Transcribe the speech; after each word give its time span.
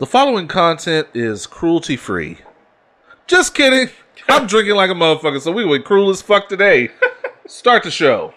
The 0.00 0.06
following 0.06 0.48
content 0.48 1.08
is 1.12 1.46
cruelty 1.46 1.94
free. 1.94 2.38
Just 3.26 3.54
kidding. 3.54 3.90
I'm 4.30 4.46
drinking 4.46 4.74
like 4.74 4.88
a 4.88 4.94
motherfucker, 4.94 5.42
so 5.42 5.52
we 5.52 5.66
went 5.66 5.84
cruel 5.84 6.08
as 6.08 6.22
fuck 6.22 6.48
today. 6.48 6.88
Start 7.46 7.82
the 7.82 7.90
show. 7.90 8.32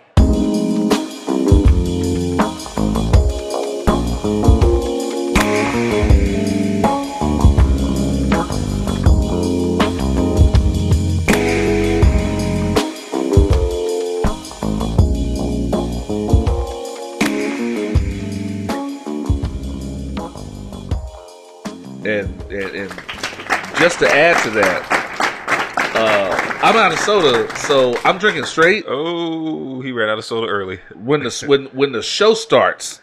Just 23.94 24.12
to 24.12 24.18
add 24.18 24.42
to 24.42 24.50
that, 24.50 25.94
uh, 25.96 26.58
I'm 26.64 26.76
out 26.76 26.92
of 26.92 27.00
soda, 27.00 27.56
so 27.58 27.96
I'm 28.04 28.18
drinking 28.18 28.46
straight. 28.46 28.86
Oh, 28.88 29.82
he 29.82 29.92
ran 29.92 30.10
out 30.10 30.18
of 30.18 30.26
soda 30.26 30.48
early. 30.48 30.80
when 30.96 31.22
the 31.22 31.44
when 31.46 31.66
when 31.66 31.92
the 31.92 32.02
show 32.02 32.34
starts, 32.34 33.02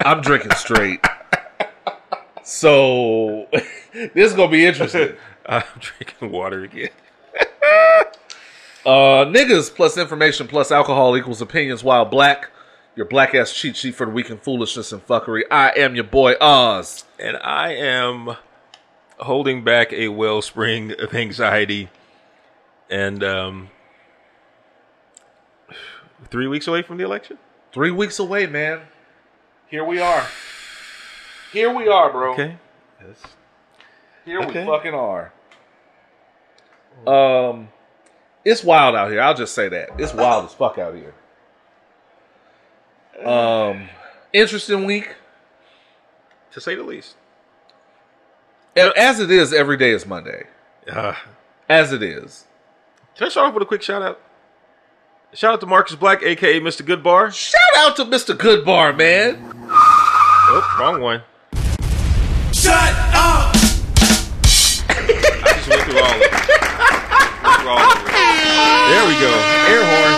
I'm 0.00 0.20
drinking 0.20 0.52
straight. 0.56 1.02
So 2.42 3.48
this 3.52 4.30
is 4.30 4.34
gonna 4.34 4.50
be 4.50 4.66
interesting. 4.66 5.14
I'm 5.46 5.62
drinking 5.80 6.30
water 6.30 6.64
again. 6.64 6.90
Uh, 8.84 9.24
niggas 9.24 9.74
plus 9.74 9.96
information 9.96 10.46
plus 10.46 10.70
alcohol 10.70 11.16
equals 11.16 11.40
opinions. 11.40 11.82
While 11.82 12.04
black, 12.04 12.50
your 12.94 13.06
black 13.06 13.34
ass 13.34 13.54
cheat 13.54 13.76
sheet 13.76 13.94
for 13.94 14.04
the 14.04 14.12
week 14.12 14.28
in 14.28 14.36
foolishness 14.36 14.92
and 14.92 15.06
fuckery. 15.06 15.44
I 15.50 15.70
am 15.70 15.94
your 15.94 16.04
boy 16.04 16.34
Oz. 16.42 17.04
And 17.18 17.38
I 17.38 17.72
am 17.72 18.36
holding 19.18 19.64
back 19.64 19.92
a 19.92 20.08
wellspring 20.08 20.92
of 21.00 21.14
anxiety. 21.14 21.88
And 22.90 23.24
um, 23.24 23.70
three 26.30 26.46
weeks 26.46 26.66
away 26.66 26.82
from 26.82 26.98
the 26.98 27.04
election. 27.04 27.38
Three 27.72 27.90
weeks 27.90 28.18
away, 28.18 28.46
man. 28.46 28.82
Here 29.66 29.84
we 29.84 29.98
are. 30.00 30.26
Here 31.52 31.74
we 31.74 31.88
are, 31.88 32.10
bro. 32.12 32.32
Okay. 32.34 32.56
Yes. 33.00 33.16
Here 34.24 34.40
Okay. 34.42 34.60
we 34.64 34.66
fucking 34.70 34.94
are. 34.94 35.32
Um, 37.06 37.68
it's 38.44 38.62
wild 38.62 38.94
out 38.94 39.10
here. 39.10 39.20
I'll 39.20 39.34
just 39.34 39.54
say 39.54 39.68
that 39.68 39.90
it's 39.98 40.14
wild 40.14 40.44
as 40.46 40.54
fuck 40.54 40.78
out 40.78 40.94
here. 40.94 41.14
Um, 43.26 43.88
interesting 44.32 44.84
week. 44.84 45.14
To 46.52 46.60
say 46.60 46.76
the 46.76 46.84
least. 46.84 47.16
A- 48.76 48.92
As 48.98 49.20
it 49.20 49.30
is, 49.30 49.52
every 49.52 49.76
day 49.76 49.90
is 49.90 50.06
Monday. 50.06 50.44
Uh, 50.90 51.14
As 51.68 51.92
it 51.92 52.02
is. 52.02 52.44
can 53.16 53.26
I 53.26 53.30
start 53.30 53.48
off 53.48 53.54
with 53.54 53.62
a 53.62 53.66
quick 53.66 53.82
shout 53.82 54.02
out? 54.02 54.20
Shout 55.32 55.54
out 55.54 55.60
to 55.60 55.66
Marcus 55.66 55.96
Black, 55.96 56.22
aka 56.22 56.60
Mr. 56.60 56.82
Goodbar. 56.86 57.32
Shout 57.34 57.60
out 57.76 57.96
to 57.96 58.04
Mr. 58.04 58.34
Goodbar, 58.36 58.96
man. 58.96 59.52
Oh, 59.68 60.76
wrong 60.78 61.00
one. 61.00 61.22
Shut 62.52 62.74
up! 63.14 63.54
I 64.88 65.52
just 65.56 65.68
went 65.68 65.82
through 65.82 65.98
all 65.98 66.14
of 66.14 66.20
them. 66.20 66.30
All 67.66 67.78
of 67.80 68.04
them. 68.04 68.90
There 68.90 69.06
we 69.08 69.14
go. 69.20 69.32
Air 69.66 69.84
horn. 69.90 70.14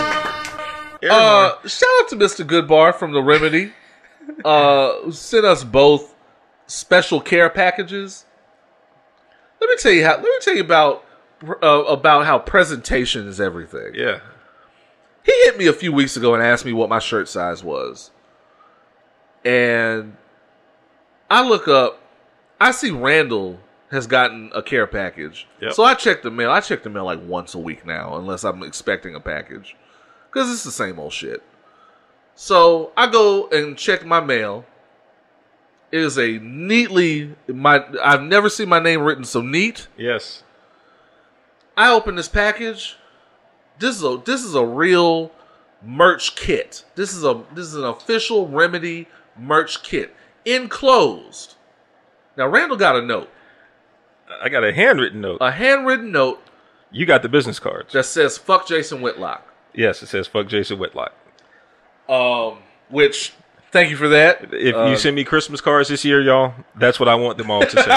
Air 1.01 1.11
horn. 1.11 1.53
Uh, 1.63 1.67
shout 1.67 1.89
out 2.01 2.09
to 2.09 2.15
Mr. 2.15 2.45
Goodbar 2.45 2.93
from 2.93 3.11
the 3.13 3.21
Remedy. 3.23 3.71
Uh, 4.45 5.01
who 5.01 5.11
sent 5.11 5.45
us 5.45 5.63
both 5.63 6.13
special 6.67 7.19
care 7.21 7.49
packages. 7.49 8.25
Let 9.59 9.69
me 9.69 9.75
tell 9.77 9.91
you 9.91 10.05
how. 10.05 10.15
Let 10.15 10.23
me 10.23 10.37
tell 10.41 10.55
you 10.55 10.63
about 10.63 11.03
uh, 11.43 11.83
about 11.87 12.25
how 12.25 12.39
presentation 12.39 13.27
is 13.27 13.39
everything. 13.39 13.93
Yeah. 13.93 14.19
He 15.23 15.31
hit 15.43 15.57
me 15.57 15.67
a 15.67 15.73
few 15.73 15.91
weeks 15.91 16.15
ago 16.15 16.33
and 16.33 16.41
asked 16.41 16.65
me 16.65 16.73
what 16.73 16.89
my 16.89 16.99
shirt 16.99 17.27
size 17.27 17.63
was. 17.63 18.11
And 19.43 20.15
I 21.29 21.47
look 21.47 21.67
up, 21.67 21.99
I 22.59 22.71
see 22.71 22.91
Randall 22.91 23.59
has 23.91 24.07
gotten 24.07 24.51
a 24.53 24.61
care 24.61 24.87
package. 24.87 25.47
Yep. 25.61 25.73
So 25.73 25.83
I 25.83 25.93
check 25.93 26.21
the 26.21 26.31
mail. 26.31 26.51
I 26.51 26.61
check 26.61 26.83
the 26.83 26.89
mail 26.89 27.05
like 27.05 27.21
once 27.23 27.53
a 27.55 27.59
week 27.59 27.85
now, 27.85 28.15
unless 28.17 28.43
I'm 28.43 28.63
expecting 28.63 29.15
a 29.15 29.19
package. 29.19 29.75
Because 30.29 30.51
it's 30.51 30.63
the 30.63 30.71
same 30.71 30.99
old 30.99 31.13
shit. 31.13 31.43
So 32.35 32.91
I 32.95 33.07
go 33.07 33.49
and 33.49 33.77
check 33.77 34.05
my 34.05 34.19
mail. 34.19 34.65
It 35.91 36.01
is 36.01 36.17
a 36.17 36.37
neatly 36.39 37.35
my 37.47 37.85
I've 38.03 38.23
never 38.23 38.49
seen 38.49 38.67
my 38.69 38.79
name 38.79 39.01
written 39.01 39.23
so 39.23 39.41
neat. 39.41 39.87
Yes. 39.97 40.43
I 41.77 41.91
open 41.91 42.15
this 42.15 42.27
package. 42.27 42.97
This 43.79 43.95
is 43.95 44.03
a 44.03 44.21
this 44.25 44.43
is 44.43 44.53
a 44.55 44.65
real 44.65 45.31
merch 45.81 46.35
kit. 46.35 46.83
This 46.95 47.13
is 47.13 47.23
a 47.23 47.41
this 47.53 47.65
is 47.67 47.75
an 47.75 47.85
official 47.85 48.47
remedy 48.47 49.07
merch 49.37 49.81
kit 49.83 50.13
enclosed. 50.45 51.55
Now 52.35 52.47
Randall 52.47 52.77
got 52.77 52.95
a 52.95 53.01
note, 53.01 53.29
I 54.41 54.49
got 54.49 54.63
a 54.63 54.73
handwritten 54.73 55.21
note. 55.21 55.37
a 55.41 55.51
handwritten 55.51 56.11
note 56.11 56.41
You 56.91 57.05
got 57.05 57.21
the 57.21 57.29
business 57.29 57.59
cards. 57.59 57.93
that 57.93 58.03
says 58.05 58.37
"fuck 58.37 58.67
Jason 58.67 59.01
Whitlock." 59.01 59.43
yes, 59.73 60.01
it 60.03 60.07
says 60.07 60.27
fuck 60.27 60.47
Jason 60.47 60.79
Whitlock. 60.79 61.13
Um, 62.09 62.59
which 62.89 63.33
thank 63.77 63.91
you 63.91 63.97
for 63.97 64.07
that. 64.09 64.53
If 64.53 64.75
Uh, 64.75 64.85
you 64.85 64.97
send 64.97 65.15
me 65.15 65.23
Christmas 65.23 65.61
cards 65.61 65.89
this 65.89 66.03
year, 66.03 66.19
y'all, 66.21 66.53
that's 66.75 66.99
what 66.99 67.07
I 67.07 67.15
want 67.15 67.37
them 67.37 67.51
all 67.51 67.61
to 67.61 67.69
say. 67.69 67.91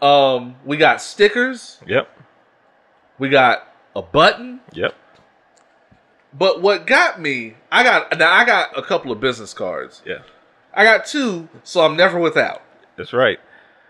um, 0.06 0.56
we 0.64 0.76
got 0.78 1.02
stickers. 1.02 1.78
yep. 1.86 2.08
We 3.18 3.28
got 3.28 3.68
a 3.94 4.00
button. 4.02 4.60
Yep. 4.72 4.94
But 6.32 6.62
what 6.62 6.86
got 6.86 7.20
me, 7.20 7.56
I 7.70 7.82
got 7.82 8.18
now 8.18 8.32
I 8.32 8.44
got 8.46 8.76
a 8.76 8.82
couple 8.82 9.12
of 9.12 9.20
business 9.20 9.52
cards. 9.52 10.00
Yeah. 10.06 10.20
I 10.72 10.84
got 10.84 11.04
two, 11.04 11.48
so 11.62 11.82
I'm 11.84 11.94
never 11.96 12.18
without. 12.18 12.62
That's 12.96 13.12
right. 13.12 13.38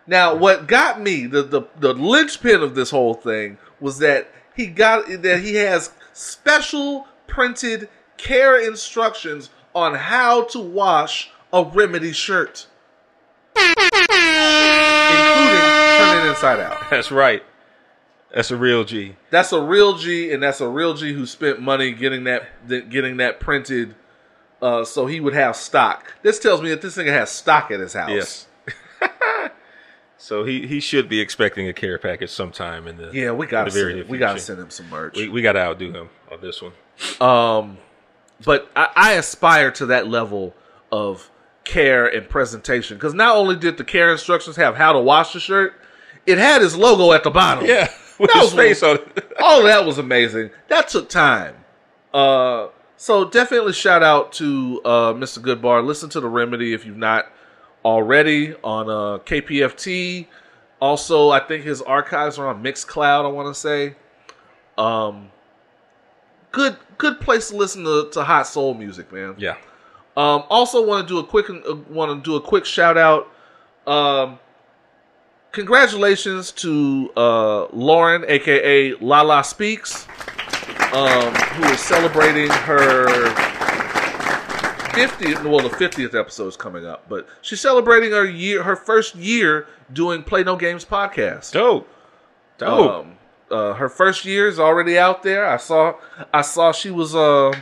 Now, 0.08 0.34
what 0.34 0.66
got 0.66 1.00
me 1.00 1.26
the, 1.26 1.44
the 1.44 1.62
the 1.78 1.94
linchpin 1.94 2.60
of 2.60 2.74
this 2.74 2.90
whole 2.90 3.14
thing 3.14 3.58
was 3.78 3.98
that 3.98 4.28
he 4.56 4.66
got 4.66 5.06
that 5.22 5.40
he 5.40 5.54
has 5.54 5.92
special 6.12 7.06
printed 7.28 7.88
care 8.22 8.58
instructions 8.58 9.50
on 9.74 9.94
how 9.94 10.44
to 10.44 10.58
wash 10.60 11.30
a 11.52 11.64
remedy 11.64 12.12
shirt, 12.12 12.66
including 13.56 13.86
turn 15.98 16.26
it 16.26 16.30
inside 16.30 16.60
out. 16.60 16.88
That's 16.88 17.10
right. 17.10 17.42
That's 18.34 18.50
a 18.50 18.56
real 18.56 18.84
G. 18.84 19.16
That's 19.30 19.52
a 19.52 19.60
real 19.60 19.98
G, 19.98 20.32
and 20.32 20.42
that's 20.42 20.60
a 20.60 20.68
real 20.68 20.94
G 20.94 21.12
who 21.12 21.26
spent 21.26 21.60
money 21.60 21.92
getting 21.92 22.24
that 22.24 22.68
getting 22.88 23.18
that 23.18 23.40
printed, 23.40 23.94
uh, 24.62 24.84
so 24.84 25.06
he 25.06 25.20
would 25.20 25.34
have 25.34 25.54
stock. 25.56 26.14
This 26.22 26.38
tells 26.38 26.62
me 26.62 26.70
that 26.70 26.80
this 26.80 26.96
nigga 26.96 27.12
has 27.12 27.30
stock 27.30 27.70
at 27.70 27.80
his 27.80 27.92
house. 27.92 28.10
Yes. 28.10 28.46
so 30.16 30.44
he, 30.44 30.66
he 30.66 30.80
should 30.80 31.08
be 31.08 31.20
expecting 31.20 31.68
a 31.68 31.74
care 31.74 31.98
package 31.98 32.30
sometime 32.30 32.86
in 32.86 32.96
the 32.96 33.10
Yeah, 33.12 33.32
we 33.32 33.46
gotta 33.46 33.70
the 33.70 33.78
very 33.78 33.92
send, 33.92 34.04
near 34.04 34.10
we 34.10 34.18
gotta 34.18 34.38
send 34.38 34.60
him 34.60 34.70
some 34.70 34.88
merch. 34.88 35.16
We, 35.16 35.28
we 35.28 35.42
got 35.42 35.52
to 35.52 35.60
outdo 35.60 35.92
him 35.92 36.08
on 36.30 36.40
this 36.40 36.62
one. 36.62 36.72
Um, 37.20 37.76
but 38.44 38.70
I, 38.76 38.88
I 38.94 39.12
aspire 39.12 39.70
to 39.72 39.86
that 39.86 40.08
level 40.08 40.54
of 40.90 41.30
care 41.64 42.06
and 42.06 42.28
presentation 42.28 42.96
because 42.96 43.14
not 43.14 43.36
only 43.36 43.56
did 43.56 43.76
the 43.76 43.84
care 43.84 44.10
instructions 44.12 44.56
have 44.56 44.76
how 44.76 44.92
to 44.92 45.00
wash 45.00 45.32
the 45.32 45.40
shirt, 45.40 45.74
it 46.26 46.38
had 46.38 46.60
his 46.62 46.76
logo 46.76 47.12
at 47.12 47.24
the 47.24 47.30
bottom. 47.30 47.64
Yeah, 47.66 47.90
with 48.18 48.30
That 48.32 48.42
his 48.42 48.52
was 48.52 48.54
face 48.54 48.82
on 48.82 48.96
it. 48.96 49.32
all 49.40 49.60
of 49.60 49.66
that 49.66 49.84
was 49.84 49.98
amazing. 49.98 50.50
That 50.68 50.88
took 50.88 51.08
time. 51.08 51.56
Uh, 52.12 52.68
so 52.96 53.28
definitely 53.28 53.72
shout 53.72 54.02
out 54.02 54.32
to 54.34 54.80
uh, 54.84 55.12
Mr. 55.14 55.38
Goodbar. 55.38 55.84
Listen 55.84 56.08
to 56.10 56.20
the 56.20 56.28
Remedy 56.28 56.72
if 56.72 56.84
you've 56.84 56.96
not 56.96 57.26
already 57.84 58.54
on 58.62 58.88
uh, 58.88 59.18
KPFT. 59.24 60.26
Also, 60.80 61.30
I 61.30 61.40
think 61.40 61.64
his 61.64 61.80
archives 61.82 62.38
are 62.38 62.48
on 62.48 62.62
Mixcloud. 62.62 63.24
I 63.24 63.28
want 63.28 63.52
to 63.52 63.58
say, 63.58 63.94
um, 64.76 65.30
good 66.52 66.76
good 66.98 67.20
place 67.20 67.48
to 67.48 67.56
listen 67.56 67.84
to, 67.84 68.08
to 68.12 68.22
hot 68.22 68.46
soul 68.46 68.74
music, 68.74 69.12
man. 69.12 69.34
Yeah. 69.38 69.56
Um, 70.16 70.44
also, 70.50 70.86
want 70.86 71.08
to 71.08 71.14
do 71.14 71.18
a 71.18 71.24
quick 71.24 71.50
uh, 71.50 71.74
want 71.88 72.22
to 72.22 72.30
do 72.30 72.36
a 72.36 72.40
quick 72.40 72.64
shout 72.64 72.96
out. 72.96 73.28
Um, 73.86 74.38
congratulations 75.50 76.52
to 76.52 77.10
uh, 77.16 77.66
Lauren, 77.72 78.24
aka 78.28 78.94
Lala 79.00 79.42
Speaks, 79.42 80.06
um, 80.92 81.34
who 81.34 81.64
is 81.72 81.80
celebrating 81.80 82.50
her 82.50 83.06
50th. 84.92 85.42
Well, 85.44 85.66
the 85.66 85.74
50th 85.74 86.18
episode 86.18 86.48
is 86.48 86.56
coming 86.56 86.86
up, 86.86 87.08
but 87.08 87.26
she's 87.40 87.60
celebrating 87.60 88.10
her 88.10 88.26
year, 88.26 88.62
her 88.62 88.76
first 88.76 89.14
year 89.14 89.66
doing 89.92 90.22
Play 90.22 90.44
No 90.44 90.56
Games 90.56 90.84
podcast. 90.84 91.52
Dope. 91.52 91.88
Dope. 92.58 92.90
Um, 92.90 93.18
uh, 93.52 93.74
her 93.74 93.88
first 93.88 94.24
year 94.24 94.48
is 94.48 94.58
already 94.58 94.98
out 94.98 95.22
there. 95.22 95.46
I 95.46 95.58
saw 95.58 95.94
I 96.32 96.42
saw 96.42 96.72
she 96.72 96.90
was 96.90 97.14
uh, 97.14 97.52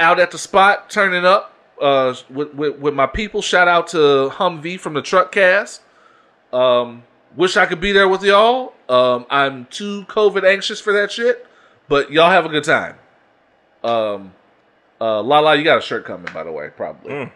out 0.00 0.18
at 0.18 0.30
the 0.30 0.38
spot 0.38 0.90
turning 0.90 1.24
up 1.24 1.54
uh, 1.80 2.14
with, 2.28 2.54
with 2.54 2.78
with 2.78 2.94
my 2.94 3.06
people. 3.06 3.40
Shout 3.40 3.68
out 3.68 3.86
to 3.88 4.30
Humvee 4.34 4.78
from 4.78 4.94
the 4.94 5.02
Truck 5.02 5.32
Cast. 5.32 5.82
Um, 6.52 7.04
wish 7.36 7.56
I 7.56 7.66
could 7.66 7.80
be 7.80 7.92
there 7.92 8.08
with 8.08 8.22
y'all. 8.22 8.74
Um, 8.88 9.26
I'm 9.30 9.66
too 9.66 10.04
COVID 10.04 10.44
anxious 10.44 10.80
for 10.80 10.92
that 10.92 11.10
shit, 11.10 11.46
but 11.88 12.10
y'all 12.10 12.30
have 12.30 12.44
a 12.44 12.50
good 12.50 12.64
time. 12.64 12.96
Um, 13.82 14.34
uh, 15.00 15.22
Lala, 15.22 15.56
you 15.56 15.64
got 15.64 15.78
a 15.78 15.80
shirt 15.80 16.04
coming, 16.04 16.32
by 16.32 16.44
the 16.44 16.52
way, 16.52 16.70
probably. 16.76 17.32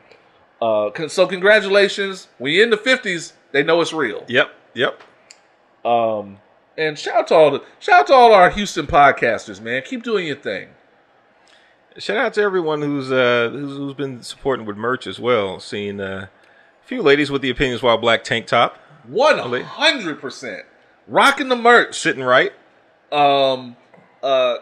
Uh, 0.61 0.91
con- 0.91 1.09
so 1.09 1.27
congratulations. 1.27 2.29
When 2.39 2.53
you're 2.53 2.65
in 2.65 2.71
the 2.71 2.77
fifties, 2.77 3.33
they 3.53 3.63
know 3.63 3.81
it's 3.81 3.93
real. 3.93 4.25
Yep, 4.29 4.51
yep. 4.75 5.03
Um, 5.85 6.39
and 6.79 6.99
shout 6.99 7.17
out 7.17 7.27
to 7.29 7.35
all 7.35 7.51
the 7.51 7.63
shout 7.79 8.01
out 8.01 8.07
to 8.09 8.15
all 8.15 8.33
our 8.33 8.51
Houston 8.51 8.87
podcasters, 8.87 9.61
man. 9.61 9.83
Keep 9.85 10.03
doing 10.03 10.27
your 10.27 10.37
thing. 10.37 10.69
Shout 11.99 12.19
out 12.19 12.35
to 12.35 12.43
everyone 12.43 12.83
who's 12.83 13.11
uh 13.11 13.49
who's, 13.53 13.77
who's 13.77 13.95
been 13.95 14.23
supporting 14.23 14.67
with 14.67 14.77
merch 14.77 15.07
as 15.07 15.19
well. 15.19 15.61
Seeing 15.61 16.01
uh, 16.01 16.27
a 16.83 16.87
few 16.87 17.03
ladies 17.03 17.31
with 17.31 17.43
the 17.43 17.51
opinions 17.51 17.83
while 17.83 17.97
black 17.97 18.23
tank 18.25 18.47
top 18.47 18.77
One 19.07 19.39
hundred 19.63 20.21
percent 20.21 20.65
rocking 21.07 21.49
the 21.49 21.57
merch. 21.57 21.99
sitting 21.99 22.23
right. 22.23 22.53
Um, 23.13 23.77
uh, 24.23 24.57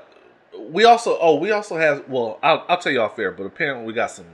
we 0.69 0.85
also 0.85 1.19
oh 1.21 1.37
we 1.37 1.51
also 1.51 1.77
have 1.77 2.09
well 2.09 2.39
I'll 2.43 2.65
I'll 2.69 2.79
tell 2.79 2.93
you 2.93 3.01
off 3.01 3.19
air, 3.19 3.33
but 3.33 3.45
apparently 3.45 3.87
we 3.87 3.93
got 3.93 4.11
some 4.13 4.27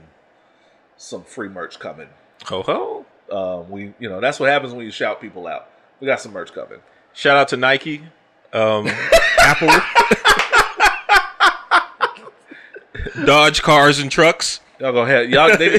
some 0.97 1.23
free 1.23 1.49
merch 1.49 1.79
coming. 1.79 2.09
Ho 2.45 2.61
ho. 2.61 3.05
Um, 3.31 3.69
we 3.71 3.93
you 3.97 4.09
know 4.09 4.21
that's 4.21 4.39
what 4.39 4.49
happens 4.49 4.73
when 4.73 4.85
you 4.85 4.91
shout 4.91 5.19
people 5.21 5.47
out. 5.47 5.69
We 5.99 6.05
got 6.07 6.19
some 6.19 6.33
merch 6.33 6.53
coming. 6.53 6.79
Shout 7.13 7.37
out 7.37 7.47
to 7.49 7.57
Nike, 7.57 8.01
um, 8.53 8.87
Apple, 9.39 9.67
Dodge 13.25 13.61
cars 13.61 13.99
and 13.99 14.11
trucks. 14.11 14.59
Y'all 14.79 14.93
gonna 14.93 15.11
have 15.11 15.29
y'all. 15.29 15.55
They, 15.57 15.77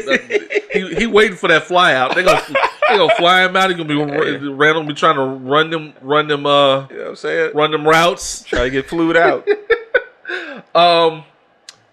he 0.73 0.95
he 0.95 1.07
waiting 1.07 1.37
for 1.37 1.49
that 1.49 1.65
fly 1.65 1.95
out. 1.95 2.15
They 2.15 2.23
gonna 2.23 2.41
they 2.89 2.97
gonna 2.97 3.15
fly 3.17 3.45
him 3.45 3.57
out. 3.57 3.71
He 3.71 3.77
gonna 3.77 3.89
be 3.89 3.97
Randall 4.49 4.85
be 4.85 4.95
trying 4.95 5.17
to 5.17 5.23
run 5.25 5.71
them 5.71 5.93
run 6.01 6.29
them 6.29 6.47
uh 6.47 6.87
You 6.89 6.97
know 6.97 7.03
what 7.03 7.09
I'm 7.11 7.17
saying? 7.17 7.51
run 7.55 7.71
them 7.73 7.87
routes. 7.87 8.45
Try 8.45 8.65
to 8.65 8.71
get 8.71 8.89
flued 8.89 9.17
out. 9.17 9.47
Um, 10.75 11.25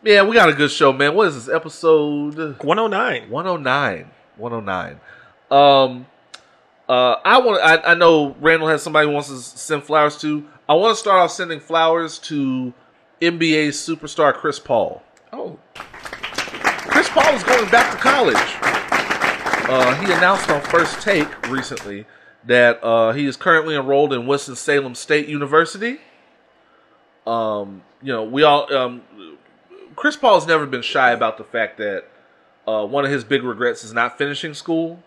yeah, 0.03 0.23
we 0.23 0.35
got 0.35 0.47
a 0.47 0.53
good 0.53 0.71
show, 0.71 0.93
man. 0.93 1.13
What 1.13 1.27
is 1.27 1.35
this 1.35 1.53
episode? 1.53 2.37
109. 2.63 3.29
109 3.29 4.11
109 4.37 4.99
um 5.51 6.05
uh 6.89 7.15
i 7.23 7.37
want 7.37 7.61
I, 7.63 7.91
I 7.91 7.93
know 7.93 8.35
randall 8.41 8.67
has 8.67 8.81
somebody 8.81 9.07
who 9.07 9.13
wants 9.13 9.29
to 9.29 9.37
send 9.37 9.83
flowers 9.83 10.17
to. 10.21 10.45
I 10.67 10.73
want 10.73 10.95
to 10.95 10.99
start 10.99 11.19
off 11.19 11.31
sending 11.31 11.59
flowers 11.59 12.19
to 12.19 12.73
nba 13.21 13.69
superstar 13.69 14.33
chris 14.33 14.59
paul. 14.59 15.03
Oh, 15.31 15.59
chris 15.75 17.07
paul 17.09 17.33
is 17.33 17.43
going 17.43 17.69
back 17.69 17.91
to 17.91 17.97
college. 17.97 18.35
Uh 19.69 19.95
he 20.03 20.11
announced 20.11 20.49
on 20.49 20.61
first 20.61 21.01
take 21.01 21.47
recently 21.47 22.05
that 22.45 22.83
uh 22.83 23.11
he 23.11 23.25
is 23.25 23.37
currently 23.37 23.75
enrolled 23.75 24.11
in 24.11 24.25
winston-salem 24.25 24.95
state 24.95 25.27
university. 25.27 25.99
Um 27.27 27.83
you 28.01 28.11
know 28.11 28.23
we 28.23 28.43
all 28.43 28.73
um 28.73 29.03
chris 29.95 30.15
paul's 30.15 30.47
never 30.47 30.65
been 30.65 30.81
shy 30.81 31.11
about 31.11 31.37
the 31.37 31.43
fact 31.43 31.77
that 31.77 32.05
uh, 32.67 32.85
one 32.85 33.03
of 33.03 33.11
his 33.11 33.23
big 33.23 33.43
regrets 33.43 33.83
is 33.83 33.93
not 33.93 34.17
finishing 34.17 34.53
school. 34.53 35.01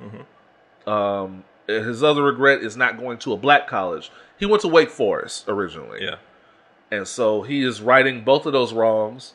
Um, 0.87 1.44
his 1.67 2.03
other 2.03 2.23
regret 2.23 2.62
is 2.62 2.76
not 2.76 2.99
going 2.99 3.19
to 3.19 3.32
a 3.32 3.37
black 3.37 3.67
college. 3.67 4.11
He 4.38 4.47
went 4.47 4.62
to 4.62 4.69
Wake 4.69 4.91
Forest 4.91 5.44
originally, 5.49 6.05
yeah. 6.05 6.17
and 6.91 7.06
so 7.06 7.43
he 7.43 7.62
is 7.62 7.81
righting 7.81 8.25
both 8.25 8.47
of 8.47 8.53
those 8.53 8.73
wrongs. 8.73 9.35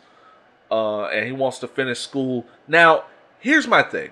Uh, 0.69 1.05
and 1.05 1.25
he 1.25 1.31
wants 1.31 1.59
to 1.59 1.67
finish 1.67 2.01
school. 2.01 2.45
Now, 2.67 3.05
here's 3.39 3.67
my 3.67 3.81
thing. 3.81 4.11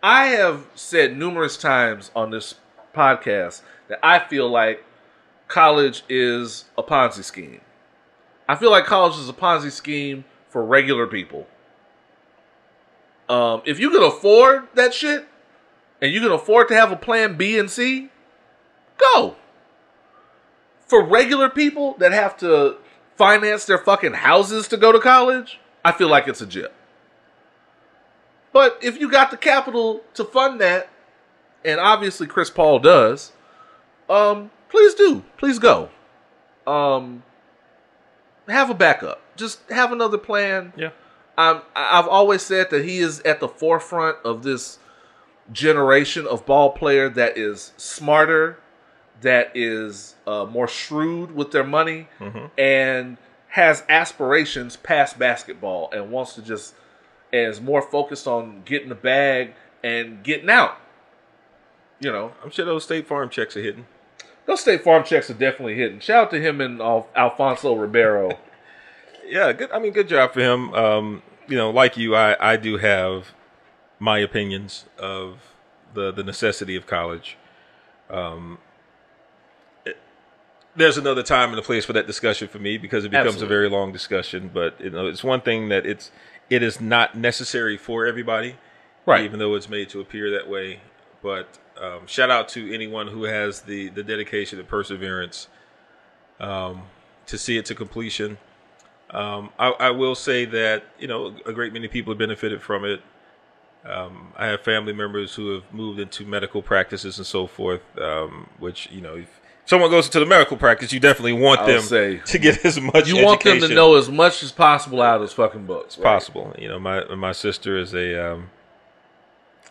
I 0.00 0.26
have 0.26 0.66
said 0.76 1.16
numerous 1.16 1.56
times 1.56 2.12
on 2.14 2.30
this 2.30 2.54
podcast 2.94 3.62
that 3.88 3.98
I 4.04 4.18
feel 4.20 4.48
like 4.48 4.84
college 5.48 6.02
is 6.08 6.66
a 6.78 6.82
Ponzi 6.82 7.24
scheme. 7.24 7.60
I 8.48 8.56
feel 8.56 8.70
like 8.70 8.84
college 8.84 9.18
is 9.18 9.28
a 9.28 9.32
Ponzi 9.32 9.70
scheme 9.70 10.24
for 10.48 10.64
regular 10.64 11.06
people. 11.06 11.46
Um, 13.28 13.62
if 13.64 13.78
you 13.78 13.90
can 13.90 14.02
afford 14.02 14.68
that 14.74 14.92
shit 14.92 15.26
and 16.02 16.12
you 16.12 16.20
can 16.20 16.32
afford 16.32 16.66
to 16.68 16.74
have 16.74 16.90
a 16.90 16.96
plan 16.96 17.36
B 17.36 17.56
and 17.56 17.70
C, 17.70 18.10
go. 18.98 19.36
For 20.86 21.02
regular 21.02 21.48
people 21.48 21.94
that 21.94 22.12
have 22.12 22.36
to 22.38 22.76
finance 23.16 23.64
their 23.64 23.78
fucking 23.78 24.14
houses 24.14 24.66
to 24.68 24.76
go 24.76 24.90
to 24.90 24.98
college, 24.98 25.60
I 25.84 25.92
feel 25.92 26.08
like 26.08 26.26
it's 26.26 26.42
a 26.42 26.46
jip. 26.46 26.74
But 28.52 28.78
if 28.82 29.00
you 29.00 29.08
got 29.08 29.30
the 29.30 29.36
capital 29.36 30.02
to 30.14 30.24
fund 30.24 30.60
that, 30.60 30.90
and 31.64 31.80
obviously 31.80 32.26
Chris 32.26 32.50
Paul 32.50 32.80
does, 32.80 33.32
um, 34.10 34.50
please 34.68 34.94
do. 34.94 35.22
Please 35.38 35.60
go. 35.60 35.88
Um, 36.66 37.22
have 38.48 38.68
a 38.68 38.74
backup. 38.74 39.22
Just 39.36 39.60
have 39.70 39.92
another 39.92 40.18
plan. 40.18 40.72
Yeah. 40.76 40.90
I'm, 41.38 41.62
I've 41.74 42.08
always 42.08 42.42
said 42.42 42.70
that 42.70 42.84
he 42.84 42.98
is 42.98 43.20
at 43.20 43.38
the 43.38 43.48
forefront 43.48 44.18
of 44.24 44.42
this 44.42 44.78
generation 45.50 46.26
of 46.26 46.46
ball 46.46 46.70
player 46.70 47.08
that 47.08 47.36
is 47.36 47.72
smarter, 47.76 48.58
that 49.22 49.50
is 49.54 50.14
uh, 50.26 50.44
more 50.44 50.68
shrewd 50.68 51.34
with 51.34 51.50
their 51.50 51.64
money, 51.64 52.08
and 52.58 53.16
has 53.48 53.82
aspirations 53.88 54.76
past 54.76 55.18
basketball 55.18 55.90
and 55.92 56.10
wants 56.10 56.34
to 56.34 56.42
just 56.42 56.74
and 57.32 57.48
is 57.50 57.60
more 57.60 57.82
focused 57.82 58.26
on 58.26 58.62
getting 58.64 58.88
the 58.88 58.94
bag 58.94 59.52
and 59.82 60.22
getting 60.22 60.50
out. 60.50 60.76
You 62.00 62.12
know, 62.12 62.32
I'm 62.42 62.50
sure 62.50 62.64
those 62.64 62.84
State 62.84 63.06
Farm 63.06 63.28
checks 63.30 63.56
are 63.56 63.62
hitting. 63.62 63.86
those 64.46 64.60
State 64.60 64.82
Farm 64.84 65.04
checks 65.04 65.30
are 65.30 65.34
definitely 65.34 65.76
hitting. 65.76 66.00
Shout 66.00 66.24
out 66.26 66.30
to 66.32 66.40
him 66.40 66.60
and 66.60 66.80
Al- 66.80 67.08
Alfonso 67.16 67.74
Ribeiro. 67.74 68.38
Yeah, 69.24 69.52
good. 69.52 69.70
I 69.70 69.78
mean, 69.78 69.92
good 69.92 70.08
job 70.08 70.34
for 70.34 70.40
him. 70.40 70.74
Um, 70.74 71.22
you 71.46 71.56
know, 71.56 71.70
like 71.70 71.96
you, 71.96 72.14
I, 72.14 72.52
I 72.52 72.56
do 72.56 72.76
have 72.76 73.28
my 74.02 74.18
opinions 74.18 74.84
of 74.98 75.54
the 75.94 76.10
the 76.10 76.24
necessity 76.24 76.74
of 76.74 76.86
college. 76.88 77.36
Um, 78.10 78.58
it- 79.86 79.96
there's 80.74 80.98
another 80.98 81.22
time 81.22 81.50
and 81.50 81.58
a 81.58 81.62
place 81.62 81.84
for 81.84 81.92
that 81.92 82.06
discussion 82.08 82.48
for 82.48 82.58
me 82.58 82.78
because 82.78 83.04
it 83.04 83.10
becomes 83.10 83.28
Absolutely. 83.34 83.54
a 83.54 83.58
very 83.58 83.68
long 83.70 83.92
discussion. 83.92 84.50
But 84.52 84.80
you 84.80 84.90
know, 84.90 85.06
it's 85.06 85.22
one 85.22 85.40
thing 85.40 85.68
that 85.68 85.86
it's 85.86 86.10
it 86.50 86.62
is 86.62 86.80
not 86.80 87.14
necessary 87.16 87.76
for 87.76 88.04
everybody, 88.04 88.56
Right. 89.06 89.24
Even 89.24 89.38
though 89.38 89.54
it's 89.54 89.68
made 89.68 89.88
to 89.90 90.00
appear 90.00 90.30
that 90.32 90.48
way. 90.48 90.80
But 91.22 91.58
um, 91.80 92.06
shout 92.06 92.30
out 92.30 92.48
to 92.50 92.72
anyone 92.74 93.06
who 93.08 93.22
has 93.24 93.60
the 93.62 93.88
the 93.88 94.02
dedication 94.02 94.58
and 94.58 94.66
perseverance 94.68 95.46
um, 96.40 96.82
to 97.26 97.38
see 97.38 97.56
it 97.56 97.66
to 97.66 97.74
completion. 97.74 98.38
Um, 99.10 99.50
I, 99.58 99.68
I 99.88 99.90
will 99.90 100.14
say 100.14 100.44
that 100.46 100.84
you 100.98 101.06
know 101.06 101.34
a 101.46 101.52
great 101.52 101.72
many 101.72 101.86
people 101.86 102.12
have 102.12 102.18
benefited 102.18 102.60
from 102.62 102.84
it. 102.84 103.00
Um, 103.84 104.32
I 104.36 104.46
have 104.46 104.60
family 104.60 104.92
members 104.92 105.34
who 105.34 105.54
have 105.54 105.72
moved 105.72 105.98
into 105.98 106.24
medical 106.24 106.62
practices 106.62 107.18
and 107.18 107.26
so 107.26 107.46
forth. 107.46 107.82
Um, 107.98 108.48
which 108.58 108.88
you 108.90 109.00
know, 109.00 109.16
if 109.16 109.40
someone 109.64 109.90
goes 109.90 110.06
into 110.06 110.20
the 110.20 110.26
medical 110.26 110.56
practice, 110.56 110.92
you 110.92 111.00
definitely 111.00 111.32
want 111.32 111.60
I 111.60 111.66
would 111.66 111.74
them 111.74 111.82
say, 111.82 112.16
to 112.26 112.38
get 112.38 112.64
as 112.64 112.80
much. 112.80 113.08
You 113.08 113.24
want 113.24 113.42
them 113.42 113.60
to 113.60 113.68
know 113.68 113.96
as 113.96 114.08
much 114.08 114.42
as 114.42 114.52
possible 114.52 115.02
out 115.02 115.16
of 115.16 115.22
those 115.22 115.32
fucking 115.32 115.66
books. 115.66 115.98
right? 115.98 116.04
possible. 116.04 116.54
You 116.58 116.68
know, 116.68 116.78
my 116.78 117.04
my 117.14 117.32
sister 117.32 117.76
is 117.76 117.92
a 117.94 118.32
um, 118.32 118.50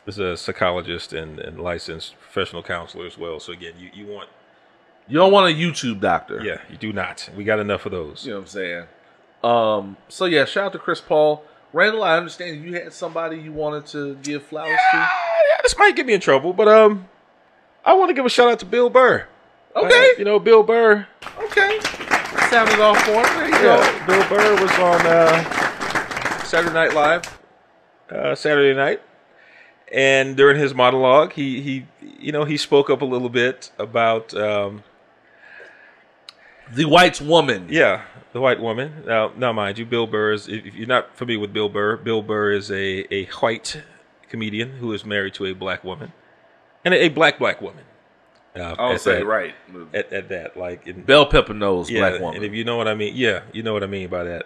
is 0.06 0.20
a 0.20 0.36
psychologist 0.36 1.14
and, 1.14 1.40
and 1.40 1.60
licensed 1.60 2.20
professional 2.20 2.64
counselor 2.64 3.06
as 3.06 3.18
well. 3.18 3.40
So 3.40 3.54
again, 3.54 3.74
you, 3.78 3.90
you 3.94 4.08
want 4.08 4.30
You 5.08 5.18
don't 5.18 5.32
want 5.32 5.54
a 5.54 5.58
YouTube 5.58 6.00
doctor. 6.02 6.42
yeah, 6.44 6.58
you 6.70 6.78
do 6.78 6.92
not. 6.92 7.30
We 7.36 7.44
got 7.44 7.60
enough 7.60 7.86
of 7.86 7.92
those. 7.92 8.26
You 8.26 8.32
know 8.32 8.40
what 8.40 8.42
I'm 8.42 8.48
saying? 8.48 8.86
Um, 9.44 9.98
so 10.08 10.26
yeah, 10.26 10.46
shout 10.46 10.66
out 10.66 10.72
to 10.74 10.80
Chris 10.80 11.02
Paul. 11.02 11.44
Randall, 11.74 12.04
I 12.04 12.18
understand 12.18 12.64
you 12.64 12.74
had 12.74 12.92
somebody 12.94 13.38
you 13.38 13.52
wanted 13.54 13.86
to 13.88 14.16
give 14.16 14.44
flowers 14.44 14.78
to. 14.92 14.98
yeah, 14.98 15.08
this 15.64 15.78
might 15.78 15.96
get 15.96 16.06
me 16.06 16.14
in 16.14 16.20
trouble, 16.20 16.52
but 16.54 16.68
um, 16.68 17.08
I 17.86 17.94
want 17.94 18.10
to 18.10 18.14
give 18.14 18.26
a 18.26 18.30
shout 18.30 18.52
out 18.52 18.60
to 18.60 18.66
Bill 18.66 18.90
Burr. 18.90 19.26
Okay, 19.76 20.10
Uh, 20.16 20.18
you 20.20 20.26
know 20.26 20.38
Bill 20.40 20.64
Burr. 20.64 21.08
okay. 21.44 21.80
Sounded 22.50 22.80
off 22.82 22.98
for 23.04 23.12
him. 23.12 23.24
There 23.24 23.46
you 23.46 23.52
go. 23.62 24.06
Bill 24.06 24.28
Burr 24.30 24.62
was 24.62 24.72
on 24.80 25.06
uh, 25.08 26.44
Saturday 26.44 26.74
Night 26.74 26.94
Live 26.94 27.40
uh, 28.12 28.36
Saturday 28.36 28.76
night, 28.76 29.02
and 29.94 30.36
during 30.36 30.60
his 30.60 30.74
monologue, 30.74 31.32
he 31.34 31.62
he 31.62 31.86
you 32.20 32.34
know 32.34 32.44
he 32.44 32.58
spoke 32.58 32.90
up 32.90 33.02
a 33.02 33.06
little 33.06 33.30
bit 33.30 33.72
about 33.80 34.34
um, 34.34 34.84
The 36.74 36.86
white 36.86 37.22
woman. 37.22 37.68
yeah 37.70 38.04
the 38.34 38.42
white 38.42 38.60
woman. 38.60 39.04
Now, 39.06 39.32
now 39.36 39.52
mind 39.52 39.78
you, 39.78 39.86
Bill 39.86 40.08
Burr 40.08 40.34
is 40.34 40.48
if 40.48 40.74
you're 40.74 40.88
not 40.88 41.16
familiar 41.16 41.40
with 41.40 41.54
Bill 41.54 41.70
Burr, 41.70 41.98
Bill 41.98 42.22
Burr 42.22 42.52
is 42.52 42.72
a 42.72 43.14
a 43.14 43.26
white 43.26 43.82
comedian 44.30 44.78
who 44.78 44.94
is 44.94 45.06
married 45.06 45.34
to 45.36 45.46
a 45.46 45.54
black 45.54 45.84
woman, 45.84 46.14
and 46.86 46.94
a, 46.94 47.06
a 47.06 47.10
black 47.10 47.40
black 47.40 47.62
woman. 47.62 47.84
Uh, 48.56 48.76
I'll 48.78 48.98
say 48.98 49.20
that- 49.20 49.26
right. 49.26 49.56
at, 49.94 50.12
at 50.12 50.30
that 50.30 50.58
like 50.58 50.88
in, 50.88 51.04
Bell 51.04 51.26
pepper 51.26 51.54
nose 51.54 51.90
yeah, 51.90 52.00
black 52.10 52.22
woman. 52.22 52.38
And 52.38 52.46
if 52.46 52.54
you 52.54 52.64
know 52.64 52.78
what 52.78 52.88
I 52.88 52.96
mean, 52.96 53.16
yeah, 53.16 53.42
you 53.54 53.64
know 53.64 53.74
what 53.74 53.84
I 53.84 53.88
mean 53.88 54.10
by 54.10 54.24
that. 54.24 54.46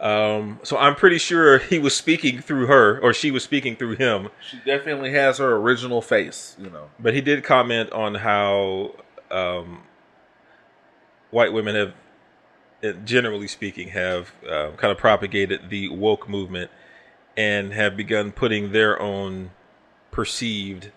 Um, 0.00 0.58
so 0.64 0.76
I'm 0.78 0.96
pretty 0.96 1.18
sure 1.18 1.58
he 1.58 1.78
was 1.78 1.94
speaking 1.94 2.40
through 2.40 2.66
her, 2.66 2.98
or 3.00 3.12
she 3.12 3.30
was 3.30 3.44
speaking 3.44 3.76
through 3.76 3.96
him. 3.96 4.30
She 4.50 4.58
definitely 4.66 5.12
has 5.12 5.38
her 5.38 5.54
original 5.56 6.02
face, 6.02 6.56
you 6.58 6.70
know. 6.70 6.90
But 6.98 7.14
he 7.14 7.20
did 7.20 7.44
comment 7.44 7.92
on 7.92 8.16
how 8.16 8.96
um, 9.30 9.82
white 11.32 11.52
women 11.52 11.74
have, 11.74 11.94
uh, 12.84 12.92
generally 13.04 13.48
speaking, 13.48 13.88
have 13.88 14.30
uh, 14.48 14.70
kind 14.76 14.92
of 14.92 14.98
propagated 14.98 15.68
the 15.70 15.88
woke 15.88 16.28
movement 16.28 16.70
and 17.36 17.72
have 17.72 17.96
begun 17.96 18.30
putting 18.30 18.70
their 18.70 19.00
own 19.02 19.50
perceived 20.12 20.92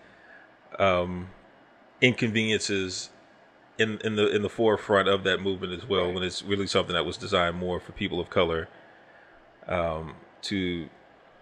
um, 0.78 1.30
inconveniences 2.00 3.10
in 3.78 3.98
in 4.04 4.16
the 4.16 4.34
in 4.34 4.42
the 4.42 4.48
forefront 4.48 5.08
of 5.08 5.24
that 5.24 5.40
movement 5.40 5.72
as 5.72 5.86
well. 5.88 6.12
When 6.12 6.22
it's 6.22 6.42
really 6.42 6.66
something 6.66 6.94
that 6.94 7.04
was 7.04 7.16
designed 7.16 7.56
more 7.56 7.80
for 7.80 7.92
people 7.92 8.20
of 8.20 8.30
color 8.30 8.68
um, 9.66 10.14
to 10.42 10.88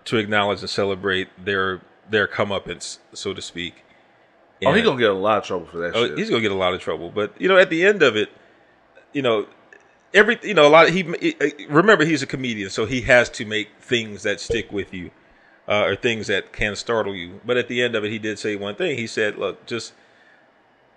to 0.06 0.16
acknowledge 0.16 0.60
and 0.60 0.70
celebrate 0.70 1.28
their 1.44 1.80
their 2.08 2.26
comeuppance, 2.28 2.98
so 3.12 3.34
to 3.34 3.42
speak. 3.42 3.84
Oh, 4.64 4.72
he's 4.72 4.84
gonna 4.84 4.98
get 4.98 5.10
a 5.10 5.14
lot 5.14 5.38
of 5.38 5.44
trouble 5.44 5.66
for 5.66 5.78
that 5.78 5.94
Oh, 5.94 6.06
shit. 6.06 6.16
he's 6.18 6.30
gonna 6.30 6.40
get 6.40 6.52
a 6.52 6.56
lot 6.56 6.72
of 6.74 6.80
trouble. 6.80 7.10
But 7.10 7.38
you 7.40 7.48
know, 7.48 7.58
at 7.58 7.68
the 7.70 7.84
end 7.84 8.02
of 8.02 8.16
it, 8.16 8.30
you 9.14 9.22
know, 9.22 9.46
every 10.12 10.38
you 10.42 10.52
know 10.52 10.66
a 10.66 10.68
lot. 10.68 10.88
Of, 10.88 10.94
he 10.94 11.02
he- 11.20 11.66
remember 11.68 12.04
he's 12.04 12.22
a 12.22 12.26
comedian, 12.26 12.68
so 12.68 12.84
he 12.84 13.00
has 13.02 13.30
to 13.30 13.46
make 13.46 13.68
things 13.80 14.22
that 14.24 14.40
stick 14.40 14.70
with 14.70 14.92
you, 14.92 15.10
uh, 15.66 15.84
or 15.84 15.96
things 15.96 16.26
that 16.26 16.52
can 16.52 16.76
startle 16.76 17.14
you. 17.14 17.40
But 17.46 17.56
at 17.56 17.68
the 17.68 17.82
end 17.82 17.94
of 17.94 18.04
it, 18.04 18.10
he 18.10 18.18
did 18.18 18.38
say 18.38 18.56
one 18.56 18.74
thing. 18.74 18.98
He 18.98 19.06
said, 19.06 19.38
"Look, 19.38 19.64
just 19.64 19.94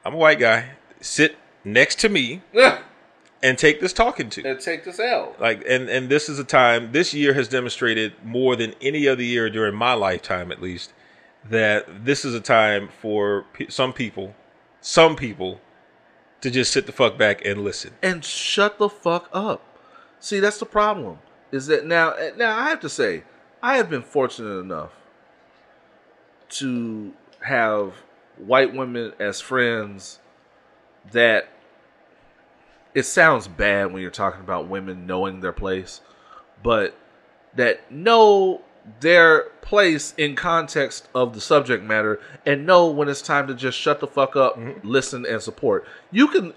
I'm 0.04 0.14
a 0.14 0.18
white 0.18 0.40
guy. 0.40 0.72
Sit 1.00 1.38
next 1.64 2.00
to 2.00 2.10
me 2.10 2.42
and 3.44 3.58
take 3.58 3.80
this 3.80 3.94
talking 3.94 4.30
to." 4.32 4.44
And 4.48 4.60
take 4.60 4.84
this 4.84 5.00
out 5.00 5.40
Like, 5.40 5.64
and 5.68 5.90
and 5.90 6.10
this 6.10 6.28
is 6.28 6.40
a 6.40 6.44
time. 6.44 6.92
This 6.92 7.14
year 7.14 7.34
has 7.34 7.48
demonstrated 7.48 8.14
more 8.24 8.56
than 8.56 8.74
any 8.82 9.08
other 9.08 9.24
year 9.24 9.50
during 9.50 9.76
my 9.76 9.94
lifetime, 9.94 10.52
at 10.52 10.62
least, 10.62 10.94
that 11.50 12.06
this 12.06 12.26
is 12.26 12.34
a 12.34 12.42
time 12.42 12.90
for 13.02 13.46
pe- 13.54 13.68
some 13.68 13.94
people, 13.94 14.36
some 14.82 15.16
people, 15.16 15.62
to 16.42 16.52
just 16.52 16.72
sit 16.72 16.86
the 16.86 16.92
fuck 16.92 17.18
back 17.18 17.44
and 17.46 17.64
listen. 17.64 17.94
and 18.02 18.24
shut 18.24 18.78
the 18.78 18.90
fuck 18.90 19.30
up. 19.34 19.62
See, 20.20 20.40
that's 20.40 20.60
the 20.60 20.66
problem. 20.66 21.20
Is 21.52 21.68
that 21.68 21.86
now? 21.86 22.12
Eh, 22.12 22.32
now 22.36 22.58
I 22.58 22.70
have 22.70 22.80
to 22.82 22.90
say, 22.90 23.24
I 23.62 23.78
have 23.78 23.90
been 23.90 24.02
fortunate 24.02 24.60
enough 24.60 24.92
to 26.50 27.14
have 27.42 27.94
white 28.38 28.74
women 28.74 29.14
as 29.20 29.42
friends. 29.42 30.20
That 31.12 31.48
it 32.94 33.04
sounds 33.04 33.48
bad 33.48 33.94
when 33.94 34.02
you're 34.02 34.12
talking 34.12 34.42
about 34.42 34.68
women 34.68 35.06
knowing 35.06 35.40
their 35.40 35.54
place, 35.54 36.02
but 36.62 36.98
that 37.56 37.92
know 37.92 38.62
their 39.00 39.44
place 39.62 40.14
in 40.18 40.36
context 40.36 41.08
of 41.14 41.34
the 41.34 41.42
subject 41.42 41.84
matter 41.84 42.20
and 42.46 42.66
know 42.66 42.88
when 42.90 43.10
it's 43.10 43.22
time 43.22 43.48
to 43.48 43.54
just 43.54 43.78
shut 43.78 44.00
the 44.00 44.08
fuck 44.08 44.36
up, 44.36 44.58
mm-hmm. 44.58 44.88
listen 44.88 45.26
and 45.26 45.42
support. 45.42 45.86
You 46.12 46.28
can 46.28 46.54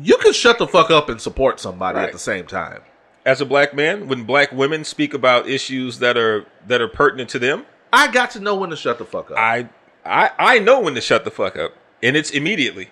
you 0.00 0.16
can 0.18 0.32
shut 0.32 0.58
the 0.58 0.66
fuck 0.66 0.90
up 0.90 1.08
and 1.08 1.20
support 1.20 1.58
somebody 1.58 1.98
at 1.98 2.12
the 2.12 2.18
same 2.18 2.46
time. 2.46 2.82
As 3.26 3.40
a 3.40 3.46
black 3.46 3.74
man, 3.74 4.06
when 4.08 4.24
black 4.24 4.52
women 4.52 4.84
speak 4.84 5.12
about 5.12 5.48
issues 5.48 5.98
that 5.98 6.16
are 6.16 6.46
that 6.66 6.80
are 6.80 6.88
pertinent 6.88 7.30
to 7.30 7.38
them, 7.38 7.66
I 7.92 8.10
got 8.10 8.30
to 8.32 8.40
know 8.40 8.54
when 8.54 8.70
to 8.70 8.76
shut 8.76 8.98
the 8.98 9.04
fuck 9.04 9.30
up. 9.30 9.38
I 9.38 9.68
I 10.04 10.30
I 10.38 10.58
know 10.58 10.80
when 10.80 10.94
to 10.94 11.00
shut 11.00 11.24
the 11.24 11.30
fuck 11.30 11.56
up, 11.56 11.74
and 12.02 12.16
it's 12.16 12.30
immediately 12.30 12.90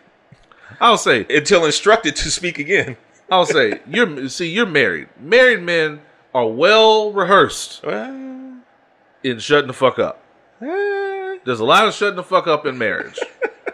I'll 0.81 0.99
say, 0.99 1.27
until 1.31 1.65
instructed 1.65 2.17
to 2.17 2.31
speak 2.31 2.59
again. 2.59 2.97
I'll 3.31 3.47
say, 3.47 3.81
you're 3.87 4.29
see, 4.29 4.49
you're 4.49 4.67
married. 4.67 5.09
Married 5.19 5.63
men 5.63 6.01
are 6.37 6.47
well 6.47 7.13
rehearsed 7.13 7.83
in 7.85 9.39
shutting 9.39 9.69
the 9.69 9.73
fuck 9.73 9.99
up. 9.99 10.23
eh, 10.61 11.39
There's 11.45 11.61
a 11.61 11.65
lot 11.65 11.89
of 11.89 11.95
shutting 11.95 12.17
the 12.17 12.23
fuck 12.23 12.47
up 12.47 12.67
in 12.67 12.77
marriage. 12.77 13.19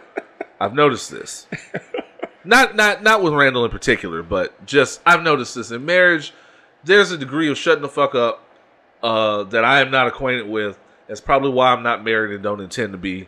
I've 0.61 0.73
noticed 0.73 1.11
this. 1.11 1.45
Not 2.45 2.75
not 2.75 3.03
not 3.03 3.21
with 3.21 3.33
Randall 3.33 3.65
in 3.65 3.71
particular, 3.71 4.23
but 4.23 4.65
just 4.65 5.01
I've 5.05 5.21
noticed 5.23 5.55
this 5.55 5.71
in 5.71 5.85
marriage. 5.85 6.33
There's 6.85 7.11
a 7.11 7.17
degree 7.17 7.49
of 7.49 7.57
shutting 7.57 7.81
the 7.81 7.89
fuck 7.89 8.15
up 8.15 8.45
uh, 9.01 9.43
that 9.43 9.63
I 9.65 9.81
am 9.81 9.91
not 9.91 10.07
acquainted 10.07 10.47
with. 10.47 10.79
That's 11.07 11.21
probably 11.21 11.51
why 11.51 11.73
I'm 11.73 11.83
not 11.83 12.03
married 12.03 12.33
and 12.33 12.41
don't 12.43 12.61
intend 12.61 12.93
to 12.93 12.97
be 12.97 13.27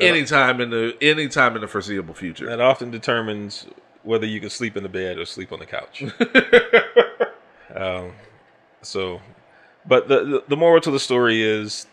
anytime 0.00 0.60
in 0.60 0.70
the 0.70 0.96
anytime 1.02 1.54
in 1.56 1.62
the 1.62 1.68
foreseeable 1.68 2.14
future. 2.14 2.46
that 2.46 2.60
often 2.60 2.90
determines 2.92 3.66
whether 4.04 4.26
you 4.26 4.40
can 4.40 4.50
sleep 4.50 4.76
in 4.76 4.82
the 4.84 4.88
bed 4.88 5.18
or 5.18 5.24
sleep 5.24 5.52
on 5.52 5.58
the 5.60 5.66
couch. 5.66 6.02
um, 7.74 8.12
so, 8.82 9.20
but 9.86 10.08
the, 10.08 10.24
the 10.24 10.44
the 10.48 10.56
moral 10.56 10.80
to 10.82 10.90
the 10.90 11.00
story 11.00 11.42
is 11.42 11.86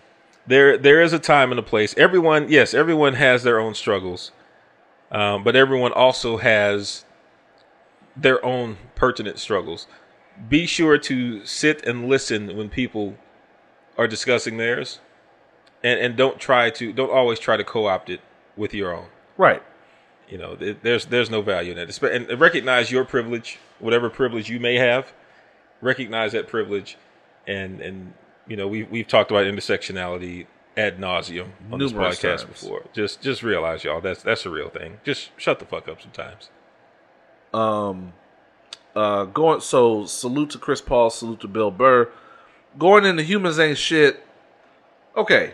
there 0.48 0.78
there 0.78 1.02
is 1.02 1.14
a 1.14 1.20
time 1.20 1.52
and 1.52 1.60
a 1.60 1.64
place. 1.64 1.96
Everyone, 1.98 2.50
yes, 2.50 2.74
everyone 2.74 3.14
has 3.16 3.44
their 3.44 3.60
own 3.60 3.74
struggles, 3.76 4.32
um, 5.12 5.44
but 5.44 5.56
everyone 5.56 5.92
also 5.94 6.38
has 6.38 7.06
their 8.16 8.44
own 8.46 8.78
pertinent 8.96 9.40
struggles. 9.40 9.88
Be 10.50 10.66
sure 10.66 10.98
to 11.00 11.46
sit 11.46 11.86
and 11.86 12.08
listen 12.08 12.56
when 12.56 12.70
people 12.70 13.16
are 13.98 14.08
discussing 14.08 14.58
theirs, 14.58 15.00
and 15.84 16.00
and 16.00 16.16
don't 16.18 16.40
try 16.40 16.70
to 16.72 16.94
don't 16.94 17.12
always 17.12 17.40
try 17.40 17.58
to 17.58 17.64
co-opt 17.64 18.10
it 18.10 18.22
with 18.56 18.74
your 18.74 18.94
own. 18.96 19.08
Right. 19.38 19.62
You 20.30 20.38
know, 20.38 20.56
there's 20.56 21.08
there's 21.08 21.30
no 21.30 21.42
value 21.42 21.72
in 21.72 21.78
that. 21.78 21.88
Espe- 21.90 22.14
And 22.30 22.40
recognize 22.40 22.92
your 22.92 23.04
privilege, 23.04 23.58
whatever 23.80 24.10
privilege 24.10 24.50
you 24.50 24.60
may 24.60 24.76
have. 24.76 25.12
Recognize 25.82 26.34
that 26.34 26.48
privilege, 26.48 26.98
and 27.48 27.82
and 27.82 28.14
you 28.48 28.58
know 28.58 28.68
we 28.68 28.84
we've 28.84 29.08
talked 29.08 29.32
about 29.32 29.46
intersectionality 29.46 30.48
ad 30.78 30.98
nauseum 30.98 31.50
on 31.72 31.80
Numerous 31.80 32.20
this 32.20 32.20
podcast 32.20 32.40
times. 32.40 32.62
before. 32.62 32.86
Just 32.94 33.22
just 33.22 33.44
realize, 33.44 33.84
y'all, 33.84 34.02
that's 34.02 34.24
that's 34.24 34.46
a 34.46 34.50
real 34.50 34.70
thing. 34.70 35.00
Just 35.04 35.32
shut 35.38 35.60
the 35.60 35.66
fuck 35.66 35.88
up 35.88 36.02
sometimes. 36.02 36.50
Um, 37.54 38.14
uh, 38.96 39.26
going 39.26 39.62
so 39.62 40.06
salute 40.06 40.52
to 40.52 40.58
Chris 40.58 40.82
Paul, 40.82 41.10
salute 41.10 41.42
to 41.42 41.48
Bill 41.48 41.72
Burr. 41.72 42.10
Going 42.78 43.06
into 43.06 43.24
humans 43.24 43.60
ain't 43.60 43.78
shit. 43.78 44.24
Okay. 45.16 45.54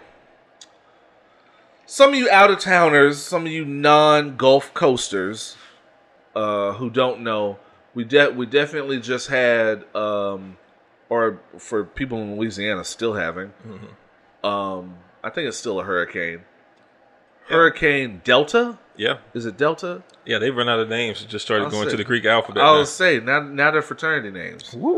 Some 1.86 2.14
of 2.14 2.16
you 2.20 2.30
out 2.30 2.50
of 2.50 2.60
towners, 2.60 3.22
some 3.22 3.46
of 3.46 3.52
you 3.52 3.64
non 3.64 4.38
Gulf 4.38 4.74
coasters, 4.74 5.56
uh, 6.36 6.74
who 6.74 6.90
don't 6.90 7.22
know, 7.22 7.60
we 7.96 8.04
de- 8.04 8.30
we 8.32 8.46
definitely 8.46 9.00
just 9.00 9.28
had, 9.30 9.84
um, 9.96 10.58
or 11.10 11.40
for 11.58 11.84
people 11.84 12.20
in 12.22 12.36
Louisiana 12.38 12.84
still 12.84 13.14
having, 13.14 13.54
um, 14.44 14.98
I 15.24 15.30
think 15.32 15.48
it's 15.48 15.58
still 15.58 15.80
a 15.80 15.84
hurricane. 15.84 16.42
Hurricane 17.48 18.22
Delta? 18.24 18.78
Yeah, 18.98 19.18
Is 19.34 19.46
it 19.46 19.58
Delta? 19.58 20.04
yeah, 20.26 20.38
they've 20.40 20.56
run 20.56 20.70
out 20.70 20.80
of 20.80 20.88
names. 20.90 21.22
and 21.22 21.30
Just 21.30 21.46
started 21.46 21.66
I'll 21.66 21.72
going 21.72 21.86
say- 21.86 21.92
to 21.92 21.98
the 21.98 22.04
Greek 22.04 22.26
alphabet. 22.26 22.64
I 22.64 22.72
was 22.72 22.92
say 22.94 23.20
now 23.20 23.40
now 23.42 23.72
they're 23.72 23.82
fraternity 23.82 24.32
names. 24.32 24.74
Whoop, 24.74 24.98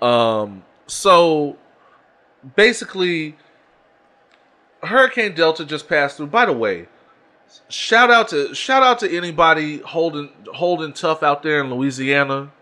whoop. 0.00 0.02
Um, 0.02 0.64
so 0.86 1.56
basically, 2.56 3.36
Hurricane 4.82 5.34
Delta 5.34 5.64
just 5.64 5.88
passed 5.88 6.16
through. 6.16 6.28
By 6.28 6.46
the 6.46 6.52
way, 6.52 6.88
shout 7.68 8.10
out 8.10 8.28
to 8.28 8.54
shout 8.54 8.82
out 8.82 8.98
to 9.00 9.16
anybody 9.16 9.78
holding 9.78 10.30
holding 10.52 10.92
tough 10.92 11.22
out 11.22 11.42
there 11.42 11.60
in 11.62 11.70
Louisiana, 11.72 12.52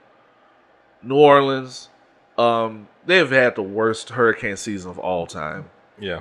New 1.02 1.16
Orleans. 1.16 1.88
Um, 2.38 2.88
they've 3.06 3.30
had 3.30 3.54
the 3.56 3.62
worst 3.62 4.10
hurricane 4.10 4.56
season 4.56 4.90
of 4.90 4.98
all 4.98 5.26
time. 5.26 5.70
Yeah, 5.98 6.20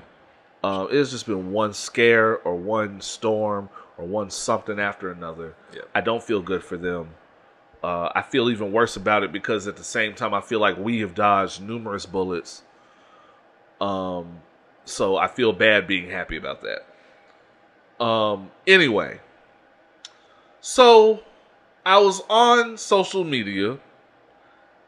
Uh, 0.64 0.88
it's 0.92 1.12
just 1.12 1.26
been 1.26 1.52
one 1.52 1.74
scare 1.74 2.38
or 2.40 2.56
one 2.56 3.02
storm 3.02 3.70
or 3.98 4.06
one 4.06 4.30
something 4.30 4.80
after 4.80 5.12
another. 5.12 5.56
Yeah. 5.74 5.82
I 5.96 6.02
don't 6.02 6.22
feel 6.22 6.42
good 6.42 6.64
for 6.64 6.78
them. 6.78 7.12
Uh, 7.84 8.12
I 8.14 8.22
feel 8.22 8.50
even 8.50 8.72
worse 8.72 8.96
about 8.96 9.24
it 9.24 9.32
because 9.32 9.68
at 9.68 9.76
the 9.78 9.84
same 9.84 10.14
time, 10.14 10.34
I 10.36 10.42
feel 10.42 10.60
like 10.60 10.78
we 10.78 11.00
have 11.00 11.16
dodged 11.16 11.62
numerous 11.64 12.06
bullets. 12.06 12.62
Um, 13.80 14.42
so 14.86 15.18
I 15.18 15.28
feel 15.28 15.54
bad 15.54 15.88
being 15.88 16.10
happy 16.10 16.38
about 16.38 16.62
that. 16.62 16.86
Um, 18.02 18.50
anyway, 18.66 19.20
so 20.60 21.20
I 21.86 22.00
was 22.00 22.24
on 22.32 22.76
social 22.78 23.24
media 23.24 23.78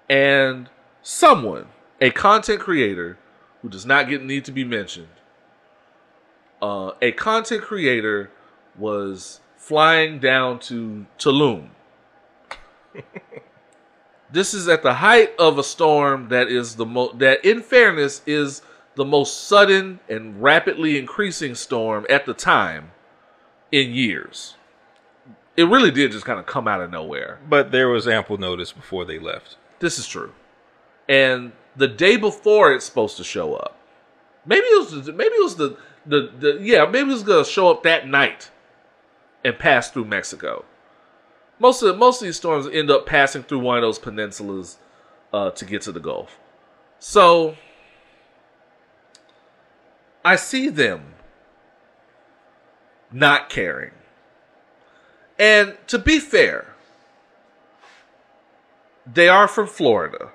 and 0.10 0.68
someone, 1.04 1.68
a 2.02 2.10
content 2.10 2.60
creator 2.60 3.20
who 3.62 3.70
does 3.70 3.86
not 3.86 4.10
get 4.10 4.24
need 4.24 4.46
to 4.46 4.52
be 4.52 4.64
mentioned, 4.64 5.10
uh, 6.60 6.94
a 7.04 7.12
content 7.12 7.62
creator 7.62 8.32
was 8.76 9.42
flying 9.58 10.18
down 10.18 10.58
to 10.58 11.06
Tulum. 11.20 11.70
this 14.32 14.56
is 14.56 14.68
at 14.68 14.82
the 14.82 14.96
height 14.96 15.36
of 15.38 15.60
a 15.60 15.64
storm 15.64 16.30
that 16.30 16.48
is 16.48 16.78
the 16.78 16.86
most 16.86 17.20
that 17.20 17.46
in 17.46 17.62
fairness 17.62 18.24
is 18.26 18.64
the 18.96 19.06
most 19.06 19.48
sudden 19.48 20.00
and 20.10 20.42
rapidly 20.42 20.98
increasing 20.98 21.54
storm 21.54 22.08
at 22.10 22.26
the 22.26 22.34
time 22.34 22.90
in 23.74 23.92
years. 23.92 24.54
It 25.58 25.64
really 25.64 25.90
did 25.92 26.12
just 26.12 26.26
kind 26.26 26.40
of 26.40 26.46
come 26.46 26.68
out 26.68 26.80
of 26.80 26.92
nowhere. 26.92 27.40
but 27.50 27.72
there 27.72 27.90
was 27.90 28.08
ample 28.08 28.38
notice 28.38 28.72
before 28.72 29.04
they 29.04 29.18
left. 29.20 29.58
This 29.80 29.98
is 30.00 30.08
true. 30.08 30.32
and 31.10 31.52
the 31.76 31.88
day 31.88 32.16
before 32.18 32.72
it's 32.72 32.86
supposed 32.86 33.18
to 33.18 33.24
show 33.24 33.56
up. 33.56 33.76
Maybe 34.46 34.66
it 34.68 34.80
was 34.80 35.08
maybe 35.08 35.34
it 35.34 35.44
was 35.44 35.56
the 35.56 35.76
the, 36.06 36.32
the 36.40 36.60
yeah 36.62 36.86
maybe 36.86 37.10
it 37.10 37.14
was 37.14 37.24
gonna 37.24 37.44
show 37.44 37.72
up 37.72 37.82
that 37.84 38.08
night 38.08 38.52
and 39.44 39.58
pass 39.58 39.90
through 39.90 40.06
Mexico. 40.06 40.66
Most 41.58 41.82
of 41.82 41.98
most 41.98 42.22
of 42.22 42.26
these 42.28 42.38
storms 42.38 42.68
end 42.72 42.92
up 42.92 43.08
passing 43.08 43.42
through 43.42 43.60
one 43.60 43.78
of 43.78 43.82
those 43.82 43.98
peninsulas 43.98 44.78
uh, 45.34 45.50
to 45.52 45.66
get 45.66 45.82
to 45.84 45.92
the 45.92 46.00
Gulf. 46.00 46.38
So 47.00 47.56
I 50.24 50.36
see 50.36 50.70
them 50.70 51.13
not 53.14 53.50
caring. 53.50 53.92
And 55.40 55.78
to 55.88 55.98
be 56.00 56.20
fair, 56.20 56.74
they 59.06 59.30
are 59.30 59.48
from 59.48 59.68
Florida. 59.68 60.30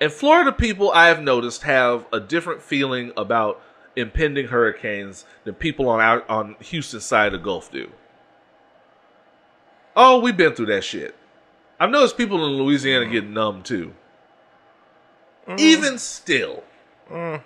And 0.00 0.12
Florida 0.12 0.52
people, 0.52 0.90
I 0.90 1.08
have 1.08 1.22
noticed, 1.22 1.62
have 1.62 2.06
a 2.12 2.20
different 2.20 2.62
feeling 2.62 3.12
about 3.16 3.60
impending 3.96 4.48
hurricanes 4.48 5.24
than 5.44 5.54
people 5.54 5.88
on 5.88 6.00
our, 6.00 6.28
on 6.30 6.56
Houston's 6.60 7.04
side 7.04 7.28
of 7.28 7.32
the 7.32 7.38
Gulf 7.44 7.70
do. 7.70 7.90
Oh, 9.96 10.18
we've 10.18 10.36
been 10.36 10.54
through 10.54 10.66
that 10.66 10.84
shit. 10.84 11.14
I've 11.78 11.90
noticed 11.90 12.16
people 12.16 12.44
in 12.44 12.52
Louisiana 12.52 13.06
get 13.06 13.26
numb 13.26 13.62
too. 13.62 13.94
Mm-hmm. 15.46 15.56
Even 15.58 15.98
still, 15.98 16.64
mm. 17.10 17.42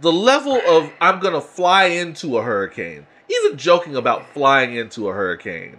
The 0.00 0.12
level 0.12 0.60
of 0.68 0.92
I'm 1.00 1.20
gonna 1.20 1.40
fly 1.40 1.84
into 1.84 2.38
a 2.38 2.42
hurricane, 2.42 3.06
even 3.30 3.58
joking 3.58 3.96
about 3.96 4.32
flying 4.32 4.74
into 4.74 5.08
a 5.08 5.12
hurricane, 5.12 5.78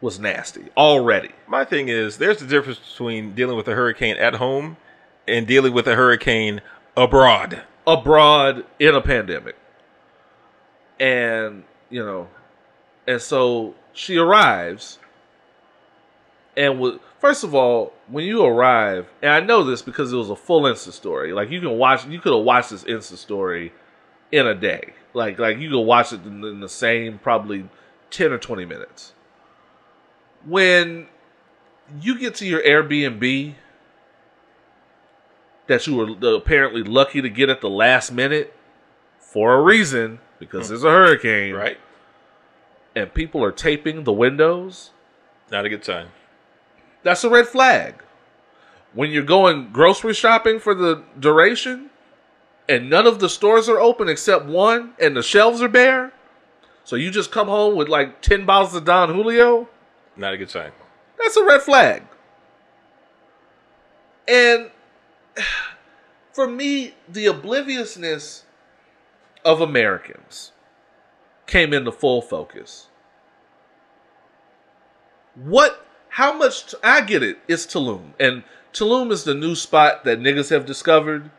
was 0.00 0.18
nasty 0.18 0.66
already. 0.76 1.30
My 1.46 1.64
thing 1.64 1.88
is, 1.88 2.18
there's 2.18 2.40
a 2.42 2.46
difference 2.46 2.78
between 2.78 3.34
dealing 3.34 3.56
with 3.56 3.68
a 3.68 3.74
hurricane 3.74 4.16
at 4.16 4.34
home 4.34 4.76
and 5.28 5.46
dealing 5.46 5.72
with 5.72 5.86
a 5.86 5.94
hurricane 5.94 6.60
abroad. 6.96 7.62
abroad 7.86 8.64
in 8.78 8.94
a 8.94 9.00
pandemic. 9.00 9.56
And, 10.98 11.64
you 11.88 12.04
know, 12.04 12.28
and 13.06 13.20
so 13.20 13.74
she 13.92 14.16
arrives 14.16 14.98
and 16.56 16.78
was 16.78 16.98
first 17.18 17.44
of 17.44 17.54
all, 17.54 17.92
when 18.08 18.24
you 18.24 18.44
arrive, 18.44 19.08
and 19.22 19.32
I 19.32 19.40
know 19.40 19.62
this 19.62 19.82
because 19.82 20.12
it 20.12 20.16
was 20.16 20.30
a 20.30 20.36
full 20.36 20.62
Insta 20.62 20.92
story. 20.92 21.32
Like 21.32 21.50
you 21.50 21.60
can 21.60 21.76
watch 21.78 22.06
you 22.06 22.20
could 22.20 22.32
have 22.32 22.44
watched 22.44 22.70
this 22.70 22.84
Insta 22.84 23.16
story 23.16 23.72
in 24.32 24.46
a 24.46 24.54
day. 24.54 24.94
Like 25.14 25.38
like 25.38 25.58
you 25.58 25.70
could 25.70 25.80
watch 25.80 26.12
it 26.12 26.24
in, 26.24 26.44
in 26.44 26.60
the 26.60 26.68
same 26.68 27.18
probably 27.18 27.68
10 28.10 28.32
or 28.32 28.38
20 28.38 28.64
minutes. 28.64 29.12
When 30.44 31.06
you 32.00 32.18
get 32.18 32.34
to 32.36 32.46
your 32.46 32.62
Airbnb 32.62 33.54
that 35.66 35.86
you 35.86 35.94
were 35.94 36.10
uh, 36.10 36.36
apparently 36.36 36.82
lucky 36.82 37.22
to 37.22 37.28
get 37.28 37.48
at 37.48 37.60
the 37.60 37.70
last 37.70 38.10
minute 38.10 38.52
for 39.18 39.54
a 39.54 39.62
reason 39.62 40.18
because 40.40 40.66
hmm. 40.66 40.72
there's 40.72 40.84
a 40.84 40.90
hurricane, 40.90 41.54
Right? 41.54 41.78
And 42.96 43.14
people 43.14 43.44
are 43.44 43.52
taping 43.52 44.02
the 44.02 44.12
windows. 44.12 44.90
Not 45.48 45.64
a 45.64 45.68
good 45.68 45.84
time. 45.84 46.08
That's 47.02 47.24
a 47.24 47.30
red 47.30 47.46
flag. 47.46 47.94
When 48.92 49.10
you're 49.10 49.22
going 49.22 49.70
grocery 49.72 50.14
shopping 50.14 50.58
for 50.58 50.74
the 50.74 51.04
duration 51.18 51.90
and 52.68 52.90
none 52.90 53.06
of 53.06 53.20
the 53.20 53.28
stores 53.28 53.68
are 53.68 53.78
open 53.80 54.08
except 54.08 54.46
one 54.46 54.92
and 55.00 55.16
the 55.16 55.22
shelves 55.22 55.62
are 55.62 55.68
bare, 55.68 56.12
so 56.84 56.96
you 56.96 57.10
just 57.10 57.30
come 57.30 57.46
home 57.48 57.76
with 57.76 57.88
like 57.88 58.20
10 58.20 58.44
bottles 58.46 58.74
of 58.74 58.84
Don 58.84 59.14
Julio, 59.14 59.68
Not 60.16 60.34
a 60.34 60.36
good 60.38 60.50
sign. 60.50 60.72
that's 61.18 61.36
a 61.36 61.44
red 61.44 61.62
flag. 61.62 62.02
And 64.26 64.70
for 66.32 66.48
me, 66.48 66.94
the 67.08 67.26
obliviousness 67.26 68.44
of 69.44 69.60
Americans 69.60 70.52
came 71.46 71.72
into 71.72 71.92
full 71.92 72.22
focus. 72.22 72.88
What, 75.34 75.86
how 76.10 76.36
much, 76.36 76.74
I 76.82 77.00
get 77.02 77.22
it, 77.22 77.38
it's 77.48 77.66
Tulum. 77.66 78.12
And 78.20 78.42
Tulum 78.72 79.10
is 79.10 79.24
the 79.24 79.34
new 79.34 79.54
spot 79.54 80.04
that 80.04 80.20
niggas 80.20 80.50
have 80.50 80.66
discovered 80.66 81.30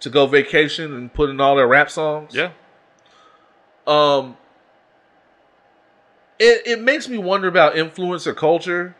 to 0.00 0.10
go 0.10 0.26
vacation 0.26 0.94
and 0.94 1.12
put 1.12 1.30
in 1.30 1.40
all 1.40 1.56
their 1.56 1.66
rap 1.66 1.90
songs 1.90 2.34
Yeah. 2.34 2.52
um 3.86 4.36
it, 6.38 6.66
it 6.66 6.80
makes 6.80 7.06
me 7.08 7.18
wonder 7.18 7.48
about 7.48 7.74
influencer 7.74 8.34
culture 8.34 8.96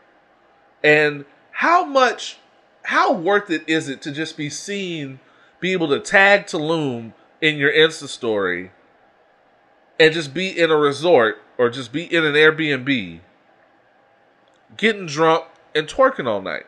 and 0.83 1.25
how 1.51 1.83
much 1.85 2.37
how 2.83 3.13
worth 3.13 3.49
it 3.49 3.63
is 3.67 3.89
it 3.89 4.01
to 4.03 4.11
just 4.11 4.37
be 4.37 4.49
seen 4.49 5.19
be 5.59 5.71
able 5.73 5.87
to 5.89 5.99
tag 5.99 6.45
Tulum 6.45 7.13
in 7.41 7.57
your 7.57 7.71
Insta 7.71 8.07
story 8.07 8.71
and 9.99 10.13
just 10.13 10.33
be 10.33 10.47
in 10.59 10.69
a 10.69 10.77
resort 10.77 11.37
or 11.57 11.69
just 11.69 11.91
be 11.91 12.03
in 12.03 12.23
an 12.23 12.33
Airbnb 12.33 13.21
getting 14.77 15.05
drunk 15.05 15.45
and 15.75 15.87
twerking 15.87 16.27
all 16.27 16.41
night. 16.41 16.65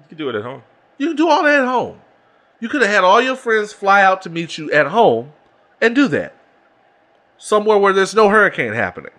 You 0.00 0.06
can 0.08 0.18
do 0.18 0.28
it 0.28 0.34
at 0.36 0.42
home. 0.42 0.62
You 0.98 1.08
can 1.08 1.16
do 1.16 1.28
all 1.28 1.42
that 1.44 1.60
at 1.60 1.66
home. 1.66 2.00
You 2.60 2.68
could 2.68 2.82
have 2.82 2.90
had 2.90 3.04
all 3.04 3.20
your 3.20 3.36
friends 3.36 3.72
fly 3.72 4.02
out 4.02 4.22
to 4.22 4.30
meet 4.30 4.58
you 4.58 4.70
at 4.72 4.88
home 4.88 5.32
and 5.80 5.94
do 5.94 6.08
that. 6.08 6.34
Somewhere 7.38 7.78
where 7.78 7.92
there's 7.92 8.14
no 8.14 8.28
hurricane 8.28 8.72
happening. 8.72 9.12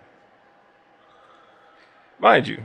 mind 2.18 2.48
you 2.48 2.62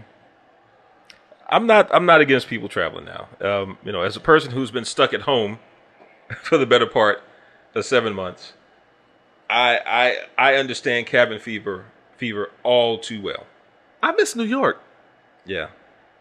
i'm 1.49 1.67
not 1.67 1.93
i'm 1.93 2.05
not 2.05 2.21
against 2.21 2.47
people 2.47 2.69
traveling 2.69 3.05
now 3.05 3.27
um, 3.41 3.77
you 3.83 3.91
know 3.91 4.01
as 4.03 4.15
a 4.15 4.19
person 4.21 4.51
who's 4.51 4.71
been 4.71 4.85
stuck 4.85 5.13
at 5.13 5.21
home 5.21 5.59
for 6.43 6.57
the 6.57 6.65
better 6.65 6.85
part 6.85 7.21
of 7.75 7.85
seven 7.85 8.13
months 8.13 8.53
i 9.49 9.79
i 10.37 10.51
i 10.51 10.55
understand 10.55 11.07
cabin 11.07 11.39
fever 11.39 11.85
fever 12.19 12.51
all 12.63 12.97
too 12.99 13.21
well 13.21 13.45
I 14.03 14.11
miss 14.11 14.35
New 14.35 14.43
York. 14.43 14.81
yeah 15.45 15.69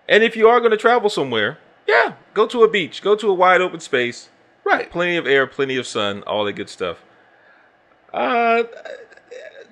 and 0.09 0.23
if 0.25 0.35
you 0.37 0.49
are 0.49 0.59
going 0.61 0.71
to 0.71 0.77
travel 0.79 1.11
somewhere 1.11 1.59
yeah 1.87 2.15
go 2.35 2.47
to 2.47 2.63
a 2.63 2.69
beach 2.69 3.03
go 3.03 3.15
to 3.17 3.29
a 3.29 3.35
wide 3.35 3.61
open 3.61 3.81
space 3.81 4.29
Right. 4.65 4.91
plenty 4.91 5.17
of 5.17 5.27
air 5.27 5.47
plenty 5.47 5.77
of 5.77 5.87
sun 5.87 6.23
all 6.25 6.45
that 6.45 6.53
good 6.55 6.69
stuff 6.69 6.99
uh 8.13 8.63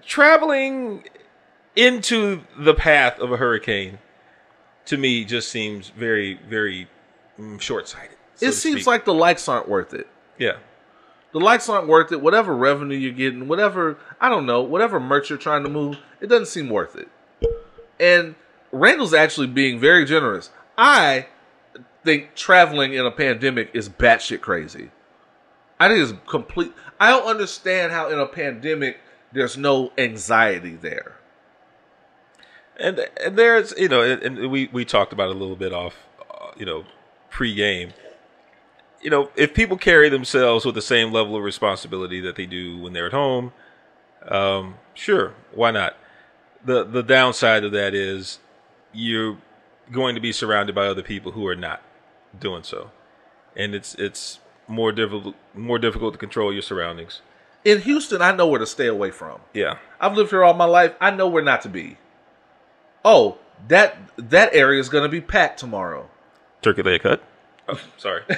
traveling 0.04 1.04
into 1.74 2.42
the 2.56 2.74
path 2.74 3.18
of 3.18 3.30
a 3.32 3.36
hurricane 3.36 3.98
to 4.86 4.96
me 4.96 5.24
just 5.24 5.48
seems 5.50 5.88
very 5.90 6.34
very 6.48 6.88
mm, 7.38 7.60
short-sighted 7.60 8.16
so 8.36 8.46
it 8.46 8.52
seems 8.52 8.76
speak. 8.82 8.86
like 8.86 9.04
the 9.04 9.14
likes 9.14 9.48
aren't 9.48 9.68
worth 9.68 9.92
it. 9.94 10.06
yeah 10.38 10.56
The 11.36 11.44
likes 11.44 11.68
aren't 11.68 11.86
worth 11.86 12.12
it. 12.12 12.22
Whatever 12.22 12.56
revenue 12.56 12.96
you're 12.96 13.12
getting, 13.12 13.46
whatever, 13.46 13.98
I 14.18 14.30
don't 14.30 14.46
know, 14.46 14.62
whatever 14.62 14.98
merch 14.98 15.28
you're 15.28 15.38
trying 15.38 15.64
to 15.64 15.68
move, 15.68 15.98
it 16.18 16.28
doesn't 16.28 16.46
seem 16.46 16.70
worth 16.70 16.96
it. 16.96 17.10
And 18.00 18.36
Randall's 18.72 19.12
actually 19.12 19.48
being 19.48 19.78
very 19.78 20.06
generous. 20.06 20.48
I 20.78 21.26
think 22.06 22.36
traveling 22.36 22.94
in 22.94 23.04
a 23.04 23.10
pandemic 23.10 23.68
is 23.74 23.86
batshit 23.86 24.40
crazy. 24.40 24.92
I 25.78 25.88
think 25.88 26.08
it's 26.08 26.18
complete. 26.26 26.72
I 26.98 27.10
don't 27.10 27.28
understand 27.28 27.92
how 27.92 28.08
in 28.08 28.18
a 28.18 28.26
pandemic 28.26 29.00
there's 29.30 29.58
no 29.58 29.92
anxiety 29.98 30.76
there. 30.76 31.16
and 32.80 32.98
and 33.22 33.36
there's 33.36 33.74
you 33.76 33.88
know 33.88 34.00
and, 34.00 34.50
we 34.50 34.70
we 34.72 34.86
talked 34.86 35.12
about 35.12 35.28
it 35.28 35.36
a 35.36 35.38
little 35.38 35.54
bit 35.54 35.74
off 35.74 35.96
uh, 36.30 36.52
you 36.56 36.64
know 36.64 36.86
pre-game 37.28 37.92
you 39.02 39.10
know 39.10 39.30
if 39.36 39.54
people 39.54 39.76
carry 39.76 40.08
themselves 40.08 40.64
with 40.64 40.74
the 40.74 40.82
same 40.82 41.12
level 41.12 41.36
of 41.36 41.42
responsibility 41.42 42.20
that 42.20 42.36
they 42.36 42.46
do 42.46 42.78
when 42.78 42.92
they're 42.92 43.06
at 43.06 43.12
home 43.12 43.52
um 44.28 44.76
sure 44.94 45.34
why 45.52 45.70
not 45.70 45.96
the 46.64 46.84
the 46.84 47.02
downside 47.02 47.64
of 47.64 47.72
that 47.72 47.94
is 47.94 48.38
you're 48.92 49.36
going 49.92 50.14
to 50.14 50.20
be 50.20 50.32
surrounded 50.32 50.74
by 50.74 50.86
other 50.86 51.02
people 51.02 51.32
who 51.32 51.46
are 51.46 51.54
not 51.56 51.82
doing 52.40 52.62
so 52.62 52.90
and 53.54 53.74
it's 53.74 53.94
it's 53.96 54.40
more 54.66 54.90
difficult 54.92 55.34
more 55.54 55.78
difficult 55.78 56.12
to 56.14 56.18
control 56.18 56.52
your 56.52 56.62
surroundings 56.62 57.20
In 57.64 57.80
Houston, 57.82 58.20
I 58.22 58.32
know 58.34 58.46
where 58.48 58.58
to 58.60 58.66
stay 58.66 58.86
away 58.86 59.10
from. 59.10 59.40
yeah 59.54 59.78
I've 60.00 60.16
lived 60.16 60.30
here 60.30 60.42
all 60.44 60.54
my 60.54 60.64
life. 60.66 60.94
I 61.00 61.10
know 61.10 61.26
where 61.28 61.42
not 61.42 61.62
to 61.62 61.68
be. 61.68 61.96
Oh, 63.04 63.38
that 63.68 63.96
that 64.16 64.54
area 64.54 64.78
is 64.80 64.88
going 64.88 65.04
to 65.04 65.08
be 65.08 65.20
packed 65.20 65.58
tomorrow. 65.60 66.08
turkey 66.62 66.82
leg 66.82 67.02
cut 67.02 67.22
oh, 67.68 67.80
sorry 67.96 68.22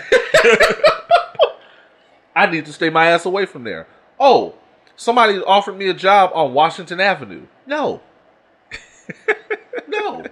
I 2.37 2.47
need 2.47 2.67
to 2.67 2.73
stay 2.73 2.89
my 2.91 3.09
ass 3.09 3.25
away 3.27 3.47
from 3.47 3.65
there. 3.65 3.89
Oh, 4.21 4.55
somebody 4.97 5.39
offered 5.41 5.77
me 5.77 5.89
a 5.89 5.95
job 5.95 6.31
on 6.35 6.55
Washington 6.55 7.01
Avenue. 7.01 7.47
No. 7.67 8.01
no. 9.89 10.25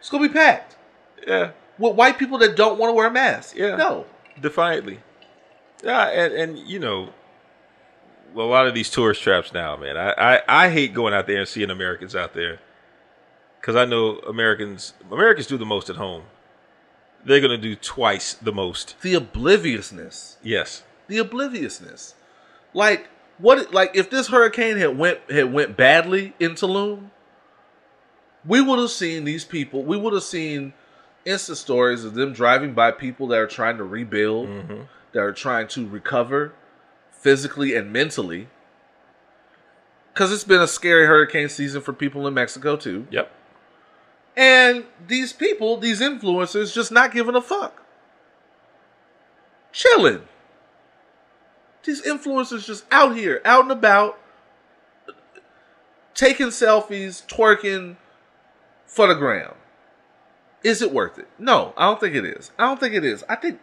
It's 0.00 0.10
going 0.10 0.24
to 0.24 0.28
be 0.28 0.34
packed 0.34 0.76
yeah 1.26 1.52
with 1.78 1.94
white 1.94 2.18
people 2.18 2.38
that 2.38 2.56
don't 2.56 2.78
want 2.78 2.90
to 2.90 2.94
wear 2.94 3.10
masks. 3.10 3.54
Yeah. 3.56 3.76
No. 3.76 4.06
defiantly. 4.40 4.98
Yeah, 5.84 6.06
and, 6.08 6.34
and 6.34 6.58
you 6.58 6.80
know, 6.80 7.10
a 8.34 8.40
lot 8.40 8.66
of 8.66 8.74
these 8.74 8.90
tourist 8.90 9.22
traps 9.22 9.52
now, 9.52 9.76
man. 9.76 9.96
I, 9.96 10.10
I, 10.12 10.42
I 10.66 10.70
hate 10.70 10.92
going 10.94 11.14
out 11.14 11.28
there 11.28 11.38
and 11.38 11.48
seeing 11.48 11.70
Americans 11.70 12.16
out 12.16 12.34
there. 12.34 12.58
because 13.60 13.76
I 13.76 13.84
know 13.84 14.18
Americans 14.20 14.94
Americans 15.10 15.46
do 15.46 15.56
the 15.56 15.66
most 15.66 15.90
at 15.90 15.96
home. 15.96 16.24
They're 17.28 17.40
gonna 17.42 17.58
do 17.58 17.76
twice 17.76 18.32
the 18.32 18.52
most. 18.52 18.96
The 19.02 19.14
obliviousness. 19.14 20.38
Yes. 20.42 20.82
The 21.08 21.18
obliviousness. 21.18 22.14
Like 22.72 23.08
what 23.36 23.72
like 23.72 23.94
if 23.94 24.08
this 24.08 24.28
hurricane 24.28 24.78
had 24.78 24.96
went 24.96 25.20
had 25.30 25.52
went 25.52 25.76
badly 25.76 26.32
in 26.40 26.52
Tulum, 26.52 27.10
we 28.46 28.62
would 28.62 28.78
have 28.78 28.90
seen 28.90 29.24
these 29.24 29.44
people, 29.44 29.82
we 29.82 29.96
would 29.96 30.14
have 30.14 30.22
seen 30.22 30.72
Insta 31.26 31.54
stories 31.54 32.04
of 32.04 32.14
them 32.14 32.32
driving 32.32 32.72
by 32.72 32.90
people 32.90 33.26
that 33.28 33.38
are 33.38 33.46
trying 33.46 33.76
to 33.76 33.84
rebuild, 33.84 34.48
mm-hmm. 34.48 34.82
that 35.12 35.20
are 35.20 35.32
trying 35.32 35.68
to 35.68 35.86
recover 35.86 36.54
physically 37.10 37.74
and 37.74 37.92
mentally. 37.92 38.48
Because 40.14 40.32
it's 40.32 40.44
been 40.44 40.62
a 40.62 40.66
scary 40.66 41.06
hurricane 41.06 41.50
season 41.50 41.82
for 41.82 41.92
people 41.92 42.26
in 42.26 42.32
Mexico 42.32 42.76
too. 42.76 43.06
Yep. 43.10 43.30
And 44.38 44.84
these 45.08 45.32
people, 45.32 45.78
these 45.78 46.00
influencers, 46.00 46.72
just 46.72 46.92
not 46.92 47.12
giving 47.12 47.34
a 47.34 47.42
fuck. 47.42 47.82
Chilling. 49.72 50.22
These 51.82 52.02
influencers 52.02 52.64
just 52.64 52.84
out 52.92 53.16
here, 53.16 53.42
out 53.44 53.62
and 53.62 53.72
about, 53.72 54.16
taking 56.14 56.46
selfies, 56.48 57.26
twerking 57.26 57.96
for 58.86 59.08
the 59.08 59.14
gram. 59.14 59.54
Is 60.62 60.82
it 60.82 60.92
worth 60.92 61.18
it? 61.18 61.26
No, 61.36 61.74
I 61.76 61.86
don't 61.86 61.98
think 61.98 62.14
it 62.14 62.24
is. 62.24 62.52
I 62.60 62.66
don't 62.66 62.78
think 62.78 62.94
it 62.94 63.04
is. 63.04 63.24
I 63.28 63.34
think 63.34 63.58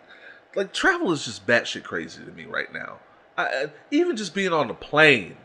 like 0.56 0.74
travel 0.74 1.14
is 1.14 1.24
just 1.24 1.48
batshit 1.48 1.84
crazy 1.84 2.22
to 2.22 2.32
me 2.32 2.44
right 2.44 2.74
now. 2.74 2.98
I, 3.38 3.68
even 3.92 4.18
just 4.18 4.34
being 4.34 4.52
on 4.52 4.68
the 4.68 4.74
plane, 4.74 5.38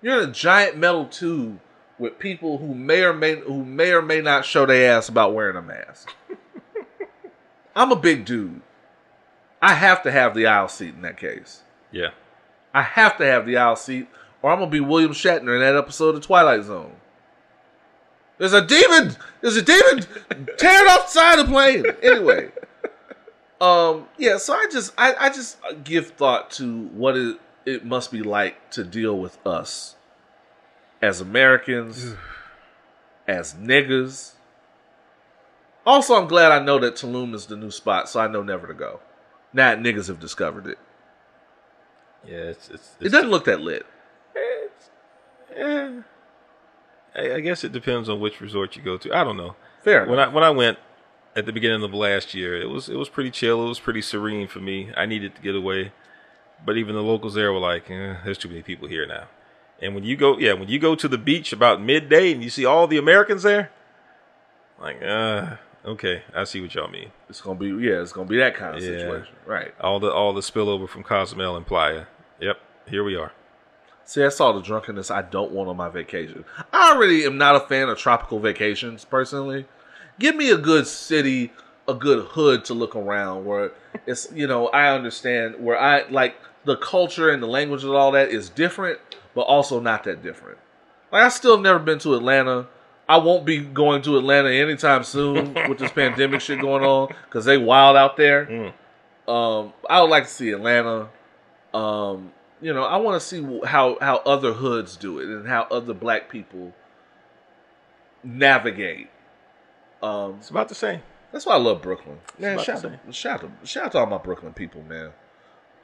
you're 0.00 0.22
in 0.22 0.28
a 0.28 0.32
giant 0.32 0.76
metal 0.76 1.06
tube 1.06 1.58
with 1.98 2.18
people 2.18 2.58
who 2.58 2.74
may 2.74 3.02
or 3.02 3.12
may 3.12 3.36
who 3.36 3.64
may 3.64 3.92
or 3.92 4.02
may 4.02 4.20
not 4.20 4.44
show 4.44 4.66
their 4.66 4.96
ass 4.96 5.08
about 5.08 5.34
wearing 5.34 5.56
a 5.56 5.62
mask. 5.62 6.14
I'm 7.76 7.92
a 7.92 7.96
big 7.96 8.24
dude. 8.24 8.60
I 9.60 9.74
have 9.74 10.02
to 10.04 10.10
have 10.10 10.34
the 10.34 10.46
aisle 10.46 10.68
seat 10.68 10.94
in 10.94 11.02
that 11.02 11.16
case. 11.16 11.62
Yeah. 11.90 12.10
I 12.72 12.82
have 12.82 13.16
to 13.18 13.24
have 13.24 13.46
the 13.46 13.56
aisle 13.56 13.76
seat, 13.76 14.08
or 14.42 14.50
I'm 14.50 14.58
gonna 14.58 14.70
be 14.70 14.80
William 14.80 15.12
Shatner 15.12 15.54
in 15.54 15.60
that 15.60 15.76
episode 15.76 16.14
of 16.14 16.22
Twilight 16.22 16.64
Zone. 16.64 16.92
There's 18.38 18.52
a 18.52 18.64
demon. 18.64 19.16
There's 19.40 19.56
a 19.56 19.62
demon 19.62 20.06
tearing 20.58 20.90
off 20.90 21.06
the 21.06 21.10
side 21.10 21.38
of 21.38 21.46
the 21.46 21.52
plane. 21.52 21.84
Anyway, 22.02 22.52
um, 23.60 24.06
yeah. 24.16 24.36
So 24.38 24.54
I 24.54 24.66
just, 24.70 24.92
I, 24.96 25.14
I 25.18 25.30
just 25.30 25.58
give 25.82 26.10
thought 26.10 26.52
to 26.52 26.86
what 26.88 27.16
it 27.16 27.40
it 27.66 27.84
must 27.84 28.12
be 28.12 28.22
like 28.22 28.70
to 28.70 28.84
deal 28.84 29.18
with 29.18 29.44
us 29.46 29.96
as 31.00 31.20
Americans, 31.20 32.14
as 33.26 33.54
niggas. 33.54 34.32
Also, 35.86 36.14
I'm 36.14 36.28
glad 36.28 36.52
I 36.52 36.62
know 36.64 36.78
that 36.78 36.96
Tulum 36.96 37.34
is 37.34 37.46
the 37.46 37.56
new 37.56 37.70
spot, 37.70 38.08
so 38.08 38.20
I 38.20 38.28
know 38.28 38.42
never 38.42 38.66
to 38.66 38.74
go. 38.74 39.00
Now 39.52 39.74
that 39.74 39.80
niggas 39.80 40.08
have 40.08 40.20
discovered 40.20 40.66
it. 40.66 40.78
Yeah. 42.26 42.36
It's 42.36 42.68
it's, 42.68 42.96
It 43.00 43.08
doesn't 43.10 43.30
look 43.30 43.44
that 43.46 43.60
lit. 43.60 43.86
It's, 44.34 44.90
eh. 45.56 46.00
I, 47.14 47.34
I 47.36 47.40
guess 47.40 47.64
it 47.64 47.72
depends 47.72 48.08
on 48.08 48.20
which 48.20 48.40
resort 48.40 48.76
you 48.76 48.82
go 48.82 48.98
to. 48.98 49.16
I 49.16 49.24
don't 49.24 49.36
know. 49.36 49.56
Fair 49.82 50.06
When 50.06 50.18
I 50.18 50.28
when 50.28 50.44
I 50.44 50.50
went 50.50 50.78
at 51.36 51.46
the 51.46 51.52
beginning 51.52 51.82
of 51.82 51.94
last 51.94 52.34
year, 52.34 52.60
it 52.60 52.68
was 52.68 52.88
it 52.88 52.96
was 52.96 53.08
pretty 53.08 53.30
chill. 53.30 53.64
It 53.64 53.68
was 53.68 53.80
pretty 53.80 54.02
serene 54.02 54.48
for 54.48 54.60
me. 54.60 54.90
I 54.96 55.06
needed 55.06 55.36
to 55.36 55.42
get 55.42 55.54
away, 55.54 55.92
but 56.64 56.76
even 56.76 56.94
the 56.94 57.02
locals 57.02 57.34
there 57.34 57.52
were 57.52 57.60
like, 57.60 57.90
eh, 57.90 58.16
"There's 58.24 58.38
too 58.38 58.48
many 58.48 58.62
people 58.62 58.88
here 58.88 59.06
now." 59.06 59.28
And 59.80 59.94
when 59.94 60.04
you 60.04 60.16
go, 60.16 60.38
yeah, 60.38 60.54
when 60.54 60.68
you 60.68 60.78
go 60.78 60.94
to 60.94 61.06
the 61.08 61.18
beach 61.18 61.52
about 61.52 61.80
midday 61.80 62.32
and 62.32 62.42
you 62.42 62.50
see 62.50 62.64
all 62.64 62.86
the 62.86 62.96
Americans 62.98 63.44
there, 63.44 63.70
like, 64.80 65.00
uh, 65.02 65.56
okay, 65.84 66.22
I 66.34 66.44
see 66.44 66.60
what 66.60 66.74
y'all 66.74 66.88
mean. 66.88 67.10
It's 67.28 67.40
gonna 67.40 67.58
be 67.58 67.68
yeah, 67.68 68.00
it's 68.02 68.12
gonna 68.12 68.28
be 68.28 68.38
that 68.38 68.54
kind 68.56 68.76
of 68.76 68.82
Yeah. 68.82 68.98
situation, 68.98 69.34
right? 69.46 69.74
All 69.80 70.00
the 70.00 70.12
all 70.12 70.32
the 70.32 70.40
spillover 70.40 70.88
from 70.88 71.02
Cozumel 71.04 71.56
and 71.56 71.66
Playa. 71.66 72.04
Yep, 72.40 72.58
here 72.88 73.04
we 73.04 73.16
are. 73.16 73.32
See, 74.04 74.20
that's 74.22 74.40
all 74.40 74.54
the 74.54 74.62
drunkenness 74.62 75.10
I 75.10 75.22
don't 75.22 75.52
want 75.52 75.68
on 75.68 75.76
my 75.76 75.88
vacation. 75.90 76.44
I 76.72 76.92
already 76.94 77.24
am 77.24 77.36
not 77.36 77.56
a 77.56 77.60
fan 77.60 77.88
of 77.88 77.98
tropical 77.98 78.38
vacations 78.38 79.04
personally. 79.04 79.66
Give 80.18 80.34
me 80.34 80.50
a 80.50 80.56
good 80.56 80.86
city, 80.86 81.52
a 81.86 81.92
good 81.94 82.24
hood 82.28 82.64
to 82.66 82.74
look 82.74 82.96
around 82.96 83.44
where 83.44 83.72
it's 84.06 84.28
you 84.32 84.46
know 84.46 84.68
I 84.68 84.88
understand 84.94 85.56
where 85.58 85.78
I 85.78 86.08
like 86.08 86.36
the 86.64 86.76
culture 86.76 87.30
and 87.30 87.42
the 87.42 87.46
language 87.46 87.84
and 87.84 87.92
all 87.92 88.12
that 88.12 88.28
is 88.30 88.48
different, 88.50 88.98
but 89.34 89.42
also 89.42 89.80
not 89.80 90.04
that 90.04 90.22
different. 90.22 90.58
Like 91.12 91.22
I 91.24 91.28
still 91.28 91.52
have 91.56 91.62
never 91.62 91.78
been 91.78 91.98
to 92.00 92.14
Atlanta. 92.14 92.66
I 93.08 93.16
won't 93.16 93.46
be 93.46 93.58
going 93.60 94.02
to 94.02 94.18
Atlanta 94.18 94.50
anytime 94.50 95.02
soon 95.02 95.54
with 95.68 95.78
this 95.78 95.90
pandemic 95.92 96.40
shit 96.42 96.60
going 96.60 96.84
on 96.84 97.08
because 97.24 97.44
they 97.46 97.56
wild 97.56 97.96
out 97.96 98.16
there. 98.18 98.74
Um, 99.26 99.72
I 99.88 100.00
would 100.02 100.10
like 100.10 100.24
to 100.24 100.30
see 100.30 100.50
Atlanta. 100.50 101.08
Um, 101.72 102.32
you 102.60 102.72
know, 102.74 102.82
I 102.82 102.96
want 102.96 103.20
to 103.20 103.26
see 103.26 103.60
how 103.64 103.96
how 104.00 104.16
other 104.18 104.52
hoods 104.52 104.96
do 104.96 105.20
it 105.20 105.28
and 105.28 105.46
how 105.48 105.62
other 105.70 105.94
black 105.94 106.28
people 106.28 106.74
navigate. 108.22 109.08
Um, 110.02 110.36
It's 110.38 110.50
about 110.50 110.68
the 110.68 110.74
same. 110.74 111.02
that's 111.32 111.46
why 111.46 111.54
I 111.54 111.58
love 111.58 111.82
Brooklyn. 111.82 112.18
Man, 112.38 112.58
shout 112.58 112.84
out, 112.84 113.06
to, 113.06 113.12
shout 113.12 113.44
out 113.44 113.60
to 113.60 113.66
shout 113.66 113.86
out 113.86 113.92
to 113.92 113.98
all 113.98 114.06
my 114.06 114.18
Brooklyn 114.18 114.52
people, 114.52 114.82
man. 114.82 115.10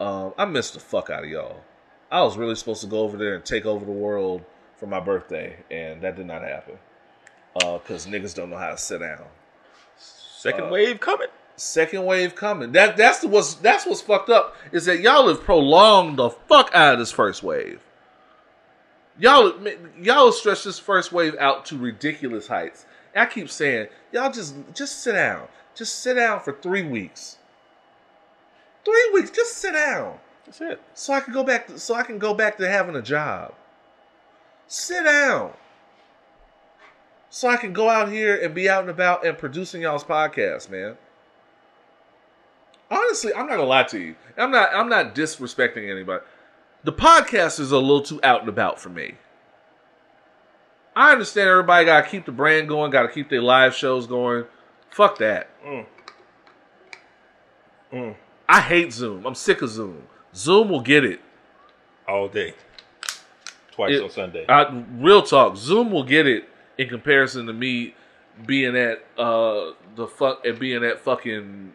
Um, 0.01 0.35
I 0.37 0.45
missed 0.45 0.75
the 0.75 0.81
fuck 0.81 1.11
out 1.11 1.25
of 1.25 1.31
y'all. 1.31 1.61
I 2.11 2.23
was 2.23 2.37
really 2.37 2.55
supposed 2.55 2.81
to 2.83 2.87
go 2.87 3.01
over 3.01 3.17
there 3.17 3.35
and 3.35 3.45
take 3.45 3.67
over 3.67 3.85
the 3.85 3.93
world 3.93 4.43
for 4.77 4.87
my 4.87 5.01
birthday, 5.01 5.57
and 5.71 6.03
that 6.03 6.17
did 6.17 6.27
not 6.27 6.43
happen. 6.43 6.79
Uh, 7.57 7.79
cause 7.79 8.07
niggas 8.07 8.35
don't 8.35 8.51
know 8.51 8.57
how 8.57 8.71
to 8.71 8.79
sit 8.79 9.01
down. 9.01 9.25
Second 9.97 10.71
wave 10.71 11.01
coming. 11.01 11.29
Second 11.57 12.05
wave 12.05 12.35
coming. 12.35 12.73
That 12.73 12.97
that's 12.97 13.21
the, 13.21 13.29
what's 13.29 13.55
that's 13.55 13.87
what's 13.87 14.01
fucked 14.01 14.29
up 14.29 14.57
is 14.73 14.85
that 14.87 15.01
y'all 15.01 15.29
have 15.29 15.43
prolonged 15.43 16.19
the 16.19 16.31
fuck 16.31 16.71
out 16.75 16.95
of 16.95 16.99
this 16.99 17.13
first 17.13 17.43
wave. 17.43 17.81
Y'all 19.19 19.55
y'all 20.01 20.27
have 20.27 20.35
stretched 20.35 20.65
this 20.65 20.79
first 20.79 21.13
wave 21.13 21.37
out 21.39 21.65
to 21.67 21.79
ridiculous 21.79 22.49
heights. 22.49 22.87
I 23.17 23.27
keep 23.27 23.49
saying, 23.49 23.87
y'all 24.13 24.33
just 24.33 24.57
just 24.75 25.03
sit 25.03 25.13
down. 25.13 25.47
Just 25.75 26.01
sit 26.01 26.15
down 26.15 26.41
for 26.41 26.53
three 26.53 26.83
weeks. 26.83 27.39
Three 28.85 29.11
weeks, 29.15 29.31
just 29.31 29.57
sit 29.59 29.73
down. 29.73 30.19
That's 30.45 30.61
it. 30.61 30.81
So 30.93 31.13
I 31.13 31.21
can 31.21 31.33
go 31.33 31.43
back 31.43 31.67
to, 31.69 31.79
so 31.79 31.95
I 31.95 32.03
can 32.03 32.19
go 32.19 32.35
back 32.35 32.59
to 32.59 32.69
having 32.69 32.97
a 32.97 33.03
job. 33.03 33.55
Sit 34.67 35.05
down. 35.05 35.53
So 37.31 37.49
I 37.49 37.57
can 37.57 37.73
go 37.73 37.89
out 37.89 38.11
here 38.11 38.37
and 38.37 38.55
be 38.55 38.69
out 38.69 38.83
and 38.83 38.91
about 38.91 39.27
and 39.27 39.37
producing 39.37 39.83
y'all's 39.83 40.05
podcast, 40.05 40.71
man. 40.71 40.97
Honestly, 42.91 43.33
I'm 43.35 43.47
not 43.47 43.57
gonna 43.57 43.65
lie 43.65 43.83
to 43.85 43.99
you. 43.99 44.15
I'm 44.37 44.51
not 44.51 44.71
I'm 44.73 44.89
not 44.89 45.15
disrespecting 45.15 45.91
anybody. 45.91 46.23
The 46.85 46.93
podcast 46.93 47.59
is 47.59 47.73
a 47.73 47.79
little 47.79 48.03
too 48.03 48.21
out 48.23 48.41
and 48.41 48.49
about 48.49 48.79
for 48.79 48.91
me. 48.91 49.15
I 50.95 51.11
understand 51.11 51.49
everybody 51.49 51.87
gotta 51.87 52.09
keep 52.09 52.25
the 52.25 52.33
brand 52.33 52.69
going, 52.69 52.91
gotta 52.91 53.09
keep 53.09 53.31
their 53.31 53.43
live 53.43 53.75
shows 53.75 54.07
going. 54.07 54.45
Fuck 54.91 55.19
that. 55.19 55.49
Mm. 55.65 55.87
Mm. 57.93 58.17
I 58.49 58.61
hate 58.61 58.93
Zoom. 58.93 59.27
I'm 59.27 59.35
sick 59.35 59.63
of 59.63 59.71
Zoom. 59.71 60.03
Zoom 60.35 60.69
will 60.69 60.81
get 60.81 61.05
it. 61.05 61.21
All 62.07 62.29
day. 62.29 62.55
Twice 63.73 63.95
It- 63.97 64.03
on 64.03 64.11
Sunday. 64.11 64.45
I, 64.49 64.85
real 64.99 65.23
talk. 65.23 65.57
Zoom 65.57 65.91
will 65.91 66.05
get 66.05 66.27
it 66.27 66.49
in 66.79 66.89
comparison 66.89 67.47
to 67.47 67.53
me 67.53 67.95
being 68.47 68.77
at 68.77 69.05
uh 69.17 69.73
the 69.95 70.09
fuck 70.09 70.45
and 70.45 70.59
being 70.59 70.85
at 70.85 70.99
fucking 71.01 71.73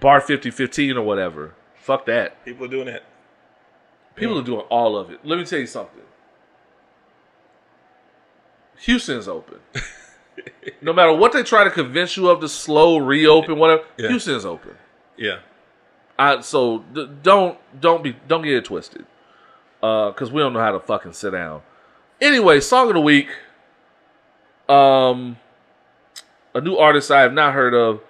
bar 0.00 0.20
fifty 0.20 0.50
fifteen 0.50 0.96
or 0.96 1.02
whatever. 1.04 1.54
Fuck 1.74 2.06
that. 2.06 2.44
People 2.44 2.64
are 2.66 2.68
doing 2.68 2.86
that. 2.86 3.02
People 4.14 4.38
are 4.38 4.42
doing 4.44 4.64
all 4.70 4.96
of 4.96 5.10
it. 5.10 5.18
Let 5.24 5.38
me 5.38 5.44
tell 5.44 5.58
you 5.58 5.66
something. 5.66 6.00
Houston's 8.78 9.28
open. 9.28 9.58
no 10.82 10.92
matter 10.92 11.12
what 11.12 11.32
they 11.32 11.42
try 11.42 11.64
to 11.64 11.70
convince 11.70 12.16
you 12.16 12.28
of 12.28 12.40
the 12.40 12.48
slow 12.48 12.98
reopen, 12.98 13.58
whatever, 13.58 13.84
Yeah. 13.96 14.08
Houston's 14.08 14.44
open. 14.44 14.76
Yeah. 15.16 15.40
I 16.18 16.40
so 16.40 16.78
don't 17.22 17.58
don't 17.80 18.02
be 18.02 18.16
don't 18.28 18.42
get 18.42 18.54
it 18.54 18.64
twisted, 18.64 19.06
Uh 19.82 20.10
because 20.10 20.30
we 20.30 20.40
don't 20.40 20.52
know 20.52 20.60
how 20.60 20.72
to 20.72 20.80
fucking 20.80 21.12
sit 21.12 21.30
down. 21.30 21.62
Anyway, 22.20 22.60
song 22.60 22.88
of 22.88 22.94
the 22.94 23.00
week. 23.00 23.28
Um, 24.68 25.36
a 26.54 26.60
new 26.60 26.76
artist 26.76 27.10
I 27.10 27.20
have 27.22 27.32
not 27.32 27.52
heard 27.52 27.74
of. 27.74 28.00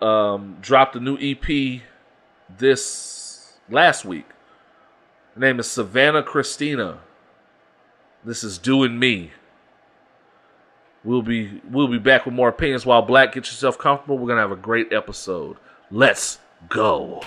Um, 0.00 0.58
dropped 0.60 0.96
a 0.96 1.00
new 1.00 1.16
EP 1.20 1.82
this 2.58 3.52
last 3.68 4.04
week. 4.04 4.26
Her 5.34 5.40
name 5.40 5.60
is 5.60 5.70
Savannah 5.70 6.22
Cristina. 6.22 7.00
This 8.24 8.44
is 8.44 8.58
doing 8.58 8.98
me. 8.98 9.32
We'll 11.04 11.22
be 11.22 11.60
we'll 11.68 11.88
be 11.88 11.98
back 11.98 12.24
with 12.26 12.34
more 12.34 12.48
opinions 12.48 12.86
while 12.86 13.02
Black 13.02 13.32
get 13.32 13.46
yourself 13.46 13.76
comfortable. 13.76 14.18
We're 14.18 14.28
gonna 14.28 14.40
have 14.40 14.52
a 14.52 14.56
great 14.56 14.92
episode. 14.92 15.56
Let's 15.90 16.38
go. 16.68 17.20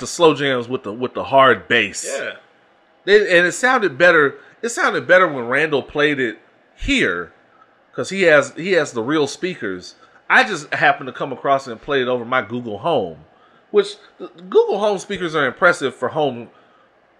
Like 0.00 0.08
the 0.08 0.12
slow 0.14 0.34
jams 0.34 0.66
with 0.68 0.82
the 0.82 0.92
with 0.92 1.14
the 1.14 1.24
hard 1.24 1.68
bass. 1.68 2.06
Yeah. 2.08 2.36
They- 3.04 3.38
and 3.38 3.46
it 3.46 3.52
sounded 3.52 3.98
better. 3.98 4.36
It 4.62 4.70
sounded 4.70 5.06
better 5.06 5.26
when 5.28 5.46
Randall 5.46 5.82
played 5.82 6.18
it 6.18 6.38
here 6.74 7.32
because 7.90 8.10
he 8.10 8.22
has 8.22 8.54
he 8.56 8.72
has 8.72 8.92
the 8.92 9.02
real 9.02 9.26
speakers. 9.26 9.94
I 10.28 10.44
just 10.44 10.72
happened 10.72 11.08
to 11.08 11.12
come 11.12 11.32
across 11.32 11.66
it 11.68 11.72
and 11.72 11.80
play 11.82 12.00
it 12.02 12.08
over 12.08 12.24
my 12.24 12.40
Google 12.42 12.78
Home, 12.78 13.24
which 13.70 13.96
the 14.18 14.28
Google 14.28 14.78
Home 14.78 14.98
speakers 14.98 15.34
are 15.34 15.46
impressive 15.46 15.94
for 15.94 16.08
home 16.08 16.50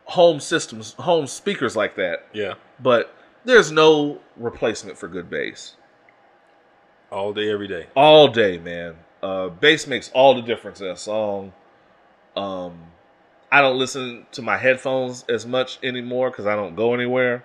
home 0.05 0.41
systems, 0.41 0.95
home 0.95 1.27
speakers 1.27 1.77
like 1.77 1.97
that. 1.97 2.27
Yeah. 2.33 2.55
But 2.81 3.15
there's 3.45 3.71
no 3.71 4.21
replacement 4.37 4.97
for 4.99 5.07
good 5.09 5.29
bass. 5.31 5.77
All 7.13 7.33
day, 7.33 7.51
every 7.51 7.67
day. 7.69 7.89
All 7.97 8.29
day, 8.29 8.59
man. 8.59 8.97
Uh, 9.23 9.49
bass 9.49 9.87
makes 9.87 10.11
all 10.15 10.35
the 10.35 10.43
difference 10.43 10.81
in 10.81 10.87
a 10.87 10.97
song. 10.97 11.53
Um, 12.41 12.85
I 13.53 13.61
don't 13.61 13.79
listen 13.79 14.27
to 14.33 14.43
my 14.43 14.57
headphones 14.57 15.25
as 15.29 15.45
much 15.47 15.79
anymore 15.83 16.31
because 16.31 16.47
I 16.47 16.55
don't 16.57 16.75
go 16.77 16.95
anywhere. 16.95 17.45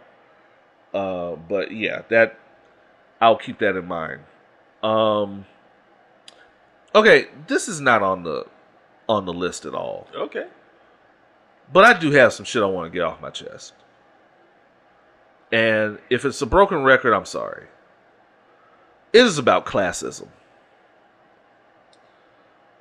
Uh, 0.93 1.35
but 1.35 1.71
yeah, 1.71 2.03
that 2.09 2.39
I'll 3.19 3.35
keep 3.37 3.59
that 3.59 3.75
in 3.75 3.85
mind. 3.85 4.21
Um, 4.83 5.45
okay, 6.93 7.27
this 7.47 7.67
is 7.67 7.81
not 7.81 8.01
on 8.03 8.23
the 8.23 8.45
on 9.09 9.25
the 9.25 9.33
list 9.33 9.65
at 9.65 9.75
all, 9.75 10.07
Okay. 10.15 10.47
but 11.71 11.83
I 11.83 11.93
do 11.99 12.11
have 12.11 12.33
some 12.33 12.45
shit 12.45 12.63
I 12.63 12.65
want 12.65 12.91
to 12.91 12.95
get 12.95 13.03
off 13.03 13.21
my 13.21 13.29
chest. 13.29 13.73
And 15.51 15.99
if 16.09 16.25
it's 16.25 16.41
a 16.41 16.45
broken 16.47 16.83
record, 16.83 17.13
I'm 17.13 17.25
sorry. 17.25 17.67
It 19.13 19.21
is 19.25 19.37
about 19.37 19.65
classism. 19.65 20.27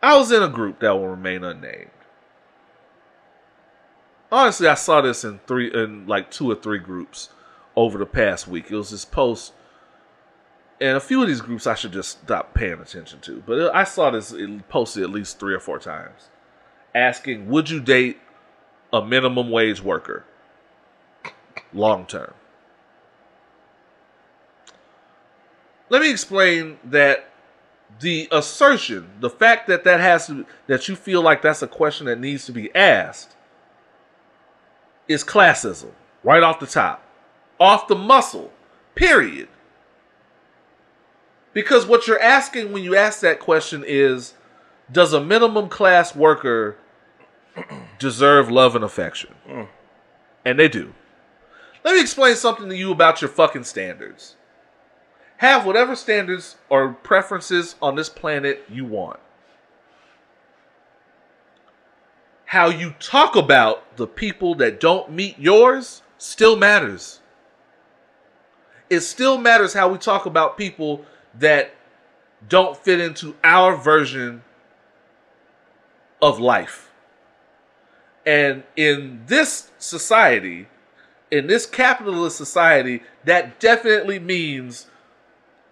I 0.03 0.17
was 0.17 0.33
in 0.33 0.43
a 0.43 0.49
group 0.49 0.81
that 0.81 0.93
will 0.93 1.09
remain 1.09 1.45
unnamed. 1.45 1.91
Honestly, 4.33 4.67
I 4.67 4.75
saw 4.75 5.01
this 5.01 5.25
in 5.25 5.41
three 5.47 5.73
in 5.73 6.07
like 6.07 6.31
two 6.31 6.51
or 6.51 6.55
three 6.55 6.79
groups 6.79 7.29
over 7.77 7.99
the 7.99 8.07
past 8.07 8.49
week. 8.49 8.71
It 8.71 8.77
was 8.77 8.91
this 8.91 9.05
post 9.05 9.53
and 10.81 10.97
a 10.97 11.01
few 11.01 11.23
of 11.23 11.29
these 11.29 11.41
groups 11.41 11.67
I 11.67 11.75
should 11.75 11.93
just 11.93 12.23
stop 12.23 12.53
paying 12.53 12.81
attention 12.81 13.21
to. 13.21 13.43
But 13.47 13.75
I 13.75 13.85
saw 13.85 14.11
this 14.11 14.35
posted 14.69 15.05
at 15.05 15.11
least 15.11 15.39
three 15.39 15.55
or 15.55 15.61
four 15.61 15.79
times 15.79 16.29
asking, 16.95 17.49
"Would 17.49 17.71
you 17.71 17.81
date 17.81 18.21
a 18.93 19.05
minimum 19.05 19.51
wage 19.51 19.81
worker 19.81 20.25
long 21.73 22.07
term?" 22.07 22.35
Let 25.89 26.03
me 26.03 26.11
explain 26.11 26.79
that 26.85 27.31
the 28.01 28.29
assertion, 28.33 29.11
the 29.21 29.31
fact 29.31 29.69
that 29.69 29.85
that 29.85 30.01
has 30.01 30.27
to 30.27 30.45
that 30.67 30.89
you 30.89 30.97
feel 30.97 31.23
like 31.23 31.43
that's 31.43 31.63
a 31.63 31.69
question 31.69 32.07
that 32.07 32.19
needs 32.19 32.47
to 32.47 32.53
be 32.53 32.75
asked 32.75 33.37
is 35.09 35.25
classism 35.25 35.91
right 36.23 36.43
off 36.43 36.61
the 36.61 36.67
top. 36.67 37.03
Off 37.61 37.87
the 37.89 37.95
muscle. 37.95 38.51
Period. 38.95 39.49
Because 41.53 41.87
what 41.87 42.07
you're 42.07 42.21
asking 42.21 42.73
when 42.73 42.83
you 42.83 42.97
ask 42.97 43.21
that 43.21 43.39
question 43.39 43.85
is 43.87 44.35
does 44.91 45.13
a 45.13 45.21
minimum 45.21 45.69
class 45.69 46.15
worker 46.15 46.77
deserve 47.99 48.51
love 48.51 48.75
and 48.75 48.85
affection? 48.85 49.35
Mm. 49.49 49.69
And 50.45 50.59
they 50.59 50.69
do. 50.69 50.95
Let 51.85 51.95
me 51.95 52.01
explain 52.01 52.35
something 52.37 52.69
to 52.69 52.77
you 52.77 52.91
about 52.91 53.21
your 53.21 53.31
fucking 53.31 53.65
standards. 53.65 54.37
Have 55.39 55.67
whatever 55.67 55.95
standards 55.97 56.57
or 56.69 56.93
preferences 56.93 57.77
on 57.81 57.95
this 57.95 58.09
planet 58.09 58.65
you 58.71 58.85
want. 58.85 59.21
How 62.55 62.69
you 62.69 62.95
talk 63.01 63.35
about 63.35 63.97
the 63.97 64.07
people 64.07 64.55
that 64.55 64.79
don't 64.79 65.11
meet 65.11 65.37
yours 65.41 66.03
still 66.19 66.55
matters. 66.55 67.19
It 68.89 69.01
still 69.01 69.39
matters 69.39 69.75
how 69.75 69.89
we 69.89 69.99
talk 69.99 70.25
about 70.25 70.57
people 70.57 71.05
that 71.37 71.75
don't 72.49 72.77
fit 72.77 73.01
into 73.01 73.35
our 73.43 73.75
version 73.75 74.45
of 76.23 76.39
life. 76.39 76.93
And 78.25 78.63
in 78.77 79.25
this 79.27 79.73
society, 79.79 80.69
in 81.33 81.49
this 81.49 81.67
capitalist 81.67 82.37
society, 82.37 83.03
that 83.25 83.59
definitely 83.59 84.21
means 84.21 84.87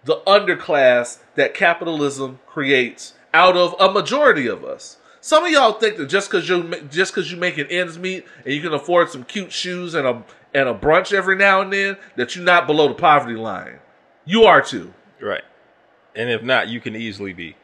the 0.03 0.17
underclass 0.27 1.19
that 1.35 1.53
capitalism 1.53 2.41
creates 2.45 3.13
out 3.33 3.55
of 3.55 3.73
a 3.79 3.89
majority 3.89 4.47
of 4.47 4.65
us. 4.65 4.97
Some 5.23 5.45
of 5.45 5.51
y'all 5.51 5.71
think 5.71 5.95
that 5.95 6.07
just 6.07 6.29
because 6.29 6.49
you 6.49 6.69
just 6.89 7.13
because 7.13 7.31
you 7.31 7.37
making 7.37 7.67
ends 7.67 7.97
meet 7.97 8.25
and 8.43 8.53
you 8.53 8.59
can 8.59 8.73
afford 8.73 9.09
some 9.09 9.23
cute 9.23 9.53
shoes 9.53 9.93
and 9.93 10.05
a 10.05 10.21
and 10.53 10.67
a 10.67 10.73
brunch 10.73 11.13
every 11.13 11.37
now 11.37 11.61
and 11.61 11.71
then 11.71 11.95
that 12.17 12.35
you're 12.35 12.43
not 12.43 12.67
below 12.67 12.89
the 12.89 12.93
poverty 12.93 13.37
line. 13.37 13.79
You 14.25 14.43
are 14.43 14.61
too. 14.61 14.93
Right. 15.21 15.45
And 16.13 16.29
if 16.29 16.43
not, 16.43 16.67
you 16.67 16.81
can 16.81 16.93
easily 16.93 17.31
be. 17.31 17.55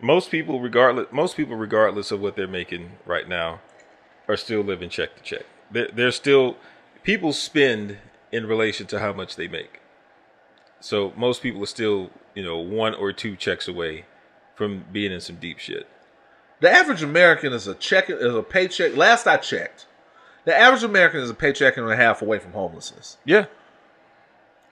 Most 0.00 0.30
people, 0.30 0.60
regardless, 0.60 1.08
most 1.10 1.36
people, 1.36 1.56
regardless 1.56 2.12
of 2.12 2.20
what 2.20 2.36
they're 2.36 2.46
making 2.46 2.92
right 3.04 3.28
now, 3.28 3.60
are 4.28 4.36
still 4.36 4.60
living 4.60 4.88
check 4.88 5.16
to 5.16 5.22
check. 5.24 5.44
They're, 5.72 5.90
they're 5.92 6.12
still 6.12 6.56
people 7.02 7.32
spend 7.32 7.98
in 8.30 8.46
relation 8.46 8.86
to 8.86 9.00
how 9.00 9.12
much 9.12 9.34
they 9.34 9.48
make. 9.48 9.80
So 10.78 11.12
most 11.16 11.42
people 11.42 11.64
are 11.64 11.66
still, 11.66 12.10
you 12.36 12.44
know, 12.44 12.58
one 12.58 12.94
or 12.94 13.12
two 13.12 13.34
checks 13.34 13.66
away 13.66 14.04
from 14.54 14.84
being 14.92 15.10
in 15.10 15.20
some 15.20 15.36
deep 15.36 15.58
shit. 15.58 15.88
The 16.62 16.70
average 16.70 17.02
American 17.02 17.52
is 17.52 17.66
a 17.66 17.74
check 17.74 18.08
is 18.08 18.34
a 18.34 18.40
paycheck. 18.40 18.96
Last 18.96 19.26
I 19.26 19.36
checked, 19.36 19.86
the 20.44 20.56
average 20.56 20.84
American 20.84 21.18
is 21.18 21.28
a 21.28 21.34
paycheck 21.34 21.76
and 21.76 21.90
a 21.90 21.96
half 21.96 22.22
away 22.22 22.38
from 22.38 22.52
homelessness. 22.52 23.18
Yeah. 23.24 23.46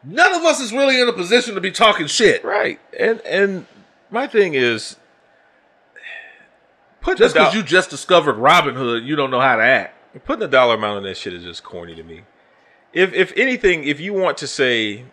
None 0.04 0.32
of 0.32 0.42
us 0.44 0.60
is 0.60 0.72
really 0.72 1.00
in 1.00 1.08
a 1.08 1.12
position 1.12 1.56
to 1.56 1.60
be 1.60 1.72
talking 1.72 2.06
shit. 2.06 2.44
Right. 2.44 2.78
And 2.96 3.20
and 3.22 3.66
my 4.08 4.28
thing 4.28 4.54
is 4.54 4.98
put 7.00 7.18
Just 7.18 7.34
because 7.34 7.54
you 7.54 7.62
just 7.64 7.90
discovered 7.90 8.36
Robinhood, 8.36 9.04
you 9.04 9.16
don't 9.16 9.32
know 9.32 9.40
how 9.40 9.56
to 9.56 9.64
act. 9.64 9.96
putting 10.24 10.44
a 10.44 10.48
dollar 10.48 10.76
amount 10.76 10.98
on 10.98 11.02
that 11.02 11.16
shit 11.16 11.34
is 11.34 11.42
just 11.42 11.64
corny 11.64 11.96
to 11.96 12.04
me. 12.04 12.22
If 12.92 13.12
if 13.14 13.36
anything, 13.36 13.82
if 13.82 13.98
you 13.98 14.12
want 14.12 14.38
to 14.38 14.46
say 14.46 15.06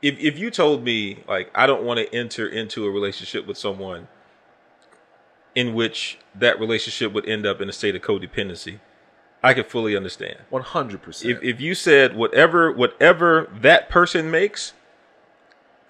if 0.00 0.16
if 0.20 0.38
you 0.38 0.52
told 0.52 0.84
me 0.84 1.24
like 1.26 1.50
I 1.56 1.66
don't 1.66 1.82
want 1.82 1.98
to 1.98 2.14
enter 2.14 2.46
into 2.46 2.86
a 2.86 2.90
relationship 2.92 3.48
with 3.48 3.58
someone 3.58 4.06
in 5.58 5.74
which 5.74 6.18
that 6.36 6.60
relationship 6.60 7.12
would 7.12 7.28
end 7.28 7.44
up 7.44 7.60
in 7.60 7.68
a 7.68 7.72
state 7.72 7.96
of 7.96 8.00
codependency, 8.00 8.78
I 9.42 9.54
could 9.54 9.66
fully 9.66 9.96
understand. 9.96 10.36
One 10.50 10.62
hundred 10.62 11.02
percent. 11.02 11.32
If 11.32 11.42
if 11.42 11.60
you 11.60 11.74
said 11.74 12.14
whatever 12.14 12.70
whatever 12.70 13.50
that 13.60 13.88
person 13.88 14.30
makes 14.30 14.72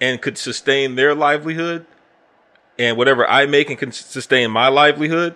and 0.01 0.23
could 0.23 0.39
sustain 0.39 0.95
their 0.95 1.15
livelihood 1.15 1.85
and 2.79 2.97
whatever 2.97 3.29
I 3.29 3.45
make 3.45 3.69
and 3.69 3.79
can 3.79 3.93
sustain 3.93 4.51
my 4.51 4.69
livelihood 4.69 5.35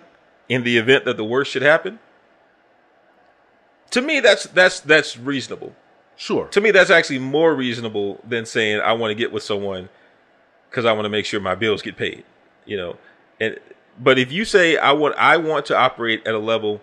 in 0.49 0.63
the 0.63 0.77
event 0.77 1.05
that 1.05 1.15
the 1.15 1.23
worst 1.23 1.51
should 1.51 1.61
happen, 1.61 1.99
to 3.91 4.01
me 4.01 4.19
that's 4.19 4.45
that's 4.45 4.79
that's 4.79 5.15
reasonable. 5.15 5.75
Sure. 6.15 6.47
To 6.47 6.59
me 6.59 6.71
that's 6.71 6.89
actually 6.89 7.19
more 7.19 7.53
reasonable 7.53 8.19
than 8.27 8.47
saying 8.47 8.81
I 8.81 8.93
want 8.93 9.11
to 9.11 9.15
get 9.15 9.31
with 9.31 9.43
someone 9.43 9.89
cuz 10.71 10.85
I 10.85 10.91
want 10.93 11.05
to 11.05 11.09
make 11.09 11.27
sure 11.27 11.39
my 11.39 11.53
bills 11.53 11.83
get 11.83 11.97
paid, 11.97 12.23
you 12.65 12.77
know. 12.77 12.97
And 13.39 13.59
but 13.99 14.17
if 14.17 14.31
you 14.31 14.45
say 14.45 14.77
I 14.77 14.91
want 14.91 15.15
I 15.17 15.37
want 15.37 15.65
to 15.67 15.77
operate 15.77 16.25
at 16.27 16.33
a 16.33 16.39
level 16.39 16.81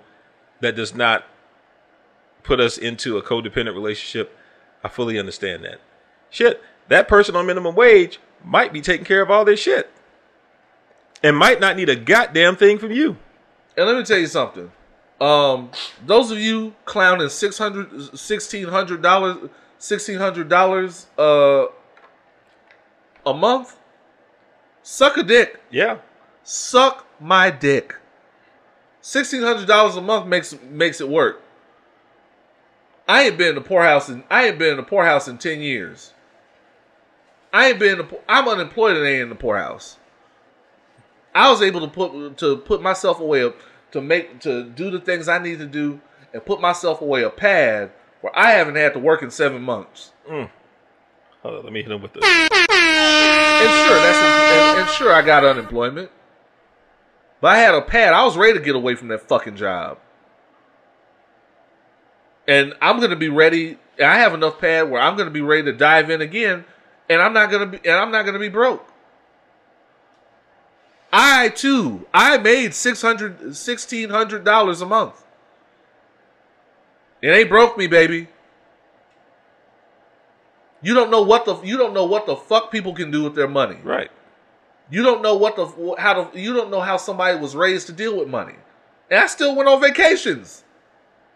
that 0.61 0.77
does 0.77 0.95
not 0.95 1.25
put 2.43 2.61
us 2.61 2.79
into 2.79 3.17
a 3.17 3.23
codependent 3.23 3.75
relationship, 3.75 4.37
I 4.83 4.89
fully 4.89 5.19
understand 5.19 5.65
that. 5.65 5.81
Shit, 6.31 6.63
that 6.89 7.09
person 7.09 7.37
on 7.37 7.47
minimum 7.47 7.75
wage 7.75 8.19
might 8.45 8.73
be 8.73 8.81
taking 8.81 9.05
care 9.05 9.23
of 9.23 9.31
all 9.31 9.45
this 9.45 9.61
shit 9.61 9.91
and 11.23 11.37
might 11.37 11.61
not 11.61 11.77
need 11.77 11.89
a 11.89 11.97
goddamn 11.97 12.57
thing 12.57 12.79
from 12.79 12.93
you. 12.93 13.17
And 13.77 13.87
let 13.87 13.97
me 13.97 14.05
tell 14.05 14.19
you 14.19 14.27
something. 14.27 14.71
Um, 15.21 15.71
those 16.07 16.31
of 16.31 16.39
you 16.39 16.75
clowning 16.87 17.29
six 17.29 17.59
hundred, 17.59 18.19
sixteen 18.19 18.69
hundred 18.69 19.03
dollars, 19.03 19.51
sixteen 19.79 20.17
hundred 20.19 20.49
dollars 20.49 21.07
uh 21.19 21.67
a 23.27 23.35
month, 23.35 23.77
suck 24.83 25.19
a 25.19 25.23
dick. 25.23 25.61
Yeah. 25.71 25.99
Suck 26.43 27.07
my 27.21 27.51
dick. 27.51 27.97
Sixteen 29.01 29.43
hundred 29.43 29.67
dollars 29.67 29.97
a 29.97 30.01
month 30.01 30.27
makes 30.27 30.55
makes 30.63 31.01
it 31.01 31.09
work. 31.09 31.43
I 33.09 33.25
ain't 33.25 33.39
been 33.39 33.49
in 33.51 33.55
the 33.57 33.61
poorhouse 33.61 34.09
in 34.09 34.25
I 34.31 34.47
ain't 34.47 34.59
been 34.59 34.73
in 34.73 34.77
the 34.77 34.83
poorhouse 34.83 35.27
in 35.27 35.39
ten 35.39 35.61
years. 35.61 36.13
I 37.53 37.71
ain't 37.71 37.79
been 37.79 37.99
in 38.01 38.07
the, 38.07 38.21
I'm 38.29 38.47
unemployed 38.47 38.97
and 38.97 39.07
ain't 39.07 39.23
in 39.23 39.29
the 39.29 39.35
poorhouse. 39.35 39.99
I 41.35 41.51
was 41.51 41.63
able 41.63 41.81
to 41.81 41.89
put 41.89 42.39
to 42.39 42.57
put 42.59 42.83
myself 42.83 43.21
away 43.21 43.53
to 43.93 44.01
make 44.01 44.41
to 44.41 44.65
do 44.65 44.91
the 44.91 45.01
things 45.01 45.29
I 45.29 45.39
need 45.39 45.59
to 45.59 45.67
do 45.67 46.01
and 46.33 46.45
put 46.45 46.61
myself 46.61 47.01
away 47.01 47.23
a 47.23 47.31
pad 47.31 47.91
where 48.21 48.37
I 48.39 48.53
haven't 48.53 48.77
had 48.77 48.93
to 48.95 48.99
work 48.99 49.23
in 49.23 49.31
seven 49.31 49.63
months. 49.63 50.13
Mm. 50.29 50.51
Hold 51.43 51.55
on, 51.57 51.65
let 51.65 51.73
me 51.73 51.83
hit 51.83 51.91
him 51.91 52.03
with 52.03 52.13
this. 52.13 52.23
And 52.25 52.51
sure, 53.89 53.97
that's 53.97 54.19
and, 54.19 54.81
and 54.81 54.91
sure 54.91 55.13
I 55.13 55.23
got 55.23 55.45
unemployment, 55.45 56.11
but 57.41 57.49
I 57.49 57.59
had 57.59 57.75
a 57.75 57.83
pad. 57.83 58.13
I 58.13 58.25
was 58.25 58.37
ready 58.37 58.59
to 58.59 58.65
get 58.65 58.75
away 58.75 58.95
from 58.95 59.09
that 59.09 59.23
fucking 59.29 59.57
job, 59.57 59.99
and 62.47 62.75
I'm 62.81 63.01
gonna 63.01 63.17
be 63.17 63.29
ready. 63.29 63.79
I 63.99 64.19
have 64.19 64.35
enough 64.35 64.61
pad 64.61 64.91
where 64.91 65.01
I'm 65.01 65.17
gonna 65.17 65.31
be 65.31 65.41
ready 65.41 65.65
to 65.65 65.73
dive 65.73 66.11
in 66.11 66.21
again, 66.21 66.65
and 67.09 67.21
I'm 67.21 67.33
not 67.33 67.51
gonna 67.51 67.67
be 67.67 67.79
and 67.79 67.95
I'm 67.95 68.11
not 68.11 68.25
gonna 68.25 68.39
be 68.39 68.49
broke. 68.49 68.87
I 71.13 71.49
too, 71.49 72.07
I 72.15 72.39
made 72.39 72.75
six 72.75 73.03
hundred, 73.03 73.57
sixteen 73.57 74.11
hundred 74.11 74.45
dollars 74.45 74.81
a 74.81 74.87
month. 74.87 75.25
It 77.23 77.29
ain't 77.29 77.49
broke 77.49 77.77
me, 77.77 77.87
baby. 77.87 78.29
You 80.83 80.95
don't 80.95 81.11
know 81.11 81.23
what 81.23 81.45
the 81.45 81.61
you 81.63 81.77
don't 81.77 81.93
know 81.93 82.07
what 82.07 82.27
the 82.27 82.37
fuck 82.37 82.71
people 82.71 82.95
can 82.95 83.11
do 83.11 83.23
with 83.25 83.35
their 83.35 83.49
money. 83.49 83.77
right. 83.83 84.11
You 84.91 85.03
don't 85.03 85.23
know 85.23 85.37
what 85.37 85.57
the 85.57 85.95
how 85.99 86.25
to 86.25 86.39
you 86.41 86.53
don't 86.53 86.71
know 86.71 86.81
how 86.81 86.97
somebody 86.97 87.39
was 87.39 87.55
raised 87.55 87.87
to 87.89 87.93
deal 87.93 88.17
with 88.19 88.29
money. 88.29 88.55
And 89.11 89.21
I 89.21 89.27
still 89.27 89.55
went 89.57 89.69
on 89.69 89.81
vacations. 89.81 90.65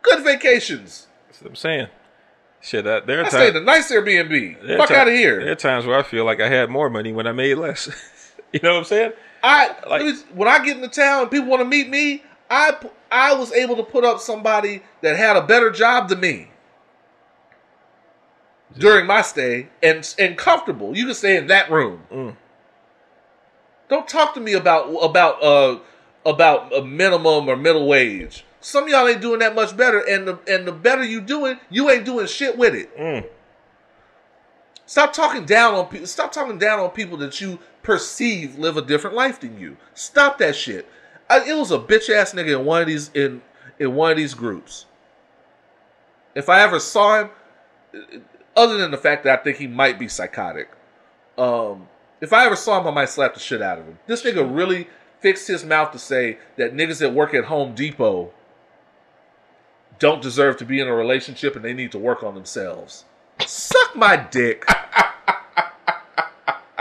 Good 0.03 0.23
vacations. 0.25 1.07
That's 1.27 1.41
what 1.43 1.51
I'm 1.51 1.57
saying. 1.57 1.89
Shit, 2.61 2.85
that 2.85 3.07
there 3.07 3.21
are 3.21 3.27
I 3.27 3.29
stayed 3.29 3.57
in 3.57 3.63
a 3.63 3.65
nice 3.65 3.93
Airbnb. 3.93 4.79
Fuck 4.79 4.91
out 4.91 5.07
of 5.09 5.15
here. 5.15 5.41
There 5.43 5.53
are 5.53 5.57
times 5.57 5.85
where 5.87 5.99
I 5.99 6.03
feel 6.03 6.25
like 6.25 6.41
I 6.41 6.49
had 6.49 6.71
more 6.71 6.89
money 6.89 7.13
when 7.13 7.27
I 7.27 7.33
made 7.33 7.57
less. 7.57 7.89
you 8.53 8.61
know 8.63 8.73
what 8.73 8.79
I'm 8.79 8.85
saying? 8.85 9.13
I 9.43 9.75
Like- 9.89 10.03
me- 10.03 10.15
when 10.33 10.49
I 10.49 10.65
get 10.65 10.77
into 10.77 10.89
town 10.89 11.23
and 11.23 11.31
people 11.31 11.49
want 11.49 11.61
to 11.61 11.67
meet 11.69 11.89
me, 11.91 12.23
I 12.51 12.75
I 13.13 13.35
was 13.35 13.53
able 13.53 13.77
to 13.77 13.83
put 13.83 14.05
up 14.05 14.19
somebody 14.21 14.83
that 15.03 15.17
had 15.17 15.37
a 15.37 15.43
better 15.43 15.71
job 15.71 16.09
than 16.09 16.21
me 16.21 16.51
during 18.79 19.07
my 19.07 19.23
stay 19.23 19.69
and 19.83 20.15
and 20.19 20.37
comfortable. 20.37 20.97
You 20.97 21.07
can 21.07 21.15
stay 21.15 21.37
in 21.37 21.47
that 21.49 21.71
room. 21.71 22.03
Mm. 22.13 22.37
Don't 23.89 24.09
talk 24.09 24.35
to 24.35 24.41
me 24.41 24.55
about 24.55 24.89
about 25.03 25.43
uh 25.43 25.79
about 26.27 26.75
a 26.75 26.85
minimum 26.85 27.49
or 27.49 27.57
middle 27.57 27.87
wage. 27.87 28.45
Some 28.61 28.85
of 28.85 28.91
y'all 28.91 29.07
ain't 29.07 29.21
doing 29.21 29.41
that 29.41 29.55
much 29.55 29.77
better, 29.77 30.01
and 30.01 30.27
the 30.27 30.39
and 30.49 30.67
the 30.67 30.73
better 30.73 31.05
you 31.05 31.21
do 31.21 31.47
it, 31.47 31.59
you 31.71 31.91
ain't 31.91 32.05
doing 32.05 32.27
shit 32.27 32.57
with 32.57 32.75
it. 32.75 32.97
Mm. 32.97 33.27
Stop 34.87 35.13
talking 35.13 35.45
down 35.45 35.75
on 35.75 35.87
people. 35.87 36.07
Stop 36.07 36.33
talking 36.33 36.59
down 36.59 36.81
on 36.81 36.91
people 36.91 37.17
that 37.19 37.41
you 37.41 37.59
perceive 37.83 38.59
live 38.59 38.77
a 38.77 38.83
different 38.83 39.17
life 39.17 39.41
than 39.41 39.59
you. 39.59 39.77
Stop 39.95 40.39
that 40.39 40.57
shit. 40.57 40.89
I, 41.29 41.49
it 41.49 41.57
was 41.57 41.71
a 41.71 41.79
bitch 41.79 42.11
ass 42.11 42.33
nigga 42.35 42.59
in 42.59 42.65
one 42.65 42.83
of 42.83 42.89
these 42.89 43.11
in 43.15 43.43
in 43.79 43.95
one 43.95 44.11
of 44.11 44.17
these 44.17 44.35
groups. 44.35 44.87
If 46.35 46.49
I 46.49 46.61
ever 46.61 46.81
saw 46.81 47.21
him, 47.21 47.31
other 48.57 48.77
than 48.77 48.91
the 48.91 48.97
fact 48.97 49.25
that 49.25 49.39
I 49.39 49.43
think 49.43 49.57
he 49.59 49.67
might 49.67 49.99
be 49.99 50.09
psychotic, 50.09 50.69
um, 51.39 51.89
if 52.25 52.33
I 52.33 52.47
ever 52.47 52.57
saw 52.57 52.81
him, 52.81 52.87
I 52.87 52.91
might 52.91 53.09
slap 53.09 53.35
the 53.35 53.41
shit 53.41 53.63
out 53.63 53.79
of 53.79 53.87
him. 53.87 53.99
This 54.07 54.23
nigga 54.23 54.55
really 54.55 54.89
fixed 55.21 55.49
his 55.49 55.65
mouth 55.65 55.93
to 55.93 55.99
say 55.99 56.39
that 56.57 56.75
niggas 56.75 57.01
that 57.01 57.15
work 57.15 57.35
at 57.35 57.45
Home 57.45 57.75
Depot 57.75 58.33
don't 59.99 60.21
deserve 60.21 60.57
to 60.59 60.65
be 60.65 60.81
in 60.81 60.89
a 60.89 60.95
relationship 60.95 61.57
and 61.57 61.65
they 61.65 61.73
need 61.73 61.93
to 61.93 61.99
work 61.99 62.23
on 62.23 62.35
themselves. 62.35 63.05
Suck 63.47 63.97
my 63.97 64.17
dick. 64.17 64.65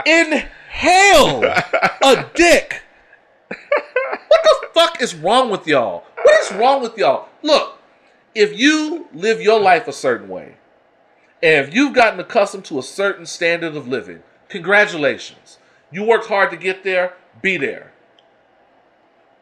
In 0.06 0.44
hell 0.68 1.44
a 1.44 2.30
dick. 2.34 2.82
What 3.48 4.42
the 4.42 4.68
fuck 4.74 5.00
is 5.00 5.14
wrong 5.14 5.50
with 5.50 5.66
y'all? 5.66 6.04
What 6.22 6.40
is 6.40 6.52
wrong 6.52 6.82
with 6.82 6.98
y'all? 6.98 7.28
Look, 7.42 7.78
if 8.34 8.58
you 8.58 9.08
live 9.14 9.40
your 9.40 9.60
life 9.60 9.88
a 9.88 9.92
certain 9.92 10.28
way, 10.28 10.56
and 11.42 11.66
if 11.66 11.74
you've 11.74 11.94
gotten 11.94 12.20
accustomed 12.20 12.64
to 12.66 12.78
a 12.78 12.82
certain 12.82 13.26
standard 13.26 13.76
of 13.76 13.88
living, 13.88 14.22
congratulations. 14.54 15.58
You 15.90 16.04
worked 16.04 16.28
hard 16.28 16.52
to 16.52 16.56
get 16.56 16.84
there, 16.84 17.14
be 17.42 17.56
there. 17.56 17.92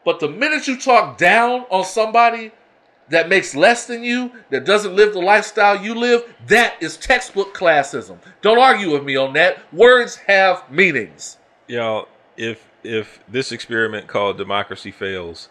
But 0.03 0.19
the 0.19 0.27
minute 0.27 0.67
you 0.67 0.75
talk 0.75 1.19
down 1.19 1.65
on 1.69 1.85
somebody 1.85 2.51
that 3.09 3.29
makes 3.29 3.53
less 3.55 3.85
than 3.85 4.03
you, 4.03 4.31
that 4.49 4.65
doesn't 4.65 4.95
live 4.95 5.13
the 5.13 5.19
lifestyle 5.19 5.79
you 5.79 5.93
live, 5.93 6.33
that 6.47 6.81
is 6.81 6.97
textbook 6.97 7.55
classism. 7.55 8.17
Don't 8.41 8.57
argue 8.57 8.91
with 8.91 9.03
me 9.03 9.15
on 9.15 9.33
that. 9.33 9.59
Words 9.71 10.15
have 10.15 10.69
meanings. 10.71 11.37
Y'all, 11.67 12.07
if 12.35 12.67
if 12.83 13.19
this 13.29 13.51
experiment 13.51 14.07
called 14.07 14.37
democracy 14.37 14.91
fails 14.91 15.47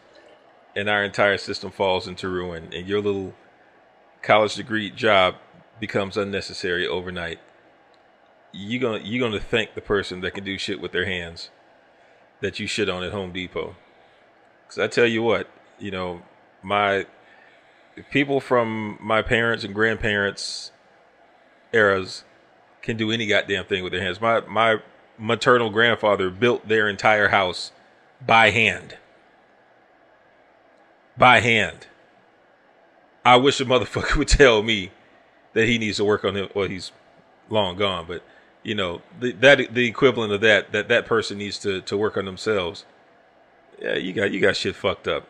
and 0.76 0.88
our 0.88 1.04
entire 1.04 1.38
system 1.38 1.70
falls 1.70 2.06
into 2.08 2.28
ruin 2.28 2.68
and 2.74 2.86
your 2.86 3.00
little 3.00 3.32
college 4.22 4.56
degree 4.56 4.90
job 4.90 5.36
becomes 5.80 6.16
unnecessary 6.16 6.86
overnight, 6.86 7.38
you 8.52 8.78
gonna 8.78 8.98
you 8.98 9.20
gonna 9.20 9.40
thank 9.40 9.74
the 9.74 9.80
person 9.80 10.20
that 10.20 10.32
can 10.32 10.44
do 10.44 10.58
shit 10.58 10.80
with 10.80 10.92
their 10.92 11.06
hands 11.06 11.50
that 12.40 12.58
you 12.58 12.66
shit 12.66 12.88
on 12.88 13.02
at 13.02 13.12
Home 13.12 13.32
Depot. 13.32 13.76
Cause 14.68 14.78
I 14.78 14.88
tell 14.88 15.06
you 15.06 15.22
what, 15.22 15.48
you 15.78 15.90
know, 15.90 16.22
my 16.62 17.06
people 18.10 18.40
from 18.40 18.98
my 19.00 19.22
parents 19.22 19.64
and 19.64 19.74
grandparents 19.74 20.72
eras 21.72 22.24
can 22.82 22.96
do 22.96 23.10
any 23.10 23.26
goddamn 23.26 23.64
thing 23.64 23.82
with 23.82 23.92
their 23.92 24.02
hands. 24.02 24.20
My 24.20 24.40
my 24.40 24.78
maternal 25.18 25.70
grandfather 25.70 26.30
built 26.30 26.68
their 26.68 26.88
entire 26.88 27.28
house 27.28 27.72
by 28.24 28.50
hand. 28.50 28.98
By 31.16 31.40
hand. 31.40 31.86
I 33.24 33.36
wish 33.36 33.60
a 33.60 33.64
motherfucker 33.64 34.16
would 34.18 34.28
tell 34.28 34.62
me 34.62 34.90
that 35.52 35.68
he 35.68 35.78
needs 35.78 35.98
to 35.98 36.04
work 36.04 36.24
on 36.24 36.36
it. 36.36 36.54
Well, 36.54 36.68
he's 36.68 36.92
long 37.48 37.76
gone, 37.76 38.06
but 38.08 38.22
you 38.62 38.74
know 38.74 39.02
the, 39.20 39.32
that 39.32 39.74
the 39.74 39.86
equivalent 39.86 40.32
of 40.32 40.40
that 40.42 40.72
that 40.72 40.88
that 40.88 41.06
person 41.06 41.38
needs 41.38 41.58
to 41.60 41.80
to 41.82 41.96
work 41.96 42.16
on 42.16 42.24
themselves. 42.24 42.84
Yeah, 43.80 43.96
you 43.96 44.12
got 44.12 44.30
you 44.32 44.40
got 44.40 44.56
shit 44.56 44.76
fucked 44.76 45.08
up. 45.08 45.26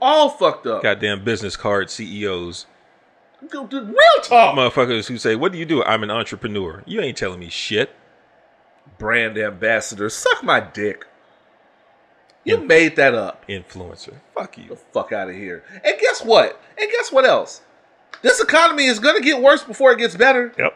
All 0.00 0.28
fucked 0.30 0.66
up. 0.66 0.82
Goddamn 0.82 1.24
business 1.24 1.56
card 1.56 1.90
CEOs, 1.90 2.66
Go 3.50 3.66
do 3.66 3.82
Real 3.84 3.96
talk. 4.22 4.56
motherfuckers 4.56 5.08
who 5.08 5.18
say, 5.18 5.34
"What 5.36 5.52
do 5.52 5.58
you 5.58 5.64
do?" 5.64 5.82
I'm 5.82 6.02
an 6.02 6.10
entrepreneur. 6.10 6.82
You 6.86 7.00
ain't 7.00 7.16
telling 7.18 7.40
me 7.40 7.48
shit. 7.48 7.90
Brand 8.98 9.36
ambassador. 9.38 10.08
Suck 10.08 10.42
my 10.42 10.60
dick. 10.60 11.06
You 12.44 12.58
made 12.58 12.96
that 12.96 13.14
up. 13.14 13.46
Influencer. 13.48 14.14
Fuck 14.34 14.54
the 14.56 14.62
you. 14.62 14.78
fuck 14.92 15.12
out 15.12 15.28
of 15.28 15.34
here. 15.34 15.62
And 15.84 15.98
guess 16.00 16.22
what? 16.24 16.60
And 16.80 16.90
guess 16.90 17.12
what 17.12 17.24
else? 17.26 17.60
This 18.22 18.40
economy 18.40 18.86
is 18.86 18.98
going 18.98 19.16
to 19.16 19.22
get 19.22 19.40
worse 19.42 19.62
before 19.62 19.92
it 19.92 19.98
gets 19.98 20.16
better. 20.16 20.52
Yep. 20.58 20.74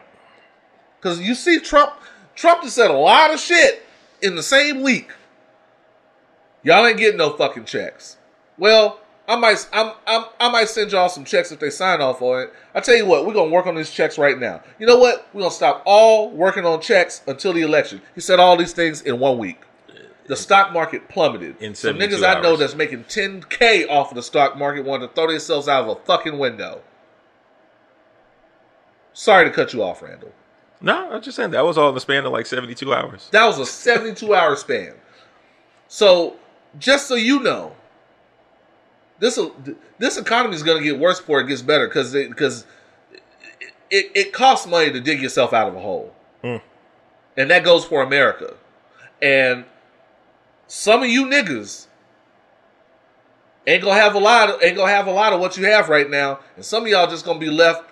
Because 1.03 1.19
you 1.19 1.35
see, 1.35 1.59
Trump, 1.59 1.91
Trump 2.33 2.63
just 2.63 2.75
said 2.75 2.89
a 2.89 2.93
lot 2.93 3.33
of 3.33 3.39
shit 3.39 3.85
in 4.21 4.37
the 4.37 4.43
same 4.43 4.81
week. 4.81 5.11
Y'all 6.63 6.85
ain't 6.85 6.97
getting 6.97 7.17
no 7.17 7.31
fucking 7.31 7.65
checks. 7.65 8.15
Well, 8.57 9.01
I 9.27 9.35
might, 9.35 9.67
I'm, 9.73 9.91
I'm, 10.07 10.25
I 10.39 10.49
might 10.49 10.69
send 10.69 10.93
y'all 10.93 11.09
some 11.09 11.25
checks 11.25 11.51
if 11.51 11.59
they 11.59 11.71
sign 11.71 11.99
off 11.99 12.21
on 12.21 12.43
it. 12.43 12.53
I 12.73 12.79
tell 12.79 12.95
you 12.95 13.05
what, 13.05 13.25
we're 13.25 13.33
gonna 13.33 13.51
work 13.51 13.67
on 13.67 13.75
these 13.75 13.91
checks 13.91 14.17
right 14.17 14.39
now. 14.39 14.63
You 14.79 14.87
know 14.87 14.97
what? 14.97 15.27
We're 15.33 15.41
gonna 15.41 15.51
stop 15.51 15.83
all 15.85 16.31
working 16.31 16.65
on 16.65 16.79
checks 16.79 17.21
until 17.27 17.51
the 17.51 17.63
election. 17.63 18.01
He 18.15 18.21
said 18.21 18.39
all 18.39 18.55
these 18.55 18.71
things 18.71 19.01
in 19.01 19.19
one 19.19 19.37
week. 19.37 19.61
The 20.27 20.37
stock 20.37 20.71
market 20.71 21.09
plummeted. 21.09 21.61
In 21.61 21.75
Some 21.75 21.99
72 21.99 22.15
niggas 22.15 22.37
I 22.37 22.41
know 22.41 22.55
that's 22.55 22.75
making 22.75 23.03
10k 23.05 23.89
off 23.89 24.11
of 24.11 24.15
the 24.15 24.23
stock 24.23 24.57
market 24.57 24.85
wanted 24.85 25.07
to 25.07 25.13
throw 25.13 25.27
themselves 25.27 25.67
out 25.67 25.83
of 25.83 25.97
a 25.97 25.99
fucking 26.05 26.39
window. 26.39 26.81
Sorry 29.11 29.43
to 29.43 29.51
cut 29.51 29.73
you 29.73 29.83
off, 29.83 30.01
Randle. 30.01 30.31
No, 30.83 31.11
I'm 31.13 31.21
just 31.21 31.37
saying 31.37 31.51
that 31.51 31.63
was 31.65 31.77
all 31.77 31.87
in 31.89 31.95
the 31.95 32.01
span 32.01 32.25
of 32.25 32.33
like 32.33 32.45
72 32.45 32.93
hours. 32.93 33.29
That 33.31 33.45
was 33.45 33.57
a 33.57 33.65
72 33.65 34.35
hour 34.35 34.55
span. 34.57 34.95
So, 35.87 36.35
just 36.77 37.07
so 37.07 37.15
you 37.15 37.39
know, 37.39 37.73
this 39.19 39.39
this 39.97 40.17
economy 40.17 40.55
is 40.55 40.61
going 40.61 40.79
to 40.79 40.83
get 40.83 40.99
worse 40.99 41.19
before 41.21 41.39
it 41.39 41.47
gets 41.47 41.61
better 41.61 41.87
because 41.87 42.11
because 42.11 42.65
it, 43.61 43.71
it, 43.89 44.11
it 44.13 44.33
costs 44.33 44.67
money 44.67 44.91
to 44.91 44.99
dig 44.99 45.21
yourself 45.21 45.53
out 45.53 45.69
of 45.69 45.75
a 45.75 45.79
hole, 45.79 46.13
Hmm. 46.43 46.57
and 47.37 47.49
that 47.49 47.63
goes 47.63 47.85
for 47.85 48.03
America. 48.03 48.55
And 49.21 49.63
some 50.67 51.01
of 51.01 51.07
you 51.09 51.27
niggas 51.27 51.87
ain't 53.65 53.83
gonna 53.83 53.99
have 54.01 54.15
a 54.15 54.19
lot. 54.19 54.49
Of, 54.49 54.61
ain't 54.61 54.75
gonna 54.75 54.91
have 54.91 55.07
a 55.07 55.11
lot 55.11 55.31
of 55.31 55.39
what 55.39 55.55
you 55.55 55.65
have 55.67 55.87
right 55.87 56.09
now, 56.09 56.39
and 56.57 56.65
some 56.65 56.83
of 56.83 56.89
y'all 56.89 57.07
just 57.07 57.23
gonna 57.23 57.39
be 57.39 57.49
left. 57.49 57.89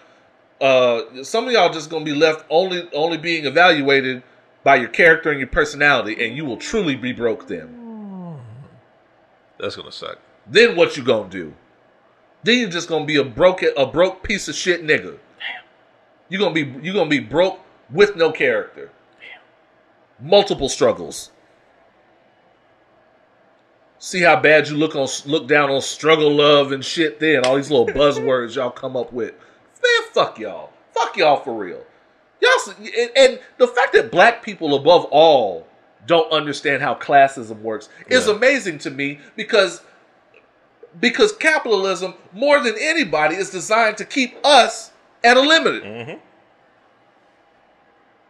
Uh, 0.62 1.24
some 1.24 1.48
of 1.48 1.54
y'all 1.54 1.74
just 1.74 1.90
gonna 1.90 2.06
be 2.06 2.14
left 2.14 2.46
only 2.50 2.88
only 2.94 3.18
being 3.18 3.46
evaluated 3.46 4.22
by 4.64 4.76
your 4.76 4.90
character 4.90 5.32
and 5.32 5.40
your 5.40 5.48
personality, 5.48 6.24
and 6.24 6.38
you 6.38 6.46
will 6.46 6.58
truly 6.58 6.96
be 6.96 7.12
broke 7.12 7.48
then. 7.48 8.40
That's 9.60 9.76
gonna 9.76 9.92
suck. 9.92 10.20
Then 10.46 10.76
what 10.76 10.96
you 10.96 11.04
gonna 11.04 11.30
do? 11.30 11.54
Then 12.44 12.60
you're 12.60 12.70
just 12.70 12.88
gonna 12.88 13.06
be 13.06 13.18
a 13.18 13.24
broke 13.24 13.64
a 13.64 13.86
broke 13.88 14.24
piece 14.24 14.48
of 14.48 14.56
shit 14.56 14.84
nigga. 14.86 15.18
You 16.30 16.40
gonna 16.40 16.54
be 16.54 16.74
you 16.82 16.94
gonna 16.94 17.10
be 17.10 17.20
broke 17.20 17.60
with 17.90 18.16
no 18.16 18.32
character. 18.32 18.92
Damn. 19.20 20.30
Multiple 20.30 20.70
struggles. 20.70 21.32
See 24.00 24.22
how 24.22 24.40
bad 24.40 24.68
you 24.68 24.78
look 24.78 24.96
on 24.96 25.08
look 25.26 25.48
down 25.48 25.70
on 25.70 25.82
struggle 25.82 26.32
love 26.32 26.72
and 26.72 26.86
shit. 26.86 27.20
Then 27.20 27.46
all 27.46 27.56
these 27.56 27.70
little 27.70 27.86
buzzwords 28.00 28.56
y'all 28.56 28.72
come 28.72 28.96
up 28.96 29.12
with. 29.12 29.34
Man, 29.84 30.10
fuck 30.14 30.40
y'all. 30.40 30.72
Fuck 30.94 31.18
y'all 31.18 31.38
for 31.38 31.54
real. 31.54 31.84
Y'all 32.42 32.76
and, 32.78 33.12
and 33.16 33.40
the 33.58 33.68
fact 33.68 33.94
that 33.94 34.12
black 34.12 34.44
people 34.44 34.76
above 34.76 35.06
all 35.06 35.68
don't 36.08 36.32
understand 36.32 36.82
how 36.82 36.96
classism 36.96 37.62
works 37.62 37.90
is 38.08 38.28
amazing 38.28 38.80
to 38.80 38.90
me 38.90 39.20
because 39.36 39.82
because 41.00 41.32
capitalism 41.32 42.16
more 42.34 42.60
than 42.62 42.76
anybody 42.80 43.36
is 43.36 43.50
designed 43.50 43.98
to 43.98 44.06
keep 44.06 44.36
us 44.44 44.92
at 45.24 45.38
a 45.38 45.42
limit. 45.42 45.84
Mm-hmm. 45.84 46.20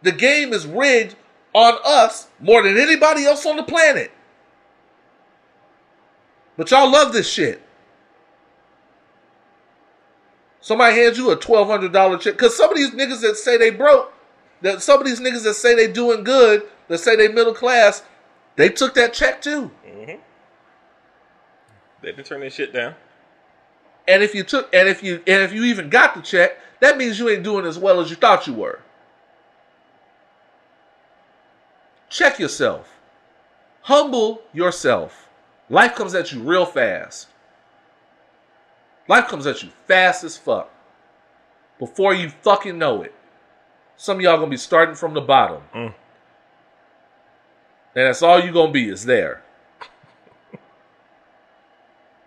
The 0.02 0.12
game 0.12 0.52
is 0.52 0.66
rigged 0.66 1.16
on 1.54 1.78
us 1.84 2.28
more 2.40 2.62
than 2.62 2.78
anybody 2.78 3.24
else 3.24 3.46
on 3.46 3.56
the 3.56 3.62
planet. 3.62 4.12
But 6.56 6.70
y'all 6.70 6.90
love 6.90 7.12
this 7.12 7.28
shit. 7.28 7.62
Somebody 10.62 10.94
hands 10.96 11.18
you 11.18 11.30
a 11.32 11.36
twelve 11.36 11.66
hundred 11.66 11.92
dollar 11.92 12.16
check 12.16 12.34
because 12.34 12.56
some 12.56 12.70
of 12.70 12.76
these 12.76 12.92
niggas 12.92 13.20
that 13.20 13.36
say 13.36 13.58
they 13.58 13.70
broke, 13.70 14.14
that 14.62 14.80
some 14.80 15.00
of 15.00 15.06
these 15.06 15.20
niggas 15.20 15.42
that 15.42 15.54
say 15.54 15.74
they 15.74 15.92
doing 15.92 16.22
good, 16.22 16.62
that 16.86 16.98
say 16.98 17.16
they 17.16 17.28
middle 17.28 17.52
class, 17.52 18.04
they 18.54 18.68
took 18.68 18.94
that 18.94 19.12
check 19.12 19.42
too. 19.42 19.72
Mm-hmm. 19.84 20.20
They 22.00 22.12
didn't 22.12 22.26
turn 22.26 22.40
that 22.40 22.52
shit 22.52 22.72
down. 22.72 22.94
And 24.06 24.22
if 24.22 24.36
you 24.36 24.44
took 24.44 24.72
and 24.72 24.88
if 24.88 25.02
you 25.02 25.16
and 25.26 25.42
if 25.42 25.52
you 25.52 25.64
even 25.64 25.90
got 25.90 26.14
the 26.14 26.22
check, 26.22 26.56
that 26.78 26.96
means 26.96 27.18
you 27.18 27.28
ain't 27.28 27.42
doing 27.42 27.66
as 27.66 27.76
well 27.76 28.00
as 28.00 28.08
you 28.08 28.16
thought 28.16 28.46
you 28.46 28.54
were. 28.54 28.80
Check 32.08 32.38
yourself. 32.38 32.94
Humble 33.82 34.42
yourself. 34.52 35.28
Life 35.68 35.96
comes 35.96 36.14
at 36.14 36.30
you 36.30 36.40
real 36.40 36.66
fast. 36.66 37.26
Life 39.08 39.28
comes 39.28 39.46
at 39.46 39.62
you 39.62 39.70
fast 39.86 40.24
as 40.24 40.36
fuck. 40.36 40.70
Before 41.78 42.14
you 42.14 42.30
fucking 42.42 42.78
know 42.78 43.02
it. 43.02 43.14
Some 43.96 44.18
of 44.18 44.22
y'all 44.22 44.36
gonna 44.36 44.50
be 44.50 44.56
starting 44.56 44.94
from 44.94 45.14
the 45.14 45.20
bottom. 45.20 45.62
Mm. 45.74 45.94
And 47.94 48.06
that's 48.06 48.22
all 48.22 48.40
you 48.40 48.52
gonna 48.52 48.72
be 48.72 48.88
is 48.88 49.04
there. 49.04 49.42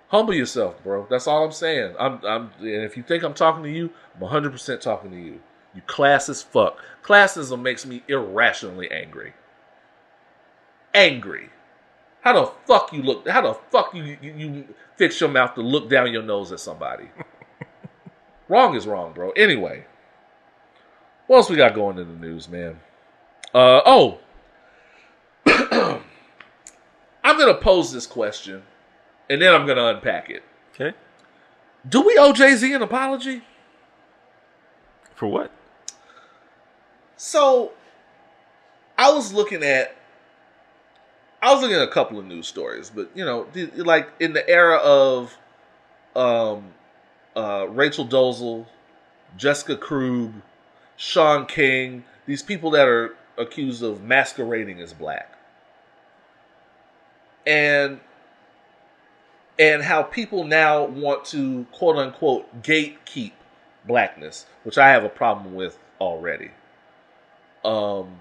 Humble 0.09 0.33
yourself, 0.33 0.81
bro. 0.83 1.07
That's 1.09 1.27
all 1.27 1.43
I'm 1.43 1.51
saying. 1.51 1.95
I'm, 1.99 2.19
I'm, 2.25 2.51
and 2.59 2.83
if 2.83 2.95
you 2.97 3.03
think 3.03 3.23
I'm 3.23 3.33
talking 3.33 3.63
to 3.63 3.71
you, 3.71 3.91
I'm 4.15 4.27
100% 4.27 4.81
talking 4.81 5.11
to 5.11 5.17
you. 5.17 5.39
You 5.73 5.81
class 5.81 6.29
as 6.29 6.41
fuck. 6.41 6.77
Classism 7.03 7.61
makes 7.61 7.85
me 7.85 8.03
irrationally 8.07 8.89
angry. 8.91 9.33
Angry. 10.93 11.49
How 12.25 12.33
the 12.33 12.51
fuck 12.65 12.91
you 12.91 13.03
look? 13.03 13.27
How 13.29 13.41
the 13.41 13.53
fuck 13.53 13.93
you 13.93 14.17
you, 14.19 14.33
you 14.35 14.67
fix 14.97 15.21
your 15.21 15.29
mouth 15.29 15.53
to 15.53 15.61
look 15.61 15.87
down 15.91 16.11
your 16.11 16.23
nose 16.23 16.51
at 16.51 16.59
somebody? 16.59 17.05
wrong 18.49 18.75
is 18.75 18.87
wrong, 18.87 19.13
bro. 19.13 19.29
Anyway, 19.31 19.85
what 21.27 21.37
else 21.37 21.51
we 21.51 21.55
got 21.55 21.75
going 21.75 21.99
in 21.99 22.07
the 22.07 22.27
news, 22.27 22.49
man? 22.49 22.79
Uh 23.53 23.79
oh, 23.85 24.17
I'm 25.45 26.01
gonna 27.23 27.53
pose 27.53 27.91
this 27.91 28.07
question, 28.07 28.63
and 29.29 29.39
then 29.39 29.53
I'm 29.53 29.67
gonna 29.67 29.85
unpack 29.85 30.31
it. 30.31 30.41
Okay. 30.73 30.97
Do 31.87 32.01
we 32.01 32.17
owe 32.17 32.33
Jay 32.33 32.55
Z 32.55 32.73
an 32.73 32.81
apology? 32.81 33.43
For 35.13 35.27
what? 35.27 35.51
So, 37.17 37.73
I 38.97 39.11
was 39.13 39.31
looking 39.31 39.61
at 39.61 39.95
I 41.41 41.53
was 41.53 41.61
looking 41.61 41.77
at 41.77 41.83
a 41.83 41.91
couple 41.91 42.17
of 42.17 42.25
news 42.25 42.47
stories, 42.47 42.89
but 42.93 43.09
you 43.15 43.23
know, 43.23 43.47
like 43.75 44.09
in 44.19 44.33
the 44.33 44.47
era 44.49 44.77
of 44.77 45.37
um, 46.15 46.73
uh, 47.35 47.67
Rachel 47.69 48.05
Dolezal, 48.05 48.65
Jessica 49.37 49.75
Krug, 49.75 50.33
Shaun 50.95 51.45
King, 51.45 52.03
these 52.25 52.41
people 52.41 52.71
that 52.71 52.87
are 52.87 53.15
accused 53.37 53.83
of 53.83 54.03
masquerading 54.03 54.79
as 54.81 54.93
black, 54.93 55.37
and 57.45 57.99
and 59.59 59.83
how 59.83 60.03
people 60.03 60.43
now 60.43 60.85
want 60.85 61.25
to 61.25 61.65
quote 61.71 61.97
unquote 61.97 62.63
gatekeep 62.63 63.31
blackness, 63.85 64.45
which 64.63 64.77
I 64.77 64.89
have 64.89 65.03
a 65.03 65.09
problem 65.09 65.53
with 65.55 65.77
already. 65.99 66.51
Um, 67.63 68.17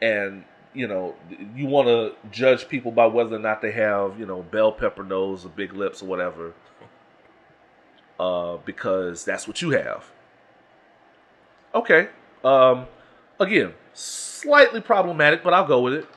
and 0.00 0.44
you 0.74 0.88
know, 0.88 1.14
you 1.54 1.66
want 1.66 1.88
to 1.88 2.14
judge 2.30 2.68
people 2.68 2.90
by 2.90 3.06
whether 3.06 3.36
or 3.36 3.38
not 3.38 3.60
they 3.60 3.72
have 3.72 4.18
you 4.18 4.26
know 4.26 4.42
bell 4.42 4.72
pepper 4.72 5.04
nose 5.04 5.44
or 5.44 5.48
big 5.50 5.74
lips 5.74 6.02
or 6.02 6.06
whatever, 6.06 6.54
uh, 8.18 8.56
because 8.64 9.24
that's 9.24 9.46
what 9.46 9.60
you 9.62 9.70
have. 9.70 10.10
Okay. 11.74 12.08
Um, 12.44 12.86
again, 13.38 13.74
slightly 13.94 14.80
problematic, 14.80 15.42
but 15.42 15.54
I'll 15.54 15.66
go 15.66 15.80
with 15.80 15.94
it. 15.94 16.08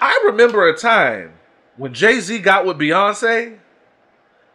I 0.00 0.22
remember 0.26 0.68
a 0.68 0.76
time 0.76 1.34
when 1.76 1.94
Jay 1.94 2.20
Z 2.20 2.38
got 2.40 2.66
with 2.66 2.78
Beyonce 2.78 3.58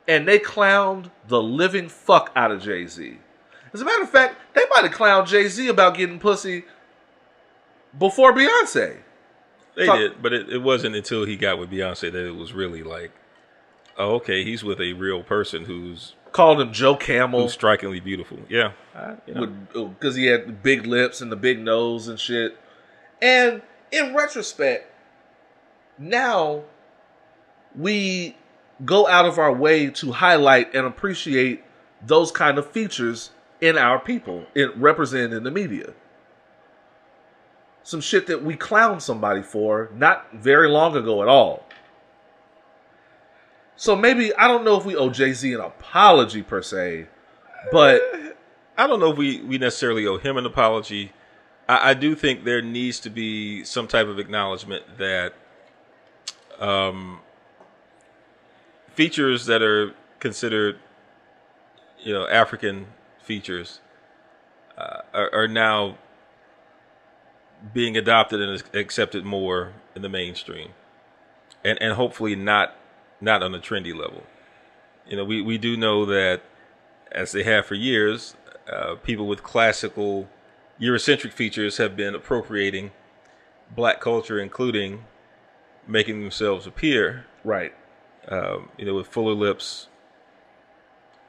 and 0.08 0.28
they 0.28 0.40
clowned 0.40 1.12
the 1.28 1.42
living 1.42 1.88
fuck 1.88 2.32
out 2.36 2.52
of 2.52 2.62
Jay 2.62 2.86
Z. 2.88 3.18
As 3.74 3.82
a 3.82 3.86
matter 3.86 4.04
of 4.04 4.10
fact, 4.10 4.36
they 4.54 4.64
might 4.72 4.84
have 4.84 4.94
clowned 4.94 5.28
Jay 5.28 5.48
Z 5.48 5.68
about 5.68 5.96
getting 5.96 6.20
pussy 6.20 6.66
before 7.98 8.34
Beyonce. 8.34 8.98
They 9.76 9.86
Talk- 9.86 10.00
did, 10.00 10.22
but 10.22 10.34
it, 10.34 10.50
it 10.50 10.62
wasn't 10.62 10.96
until 10.96 11.26
he 11.26 11.36
got 11.36 11.58
with 11.58 11.72
Beyonce 11.72 12.12
that 12.12 12.28
it 12.28 12.36
was 12.36 12.54
really 12.54 12.84
like, 12.84 13.12
oh, 13.98 14.16
okay, 14.16 14.44
he's 14.44 14.64
with 14.64 14.80
a 14.82 14.94
real 14.94 15.24
person 15.24 15.66
who's 15.66 16.16
Called 16.32 16.62
him 16.62 16.72
Joe 16.72 16.96
Camel 16.96 17.44
who's 17.44 17.54
strikingly 17.54 18.00
beautiful. 18.00 18.38
Yeah, 18.50 18.74
I, 18.94 19.16
you 19.26 19.34
know, 19.34 19.88
because 19.88 20.16
he 20.16 20.28
had 20.28 20.48
the 20.48 20.52
big 20.52 20.86
lips 20.86 21.22
and 21.22 21.32
the 21.32 21.36
big 21.36 21.60
nose 21.60 22.08
and 22.08 22.20
shit. 22.20 22.56
And 23.22 23.64
in 23.92 24.14
retrospect, 24.14 24.86
now 25.98 26.64
we 27.76 28.36
go 28.86 29.08
out 29.08 29.26
of 29.26 29.40
our 29.40 29.52
way 29.52 29.90
to 29.90 30.12
highlight 30.12 30.74
and 30.76 30.86
appreciate 30.86 31.64
those 32.06 32.32
kind 32.32 32.58
of 32.58 32.70
features 32.72 33.32
in 33.60 33.78
our 33.78 34.00
people, 34.00 34.46
in 34.56 34.72
represented 34.76 35.34
in 35.34 35.44
the 35.44 35.52
media. 35.52 35.94
Some 37.84 38.02
shit 38.02 38.28
that 38.28 38.44
we 38.44 38.56
clown 38.56 39.00
somebody 39.00 39.42
for 39.42 39.90
not 39.96 40.32
very 40.34 40.70
long 40.70 40.96
ago 40.96 41.22
at 41.22 41.28
all. 41.28 41.66
So 43.76 43.96
maybe 43.96 44.36
I 44.36 44.48
don't 44.48 44.66
know 44.66 44.78
if 44.78 44.86
we 44.86 44.96
owe 44.96 45.10
Jay 45.10 45.32
Z 45.34 45.54
an 45.54 45.62
apology 45.62 46.44
per 46.44 46.62
se, 46.62 47.08
but 47.72 48.02
I 48.78 48.88
don't 48.88 49.00
know 49.00 49.12
if 49.12 49.18
we, 49.18 49.42
we 49.42 49.58
necessarily 49.58 50.06
owe 50.06 50.18
him 50.18 50.38
an 50.38 50.46
apology. 50.46 51.14
I, 51.68 51.92
I 51.92 51.94
do 51.94 52.14
think 52.14 52.44
there 52.44 52.62
needs 52.62 53.00
to 53.02 53.10
be 53.10 53.64
some 53.64 53.88
type 53.88 54.08
of 54.08 54.20
acknowledgement 54.20 54.84
that 54.98 55.34
um, 56.60 57.22
features 58.94 59.46
that 59.46 59.62
are 59.62 59.94
considered, 60.20 60.78
you 62.00 62.14
know, 62.14 62.28
African 62.28 62.88
features 63.22 63.80
uh, 64.78 65.02
are, 65.14 65.34
are 65.34 65.48
now 65.48 65.98
being 67.74 67.98
adopted 67.98 68.42
and 68.42 68.64
accepted 68.74 69.26
more 69.26 69.74
in 69.96 70.02
the 70.02 70.10
mainstream, 70.10 70.70
and 71.64 71.82
and 71.82 71.94
hopefully 71.94 72.36
not 72.36 72.76
not 73.22 73.44
on 73.44 73.54
a 73.54 73.60
trendy 73.60 73.96
level. 73.96 74.24
You 75.08 75.18
know, 75.18 75.26
we, 75.26 75.42
we 75.42 75.58
do 75.58 75.76
know 75.76 76.06
that 76.06 76.42
as 77.12 77.32
they 77.32 77.44
have 77.44 77.66
for 77.66 77.76
years, 77.76 78.36
uh, 78.72 78.96
people 78.96 79.28
with 79.28 79.42
classical 79.44 80.30
Eurocentric 80.80 81.34
features 81.34 81.78
have 81.78 81.98
been 81.98 82.16
appropriating 82.16 82.92
black 83.76 84.00
culture, 84.00 84.40
including 84.40 85.06
making 85.88 86.22
themselves 86.22 86.68
appear, 86.68 87.26
right. 87.44 87.74
um, 88.28 88.70
you 88.78 88.86
know, 88.86 88.94
with 88.94 89.08
fuller 89.08 89.34
lips, 89.34 89.88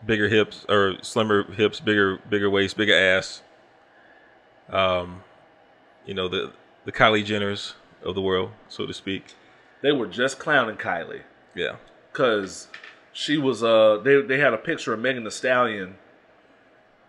bigger 0.04 0.28
hips 0.28 0.64
or 0.68 0.96
slimmer 1.02 1.50
hips, 1.52 1.80
bigger 1.80 2.18
bigger 2.28 2.50
waist, 2.50 2.76
bigger 2.76 2.94
ass. 2.94 3.42
Um, 4.68 5.24
you 6.06 6.14
know 6.14 6.28
the 6.28 6.52
the 6.84 6.92
Kylie 6.92 7.24
Jenners 7.24 7.74
of 8.02 8.14
the 8.14 8.22
world, 8.22 8.50
so 8.68 8.86
to 8.86 8.94
speak. 8.94 9.34
They 9.82 9.92
were 9.92 10.06
just 10.06 10.38
clowning 10.38 10.76
Kylie. 10.76 11.22
Yeah, 11.54 11.76
because 12.12 12.68
she 13.12 13.36
was 13.36 13.62
uh 13.62 14.00
they 14.02 14.20
they 14.22 14.38
had 14.38 14.54
a 14.54 14.58
picture 14.58 14.92
of 14.92 15.00
Megan 15.00 15.24
Thee 15.24 15.30
Stallion 15.30 15.96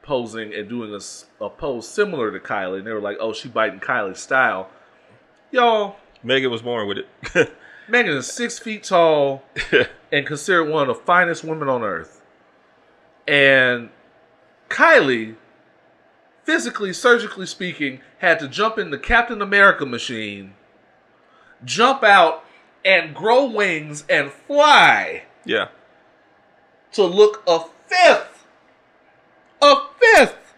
posing 0.02 0.54
and 0.54 0.68
doing 0.68 1.00
a 1.39 1.50
pose 1.50 1.88
similar 1.88 2.32
to 2.32 2.39
Kylie, 2.39 2.80
and 2.80 2.88
they 2.88 2.92
were 2.92 3.02
like, 3.02 3.18
"Oh, 3.20 3.34
she 3.34 3.50
biting 3.50 3.80
Kylie's 3.80 4.20
style." 4.20 4.70
Y'all, 5.52 5.98
Megan 6.24 6.52
was 6.52 6.62
born 6.62 6.88
with 6.88 6.98
it. 7.00 7.52
Megan 7.88 8.14
is 8.14 8.28
six 8.28 8.58
feet 8.58 8.84
tall 8.84 9.44
and 10.12 10.26
considered 10.26 10.66
one 10.66 10.89
of 10.89 10.98
the 10.98 11.04
finest 11.04 11.44
women 11.44 11.68
on 11.68 11.84
earth, 11.84 12.22
and 13.28 13.89
Kylie, 14.70 15.36
physically, 16.44 16.94
surgically 16.94 17.46
speaking, 17.46 18.02
had 18.20 18.39
to 18.39 18.48
jump 18.48 18.78
in 18.78 18.92
the 18.92 18.98
Captain 18.98 19.42
America 19.42 19.86
machine, 19.86 20.54
jump 21.64 22.04
out, 22.04 22.44
and 22.84 23.14
grow 23.14 23.46
wings 23.46 24.04
and 24.10 24.32
fly 24.32 25.24
yeah, 25.46 25.68
to 26.92 27.04
look 27.04 27.44
a 27.48 27.60
fifth, 27.88 28.46
a 29.62 29.76
fifth 30.00 30.56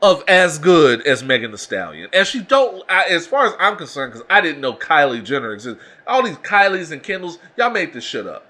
of 0.00 0.22
as 0.28 0.58
good 0.60 1.04
as 1.04 1.24
Megan 1.24 1.50
Thee 1.50 1.56
Stallion. 1.56 2.08
And 2.12 2.24
she 2.24 2.40
don't, 2.40 2.84
I, 2.88 3.06
as 3.06 3.26
far 3.26 3.46
as 3.46 3.54
I'm 3.58 3.76
concerned, 3.76 4.12
because 4.12 4.26
I 4.30 4.40
didn't 4.40 4.60
know 4.60 4.74
Kylie 4.74 5.24
Jenner 5.24 5.52
existed. 5.52 5.84
All 6.06 6.22
these 6.22 6.36
Kylies 6.36 6.92
and 6.92 7.02
Kendalls, 7.02 7.38
y'all 7.56 7.70
made 7.70 7.92
this 7.92 8.04
shit 8.04 8.26
up. 8.26 8.46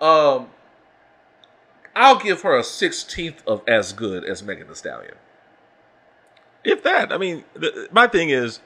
Um, 0.00 0.48
I'll 1.94 2.18
give 2.18 2.42
her 2.42 2.58
a 2.58 2.64
sixteenth 2.64 3.46
of 3.46 3.62
as 3.68 3.92
good 3.92 4.24
as 4.24 4.42
Megan 4.42 4.66
Thee 4.66 4.74
Stallion. 4.74 5.14
If 6.64 6.82
that. 6.82 7.12
I 7.12 7.18
mean, 7.18 7.44
the, 7.54 7.88
my 7.92 8.06
thing 8.06 8.30
is, 8.30 8.60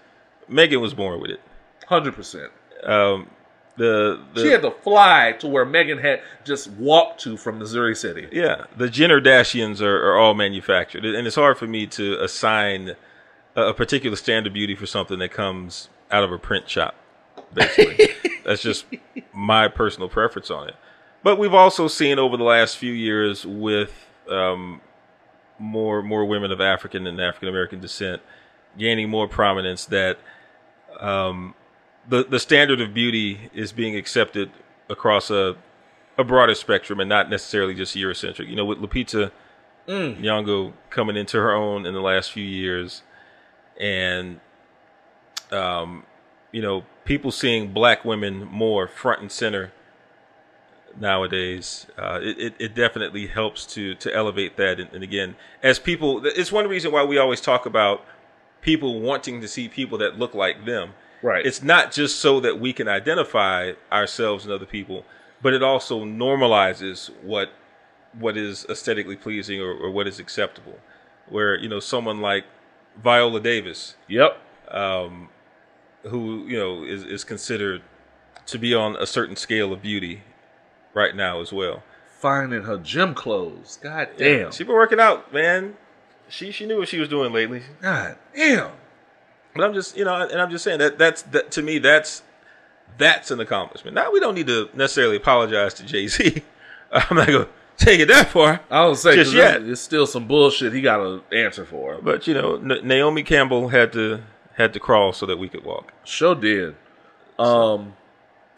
Megan 0.48 0.80
was 0.80 0.94
born 0.94 1.20
with 1.20 1.30
it. 1.30 1.40
Hundred 1.86 2.14
percent. 2.14 2.50
Um, 2.84 3.28
the, 3.76 4.22
the 4.34 4.42
She 4.42 4.48
had 4.48 4.62
to 4.62 4.70
fly 4.70 5.32
to 5.40 5.46
where 5.46 5.64
Megan 5.64 5.98
had 5.98 6.22
just 6.44 6.70
walked 6.72 7.20
to 7.22 7.36
from 7.36 7.58
Missouri 7.58 7.94
City. 7.94 8.26
Yeah, 8.32 8.64
the 8.76 8.88
Jenner 8.88 9.20
Dashians 9.20 9.80
are, 9.80 10.10
are 10.10 10.18
all 10.18 10.34
manufactured, 10.34 11.04
and 11.04 11.26
it's 11.26 11.36
hard 11.36 11.58
for 11.58 11.66
me 11.66 11.86
to 11.88 12.22
assign 12.22 12.96
a, 13.54 13.68
a 13.68 13.74
particular 13.74 14.16
standard 14.16 14.54
beauty 14.54 14.74
for 14.74 14.86
something 14.86 15.18
that 15.18 15.30
comes 15.30 15.88
out 16.10 16.24
of 16.24 16.32
a 16.32 16.38
print 16.38 16.68
shop. 16.68 16.94
Basically, 17.52 18.08
that's 18.44 18.62
just 18.62 18.86
my 19.32 19.68
personal 19.68 20.08
preference 20.08 20.50
on 20.50 20.68
it. 20.68 20.76
But 21.22 21.38
we've 21.38 21.54
also 21.54 21.88
seen 21.88 22.18
over 22.18 22.36
the 22.36 22.44
last 22.44 22.78
few 22.78 22.92
years 22.92 23.44
with 23.44 24.06
um, 24.30 24.80
more 25.58 26.02
more 26.02 26.24
women 26.24 26.50
of 26.50 26.60
African 26.60 27.06
and 27.06 27.20
African 27.20 27.48
American 27.48 27.80
descent 27.80 28.22
gaining 28.78 29.08
more 29.08 29.26
prominence 29.28 29.86
that 29.86 30.18
um, 31.00 31.54
the 32.08 32.24
the 32.24 32.38
standard 32.38 32.80
of 32.80 32.94
beauty 32.94 33.50
is 33.54 33.72
being 33.72 33.96
accepted 33.96 34.50
across 34.88 35.30
a 35.30 35.56
a 36.18 36.24
broader 36.24 36.54
spectrum 36.54 37.00
and 37.00 37.08
not 37.08 37.28
necessarily 37.28 37.74
just 37.74 37.94
Eurocentric. 37.94 38.48
You 38.48 38.56
know, 38.56 38.64
with 38.64 38.78
Lupita 38.78 39.30
Nyong'o 39.88 40.72
coming 40.90 41.16
into 41.16 41.38
her 41.38 41.54
own 41.54 41.86
in 41.86 41.94
the 41.94 42.00
last 42.00 42.32
few 42.32 42.44
years, 42.44 43.02
and 43.78 44.40
um, 45.50 46.04
you 46.52 46.62
know, 46.62 46.84
people 47.04 47.30
seeing 47.30 47.72
black 47.72 48.04
women 48.04 48.44
more 48.44 48.88
front 48.88 49.20
and 49.20 49.30
center 49.30 49.72
nowadays. 51.00 51.86
Uh, 51.98 52.20
it, 52.22 52.38
it 52.38 52.54
it 52.58 52.74
definitely 52.74 53.26
helps 53.26 53.66
to 53.74 53.94
to 53.96 54.14
elevate 54.14 54.56
that. 54.56 54.80
And, 54.80 54.92
and 54.92 55.02
again, 55.02 55.36
as 55.62 55.78
people, 55.78 56.24
it's 56.26 56.52
one 56.52 56.68
reason 56.68 56.92
why 56.92 57.04
we 57.04 57.18
always 57.18 57.40
talk 57.40 57.66
about 57.66 58.04
people 58.60 59.00
wanting 59.00 59.40
to 59.40 59.48
see 59.48 59.68
people 59.68 59.98
that 59.98 60.18
look 60.18 60.34
like 60.34 60.64
them. 60.64 60.90
Right. 61.22 61.46
It's 61.46 61.62
not 61.62 61.92
just 61.92 62.18
so 62.20 62.40
that 62.40 62.60
we 62.60 62.72
can 62.72 62.88
identify 62.88 63.72
ourselves 63.90 64.44
and 64.44 64.52
other 64.52 64.66
people, 64.66 65.04
but 65.42 65.54
it 65.54 65.62
also 65.62 66.04
normalizes 66.04 67.10
what 67.22 67.50
what 68.18 68.36
is 68.36 68.64
aesthetically 68.68 69.16
pleasing 69.16 69.60
or, 69.60 69.72
or 69.72 69.90
what 69.90 70.06
is 70.06 70.18
acceptable. 70.18 70.78
Where 71.28 71.58
you 71.58 71.68
know 71.68 71.80
someone 71.80 72.20
like 72.20 72.44
Viola 73.02 73.40
Davis, 73.40 73.96
Yep. 74.08 74.38
um, 74.70 75.28
who 76.02 76.46
you 76.46 76.58
know 76.58 76.84
is 76.84 77.02
is 77.04 77.24
considered 77.24 77.82
to 78.46 78.58
be 78.58 78.74
on 78.74 78.94
a 78.96 79.06
certain 79.06 79.34
scale 79.36 79.72
of 79.72 79.82
beauty 79.82 80.22
right 80.96 81.14
now 81.14 81.40
as 81.40 81.52
well. 81.52 81.84
Finding 82.18 82.62
her 82.62 82.78
gym 82.78 83.14
clothes. 83.14 83.78
God 83.80 84.08
damn. 84.16 84.50
she 84.50 84.64
been 84.64 84.74
working 84.74 84.98
out, 84.98 85.32
man. 85.32 85.76
She 86.28 86.50
she 86.50 86.66
knew 86.66 86.78
what 86.78 86.88
she 86.88 86.98
was 86.98 87.08
doing 87.08 87.32
lately. 87.32 87.62
God 87.80 88.16
damn. 88.34 88.72
But 89.54 89.64
I'm 89.64 89.74
just, 89.74 89.96
you 89.96 90.04
know, 90.04 90.14
and 90.16 90.40
I'm 90.40 90.50
just 90.50 90.64
saying 90.64 90.80
that 90.80 90.98
that's 90.98 91.22
that 91.22 91.52
to 91.52 91.62
me 91.62 91.78
that's 91.78 92.22
that's 92.98 93.30
an 93.30 93.38
accomplishment. 93.38 93.94
Now 93.94 94.10
we 94.10 94.18
don't 94.18 94.34
need 94.34 94.48
to 94.48 94.68
necessarily 94.74 95.16
apologize 95.16 95.74
to 95.74 95.84
Jay 95.84 96.08
Z. 96.08 96.42
I'm 96.92 97.16
not 97.16 97.26
gonna 97.26 97.48
take 97.76 98.00
it 98.00 98.08
that 98.08 98.28
far, 98.30 98.60
I 98.70 98.82
don't 98.82 98.96
say 98.96 99.16
Just 99.16 99.34
yet. 99.34 99.62
it's, 99.62 99.80
still 99.80 100.06
some 100.06 100.26
bullshit 100.26 100.72
he 100.72 100.80
got 100.80 100.96
to 100.98 101.22
answer 101.36 101.64
for. 101.64 101.98
but 102.00 102.26
you 102.26 102.34
know, 102.34 102.56
Naomi 102.56 103.22
Campbell 103.22 103.68
had 103.68 103.92
to 103.92 104.22
had 104.54 104.72
to 104.72 104.80
crawl 104.80 105.12
so 105.12 105.26
that 105.26 105.38
we 105.38 105.48
could 105.48 105.64
walk. 105.64 105.92
Sure 106.04 106.34
did. 106.34 106.74
Um, 107.38 107.94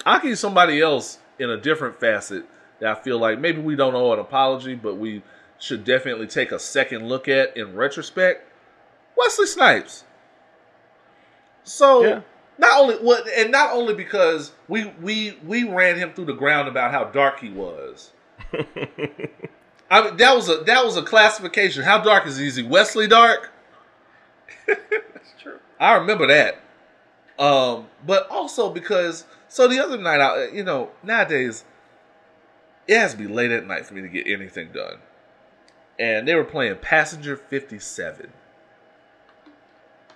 I'll 0.07 0.20
give 0.20 0.39
somebody 0.39 0.80
else 0.80 1.18
in 1.39 1.51
a 1.51 1.57
different 1.57 1.99
facet 2.01 2.45
that 2.80 2.97
I 2.97 3.01
feel 3.01 3.18
like 3.18 3.39
maybe 3.39 3.61
we 3.61 3.76
don't 3.76 3.95
owe 3.95 4.12
an 4.12 4.18
apology, 4.18 4.74
but 4.74 4.97
we 4.97 5.22
should 5.59 5.84
definitely 5.84 6.26
take 6.26 6.53
a 6.53 6.59
second 6.59 7.09
look 7.09 7.28
at 7.28 7.57
in 7.57 7.74
retrospect. 7.74 8.47
Wesley 9.16 9.47
Snipes. 9.47 10.05
So 11.64 12.05
Yeah. 12.05 12.20
not 12.59 12.80
only 12.80 12.95
what, 12.97 13.26
and 13.28 13.51
not 13.51 13.72
only 13.72 13.95
because 13.95 14.53
we 14.68 14.86
we 15.01 15.39
we 15.45 15.64
ran 15.64 15.97
him 15.97 16.12
through 16.12 16.26
the 16.26 16.32
ground 16.34 16.68
about 16.68 16.93
how 16.93 17.05
dark 17.05 17.41
he 17.41 17.51
was. 17.51 18.12
I 19.91 20.03
mean, 20.05 20.16
that 20.18 20.34
was 20.34 20.49
a 20.49 20.59
that 20.64 20.84
was 20.84 20.97
a 20.97 21.03
classification. 21.03 21.82
How 21.82 21.99
dark 21.99 22.26
is 22.26 22.36
he 22.36 22.62
Wesley 22.62 23.07
dark? 23.09 23.51
That's 24.66 25.34
true. 25.41 25.59
I 25.80 25.95
remember 25.95 26.26
that. 26.26 26.61
Um, 27.39 27.86
but 28.07 28.28
also 28.30 28.70
because 28.70 29.24
so 29.49 29.66
the 29.68 29.80
other 29.80 29.99
night, 29.99 30.20
I 30.20 30.49
you 30.49 30.64
know 30.64 30.90
nowadays 31.03 31.64
it 32.86 32.99
has 32.99 33.12
to 33.12 33.18
be 33.18 33.26
late 33.26 33.51
at 33.51 33.66
night 33.66 33.86
for 33.86 33.94
me 33.94 34.03
to 34.03 34.09
get 34.09 34.26
anything 34.26 34.72
done, 34.72 34.99
and 35.99 36.26
they 36.26 36.34
were 36.34 36.44
playing 36.44 36.76
Passenger 36.76 37.36
Fifty 37.36 37.78
Seven. 37.78 38.32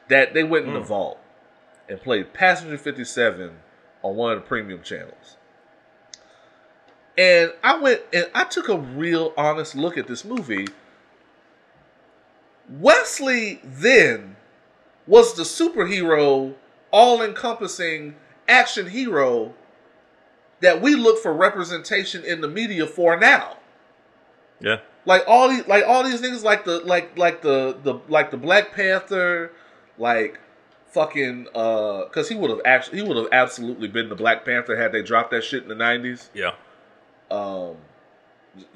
That 0.09 0.35
they 0.35 0.43
went 0.45 0.67
in 0.67 0.75
the 0.75 0.81
mm. 0.81 0.87
vault 0.87 1.19
and 1.89 2.01
played 2.01 2.35
Passenger 2.35 2.79
Fifty 2.79 3.05
Seven 3.05 3.59
on 4.03 4.17
one 4.17 4.33
of 4.33 4.39
the 4.39 4.47
premium 4.47 4.83
channels. 4.83 5.37
And 7.17 7.53
I 7.63 7.79
went 7.79 8.03
and 8.13 8.31
I 8.35 8.45
took 8.45 8.69
a 8.69 8.79
real 8.79 9.33
honest 9.37 9.75
look 9.75 9.99
at 9.99 10.07
this 10.07 10.25
movie. 10.25 10.67
Wesley 12.69 13.61
then 13.63 14.37
was 15.07 15.35
the 15.35 15.43
superhero, 15.43 16.55
all 16.91 17.23
encompassing 17.23 18.17
action 18.53 18.87
hero 18.87 19.55
that 20.61 20.81
we 20.81 20.95
look 20.95 21.19
for 21.23 21.33
representation 21.33 22.25
in 22.25 22.41
the 22.41 22.49
media 22.49 22.87
for 22.87 23.17
now. 23.19 23.57
Yeah. 24.61 24.77
Like 25.05 25.25
all 25.27 25.49
these 25.49 25.67
like 25.67 25.85
all 25.87 26.05
these 26.05 26.21
niggas 26.21 26.45
like 26.45 26.65
the 26.65 26.79
like 26.81 27.19
like 27.19 27.43
the 27.43 27.77
the 27.83 27.95
like 28.09 28.31
the 28.31 28.37
Black 28.37 28.73
Panther, 28.73 29.51
like 29.99 30.39
fucking 30.89 31.49
uh 31.55 32.05
cause 32.13 32.29
he 32.29 32.35
would 32.37 32.51
have 32.51 32.61
actually 32.65 32.99
he 32.99 33.03
would 33.03 33.17
have 33.17 33.29
absolutely 33.33 33.89
been 33.89 34.09
the 34.09 34.15
Black 34.15 34.45
Panther 34.45 34.77
had 34.77 34.93
they 34.93 35.03
dropped 35.03 35.31
that 35.33 35.43
shit 35.43 35.63
in 35.63 35.69
the 35.71 35.75
nineties 35.75 36.29
Yeah. 36.35 36.53
um, 37.31 37.77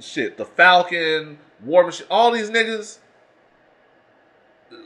shit, 0.01 0.39
the 0.39 0.47
Falcon, 0.47 1.39
War 1.63 1.85
Machine, 1.85 2.07
all 2.11 2.33
these 2.33 2.51
niggas. 2.51 2.99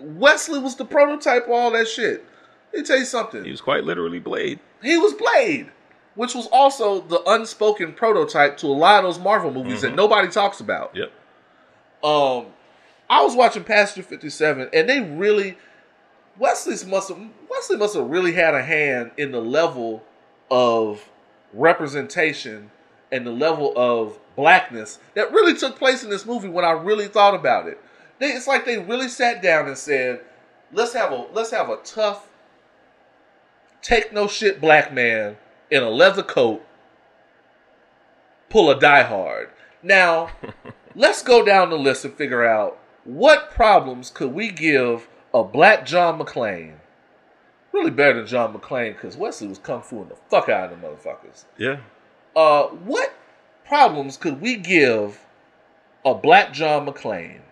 Wesley 0.01 0.59
was 0.59 0.77
the 0.77 0.85
prototype 0.85 1.45
of 1.45 1.51
all 1.51 1.71
that 1.71 1.89
shit. 1.89 2.25
Let 2.73 2.81
me 2.81 2.85
tell 2.87 2.99
you 2.99 3.05
something. 3.05 3.45
He 3.45 3.51
was 3.51 3.61
quite 3.63 3.85
literally 3.85 4.19
Blade. 4.19 4.61
He 4.83 4.97
was 4.97 5.13
Blade, 5.15 5.71
which 6.15 6.35
was 6.35 6.47
also 6.47 7.01
the 7.01 7.23
unspoken 7.27 7.93
prototype 7.93 8.57
to 8.59 8.67
a 8.67 8.69
lot 8.69 9.05
of 9.05 9.15
those 9.15 9.23
Marvel 9.23 9.53
movies 9.53 9.83
that 9.83 9.95
nobody 9.95 10.29
talks 10.29 10.61
about. 10.61 10.95
Yep. 10.97 11.13
Um, 12.03 12.47
I 13.09 13.23
was 13.23 13.37
watching 13.37 13.65
Passenger 13.65 14.09
Fifty 14.09 14.31
Seven, 14.31 14.71
and 14.73 14.89
they 14.89 15.01
really 15.01 15.59
Wesley's 16.39 16.87
must 16.87 17.11
have 17.11 17.19
Wesley 17.51 17.77
must 17.77 17.95
have 17.95 18.09
really 18.09 18.33
had 18.33 18.55
a 18.55 18.63
hand 18.63 19.11
in 19.17 19.33
the 19.33 19.41
level 19.41 20.03
of 20.51 21.09
representation 21.53 22.71
and 23.13 23.27
the 23.27 23.31
level 23.31 23.73
of 23.77 24.19
blackness 24.37 24.99
that 25.15 25.33
really 25.33 25.55
took 25.55 25.77
place 25.77 26.03
in 26.03 26.11
this 26.11 26.25
movie 26.25 26.49
when 26.49 26.65
I 26.65 26.71
really 26.71 27.09
thought 27.09 27.35
about 27.35 27.67
it. 27.67 27.79
They, 28.19 28.29
it's 28.29 28.47
like 28.47 28.65
they 28.65 28.79
really 28.79 29.09
sat 29.09 29.43
down 29.43 29.67
and 29.69 29.77
said, 29.77 30.21
"Let's 30.73 30.95
have 30.95 31.13
a 31.13 31.27
let's 31.33 31.51
have 31.51 31.69
a 31.69 31.77
tough, 31.85 32.30
take 33.83 34.13
no 34.13 34.27
shit 34.29 34.61
black 34.61 34.93
man 34.93 35.37
in 35.71 35.83
a 35.83 35.91
leather 35.91 36.23
coat 36.23 36.65
pull 38.49 38.71
a 38.71 38.79
Die 38.79 39.03
Hard." 39.03 39.51
Now, 39.83 40.31
let's 40.95 41.23
go 41.23 41.45
down 41.45 41.71
the 41.71 41.79
list 41.79 42.05
and 42.05 42.15
figure 42.15 42.45
out 42.45 42.79
what 43.05 43.51
problems 43.51 44.11
could 44.11 44.33
we 44.33 44.51
give 44.51 45.09
a 45.33 45.43
black 45.45 45.87
John 45.87 46.19
McClane. 46.19 46.75
Really 47.73 47.91
better 47.93 48.15
than 48.15 48.27
John 48.27 48.53
McClane 48.53 48.95
because 48.95 49.17
Wesley 49.17 49.47
was 49.47 49.59
kung 49.59 49.81
fuing 49.83 50.09
the 50.09 50.17
fuck 50.29 50.49
out 50.49 50.73
of 50.73 50.81
the 50.81 50.87
motherfuckers 50.87 51.45
Yeah. 51.57 51.79
uh, 52.35 52.65
what 52.65 53.15
problems 53.65 54.17
could 54.17 54.41
we 54.41 54.57
give 54.57 55.21
a 56.05 56.13
black 56.15 56.53
John 56.53 56.85
McClane 56.87 57.43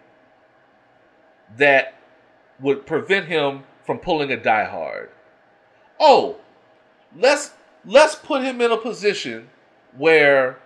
that 1.57 1.95
would 2.61 2.85
prevent 2.85 3.27
him 3.27 3.63
from 3.87 3.99
pulling 3.99 4.33
a 4.33 4.37
Die 4.37 4.65
Hard? 4.65 5.11
Oh, 6.01 6.37
let's 7.17 7.53
let's 7.85 8.15
put 8.15 8.43
him 8.43 8.61
in 8.61 8.71
a 8.71 8.77
position 8.77 9.49
where 9.97 10.59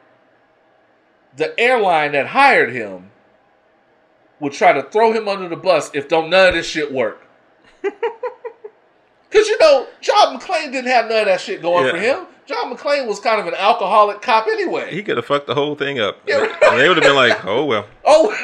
the 1.37 1.59
airline 1.59 2.13
that 2.13 2.29
hired 2.29 2.73
him 2.73 3.11
would 4.41 4.53
try 4.53 4.73
to 4.73 4.83
throw 4.83 5.13
him 5.13 5.29
under 5.29 5.49
the 5.49 5.57
bus 5.57 5.91
if 5.95 6.09
don't 6.09 6.29
none 6.31 6.49
of 6.49 6.55
this 6.55 6.67
shit 6.67 6.93
work. 6.93 7.27
Cause 7.83 9.49
you 9.49 9.57
know, 9.61 9.87
John 10.01 10.39
McClane 10.39 10.73
didn't 10.73 10.91
have 10.91 11.09
none 11.09 11.21
of 11.21 11.27
that 11.27 11.41
shit 11.41 11.63
going 11.63 11.91
for 11.91 11.99
him. 11.99 12.27
John 12.45 12.75
McClane 12.75 13.07
was 13.07 13.21
kind 13.21 13.41
of 13.41 13.47
an 13.47 13.55
alcoholic 13.55 14.21
cop 14.21 14.47
anyway. 14.47 14.93
He 14.93 15.03
could 15.03 15.17
have 15.17 15.25
fucked 15.25 15.47
the 15.47 15.55
whole 15.55 15.75
thing 15.75 16.01
up. 16.01 16.21
Yeah, 16.27 16.41
And 16.65 16.79
they 16.79 16.89
would 16.89 16.97
have 16.97 17.05
been 17.05 17.15
like, 17.15 17.45
oh, 17.47 17.65
well, 17.65 17.87
oh, 18.05 18.37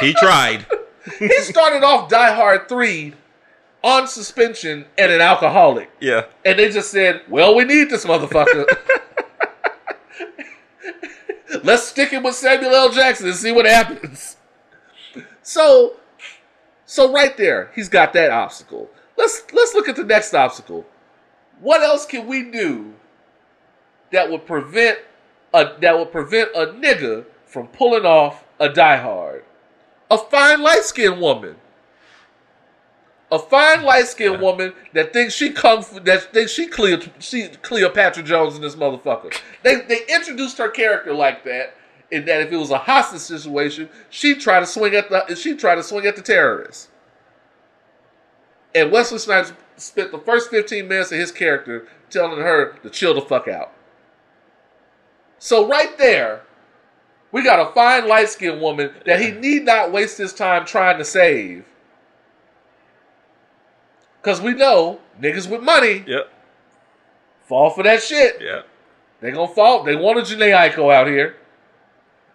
he 0.00 0.12
tried. 0.14 0.66
he 1.18 1.28
started 1.40 1.82
off 1.82 2.10
Die 2.10 2.34
Hard 2.34 2.68
3 2.68 3.14
on 3.82 4.06
suspension 4.08 4.86
and 4.96 5.12
an 5.12 5.20
alcoholic. 5.20 5.90
Yeah. 6.00 6.26
And 6.44 6.58
they 6.58 6.70
just 6.70 6.90
said, 6.90 7.22
well, 7.28 7.54
we 7.54 7.64
need 7.64 7.90
this 7.90 8.04
motherfucker. 8.04 8.66
Let's 11.62 11.84
stick 11.84 12.10
him 12.10 12.22
with 12.22 12.34
Samuel 12.34 12.74
L. 12.74 12.90
Jackson 12.90 13.26
and 13.26 13.36
see 13.36 13.52
what 13.52 13.66
happens. 13.66 14.36
So, 15.42 15.96
so 16.84 17.12
right 17.12 17.36
there, 17.36 17.72
he's 17.74 17.88
got 17.88 18.12
that 18.12 18.30
obstacle. 18.30 18.90
Let's 19.16 19.42
let's 19.52 19.74
look 19.74 19.88
at 19.88 19.96
the 19.96 20.04
next 20.04 20.32
obstacle. 20.34 20.86
What 21.60 21.82
else 21.82 22.06
can 22.06 22.26
we 22.26 22.50
do 22.50 22.94
that 24.12 24.30
would 24.30 24.46
prevent 24.46 24.98
a 25.52 25.72
that 25.80 25.98
would 25.98 26.12
prevent 26.12 26.50
a 26.54 26.66
nigga 26.66 27.24
from 27.46 27.66
pulling 27.68 28.04
off 28.04 28.44
a 28.60 28.68
Die 28.68 28.96
Hard? 28.96 29.44
A 30.10 30.18
fine 30.18 30.62
light 30.62 30.84
skinned 30.84 31.20
woman. 31.20 31.56
A 33.30 33.38
fine 33.38 33.82
light 33.82 34.06
skinned 34.06 34.40
woman 34.40 34.72
that 34.94 35.12
thinks 35.12 35.34
she 35.34 35.52
fu, 35.52 36.00
that 36.00 36.32
thinks 36.32 36.50
she 36.50 36.66
Cleo, 36.66 36.98
she 37.18 37.48
Cleopatra 37.48 38.22
Jones 38.22 38.56
in 38.56 38.62
this 38.62 38.74
motherfucker. 38.74 39.38
They 39.62 39.82
they 39.82 40.00
introduced 40.08 40.56
her 40.58 40.70
character 40.70 41.12
like 41.12 41.44
that, 41.44 41.74
in 42.10 42.24
that 42.24 42.40
if 42.40 42.52
it 42.52 42.56
was 42.56 42.70
a 42.70 42.78
hostage 42.78 43.20
situation, 43.20 43.90
she 44.08 44.34
try 44.34 44.60
to 44.60 44.66
swing 44.66 44.94
at 44.94 45.10
the 45.10 45.34
she 45.34 45.56
try 45.56 45.74
to 45.74 45.82
swing 45.82 46.06
at 46.06 46.16
the 46.16 46.22
terrorists. 46.22 46.88
And 48.74 48.90
Wesley 48.90 49.18
Snipes 49.18 49.52
spent 49.76 50.10
the 50.10 50.18
first 50.18 50.50
15 50.50 50.88
minutes 50.88 51.12
of 51.12 51.18
his 51.18 51.32
character 51.32 51.86
telling 52.10 52.38
her 52.38 52.78
to 52.82 52.90
chill 52.90 53.14
the 53.14 53.20
fuck 53.20 53.48
out. 53.48 53.72
So 55.38 55.68
right 55.68 55.96
there, 55.98 56.42
we 57.30 57.42
got 57.42 57.60
a 57.60 57.72
fine 57.72 58.08
light 58.08 58.28
skinned 58.28 58.60
woman 58.60 58.90
that 59.06 59.20
he 59.20 59.32
need 59.32 59.64
not 59.64 59.92
waste 59.92 60.18
his 60.18 60.32
time 60.32 60.64
trying 60.64 60.98
to 60.98 61.04
save. 61.04 61.64
Cause 64.28 64.42
we 64.42 64.52
know 64.52 65.00
niggas 65.18 65.48
with 65.48 65.62
money 65.62 66.04
Yep. 66.06 66.30
fall 67.46 67.70
for 67.70 67.82
that 67.84 68.02
shit. 68.02 68.36
Yeah. 68.42 68.60
They 69.22 69.30
gonna 69.30 69.54
fall. 69.54 69.84
They 69.84 69.96
want 69.96 70.18
a 70.18 70.20
Jhené 70.20 70.52
Aiko 70.54 70.92
out 70.92 71.06
here. 71.06 71.36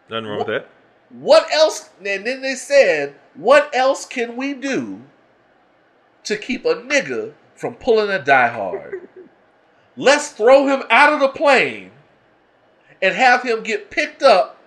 Nothing 0.10 0.26
wrong 0.26 0.38
with 0.40 0.48
that. 0.48 0.68
What 1.10 1.46
else? 1.54 1.92
And 2.04 2.26
then 2.26 2.42
they 2.42 2.56
said, 2.56 3.14
what 3.36 3.70
else 3.76 4.08
can 4.08 4.36
we 4.36 4.56
do 4.56 5.02
to 6.24 6.36
keep 6.36 6.66
a 6.66 6.74
nigga 6.74 7.34
from 7.56 7.76
pulling 7.76 8.10
a 8.10 8.18
diehard? 8.18 9.08
Let's 9.96 10.30
throw 10.30 10.66
him 10.66 10.82
out 10.90 11.14
of 11.14 11.20
the 11.20 11.28
plane 11.30 11.92
and 13.04 13.14
have 13.14 13.44
him 13.44 13.62
get 13.62 13.92
picked 13.92 14.24
up 14.24 14.58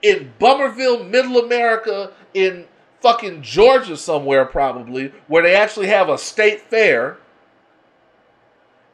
in 0.00 0.32
Bummerville, 0.38 1.04
Middle 1.04 1.36
America, 1.44 2.12
in 2.32 2.68
fucking 3.00 3.42
Georgia 3.42 3.96
somewhere, 3.96 4.44
probably, 4.44 5.12
where 5.26 5.42
they 5.42 5.54
actually 5.54 5.88
have 5.88 6.08
a 6.08 6.18
state 6.18 6.60
fair, 6.60 7.18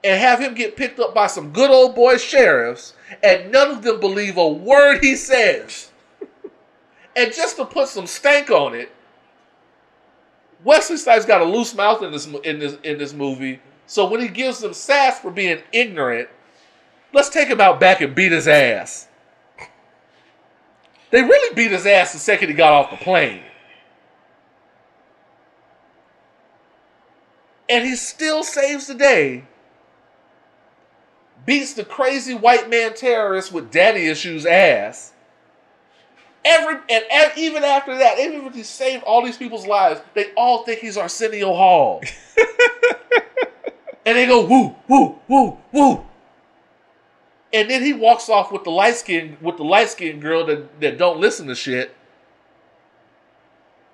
and 0.04 0.20
have 0.20 0.40
him 0.40 0.54
get 0.54 0.76
picked 0.76 0.98
up 0.98 1.14
by 1.14 1.26
some 1.26 1.52
good 1.52 1.70
old 1.70 1.94
boy 1.94 2.16
sheriffs, 2.16 2.94
and 3.22 3.52
none 3.52 3.70
of 3.70 3.82
them 3.82 4.00
believe 4.00 4.36
a 4.36 4.48
word 4.48 4.98
he 5.00 5.14
says. 5.14 5.90
and 7.16 7.32
just 7.32 7.56
to 7.56 7.64
put 7.64 7.88
some 7.88 8.06
stank 8.06 8.50
on 8.50 8.74
it, 8.74 8.92
Wesley 10.64 10.96
Snipes 10.96 11.24
got 11.24 11.40
a 11.40 11.44
loose 11.44 11.74
mouth 11.74 12.02
in 12.02 12.12
this 12.12 12.26
in 12.26 12.58
this 12.58 12.78
in 12.84 12.98
this 12.98 13.12
movie 13.12 13.60
So 13.86 14.08
when 14.08 14.20
he 14.20 14.28
gives 14.28 14.60
them 14.60 14.72
sass 14.72 15.18
for 15.18 15.30
being 15.30 15.60
ignorant, 15.72 16.28
let's 17.12 17.28
take 17.28 17.48
him 17.48 17.60
out 17.60 17.80
back 17.80 18.00
and 18.00 18.14
beat 18.14 18.32
his 18.32 18.46
ass. 18.46 19.08
They 21.10 21.22
really 21.22 21.54
beat 21.54 21.72
his 21.72 21.84
ass 21.84 22.12
the 22.12 22.18
second 22.18 22.48
he 22.48 22.54
got 22.54 22.72
off 22.72 22.90
the 22.90 22.96
plane. 22.96 23.42
And 27.72 27.86
he 27.86 27.96
still 27.96 28.44
saves 28.44 28.86
the 28.86 28.94
day. 28.94 29.44
Beats 31.46 31.72
the 31.72 31.86
crazy 31.86 32.34
white 32.34 32.68
man 32.68 32.92
terrorist 32.92 33.50
with 33.50 33.70
daddy 33.70 34.08
issues 34.08 34.44
ass. 34.44 35.14
Every 36.44 36.74
and, 36.90 37.04
and 37.10 37.32
even 37.38 37.64
after 37.64 37.96
that, 37.96 38.18
even 38.18 38.44
if 38.44 38.54
he 38.54 38.62
saved 38.62 39.04
all 39.04 39.24
these 39.24 39.38
people's 39.38 39.66
lives, 39.66 40.02
they 40.12 40.34
all 40.36 40.64
think 40.64 40.80
he's 40.80 40.98
Arsenio 40.98 41.54
Hall. 41.54 42.02
and 44.04 44.18
they 44.18 44.26
go 44.26 44.44
woo, 44.44 44.76
woo, 44.86 45.18
woo, 45.26 45.56
woo. 45.72 46.04
And 47.54 47.70
then 47.70 47.82
he 47.82 47.94
walks 47.94 48.28
off 48.28 48.52
with 48.52 48.64
the 48.64 48.70
light 48.70 48.96
skin 48.96 49.38
with 49.40 49.56
the 49.56 49.64
light 49.64 49.88
skinned 49.88 50.20
girl 50.20 50.44
that, 50.44 50.78
that 50.82 50.98
don't 50.98 51.18
listen 51.18 51.46
to 51.46 51.54
shit. 51.54 51.96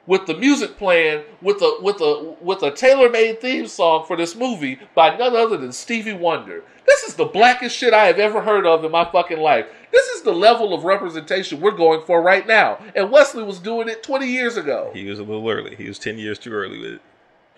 With 0.09 0.25
the 0.25 0.35
music 0.35 0.79
playing 0.79 1.25
with 1.43 1.61
a 1.61 1.77
with 1.83 2.01
a 2.01 2.35
with 2.41 2.63
a 2.63 2.71
tailor 2.71 3.11
made 3.11 3.43
theme 3.43 3.67
song 3.67 4.07
for 4.07 4.17
this 4.17 4.35
movie 4.35 4.79
by 4.95 5.15
none 5.15 5.37
other 5.37 5.59
than 5.59 5.71
Stevie 5.71 6.15
Wonder. 6.15 6.65
This 6.87 7.03
is 7.03 7.13
the 7.13 7.27
blackest 7.27 7.77
shit 7.77 7.93
I 7.93 8.07
have 8.07 8.19
ever 8.19 8.41
heard 8.41 8.65
of 8.65 8.83
in 8.87 8.91
my 8.91 9.05
fucking 9.05 9.39
life. 9.39 9.67
This 9.93 10.07
is 10.09 10.23
the 10.23 10.33
level 10.33 10.73
of 10.73 10.85
representation 10.85 11.61
we're 11.61 11.73
going 11.73 12.07
for 12.07 12.23
right 12.23 12.47
now. 12.47 12.83
And 12.97 13.11
Wesley 13.11 13.43
was 13.43 13.59
doing 13.59 13.91
it 13.91 14.03
20 14.03 14.27
years 14.27 14.57
ago. 14.57 14.91
He 14.95 15.05
was 15.05 15.19
a 15.19 15.25
little 15.25 15.47
early. 15.47 15.77
He 15.77 15.87
was 15.87 15.99
10 15.99 16.17
years 16.17 16.39
too 16.39 16.53
early 16.53 16.79
with 16.79 16.93
it. 16.95 17.03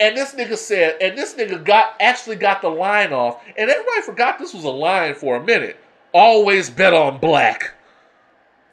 And 0.00 0.16
this 0.16 0.34
nigga 0.34 0.56
said, 0.56 0.96
and 1.00 1.16
this 1.16 1.34
nigga 1.34 1.64
got 1.64 1.94
actually 2.00 2.34
got 2.34 2.62
the 2.62 2.68
line 2.68 3.12
off, 3.12 3.40
and 3.56 3.70
everybody 3.70 4.02
forgot 4.02 4.40
this 4.40 4.52
was 4.52 4.64
a 4.64 4.70
line 4.70 5.14
for 5.14 5.36
a 5.36 5.44
minute. 5.44 5.76
Always 6.12 6.68
bet 6.68 6.94
on 6.94 7.18
black. 7.18 7.74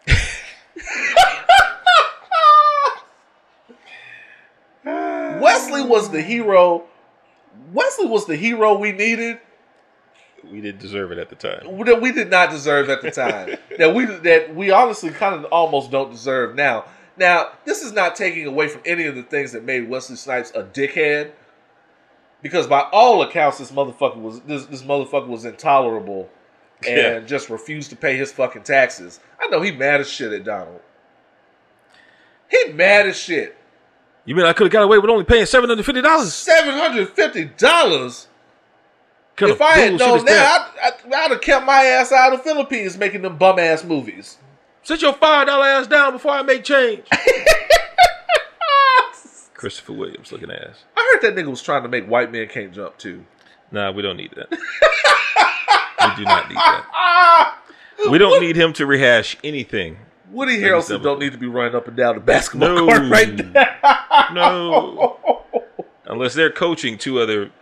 Wesley 5.41 5.83
was 5.83 6.09
the 6.09 6.21
hero. 6.21 6.83
Wesley 7.73 8.05
was 8.07 8.25
the 8.25 8.35
hero 8.35 8.77
we 8.77 8.91
needed 8.91 9.39
We 10.51 10.61
didn't 10.61 10.79
deserve 10.79 11.11
it 11.11 11.17
at 11.17 11.29
the 11.29 11.35
time. 11.35 11.83
that 11.85 12.01
we 12.01 12.11
did 12.11 12.29
not 12.29 12.49
deserve 12.51 12.89
at 12.89 13.01
the 13.01 13.11
time. 13.11 13.57
that 13.77 13.93
we 13.95 14.05
that 14.05 14.53
we 14.55 14.71
honestly 14.71 15.09
kind 15.09 15.33
of 15.35 15.45
almost 15.45 15.91
don't 15.91 16.11
deserve 16.11 16.55
now. 16.55 16.85
Now, 17.17 17.49
this 17.65 17.81
is 17.81 17.93
not 17.93 18.15
taking 18.15 18.45
away 18.45 18.67
from 18.67 18.81
any 18.85 19.05
of 19.05 19.15
the 19.15 19.23
things 19.23 19.51
that 19.53 19.63
made 19.63 19.89
Wesley 19.89 20.15
Snipes 20.17 20.51
a 20.53 20.63
dickhead. 20.63 21.31
Because 22.43 22.67
by 22.67 22.81
all 22.91 23.23
accounts, 23.23 23.57
this 23.57 23.71
motherfucker 23.71 24.17
was 24.21 24.39
this, 24.41 24.65
this 24.67 24.83
motherfucker 24.83 25.27
was 25.27 25.43
intolerable 25.43 26.29
and 26.85 26.97
Yeah. 26.97 27.19
just 27.21 27.49
refused 27.49 27.89
to 27.89 27.95
pay 27.95 28.15
his 28.15 28.31
fucking 28.31 28.61
taxes. 28.61 29.19
I 29.41 29.47
know 29.47 29.61
he 29.61 29.71
mad 29.71 29.99
as 30.01 30.07
shit 30.09 30.31
at 30.31 30.43
Donald. 30.43 30.81
He 32.49 32.71
mad 32.73 33.07
as 33.07 33.17
shit. 33.17 33.56
You 34.27 34.35
mean 34.35 34.45
I 34.45 34.51
could 34.51 34.65
have 34.65 34.73
got 34.73 34.83
away 34.83 34.99
with 34.99 35.09
only 35.09 35.23
paying 35.23 35.45
seven 35.45 35.69
hundred 35.69 35.85
fifty 35.85 36.01
dollars? 36.01 36.33
Seven 36.33 36.77
hundred 36.77 37.07
fifty 37.09 37.45
dollars. 37.45 38.27
If 39.39 39.61
I 39.61 39.77
had 39.77 39.97
known 39.97 40.25
that, 40.25 40.71
I'd, 40.83 40.93
I'd, 40.93 41.13
I'd 41.13 41.31
have 41.31 41.41
kept 41.41 41.65
my 41.65 41.83
ass 41.83 42.11
out 42.11 42.33
of 42.33 42.39
the 42.39 42.43
Philippines 42.43 42.97
making 42.97 43.21
them 43.21 43.37
bum 43.37 43.57
ass 43.57 43.85
movies. 43.85 44.37
sit 44.83 45.01
your 45.01 45.13
five 45.13 45.47
dollar 45.47 45.65
ass 45.65 45.87
down 45.87 46.11
before 46.11 46.33
I 46.33 46.41
make 46.41 46.65
change. 46.65 47.05
Christopher 49.53 49.93
Williams 49.93 50.31
looking 50.31 50.51
ass. 50.51 50.83
I 50.97 51.09
heard 51.13 51.21
that 51.21 51.41
nigga 51.41 51.49
was 51.49 51.63
trying 51.63 51.83
to 51.83 51.89
make 51.89 52.05
white 52.05 52.31
men 52.31 52.47
can't 52.49 52.73
jump 52.73 52.97
too. 52.97 53.23
Nah, 53.71 53.91
we 53.91 54.01
don't 54.01 54.17
need 54.17 54.31
that. 54.35 54.49
we 54.51 56.15
do 56.15 56.23
not 56.23 56.49
need 56.49 56.57
that. 56.57 57.53
We 58.11 58.19
don't 58.19 58.39
need 58.39 58.55
him 58.55 58.73
to 58.73 58.85
rehash 58.85 59.35
anything. 59.43 59.97
Woody 60.31 60.57
Harrelson 60.59 61.01
don't 61.01 61.19
need 61.19 61.31
to 61.31 61.37
be 61.37 61.47
running 61.47 61.75
up 61.75 61.87
and 61.87 61.95
down 61.95 62.15
the 62.15 62.21
basketball 62.21 62.75
No. 62.75 62.85
court 62.85 63.09
right 63.09 63.33
now. 63.53 64.27
No. 64.33 65.19
Unless 66.05 66.33
they're 66.33 66.51
coaching 66.51 66.97
two 66.97 67.19
other. 67.19 67.49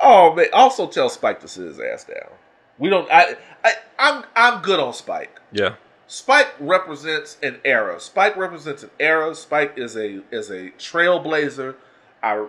Oh 0.00 0.32
man! 0.34 0.46
Also 0.52 0.86
tell 0.86 1.08
Spike 1.08 1.40
to 1.40 1.48
sit 1.48 1.64
his 1.66 1.80
ass 1.80 2.04
down. 2.04 2.30
We 2.78 2.88
don't. 2.88 3.10
I. 3.10 3.36
I. 3.64 3.72
I'm. 3.98 4.24
I'm 4.36 4.62
good 4.62 4.78
on 4.78 4.92
Spike. 4.92 5.40
Yeah. 5.52 5.74
Spike 6.06 6.54
represents 6.60 7.36
an 7.42 7.58
era. 7.64 7.98
Spike 8.00 8.36
represents 8.36 8.84
an 8.84 8.90
era. 9.00 9.34
Spike 9.34 9.74
is 9.76 9.96
a 9.96 10.22
is 10.30 10.50
a 10.50 10.70
trailblazer. 10.78 11.74
I. 12.22 12.46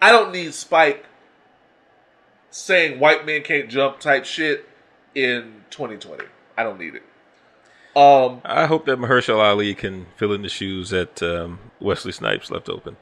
I 0.00 0.10
don't 0.10 0.32
need 0.32 0.54
Spike 0.54 1.04
saying 2.50 2.98
white 2.98 3.26
men 3.26 3.42
can't 3.42 3.68
jump 3.68 4.00
type 4.00 4.24
shit 4.24 4.67
in 5.24 5.64
2020. 5.70 6.24
I 6.56 6.62
don't 6.62 6.78
need 6.78 6.94
it. 6.94 7.02
Um, 7.96 8.40
I 8.44 8.66
hope 8.66 8.86
that 8.86 8.98
Mahershala 8.98 9.42
Ali 9.50 9.74
can 9.74 10.06
fill 10.16 10.32
in 10.32 10.42
the 10.42 10.48
shoes 10.48 10.90
that 10.90 11.22
um, 11.22 11.58
Wesley 11.80 12.12
Snipes 12.12 12.50
left 12.50 12.68
open. 12.68 12.96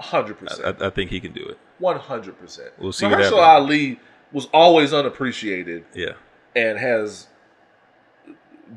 hundred 0.00 0.36
I, 0.38 0.40
percent. 0.40 0.82
I, 0.82 0.86
I 0.86 0.90
think 0.90 1.10
he 1.10 1.20
can 1.20 1.32
do 1.32 1.44
it. 1.46 1.58
One 1.78 1.98
hundred 1.98 2.38
percent. 2.38 2.70
We'll 2.78 2.92
see 2.92 3.06
Mahershala. 3.06 3.42
Ali 3.46 4.00
was 4.32 4.46
always 4.52 4.92
unappreciated 4.92 5.84
Yeah. 5.94 6.14
and 6.56 6.78
has 6.78 7.28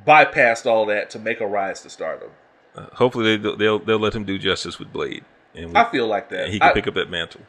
bypassed 0.06 0.66
all 0.66 0.86
that 0.88 1.10
to 1.12 1.20
make 1.20 1.40
a 1.42 1.48
rise 1.48 1.82
to 1.82 1.90
stardom. 1.90 2.30
Uh, 2.76 2.88
hopefully 2.94 3.38
they, 3.38 3.56
they'll 3.56 3.80
they'll 3.80 4.00
let 4.00 4.14
him 4.16 4.24
do 4.26 4.38
justice 4.40 4.80
with 4.80 4.92
Blade, 4.92 5.24
and 5.56 5.70
we, 5.72 5.76
I 5.76 5.90
feel 5.92 6.08
like 6.08 6.30
that. 6.30 6.46
and 6.46 6.54
he 6.54 6.60
can 6.60 6.70
I, 6.70 6.74
pick 6.74 6.88
up 6.88 6.96
that 6.96 7.10
mantle. 7.10 7.42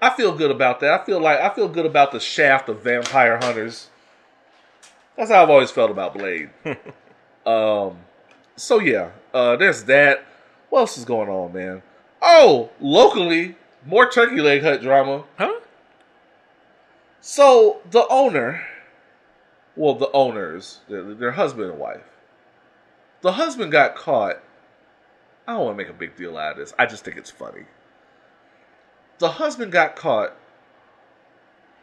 I 0.00 0.10
feel 0.10 0.34
good 0.34 0.50
about 0.50 0.80
that. 0.80 0.98
I 1.00 1.04
feel 1.04 1.20
like 1.20 1.38
I 1.40 1.54
feel 1.54 1.68
good 1.68 1.84
about 1.86 2.12
the 2.12 2.20
shaft 2.20 2.68
of 2.68 2.82
vampire 2.82 3.38
hunters. 3.42 3.88
That's 5.20 5.30
how 5.30 5.42
I've 5.42 5.50
always 5.50 5.70
felt 5.70 5.90
about 5.90 6.14
Blade. 6.14 6.48
um, 7.44 7.98
so 8.56 8.80
yeah, 8.80 9.10
uh, 9.34 9.54
there's 9.56 9.84
that. 9.84 10.24
What 10.70 10.80
else 10.80 10.96
is 10.96 11.04
going 11.04 11.28
on, 11.28 11.52
man? 11.52 11.82
Oh, 12.22 12.70
locally, 12.80 13.54
more 13.84 14.10
turkey 14.10 14.40
leg 14.40 14.62
hut 14.62 14.80
drama. 14.80 15.24
Huh? 15.36 15.60
So 17.20 17.82
the 17.90 18.06
owner, 18.08 18.66
well, 19.76 19.94
the 19.94 20.10
owners, 20.12 20.80
their, 20.88 21.12
their 21.12 21.32
husband 21.32 21.72
and 21.72 21.78
wife. 21.78 22.08
The 23.20 23.32
husband 23.32 23.72
got 23.72 23.96
caught. 23.96 24.36
I 25.46 25.52
don't 25.52 25.66
want 25.66 25.76
to 25.76 25.84
make 25.84 25.90
a 25.90 25.98
big 25.98 26.16
deal 26.16 26.38
out 26.38 26.52
of 26.52 26.56
this. 26.56 26.72
I 26.78 26.86
just 26.86 27.04
think 27.04 27.18
it's 27.18 27.30
funny. 27.30 27.64
The 29.18 29.32
husband 29.32 29.70
got 29.70 29.96
caught 29.96 30.34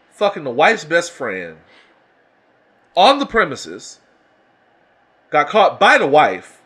fucking 0.09 0.43
the 0.43 0.49
wife's 0.49 0.85
best 0.85 1.11
friend 1.11 1.57
on 2.97 3.19
the 3.19 3.25
premises. 3.25 3.99
Got 5.29 5.47
caught 5.47 5.79
by 5.79 5.97
the 5.97 6.07
wife 6.07 6.61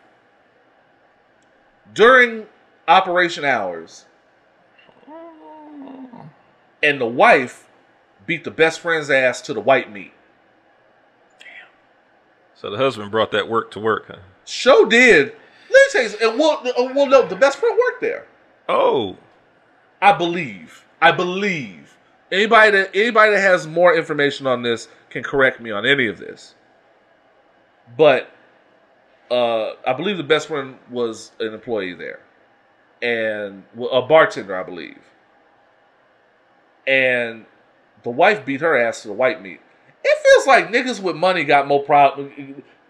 during 1.92 2.46
operation 2.88 3.44
hours. 3.44 4.06
And 6.82 7.00
the 7.00 7.06
wife 7.06 7.68
beat 8.26 8.42
the 8.42 8.50
best 8.50 8.80
friend's 8.80 9.10
ass 9.10 9.40
to 9.42 9.54
the 9.54 9.60
white 9.60 9.92
meat. 9.92 10.12
Damn. 11.38 11.48
So 12.56 12.70
the 12.70 12.78
husband 12.78 13.12
brought 13.12 13.30
that 13.32 13.48
work 13.48 13.70
to 13.72 13.80
work, 13.80 14.06
huh? 14.08 14.16
Show 14.44 14.86
did. 14.86 15.34
Let 15.70 15.70
me 15.70 15.78
tell 15.92 16.02
you, 16.02 16.30
and 16.30 16.38
well, 16.38 16.62
well, 16.94 17.06
no, 17.06 17.26
the 17.26 17.36
best 17.36 17.58
friend 17.58 17.78
worked 17.78 18.00
there. 18.00 18.26
Oh, 18.68 19.16
I 20.00 20.12
believe. 20.12 20.84
I 21.00 21.12
believe. 21.12 21.96
Anybody 22.32 22.70
that 22.70 22.90
anybody 22.94 23.32
that 23.32 23.40
has 23.40 23.66
more 23.66 23.94
information 23.94 24.46
on 24.46 24.62
this 24.62 24.88
can 25.10 25.22
correct 25.22 25.60
me 25.60 25.70
on 25.70 25.84
any 25.84 26.06
of 26.06 26.18
this. 26.18 26.54
But 27.96 28.30
uh, 29.30 29.72
I 29.86 29.92
believe 29.92 30.16
the 30.16 30.22
best 30.22 30.48
friend 30.48 30.78
was 30.90 31.32
an 31.40 31.52
employee 31.52 31.92
there, 31.92 32.20
and 33.02 33.64
a 33.92 34.00
bartender, 34.00 34.56
I 34.56 34.62
believe. 34.62 34.98
And 36.86 37.44
the 38.02 38.10
wife 38.10 38.46
beat 38.46 38.62
her 38.62 38.78
ass 38.78 39.02
to 39.02 39.08
the 39.08 39.14
white 39.14 39.42
meat. 39.42 39.60
It 40.02 40.18
feels 40.26 40.46
like 40.46 40.68
niggas 40.68 41.00
with 41.00 41.16
money 41.16 41.44
got 41.44 41.68
more 41.68 41.82
problems. 41.82 42.32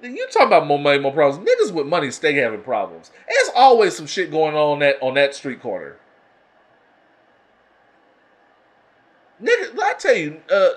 You 0.03 0.28
talk 0.28 0.47
about 0.47 0.66
more 0.66 0.78
money, 0.78 1.01
more 1.01 1.12
problems? 1.12 1.49
Niggas 1.49 1.72
with 1.72 1.86
money 1.86 2.11
stay 2.12 2.34
having 2.34 2.62
problems. 2.62 3.11
There's 3.28 3.51
always 3.57 3.97
some 3.97 4.07
shit 4.07 4.30
going 4.30 4.55
on 4.55 4.78
that 4.80 4.97
on 5.03 5.14
that 5.14 5.34
street 5.34 5.61
corner. 5.61 5.97
Nigga, 9.43 9.78
I 9.78 9.95
tell 9.99 10.14
you, 10.14 10.40
uh, 10.51 10.70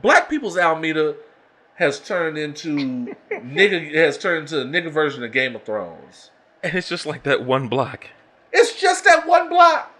Black 0.00 0.30
People's 0.30 0.56
Almeda 0.56 1.16
has 1.74 1.98
turned 1.98 2.38
into 2.38 2.76
nigga 3.30 3.92
has 3.94 4.16
turned 4.18 4.42
into 4.42 4.60
a 4.60 4.64
nigga 4.64 4.90
version 4.92 5.24
of 5.24 5.32
Game 5.32 5.56
of 5.56 5.64
Thrones. 5.64 6.30
and 6.62 6.74
it's 6.74 6.88
just 6.88 7.06
like 7.06 7.24
that 7.24 7.44
one 7.44 7.68
block. 7.68 8.06
It's 8.52 8.80
just 8.80 9.04
that 9.04 9.26
one 9.26 9.48
block. 9.48 9.90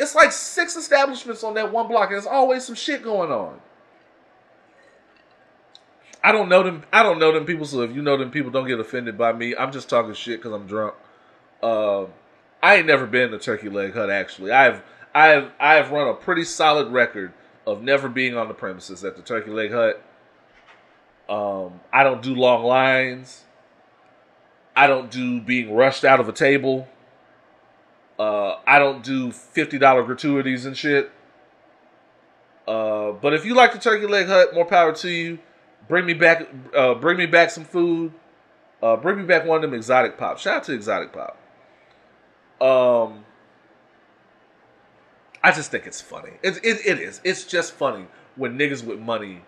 It's 0.00 0.14
like 0.14 0.32
six 0.32 0.74
establishments 0.74 1.44
on 1.44 1.54
that 1.54 1.70
one 1.70 1.86
block, 1.86 2.08
and 2.08 2.14
there's 2.14 2.26
always 2.26 2.64
some 2.64 2.74
shit 2.74 3.04
going 3.04 3.30
on. 3.30 3.60
I 6.24 6.32
don't 6.32 6.48
know 6.48 6.62
them. 6.62 6.84
I 6.92 7.02
don't 7.02 7.18
know 7.18 7.32
them 7.32 7.44
people. 7.44 7.66
So 7.66 7.82
if 7.82 7.94
you 7.94 8.02
know 8.02 8.16
them 8.16 8.30
people, 8.30 8.50
don't 8.50 8.66
get 8.66 8.80
offended 8.80 9.18
by 9.18 9.32
me. 9.32 9.54
I'm 9.54 9.70
just 9.72 9.88
talking 9.88 10.14
shit 10.14 10.40
because 10.40 10.52
I'm 10.52 10.66
drunk. 10.66 10.94
Um, 11.62 12.08
I 12.62 12.76
ain't 12.76 12.86
never 12.86 13.06
been 13.06 13.30
to 13.32 13.38
Turkey 13.38 13.68
Leg 13.68 13.94
Hut. 13.94 14.10
Actually, 14.10 14.52
I've 14.52 14.82
I 15.14 15.28
have 15.28 15.52
I 15.60 15.74
have 15.74 15.90
run 15.90 16.08
a 16.08 16.14
pretty 16.14 16.44
solid 16.44 16.88
record 16.88 17.32
of 17.66 17.82
never 17.82 18.08
being 18.08 18.36
on 18.36 18.48
the 18.48 18.54
premises 18.54 19.04
at 19.04 19.16
the 19.16 19.22
Turkey 19.22 19.50
Leg 19.50 19.70
Hut. 19.72 20.02
Um, 21.28 21.80
I 21.92 22.02
don't 22.02 22.22
do 22.22 22.34
long 22.34 22.64
lines. 22.64 23.44
I 24.74 24.86
don't 24.86 25.10
do 25.10 25.40
being 25.40 25.74
rushed 25.74 26.04
out 26.04 26.18
of 26.18 26.28
a 26.28 26.32
table. 26.32 26.88
Uh, 28.18 28.56
I 28.66 28.78
don't 28.78 29.02
do 29.02 29.32
fifty 29.32 29.78
dollar 29.78 30.02
gratuities 30.02 30.64
and 30.66 30.76
shit. 30.76 31.10
Uh, 32.66 33.12
but 33.12 33.34
if 33.34 33.44
you 33.44 33.54
like 33.54 33.72
the 33.72 33.78
Turkey 33.78 34.06
Leg 34.06 34.26
Hut, 34.26 34.54
more 34.54 34.64
power 34.64 34.94
to 34.94 35.10
you. 35.10 35.38
Bring 35.88 36.06
me 36.06 36.14
back, 36.14 36.46
uh, 36.76 36.94
bring 36.94 37.18
me 37.18 37.26
back 37.26 37.50
some 37.50 37.64
food. 37.64 38.12
Uh, 38.82 38.96
bring 38.96 39.18
me 39.18 39.24
back 39.24 39.44
one 39.44 39.56
of 39.56 39.62
them 39.62 39.74
exotic 39.74 40.16
pops. 40.16 40.42
Shout 40.42 40.58
out 40.58 40.64
to 40.64 40.72
exotic 40.72 41.12
pop. 41.12 41.38
Um, 42.60 43.24
I 45.42 45.50
just 45.52 45.70
think 45.70 45.86
it's 45.86 46.00
funny. 46.00 46.32
It, 46.42 46.58
it, 46.64 46.86
it 46.86 46.98
is. 47.00 47.20
It's 47.24 47.44
just 47.44 47.72
funny 47.72 48.06
when 48.36 48.58
niggas 48.58 48.84
with 48.84 49.00
money 49.00 49.42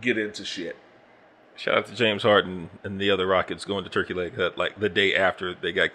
get 0.00 0.16
into 0.16 0.44
shit. 0.44 0.76
Shout 1.56 1.76
out 1.76 1.86
to 1.86 1.94
James 1.94 2.22
Harden 2.22 2.70
and 2.84 3.00
the 3.00 3.10
other 3.10 3.26
Rockets 3.26 3.64
going 3.64 3.84
to 3.84 3.90
Turkey 3.90 4.14
Leg 4.14 4.34
Hut 4.36 4.52
uh, 4.54 4.56
like 4.56 4.78
the 4.80 4.88
day 4.88 5.14
after 5.14 5.54
they 5.54 5.72
got 5.72 5.90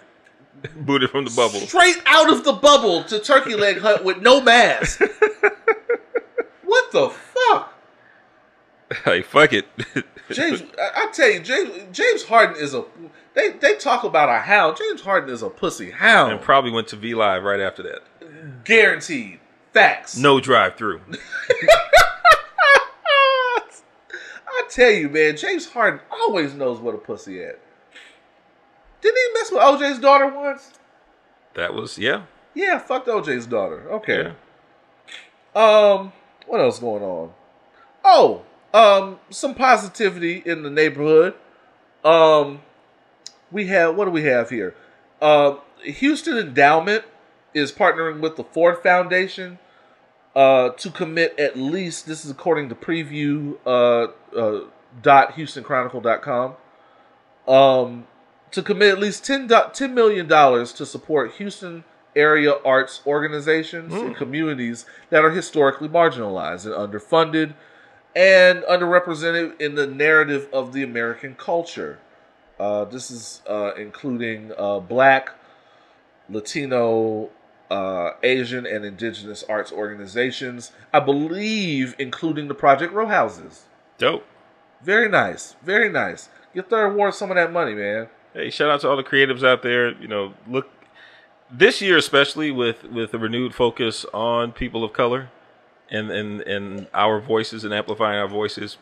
booted 0.76 1.10
from 1.10 1.24
the 1.24 1.30
bubble. 1.30 1.58
Straight 1.60 1.96
out 2.06 2.30
of 2.30 2.44
the 2.44 2.52
bubble 2.52 3.02
to 3.04 3.18
Turkey 3.18 3.54
Leg 3.56 3.78
Hut 3.78 4.04
with 4.04 4.18
no 4.18 4.40
mask. 4.40 5.00
what 6.64 6.92
the 6.92 7.08
fuck? 7.10 7.72
Hey, 9.04 9.22
fuck 9.22 9.52
it. 9.52 9.66
James, 10.30 10.62
I, 10.80 10.90
I 11.04 11.10
tell 11.12 11.30
you, 11.30 11.40
James 11.40 11.72
James 11.90 12.24
Harden 12.24 12.56
is 12.62 12.74
a. 12.74 12.84
They 13.34 13.50
they 13.50 13.76
talk 13.76 14.04
about 14.04 14.28
a 14.28 14.38
hound. 14.40 14.76
James 14.76 15.00
Harden 15.00 15.30
is 15.30 15.42
a 15.42 15.50
pussy 15.50 15.90
hound. 15.90 16.32
and 16.32 16.40
probably 16.40 16.70
went 16.70 16.88
to 16.88 16.96
V 16.96 17.14
Live 17.14 17.42
right 17.42 17.60
after 17.60 17.82
that. 17.82 18.64
Guaranteed. 18.64 19.40
Facts. 19.76 20.16
No 20.16 20.40
drive 20.40 20.76
through. 20.76 21.02
I 24.48 24.62
tell 24.70 24.90
you, 24.90 25.10
man, 25.10 25.36
James 25.36 25.66
Harden 25.68 26.00
always 26.10 26.54
knows 26.54 26.80
what 26.80 26.94
a 26.94 26.98
pussy 26.98 27.42
at. 27.42 27.60
Didn't 29.02 29.18
he 29.18 29.32
mess 29.34 29.50
with 29.52 29.60
OJ's 29.60 29.98
daughter 29.98 30.28
once? 30.28 30.72
That 31.52 31.74
was 31.74 31.98
yeah. 31.98 32.22
Yeah, 32.54 32.78
fucked 32.78 33.08
OJ's 33.08 33.46
daughter. 33.46 33.86
Okay. 33.90 34.32
Yeah. 35.54 35.62
Um, 35.62 36.14
what 36.46 36.62
else 36.62 36.78
going 36.78 37.02
on? 37.02 37.34
Oh, 38.02 38.44
um, 38.72 39.20
some 39.28 39.54
positivity 39.54 40.42
in 40.46 40.62
the 40.62 40.70
neighborhood. 40.70 41.34
Um, 42.02 42.62
we 43.52 43.66
have 43.66 43.94
what 43.94 44.06
do 44.06 44.10
we 44.10 44.22
have 44.22 44.48
here? 44.48 44.74
Uh, 45.20 45.56
Houston 45.82 46.38
Endowment 46.38 47.04
is 47.52 47.72
partnering 47.72 48.20
with 48.20 48.36
the 48.36 48.44
Ford 48.44 48.82
Foundation 48.82 49.58
uh, 50.36 50.68
to 50.70 50.90
commit 50.90 51.38
at 51.40 51.56
least 51.56 52.06
this 52.06 52.24
is 52.24 52.30
according 52.30 52.68
to 52.68 52.74
preview 52.74 53.56
uh, 53.66 54.08
uh, 54.38 54.60
dot 55.02 55.32
HoustonChronicle.com 55.32 56.54
um, 57.48 58.06
to 58.50 58.62
commit 58.62 58.90
at 58.92 58.98
least 58.98 59.24
10, 59.24 59.46
do- 59.46 59.54
$10 59.54 59.92
million 59.94 60.28
to 60.28 60.86
support 60.86 61.32
Houston 61.32 61.84
area 62.14 62.52
arts 62.64 63.00
organizations 63.06 63.92
and 63.94 64.16
communities 64.16 64.84
that 65.10 65.24
are 65.24 65.30
historically 65.30 65.88
marginalized 65.88 66.66
and 66.66 66.74
underfunded 66.74 67.54
and 68.14 68.62
underrepresented 68.64 69.58
in 69.60 69.74
the 69.74 69.86
narrative 69.86 70.48
of 70.52 70.72
the 70.72 70.82
American 70.82 71.34
culture. 71.34 71.98
Uh, 72.58 72.84
this 72.84 73.10
is 73.10 73.42
uh, 73.46 73.72
including 73.74 74.52
uh, 74.56 74.80
black, 74.80 75.30
Latino, 76.30 77.28
uh, 77.70 78.10
Asian, 78.22 78.66
and 78.66 78.84
indigenous 78.84 79.44
arts 79.48 79.72
organizations. 79.72 80.72
I 80.92 81.00
believe, 81.00 81.94
including 81.98 82.48
the 82.48 82.54
Project 82.54 82.92
Row 82.92 83.06
Houses. 83.06 83.64
Dope. 83.98 84.24
Very 84.82 85.08
nice. 85.08 85.56
Very 85.62 85.88
nice. 85.88 86.28
Get 86.54 86.70
third 86.70 86.94
ward 86.94 87.14
some 87.14 87.30
of 87.30 87.36
that 87.36 87.52
money, 87.52 87.74
man. 87.74 88.08
Hey, 88.32 88.50
shout 88.50 88.70
out 88.70 88.80
to 88.82 88.88
all 88.88 88.96
the 88.96 89.02
creatives 89.02 89.46
out 89.46 89.62
there. 89.62 89.92
You 90.00 90.08
know, 90.08 90.34
look 90.46 90.70
this 91.50 91.80
year 91.80 91.96
especially 91.96 92.50
with 92.50 92.84
with 92.84 93.14
a 93.14 93.18
renewed 93.18 93.54
focus 93.54 94.04
on 94.12 94.52
people 94.52 94.84
of 94.84 94.92
color 94.92 95.30
and 95.90 96.10
and 96.10 96.40
and 96.42 96.86
our 96.92 97.20
voices 97.20 97.64
and 97.64 97.72
amplifying 97.72 98.18
our 98.18 98.28
voices. 98.28 98.78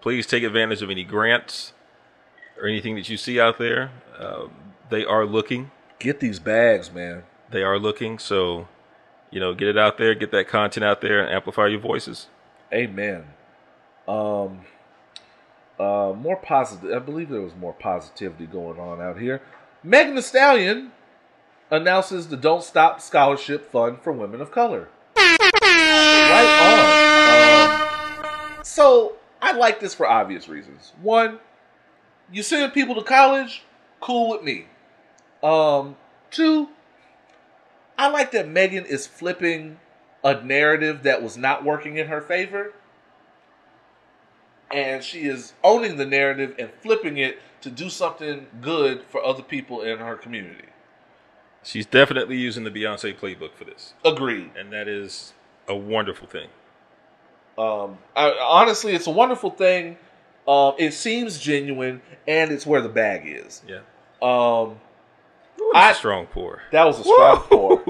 Please 0.00 0.26
take 0.26 0.42
advantage 0.42 0.82
of 0.82 0.90
any 0.90 1.04
grants 1.04 1.72
or 2.60 2.66
anything 2.66 2.94
that 2.94 3.08
you 3.08 3.16
see 3.16 3.40
out 3.40 3.58
there. 3.58 3.90
Um, 4.18 4.50
they 4.90 5.04
are 5.04 5.24
looking. 5.24 5.70
Get 5.98 6.20
these 6.20 6.38
bags, 6.38 6.92
man. 6.92 7.24
They 7.54 7.62
are 7.62 7.78
looking. 7.78 8.18
So, 8.18 8.66
you 9.30 9.38
know, 9.38 9.54
get 9.54 9.68
it 9.68 9.78
out 9.78 9.96
there, 9.96 10.12
get 10.16 10.32
that 10.32 10.48
content 10.48 10.82
out 10.82 11.00
there, 11.00 11.20
and 11.20 11.32
amplify 11.32 11.68
your 11.68 11.78
voices. 11.78 12.26
Amen. 12.72 13.26
Um, 14.08 14.62
uh, 15.78 16.12
more 16.16 16.36
positive. 16.36 16.92
I 16.92 16.98
believe 16.98 17.28
there 17.28 17.40
was 17.40 17.54
more 17.54 17.72
positivity 17.72 18.46
going 18.46 18.80
on 18.80 19.00
out 19.00 19.20
here. 19.20 19.40
Megan 19.84 20.16
Thee 20.16 20.22
Stallion 20.22 20.90
announces 21.70 22.26
the 22.26 22.36
Don't 22.36 22.64
Stop 22.64 23.00
Scholarship 23.00 23.70
Fund 23.70 24.00
for 24.02 24.12
Women 24.12 24.40
of 24.40 24.50
Color. 24.50 24.88
Right 25.16 26.48
on. 27.70 28.58
Um, 28.58 28.64
so 28.64 29.14
I 29.40 29.52
like 29.52 29.78
this 29.78 29.94
for 29.94 30.08
obvious 30.08 30.48
reasons. 30.48 30.92
One, 31.00 31.38
you 32.32 32.42
sending 32.42 32.72
people 32.72 32.96
to 32.96 33.02
college, 33.04 33.62
cool 34.00 34.30
with 34.30 34.42
me. 34.42 34.66
Um, 35.40 35.94
two, 36.32 36.70
I 37.98 38.08
like 38.08 38.32
that 38.32 38.48
Megan 38.48 38.84
is 38.84 39.06
flipping 39.06 39.78
a 40.22 40.42
narrative 40.42 41.02
that 41.04 41.22
was 41.22 41.36
not 41.36 41.64
working 41.64 41.96
in 41.96 42.08
her 42.08 42.20
favor. 42.20 42.72
And 44.72 45.04
she 45.04 45.26
is 45.26 45.52
owning 45.62 45.96
the 45.96 46.06
narrative 46.06 46.54
and 46.58 46.70
flipping 46.82 47.18
it 47.18 47.38
to 47.60 47.70
do 47.70 47.88
something 47.88 48.46
good 48.60 49.02
for 49.08 49.24
other 49.24 49.42
people 49.42 49.82
in 49.82 49.98
her 49.98 50.16
community. 50.16 50.64
She's 51.62 51.86
definitely 51.86 52.36
using 52.36 52.64
the 52.64 52.70
Beyonce 52.70 53.16
playbook 53.16 53.54
for 53.54 53.64
this, 53.64 53.94
Agreed. 54.04 54.50
and 54.56 54.72
that 54.72 54.86
is 54.88 55.32
a 55.66 55.74
wonderful 55.74 56.26
thing. 56.26 56.48
Um, 57.56 57.98
I, 58.14 58.32
honestly, 58.42 58.94
it's 58.94 59.06
a 59.06 59.10
wonderful 59.12 59.50
thing. 59.50 59.96
Um, 60.46 60.74
it 60.78 60.92
seems 60.92 61.38
genuine, 61.38 62.02
and 62.28 62.50
it's 62.50 62.66
where 62.66 62.82
the 62.82 62.88
bag 62.90 63.22
is. 63.24 63.62
Yeah, 63.66 63.80
Um, 64.20 64.78
I- 65.74 65.92
strong 65.92 66.26
pour. 66.26 66.62
that 66.72 66.84
was 66.84 67.00
a 67.00 67.02
strong 67.04 67.38
pour. 67.40 67.82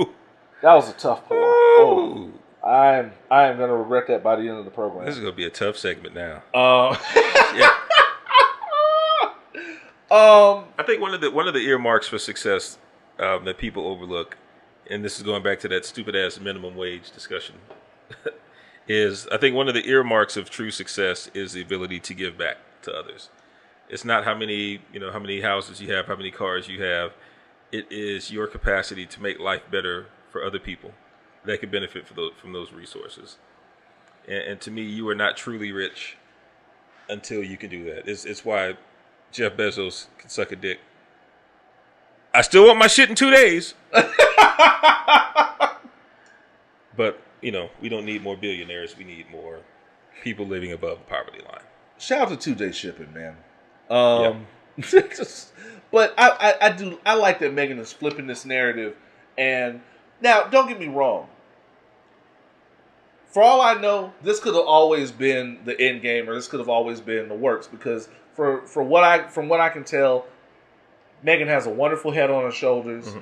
That 0.63 0.75
was 0.75 0.89
a 0.89 0.95
tough 0.95 1.27
pour. 1.27 1.37
Oh, 1.39 2.31
I'm 2.67 3.13
I 3.31 3.45
am 3.45 3.59
gonna 3.59 3.77
regret 3.77 4.07
that 4.09 4.23
by 4.23 4.37
the 4.37 4.43
end 4.49 4.59
of 4.59 4.65
the 4.65 4.71
program. 4.71 5.05
This 5.05 5.15
is 5.17 5.21
gonna 5.21 5.33
be 5.35 5.45
a 5.45 5.51
tough 5.51 5.77
segment 5.77 6.15
now. 6.15 6.37
Um, 6.55 6.97
Yeah. 7.55 7.71
um, 10.11 10.65
I 10.79 10.83
think 10.87 11.01
one 11.01 11.15
of 11.15 11.21
the 11.21 11.31
one 11.31 11.49
of 11.49 11.55
the 11.55 11.61
earmarks 11.67 12.09
for 12.09 12.19
success 12.19 12.79
um, 13.19 13.45
that 13.45 13.59
people 13.59 13.87
overlook, 13.87 14.37
and 14.91 15.05
this 15.05 15.17
is 15.17 15.23
going 15.23 15.43
back 15.43 15.61
to 15.61 15.69
that 15.69 15.85
stupid 15.85 16.15
ass 16.17 16.39
minimum 16.41 16.77
wage 16.77 17.11
discussion, 17.11 17.57
is 18.89 19.27
I 19.29 19.37
think 19.39 19.55
one 19.57 19.69
of 19.69 19.75
the 19.75 19.89
earmarks 19.89 20.37
of 20.37 20.51
true 20.51 20.71
success 20.71 21.31
is 21.35 21.53
the 21.53 21.63
ability 21.63 22.01
to 22.01 22.15
give 22.15 22.39
back 22.39 22.59
to 22.83 22.93
others. 22.93 23.31
It's 23.89 24.05
not 24.05 24.25
how 24.25 24.35
many 24.35 24.81
you 24.93 25.01
know 25.01 25.13
how 25.13 25.19
many 25.19 25.41
houses 25.43 25.81
you 25.81 25.93
have, 25.95 26.07
how 26.07 26.17
many 26.17 26.31
cars 26.31 26.69
you 26.69 26.83
have. 26.83 27.13
It 27.75 27.91
is 27.91 28.31
your 28.31 28.47
capacity 28.47 29.05
to 29.05 29.21
make 29.21 29.41
life 29.41 29.63
better 29.69 30.07
for 30.31 30.45
other 30.45 30.61
people 30.61 30.93
that 31.45 31.59
could 31.59 31.73
benefit 31.73 32.07
for 32.07 32.15
those, 32.15 32.31
from 32.41 32.53
those 32.53 32.73
resources. 32.73 33.37
And, 34.29 34.43
and 34.45 34.61
to 34.61 34.71
me, 34.71 34.83
you 34.83 35.09
are 35.09 35.15
not 35.17 35.37
truly 35.37 35.73
rich 35.73 36.17
until 37.09 37.43
you 37.43 37.57
can 37.57 37.71
do 37.71 37.83
that. 37.87 38.07
It's, 38.07 38.25
it's 38.25 38.45
why 38.45 38.77
Jeff 39.33 39.57
Bezos 39.57 40.07
can 40.19 40.31
suck 40.31 40.53
a 40.53 40.57
dick. 40.57 40.79
I 42.33 42.43
still 42.43 42.65
want 42.65 42.79
my 42.79 42.87
shit 42.87 43.11
in 43.11 43.17
two 43.17 43.33
days. 43.33 43.75
but, 46.97 47.21
you 47.43 47.51
know, 47.51 47.71
we 47.81 47.89
don't 47.89 48.05
need 48.05 48.23
more 48.23 48.37
billionaires. 48.37 48.97
We 48.97 49.03
need 49.03 49.29
more 49.33 49.59
people 50.23 50.47
living 50.47 50.71
above 50.71 50.99
the 50.99 51.07
poverty 51.07 51.41
line. 51.41 51.65
shout 51.99 52.21
out 52.21 52.29
to 52.29 52.37
two 52.37 52.55
day 52.55 52.71
shipping, 52.71 53.13
man. 53.13 53.37
Um, 53.91 54.23
just- 54.23 54.54
but 55.91 56.15
I, 56.19 56.31
I, 56.61 56.67
I 56.67 56.73
do 56.73 56.99
I 57.05 57.15
like 57.15 57.39
that 57.41 57.53
Megan 57.53 57.79
is 57.79 57.93
flipping 57.93 58.27
this 58.27 58.45
narrative, 58.45 58.97
and 59.39 59.81
now 60.21 60.45
don't 60.45 60.69
get 60.69 60.79
me 60.79 60.89
wrong. 60.89 61.29
For 63.27 63.43
all 63.43 63.61
I 63.61 63.75
know, 63.75 64.13
this 64.23 64.39
could 64.39 64.55
have 64.55 64.65
always 64.65 65.11
been 65.11 65.59
the 65.65 65.81
end 65.81 66.03
game, 66.03 66.29
or 66.29 66.35
this 66.35 66.47
could 66.47 66.61
have 66.61 66.69
always 66.69 67.01
been 67.01 67.29
the 67.29 67.35
works. 67.35 67.67
Because 67.67 68.09
for 68.33 68.67
for 68.67 68.83
what 68.83 69.05
I 69.05 69.27
from 69.29 69.49
what 69.49 69.61
I 69.61 69.69
can 69.69 69.85
tell, 69.85 70.27
Megan 71.23 71.49
has 71.49 71.67
a 71.67 71.71
wonderful 71.71 72.13
head 72.13 72.31
on 72.31 72.43
her 72.45 72.53
shoulders. 72.53 73.15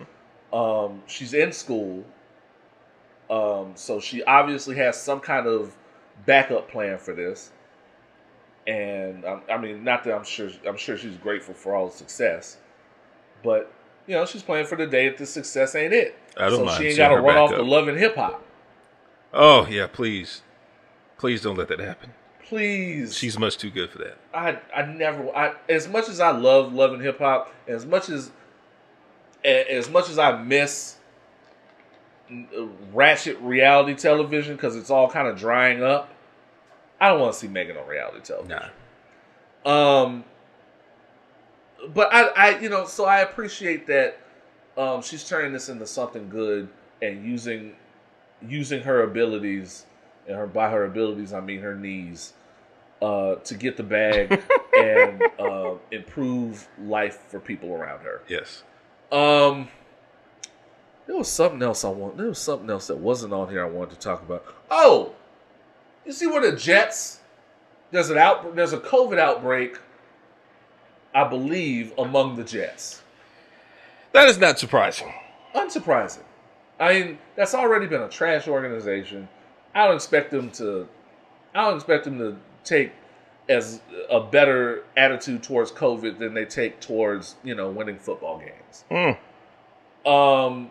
Um, 0.52 1.02
she's 1.06 1.32
in 1.32 1.52
school, 1.52 2.04
um, 3.30 3.72
so 3.74 4.00
she 4.00 4.22
obviously 4.24 4.76
has 4.76 5.00
some 5.00 5.20
kind 5.20 5.46
of 5.46 5.76
backup 6.26 6.70
plan 6.70 6.98
for 6.98 7.14
this 7.14 7.50
and 8.66 9.24
um, 9.24 9.42
I 9.50 9.56
mean, 9.58 9.84
not 9.84 10.04
that 10.04 10.14
I'm 10.14 10.24
sure 10.24 10.50
I'm 10.66 10.76
sure 10.76 10.96
she's 10.96 11.16
grateful 11.16 11.54
for 11.54 11.74
all 11.74 11.88
the 11.88 11.96
success, 11.96 12.58
but 13.42 13.72
you 14.06 14.14
know, 14.14 14.26
she's 14.26 14.42
playing 14.42 14.66
for 14.66 14.76
the 14.76 14.86
day 14.86 15.08
that 15.08 15.18
the 15.18 15.26
success 15.26 15.74
ain't 15.74 15.92
it. 15.92 16.16
I 16.36 16.48
don't 16.48 16.58
so 16.58 16.64
mind 16.64 16.78
she 16.78 16.88
ain't 16.88 16.96
got 16.96 17.08
to 17.08 17.20
run 17.20 17.36
off 17.36 17.50
up. 17.50 17.56
the 17.56 17.64
love 17.64 17.88
and 17.88 17.98
hip 17.98 18.16
hop. 18.16 18.42
Oh 19.32 19.66
yeah, 19.66 19.86
please, 19.86 20.42
please 21.18 21.40
don't 21.42 21.56
let 21.56 21.68
that 21.68 21.80
happen. 21.80 22.12
Please, 22.44 23.16
She's 23.16 23.38
much 23.38 23.56
too 23.56 23.70
good 23.70 23.90
for 23.90 23.98
that. 23.98 24.18
I 24.34 24.58
I 24.74 24.84
never 24.84 25.34
I 25.34 25.54
as 25.68 25.88
much 25.88 26.08
as 26.08 26.20
I 26.20 26.30
love 26.30 26.74
loving 26.74 27.00
hip 27.00 27.18
hop, 27.18 27.52
as 27.66 27.86
much 27.86 28.08
as 28.10 28.30
as 29.44 29.88
much 29.88 30.08
as 30.10 30.18
I 30.18 30.40
miss 30.42 30.96
uh, 32.30 32.66
ratchet 32.92 33.38
reality 33.40 33.94
television 33.94 34.56
because 34.56 34.76
it's 34.76 34.90
all 34.90 35.10
kind 35.10 35.28
of 35.28 35.38
drying 35.38 35.82
up. 35.82 36.10
I 37.02 37.08
don't 37.08 37.18
want 37.18 37.32
to 37.32 37.38
see 37.40 37.48
Megan 37.48 37.76
on 37.76 37.86
reality 37.88 38.20
television. 38.22 38.60
Nah. 39.66 40.04
Um, 40.04 40.24
but 41.92 42.14
I, 42.14 42.22
I, 42.28 42.58
you 42.60 42.68
know, 42.68 42.86
so 42.86 43.06
I 43.06 43.22
appreciate 43.22 43.88
that 43.88 44.20
um, 44.78 45.02
she's 45.02 45.28
turning 45.28 45.52
this 45.52 45.68
into 45.68 45.84
something 45.84 46.28
good 46.28 46.68
and 47.02 47.24
using 47.26 47.74
using 48.40 48.82
her 48.82 49.02
abilities 49.02 49.84
and 50.28 50.36
her 50.36 50.46
by 50.46 50.70
her 50.70 50.84
abilities 50.84 51.32
I 51.32 51.40
mean 51.40 51.60
her 51.60 51.74
knees 51.74 52.34
uh, 53.00 53.34
to 53.36 53.54
get 53.54 53.76
the 53.76 53.82
bag 53.82 54.40
and 54.78 55.22
uh, 55.40 55.74
improve 55.90 56.68
life 56.80 57.18
for 57.26 57.40
people 57.40 57.72
around 57.72 58.02
her. 58.02 58.22
Yes. 58.28 58.62
Um, 59.10 59.68
there 61.08 61.16
was 61.16 61.28
something 61.28 61.62
else 61.62 61.84
I 61.84 61.88
want. 61.88 62.16
There 62.16 62.28
was 62.28 62.38
something 62.38 62.70
else 62.70 62.86
that 62.86 62.98
wasn't 62.98 63.32
on 63.32 63.50
here 63.50 63.64
I 63.64 63.68
wanted 63.68 63.94
to 63.94 63.98
talk 63.98 64.22
about. 64.22 64.46
Oh, 64.70 65.14
you 66.04 66.12
see 66.12 66.26
where 66.26 66.50
the 66.50 66.56
Jets? 66.56 67.20
There's 67.90 68.10
an 68.10 68.18
out. 68.18 68.54
There's 68.56 68.72
a 68.72 68.78
COVID 68.78 69.18
outbreak. 69.18 69.78
I 71.14 71.28
believe 71.28 71.92
among 71.98 72.36
the 72.36 72.44
Jets. 72.44 73.02
That 74.12 74.28
is 74.28 74.38
not 74.38 74.58
surprising. 74.58 75.12
Unsurprising. 75.54 76.22
I 76.80 76.92
mean, 76.92 77.18
that's 77.36 77.54
already 77.54 77.86
been 77.86 78.02
a 78.02 78.08
trash 78.08 78.48
organization. 78.48 79.28
I 79.74 79.86
don't 79.86 79.96
expect 79.96 80.30
them 80.30 80.50
to. 80.52 80.88
I 81.54 81.64
don't 81.64 81.76
expect 81.76 82.04
them 82.04 82.18
to 82.18 82.36
take 82.64 82.92
as 83.48 83.80
a 84.10 84.20
better 84.20 84.84
attitude 84.96 85.42
towards 85.42 85.72
COVID 85.72 86.18
than 86.18 86.34
they 86.34 86.44
take 86.44 86.80
towards 86.80 87.36
you 87.44 87.54
know 87.54 87.70
winning 87.70 87.98
football 87.98 88.38
games. 88.38 88.84
Hmm. 88.90 90.08
Um, 90.08 90.70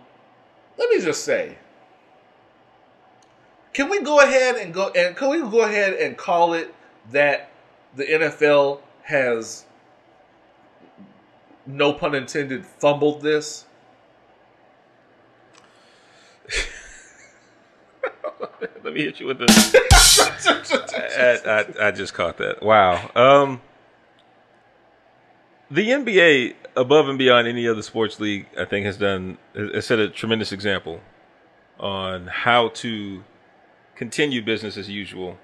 let 0.77 0.89
me 0.89 1.01
just 1.01 1.23
say, 1.23 1.57
can 3.73 3.89
we 3.89 4.01
go 4.01 4.19
ahead 4.19 4.55
and 4.55 4.73
go 4.73 4.89
and 4.89 5.15
can 5.15 5.29
we 5.29 5.39
go 5.39 5.61
ahead 5.61 5.93
and 5.93 6.17
call 6.17 6.53
it 6.53 6.73
that 7.11 7.49
the 7.95 8.03
NFL 8.03 8.79
has 9.03 9.65
no 11.65 11.93
pun 11.93 12.15
intended 12.15 12.65
fumbled 12.65 13.21
this? 13.21 13.65
Let 18.83 18.93
me 18.93 19.03
hit 19.03 19.19
you 19.19 19.27
with 19.27 19.39
this. 19.39 19.75
I, 21.17 21.39
I, 21.45 21.87
I 21.87 21.91
just 21.91 22.13
caught 22.13 22.37
that. 22.37 22.61
Wow. 22.61 23.09
Um, 23.15 23.61
the 25.69 25.87
NBA, 25.87 26.55
above 26.75 27.07
and 27.07 27.17
beyond 27.17 27.47
any 27.47 27.67
other 27.67 27.81
sports 27.81 28.19
league, 28.19 28.47
I 28.57 28.65
think 28.65 28.85
has 28.85 28.97
done 28.97 29.37
has 29.55 29.85
set 29.85 29.99
a 29.99 30.09
tremendous 30.09 30.51
example 30.51 30.99
on 31.79 32.27
how 32.27 32.69
to 32.69 33.23
continue 34.01 34.41
business 34.41 34.77
as 34.77 34.89
usual 34.89 35.37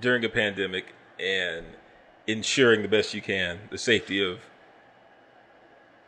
during 0.00 0.24
a 0.24 0.30
pandemic 0.30 0.94
and 1.20 1.66
ensuring 2.26 2.80
the 2.80 2.88
best 2.88 3.12
you 3.12 3.20
can 3.20 3.58
the 3.70 3.76
safety 3.76 4.24
of 4.24 4.38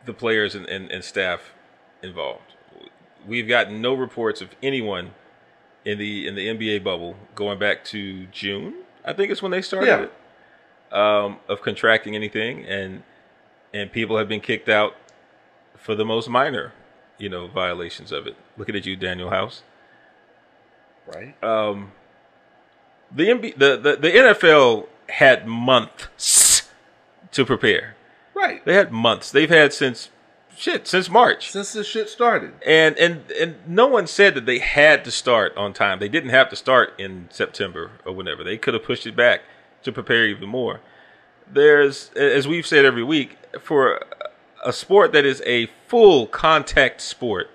the 0.05 0.13
players 0.13 0.55
and, 0.55 0.65
and, 0.65 0.89
and 0.89 1.03
staff 1.03 1.53
involved. 2.01 2.55
We've 3.27 3.47
gotten 3.47 3.83
no 3.83 3.93
reports 3.93 4.41
of 4.41 4.49
anyone 4.63 5.11
in 5.85 5.99
the 5.99 6.27
in 6.27 6.33
the 6.33 6.47
NBA 6.47 6.83
bubble 6.83 7.15
going 7.35 7.59
back 7.59 7.83
to 7.85 8.25
June. 8.31 8.73
I 9.05 9.13
think 9.13 9.31
it's 9.31 9.43
when 9.43 9.51
they 9.51 9.61
started 9.61 9.87
Yeah. 9.87 10.05
it. 10.05 10.11
Um, 10.91 11.37
of 11.47 11.61
contracting 11.61 12.15
anything, 12.15 12.65
and 12.65 13.03
and 13.75 13.91
people 13.91 14.17
have 14.17 14.27
been 14.27 14.41
kicked 14.41 14.69
out 14.69 14.95
for 15.77 15.93
the 15.93 16.05
most 16.05 16.29
minor, 16.29 16.73
you 17.19 17.29
know, 17.29 17.45
violations 17.45 18.11
of 18.11 18.25
it. 18.25 18.35
Looking 18.57 18.75
at 18.75 18.87
you, 18.87 18.97
Danuel 18.97 19.29
House. 19.29 19.61
Right. 21.07 21.41
Um, 21.43 21.91
the, 23.11 23.25
NBA, 23.25 23.57
the 23.57 23.77
the 23.77 23.95
the 23.97 24.09
NFL 24.09 24.87
had 25.09 25.47
months 25.47 26.69
to 27.31 27.45
prepare. 27.45 27.95
Right. 28.33 28.63
They 28.65 28.73
had 28.73 28.91
months. 28.91 29.31
They've 29.31 29.49
had 29.49 29.73
since 29.73 30.09
shit 30.55 30.87
since 30.87 31.09
March. 31.09 31.51
Since 31.51 31.73
this 31.73 31.87
shit 31.87 32.09
started. 32.09 32.53
And 32.65 32.97
and 32.97 33.29
and 33.31 33.55
no 33.67 33.87
one 33.87 34.07
said 34.07 34.35
that 34.35 34.45
they 34.45 34.59
had 34.59 35.05
to 35.05 35.11
start 35.11 35.55
on 35.55 35.73
time. 35.73 35.99
They 35.99 36.09
didn't 36.09 36.31
have 36.31 36.49
to 36.49 36.55
start 36.55 36.93
in 36.97 37.29
September 37.31 37.91
or 38.05 38.13
whenever. 38.13 38.43
They 38.43 38.57
could 38.57 38.73
have 38.73 38.83
pushed 38.83 39.05
it 39.05 39.15
back 39.15 39.41
to 39.83 39.91
prepare 39.91 40.25
even 40.25 40.49
more. 40.49 40.81
There's 41.51 42.09
as 42.15 42.47
we've 42.47 42.65
said 42.65 42.85
every 42.85 43.03
week 43.03 43.37
for 43.59 44.01
a 44.65 44.73
sport 44.73 45.13
that 45.13 45.25
is 45.25 45.43
a 45.45 45.67
full 45.87 46.25
contact 46.25 47.01
sport 47.01 47.49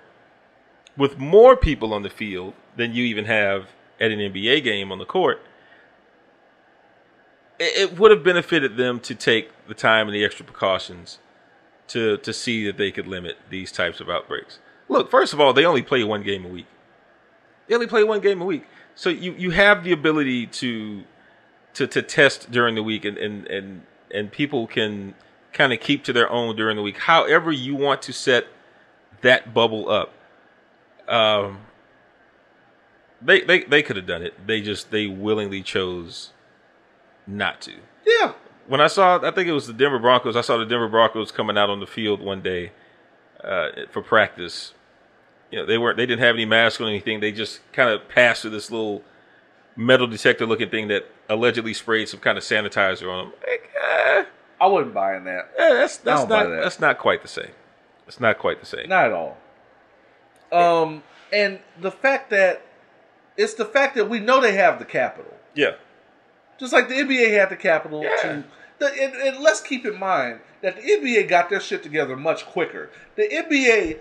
with 0.97 1.17
more 1.17 1.57
people 1.57 1.93
on 1.93 2.03
the 2.03 2.09
field 2.09 2.53
than 2.75 2.93
you 2.93 3.03
even 3.05 3.25
have 3.25 3.67
at 3.99 4.11
an 4.11 4.19
NBA 4.19 4.63
game 4.63 4.91
on 4.91 4.97
the 4.97 5.05
court. 5.05 5.41
It, 7.59 7.91
it 7.91 7.99
would 7.99 8.11
have 8.11 8.23
benefited 8.23 8.77
them 8.77 8.99
to 9.01 9.15
take 9.15 9.49
the 9.67 9.73
time 9.73 10.07
and 10.07 10.15
the 10.15 10.25
extra 10.25 10.45
precautions 10.45 11.19
to 11.87 12.17
to 12.17 12.33
see 12.33 12.65
that 12.65 12.77
they 12.77 12.91
could 12.91 13.07
limit 13.07 13.37
these 13.49 13.71
types 13.71 13.99
of 13.99 14.09
outbreaks. 14.09 14.59
Look, 14.87 15.11
first 15.11 15.33
of 15.33 15.39
all, 15.39 15.53
they 15.53 15.65
only 15.65 15.81
play 15.81 16.03
one 16.03 16.23
game 16.23 16.45
a 16.45 16.47
week. 16.47 16.67
They 17.67 17.75
only 17.75 17.87
play 17.87 18.03
one 18.03 18.21
game 18.21 18.41
a 18.41 18.45
week, 18.45 18.65
so 18.95 19.09
you 19.09 19.33
you 19.33 19.51
have 19.51 19.83
the 19.83 19.91
ability 19.91 20.47
to 20.47 21.03
to 21.73 21.87
to 21.87 22.01
test 22.01 22.51
during 22.51 22.75
the 22.75 22.83
week, 22.83 23.05
and 23.05 23.17
and 23.17 23.47
and 23.47 23.83
and 24.13 24.31
people 24.31 24.67
can 24.67 25.15
kind 25.53 25.73
of 25.73 25.79
keep 25.79 26.03
to 26.05 26.13
their 26.13 26.29
own 26.29 26.55
during 26.55 26.75
the 26.75 26.81
week. 26.81 26.97
However, 26.97 27.51
you 27.51 27.75
want 27.75 28.01
to 28.03 28.13
set 28.13 28.47
that 29.21 29.53
bubble 29.53 29.89
up. 29.89 30.13
Um, 31.07 31.59
they 33.21 33.41
they 33.41 33.63
they 33.63 33.83
could 33.83 33.95
have 33.95 34.05
done 34.07 34.21
it. 34.23 34.47
They 34.47 34.61
just 34.61 34.91
they 34.91 35.07
willingly 35.07 35.61
chose 35.61 36.31
not 37.27 37.61
to 37.61 37.73
Yeah. 38.05 38.33
when 38.67 38.81
I 38.81 38.87
saw, 38.87 39.17
I 39.25 39.31
think 39.31 39.47
it 39.47 39.51
was 39.53 39.67
the 39.67 39.73
Denver 39.73 39.99
Broncos. 39.99 40.35
I 40.35 40.41
saw 40.41 40.57
the 40.57 40.65
Denver 40.65 40.87
Broncos 40.89 41.31
coming 41.31 41.57
out 41.57 41.69
on 41.69 41.79
the 41.79 41.87
field 41.87 42.19
one 42.19 42.41
day 42.41 42.71
uh, 43.43 43.69
for 43.91 44.01
practice. 44.01 44.73
You 45.51 45.59
know, 45.59 45.65
they 45.65 45.77
weren't, 45.77 45.97
they 45.97 46.05
didn't 46.05 46.21
have 46.21 46.35
any 46.35 46.45
mask 46.45 46.79
or 46.81 46.85
anything. 46.87 47.19
They 47.19 47.31
just 47.31 47.59
kind 47.73 47.89
of 47.89 48.07
passed 48.09 48.41
through 48.41 48.51
this 48.51 48.71
little 48.71 49.03
metal 49.75 50.07
detector 50.07 50.45
looking 50.45 50.69
thing 50.69 50.87
that 50.87 51.05
allegedly 51.29 51.73
sprayed 51.73 52.07
some 52.09 52.19
kind 52.21 52.37
of 52.37 52.43
sanitizer 52.43 53.11
on 53.11 53.25
them. 53.25 53.33
Like, 53.47 53.69
eh, 53.83 54.23
I 54.59 54.65
wasn't 54.67 54.93
buying 54.93 55.25
that. 55.25 55.51
eh, 55.57 55.73
that's 55.73 55.97
that's 55.97 56.21
don't 56.21 56.29
not 56.29 56.49
that. 56.49 56.61
that's 56.63 56.79
not 56.79 56.97
quite 56.97 57.21
the 57.21 57.27
same. 57.27 57.51
It's 58.07 58.19
not 58.19 58.39
quite 58.39 58.59
the 58.59 58.65
same. 58.65 58.89
Not 58.89 59.05
at 59.05 59.13
all. 59.13 59.37
Um, 60.51 61.03
and 61.31 61.59
the 61.79 61.91
fact 61.91 62.29
that 62.31 62.61
it's 63.37 63.53
the 63.55 63.65
fact 63.65 63.95
that 63.95 64.09
we 64.09 64.19
know 64.19 64.39
they 64.41 64.53
have 64.53 64.79
the 64.79 64.85
capital, 64.85 65.33
Yeah, 65.55 65.75
just 66.59 66.73
like 66.73 66.87
the 66.89 66.95
NBA 66.95 67.31
had 67.37 67.49
the 67.49 67.55
capital 67.55 68.03
Yeah. 68.03 68.15
to. 68.21 68.43
The, 68.79 68.87
and, 68.87 69.13
and 69.13 69.39
let's 69.43 69.61
keep 69.61 69.85
in 69.85 69.99
mind 69.99 70.39
that 70.61 70.75
the 70.75 70.81
NBA 70.81 71.27
got 71.27 71.49
their 71.51 71.59
shit 71.59 71.83
together 71.83 72.15
much 72.15 72.45
quicker. 72.47 72.89
The 73.15 73.23
NBA 73.29 73.99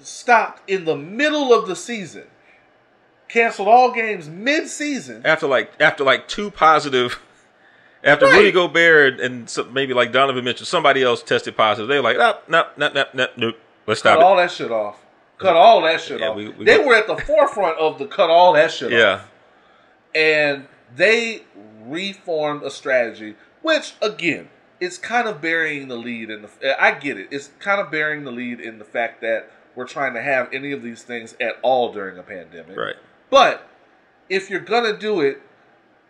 stopped 0.00 0.68
in 0.68 0.84
the 0.84 0.96
middle 0.96 1.52
of 1.54 1.66
the 1.66 1.74
season, 1.74 2.24
canceled 3.28 3.68
all 3.68 3.90
games 3.92 4.28
mid-season. 4.28 5.22
after 5.24 5.46
like 5.46 5.72
after 5.80 6.04
like 6.04 6.28
two 6.28 6.50
positive. 6.50 7.20
After 8.04 8.26
Right. 8.26 8.36
Rudy 8.36 8.52
Gobert 8.52 9.18
and, 9.18 9.50
some, 9.50 9.72
maybe 9.72 9.92
like 9.92 10.12
Donovan 10.12 10.44
Mitchell, 10.44 10.64
somebody 10.66 11.02
else 11.02 11.20
tested 11.20 11.56
positive. 11.56 11.88
They 11.88 11.96
were 11.96 12.02
like, 12.02 12.16
oh, 12.16 12.38
no, 12.46 12.66
no, 12.76 12.88
no, 12.90 12.94
no, 12.94 13.04
no, 13.12 13.26
nope. 13.36 13.56
Let's 13.88 14.00
Cut 14.02 14.10
stop 14.12 14.20
it. 14.20 14.24
all 14.24 14.36
that 14.36 14.52
shit 14.52 14.70
off. 14.70 15.04
Cut 15.38 15.56
all 15.56 15.82
that 15.82 16.00
shit 16.00 16.20
Yeah, 16.20 16.28
off. 16.30 16.36
we- 16.36 16.48
we 16.48 16.64
they 16.64 16.78
were 16.78 16.94
at 16.94 17.06
the 17.06 17.16
forefront 17.16 17.78
of 17.78 17.98
the 17.98 18.06
cut 18.06 18.28
all 18.30 18.52
that 18.54 18.70
shit 18.72 18.92
off. 18.92 18.98
Yeah, 18.98 19.20
and 20.14 20.66
they 20.94 21.42
reformed 21.84 22.62
a 22.62 22.70
strategy, 22.70 23.36
which 23.62 23.94
again 24.02 24.48
is 24.80 24.98
kind 24.98 25.26
of 25.28 25.40
burying 25.40 25.88
the 25.88 25.96
lead 25.96 26.30
in 26.30 26.42
the. 26.42 26.82
I 26.82 26.92
get 26.92 27.18
it. 27.18 27.28
It's 27.30 27.50
kind 27.58 27.80
of 27.80 27.90
burying 27.90 28.24
the 28.24 28.30
lead 28.32 28.60
in 28.60 28.78
the 28.78 28.84
fact 28.84 29.20
that 29.22 29.50
we're 29.74 29.86
trying 29.86 30.14
to 30.14 30.22
have 30.22 30.48
any 30.52 30.72
of 30.72 30.82
these 30.82 31.02
things 31.02 31.36
at 31.40 31.54
all 31.62 31.92
during 31.92 32.18
a 32.18 32.22
pandemic. 32.22 32.76
right. 32.76 32.96
But 33.30 33.68
if 34.28 34.50
you're 34.50 34.60
gonna 34.60 34.96
do 34.96 35.20
it, 35.20 35.40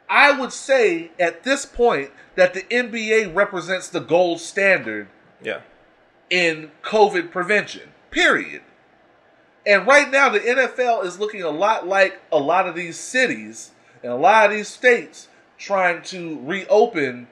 I 0.09 0.33
would 0.33 0.53
say 0.53 1.11
at 1.18 1.43
this 1.45 1.66
point 1.66 2.11
that 2.35 2.55
the 2.55 2.62
NBA 2.70 3.26
represents 3.35 3.89
the 3.89 4.01
gold 4.01 4.41
standard 4.41 5.09
Yeah. 5.43 5.61
in 6.31 6.70
COVID 6.83 7.31
prevention. 7.31 7.93
Period. 8.11 8.62
And 9.67 9.87
right 9.87 10.11
now, 10.11 10.29
the 10.29 10.41
NFL 10.41 11.05
is 11.05 11.19
looking 11.19 11.43
a 11.43 11.51
lot 11.51 11.87
like 11.87 12.21
a 12.33 12.39
lot 12.39 12.67
of 12.67 12.75
these 12.75 12.99
cities 12.99 13.73
and 14.03 14.13
a 14.13 14.17
lot 14.17 14.47
of 14.51 14.57
these 14.57 14.69
states 14.69 15.29
trying 15.59 16.03
to 16.03 16.41
reopen 16.43 17.29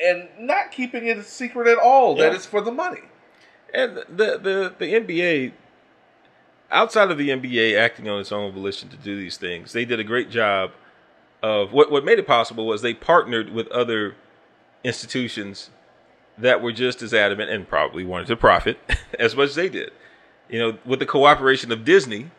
and 0.00 0.28
not 0.38 0.70
keeping 0.70 1.06
it 1.06 1.18
a 1.18 1.24
secret 1.24 1.66
at 1.66 1.78
all 1.78 2.14
that 2.16 2.34
it's 2.34 2.46
for 2.46 2.60
the 2.60 2.70
money. 2.70 3.02
And 3.74 3.96
the 3.96 4.38
the 4.38 4.74
the 4.78 4.94
NBA, 4.94 5.52
outside 6.70 7.10
of 7.10 7.18
the 7.18 7.30
NBA 7.30 7.78
acting 7.78 8.08
on 8.08 8.20
its 8.20 8.32
own 8.32 8.52
volition 8.52 8.88
to 8.90 8.96
do 8.96 9.16
these 9.16 9.36
things, 9.36 9.72
they 9.72 9.84
did 9.84 9.98
a 10.00 10.04
great 10.04 10.30
job 10.30 10.70
of 11.42 11.72
what 11.72 11.90
what 11.90 12.04
made 12.04 12.18
it 12.18 12.26
possible 12.26 12.66
was 12.66 12.82
they 12.82 12.94
partnered 12.94 13.50
with 13.50 13.68
other 13.68 14.14
institutions 14.84 15.70
that 16.36 16.62
were 16.62 16.72
just 16.72 17.02
as 17.02 17.12
adamant 17.12 17.50
and 17.50 17.68
probably 17.68 18.04
wanted 18.04 18.28
to 18.28 18.36
profit 18.36 18.78
as 19.18 19.34
much 19.34 19.50
as 19.50 19.54
they 19.56 19.68
did. 19.68 19.90
You 20.48 20.58
know, 20.58 20.78
with 20.84 20.98
the 20.98 21.06
cooperation 21.06 21.70
of 21.72 21.84
Disney, 21.84 22.30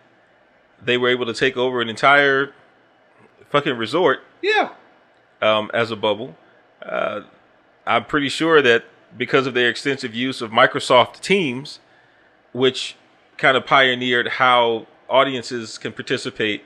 they 0.83 0.97
were 0.97 1.09
able 1.09 1.25
to 1.25 1.33
take 1.33 1.57
over 1.57 1.81
an 1.81 1.89
entire 1.89 2.53
fucking 3.49 3.77
resort 3.77 4.21
Yeah. 4.41 4.69
um, 5.41 5.69
as 5.73 5.91
a 5.91 5.95
bubble. 5.95 6.35
Uh, 6.81 7.21
I'm 7.85 8.05
pretty 8.05 8.29
sure 8.29 8.61
that 8.61 8.85
because 9.17 9.47
of 9.47 9.53
their 9.53 9.69
extensive 9.69 10.13
use 10.15 10.41
of 10.41 10.51
Microsoft 10.51 11.19
Teams, 11.21 11.79
which 12.53 12.95
kind 13.37 13.57
of 13.57 13.65
pioneered 13.65 14.27
how 14.27 14.85
audiences 15.09 15.77
can 15.77 15.91
participate 15.91 16.63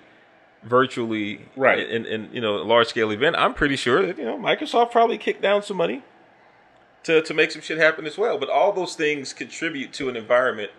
virtually 0.63 1.45
Right. 1.55 1.79
in, 1.89 2.05
in, 2.05 2.29
you 2.33 2.39
know 2.41 2.55
a 2.57 2.63
large 2.63 2.87
scale 2.87 3.11
event, 3.11 3.35
I'm 3.37 3.53
pretty 3.53 3.75
sure 3.75 4.05
that 4.05 4.17
you 4.17 4.25
know 4.25 4.37
Microsoft 4.37 4.91
probably 4.91 5.17
kicked 5.17 5.41
down 5.41 5.61
some 5.63 5.77
money 5.77 6.03
to 7.03 7.21
to 7.21 7.33
make 7.33 7.51
some 7.51 7.61
shit 7.61 7.77
happen 7.77 8.05
as 8.05 8.17
well. 8.17 8.37
But 8.37 8.49
all 8.49 8.71
those 8.71 8.95
things 8.95 9.33
contribute 9.33 9.91
to 9.93 10.09
an 10.09 10.15
environment 10.15 10.71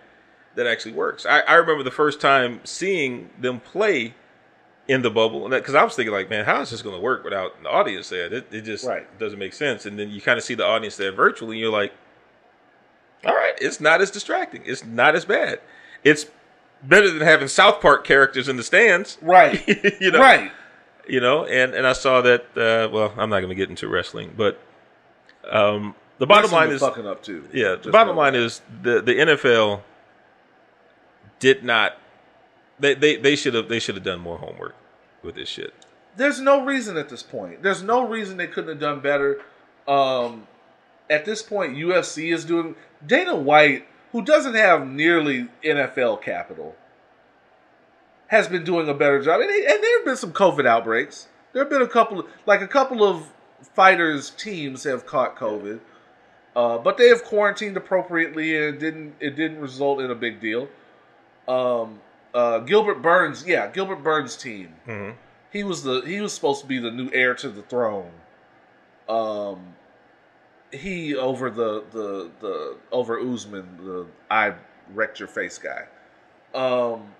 that 0.56 0.66
actually 0.66 0.92
works. 0.92 1.26
I, 1.26 1.40
I 1.40 1.54
remember 1.54 1.82
the 1.82 1.90
first 1.90 2.20
time 2.20 2.60
seeing 2.64 3.30
them 3.40 3.60
play 3.60 4.14
in 4.86 5.00
the 5.02 5.10
bubble, 5.10 5.44
and 5.44 5.52
because 5.52 5.74
I 5.74 5.82
was 5.82 5.94
thinking 5.94 6.12
like, 6.12 6.28
man, 6.28 6.44
how 6.44 6.60
is 6.60 6.70
this 6.70 6.82
going 6.82 6.94
to 6.94 7.00
work 7.00 7.24
without 7.24 7.62
the 7.62 7.70
audience 7.70 8.08
there? 8.10 8.26
It, 8.32 8.46
it 8.52 8.60
just 8.62 8.84
Right. 8.86 9.06
doesn't 9.18 9.38
make 9.38 9.54
sense. 9.54 9.86
And 9.86 9.98
then 9.98 10.10
you 10.10 10.20
kind 10.20 10.36
of 10.38 10.44
see 10.44 10.54
the 10.54 10.64
audience 10.66 10.96
there 10.96 11.10
virtually, 11.12 11.56
and 11.56 11.60
you're 11.60 11.72
like, 11.72 11.92
all 13.24 13.34
right, 13.34 13.54
it's 13.60 13.80
not 13.80 14.00
as 14.02 14.10
distracting. 14.10 14.62
It's 14.66 14.84
not 14.84 15.14
as 15.14 15.24
bad. 15.24 15.60
It's 16.04 16.26
better 16.82 17.10
than 17.10 17.22
having 17.22 17.48
South 17.48 17.80
Park 17.80 18.04
characters 18.04 18.48
in 18.48 18.56
the 18.58 18.62
stands, 18.62 19.16
Right. 19.22 19.66
you 20.00 20.10
know, 20.10 20.20
Right. 20.20 20.52
you 21.08 21.20
know. 21.20 21.46
And 21.46 21.72
and 21.74 21.86
I 21.86 21.94
saw 21.94 22.20
that. 22.20 22.42
Uh, 22.54 22.90
well, 22.92 23.14
I'm 23.16 23.30
not 23.30 23.38
going 23.40 23.48
to 23.48 23.54
get 23.54 23.70
into 23.70 23.88
wrestling, 23.88 24.34
but 24.36 24.60
um, 25.50 25.94
the 26.18 26.26
bottom 26.26 26.50
Wrestling 26.50 26.60
line 26.68 26.74
is 26.74 26.80
fucking 26.82 27.06
up 27.06 27.22
too. 27.22 27.48
yeah, 27.54 27.76
the 27.76 27.90
bottom 27.90 28.14
know 28.16 28.20
line 28.20 28.34
is 28.34 28.60
the 28.82 29.00
the 29.00 29.14
NFL 29.14 29.80
did 31.38 31.64
not. 31.64 31.98
They 32.78 32.94
they 32.94 33.16
they 33.16 33.36
should 33.36 33.54
have 33.54 33.68
they 33.68 33.78
should 33.78 33.94
have 33.94 34.04
done 34.04 34.20
more 34.20 34.38
homework 34.38 34.74
with 35.22 35.34
this 35.36 35.48
shit. 35.48 35.72
there's 36.16 36.40
no 36.40 36.64
reason 36.64 36.96
at 36.96 37.08
this 37.08 37.22
point. 37.22 37.62
There's 37.62 37.82
no 37.82 38.06
reason 38.06 38.36
they 38.36 38.46
couldn't 38.46 38.70
have 38.70 38.80
done 38.80 39.00
better. 39.00 39.40
Um, 39.88 40.46
at 41.10 41.24
this 41.24 41.42
point, 41.42 41.76
UFC 41.76 42.32
is 42.32 42.44
doing. 42.44 42.76
Dana 43.06 43.36
White, 43.36 43.86
who 44.12 44.22
doesn't 44.22 44.54
have 44.54 44.86
nearly 44.86 45.48
NFL 45.62 46.22
capital, 46.22 46.74
has 48.28 48.48
been 48.48 48.64
doing 48.64 48.88
a 48.88 48.94
better 48.94 49.22
job. 49.22 49.40
And, 49.40 49.50
and 49.50 49.82
there 49.82 49.98
have 49.98 50.04
been 50.04 50.16
some 50.16 50.32
COVID 50.32 50.66
outbreaks. 50.66 51.28
There 51.52 51.62
have 51.62 51.70
been 51.70 51.82
a 51.82 51.88
couple, 51.88 52.20
of, 52.20 52.26
like 52.46 52.62
a 52.62 52.66
couple 52.66 53.04
of 53.04 53.30
fighters' 53.74 54.30
teams 54.30 54.82
have 54.84 55.06
caught 55.06 55.36
COVID, 55.36 55.78
uh, 56.56 56.78
but 56.78 56.96
they 56.96 57.08
have 57.08 57.22
quarantined 57.24 57.76
appropriately, 57.76 58.56
and 58.56 58.74
it 58.74 58.78
didn't. 58.78 59.14
It 59.20 59.36
didn't 59.36 59.60
result 59.60 60.00
in 60.00 60.10
a 60.10 60.14
big 60.14 60.40
deal. 60.40 60.68
Um, 61.46 62.00
uh, 62.32 62.60
Gilbert 62.60 63.02
Burns, 63.02 63.46
yeah, 63.46 63.68
Gilbert 63.68 64.02
Burns' 64.02 64.36
team 64.36 64.74
he 65.54 65.62
was 65.62 65.84
the 65.84 66.00
he 66.00 66.20
was 66.20 66.34
supposed 66.34 66.60
to 66.60 66.66
be 66.66 66.78
the 66.78 66.90
new 66.90 67.08
heir 67.12 67.32
to 67.36 67.48
the 67.48 67.62
throne. 67.62 68.10
Um, 69.08 69.76
he 70.72 71.14
over 71.14 71.48
the 71.48 71.84
the 71.92 72.30
the 72.40 72.76
over 72.90 73.18
Usman, 73.18 73.76
the 73.78 74.06
I 74.28 74.54
wrecked 74.92 75.20
your 75.20 75.28
face 75.28 75.58
guy. 75.58 75.86
Um, 76.52 77.14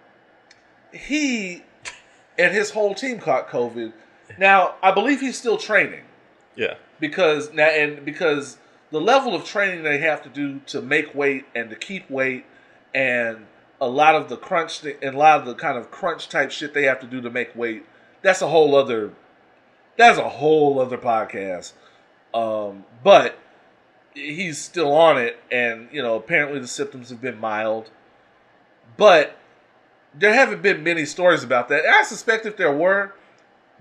he 0.93 1.63
and 2.37 2.53
his 2.53 2.71
whole 2.71 2.95
team 2.95 3.21
caught 3.21 3.49
COVID. 3.49 3.93
Now 4.37 4.75
I 4.83 4.91
believe 4.91 5.21
he's 5.21 5.39
still 5.39 5.57
training 5.57 6.03
Yeah, 6.57 6.75
because 6.99 7.53
now 7.53 7.69
and 7.69 8.05
because 8.05 8.59
the 8.91 9.01
level 9.01 9.33
of 9.37 9.45
training 9.45 9.85
they 9.85 9.99
have 9.99 10.25
to 10.25 10.29
do 10.29 10.59
to 10.67 10.83
make 10.83 11.15
weight 11.15 11.45
and 11.55 11.71
to 11.71 11.77
keep 11.77 12.11
weight 12.11 12.47
and 12.93 13.47
a 13.85 13.89
lot 13.89 14.15
of 14.15 14.29
the 14.29 14.37
crunch 14.37 14.81
th- 14.81 14.99
and 15.03 15.15
a 15.15 15.19
lot 15.19 15.41
of 15.41 15.47
the 15.47 15.55
kind 15.55 15.79
of 15.79 15.91
crunch 15.91 16.29
type 16.29 16.51
shit 16.51 16.75
they 16.75 16.85
have 16.85 17.01
to 17.01 17.07
do 17.07 17.21
to 17.21 17.31
make 17.31 17.55
weight 17.55 17.85
that's 18.23 18.43
a 18.43 18.49
whole 18.49 18.75
other 18.75 19.13
that's 19.97 20.19
a 20.19 20.29
whole 20.29 20.81
other 20.81 20.99
podcast 20.99 21.73
um 22.33 22.85
but 23.03 23.39
he's 24.15 24.59
still 24.59 24.93
on 24.93 25.19
it 25.19 25.39
and 25.51 25.89
you 25.93 26.03
know 26.03 26.17
apparently 26.17 26.59
the 26.59 26.69
symptoms 26.69 27.11
have 27.11 27.21
been 27.21 27.39
mild 27.39 27.91
but 28.97 29.37
there 30.15 30.33
haven't 30.33 30.63
been 30.63 30.83
many 30.83 31.05
stories 31.05 31.43
about 31.43 31.69
that 31.69 31.85
and 31.85 31.95
i 31.95 32.03
suspect 32.03 32.47
if 32.47 32.57
there 32.57 32.73
were 32.73 33.15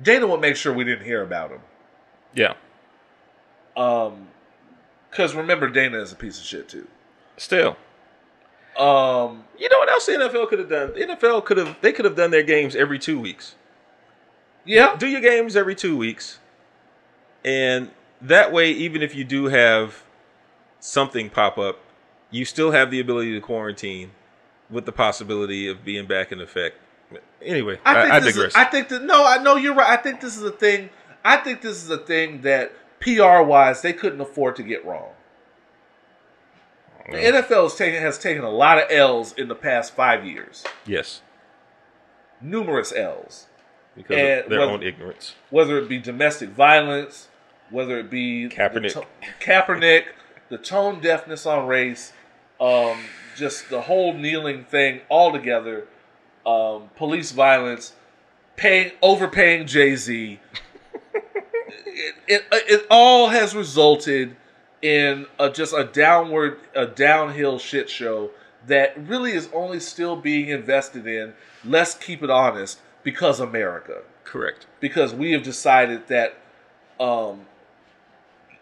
dana 0.02 0.28
would 0.28 0.42
make 0.42 0.56
sure 0.56 0.74
we 0.74 0.84
didn't 0.84 1.06
hear 1.06 1.22
about 1.22 1.52
him. 1.52 1.62
yeah. 2.34 2.54
um, 3.78 4.28
because 5.14 5.36
remember, 5.36 5.70
Dana 5.70 6.00
is 6.00 6.12
a 6.12 6.16
piece 6.16 6.40
of 6.40 6.44
shit 6.46 6.68
too. 6.68 6.88
Still, 7.38 7.78
Um, 8.78 9.44
you 9.58 9.70
know 9.70 9.78
what 9.80 9.90
else 9.90 10.06
the 10.06 10.14
NFL 10.14 10.50
could 10.50 10.60
have 10.60 10.70
done? 10.70 10.94
The 10.94 11.02
NFL 11.02 11.46
could 11.46 11.58
have 11.58 11.78
they 11.82 11.92
could 11.92 12.06
have 12.06 12.16
done 12.16 12.32
their 12.32 12.44
games 12.44 12.76
every 12.76 12.98
two 13.00 13.20
weeks. 13.20 13.56
yeah, 14.66 14.96
Do 14.96 15.08
your 15.08 15.22
games 15.22 15.56
every 15.56 15.76
two 15.76 15.96
weeks, 15.96 16.40
and 17.46 17.92
that 18.22 18.52
way, 18.52 18.72
even 18.72 19.02
if 19.02 19.16
you 19.16 19.24
do 19.24 19.46
have 19.46 20.04
something 20.80 21.30
pop 21.30 21.58
up, 21.58 21.80
you 22.32 22.46
still 22.46 22.72
have 22.72 22.90
the 22.90 23.00
ability 23.00 23.34
to 23.34 23.42
quarantine 23.42 24.12
with 24.70 24.86
the 24.86 24.92
possibility 24.92 25.68
of 25.68 25.86
being 25.86 26.08
back 26.08 26.32
in 26.32 26.42
effect. 26.42 26.78
Anyway, 27.42 27.80
I 27.86 27.92
I, 27.92 28.02
think 28.02 28.14
I, 28.14 28.20
this 28.20 28.34
digress. 28.36 28.52
Is, 28.52 28.56
I 28.56 28.64
think 28.66 28.90
that 28.90 29.04
no, 29.04 29.26
I 29.26 29.38
know 29.38 29.56
you're 29.56 29.76
right. 29.76 30.00
I 30.00 30.02
think 30.02 30.20
this 30.20 30.36
is 30.36 30.44
a 30.44 30.52
thing. 30.52 30.90
I 31.24 31.38
think 31.38 31.62
this 31.62 31.84
is 31.84 31.90
a 31.90 31.98
thing 31.98 32.42
that 32.42 32.72
PR 33.00 33.42
wise 33.42 33.82
they 33.82 33.94
couldn't 33.94 34.22
afford 34.22 34.56
to 34.56 34.64
get 34.64 34.86
wrong. 34.86 35.10
The 37.12 37.18
NFL 37.18 37.64
has 37.64 37.76
taken 37.76 38.02
has 38.02 38.18
taken 38.18 38.44
a 38.44 38.50
lot 38.50 38.78
of 38.78 38.86
L's 38.90 39.34
in 39.34 39.48
the 39.50 39.56
past 39.56 39.94
five 39.96 40.26
years, 40.26 40.64
yes, 40.86 41.22
numerous 42.42 42.94
L's. 42.94 43.48
because 43.96 44.18
And 44.18 44.40
of 44.46 44.50
their 44.50 44.60
whether- 44.60 44.72
own 44.72 44.84
ignorance. 44.84 45.36
whether 45.50 45.78
it 45.78 45.88
be 45.90 46.00
domestic 46.00 46.50
violence, 46.50 47.28
whether 47.70 48.00
it 48.00 48.10
be 48.10 48.48
the 48.48 48.56
Kaepernick. 48.56 48.94
to- 48.94 49.06
Kaepernick, 49.40 50.06
the 50.50 50.58
tone 50.58 51.00
deafness 51.00 51.46
on 51.46 51.68
race, 51.68 52.14
um, 52.60 53.04
just 53.36 53.70
the 53.70 53.82
whole 53.82 54.14
kneeling 54.14 54.64
thing 54.64 55.02
altogether, 55.12 55.88
um, 56.46 56.90
police 56.96 57.32
violence, 57.32 57.94
paying 58.56 58.92
overpaying 59.02 59.68
Jay 59.68 59.96
Z. 59.96 60.40
it, 61.14 62.16
it 62.28 62.46
it 62.52 62.88
all 62.90 63.28
has 63.30 63.56
resulted 63.56 64.36
in 64.84 65.26
a, 65.40 65.50
just 65.50 65.74
a 65.74 65.86
downward 65.86 66.60
a 66.76 66.86
downhill 66.86 67.58
shit 67.58 67.90
show 67.90 68.30
that 68.68 68.96
really 69.08 69.32
is 69.32 69.50
only 69.54 69.80
still 69.80 70.16
being 70.18 70.50
invested 70.50 71.08
in. 71.08 71.34
Let's 71.66 71.96
keep 71.96 72.22
it 72.22 72.30
honest 72.30 72.80
because 73.02 73.40
America 73.40 74.02
Correct. 74.26 74.68
because 74.80 75.14
we 75.14 75.32
have 75.32 75.42
decided 75.42 76.08
that 76.10 76.38
um, 77.00 77.46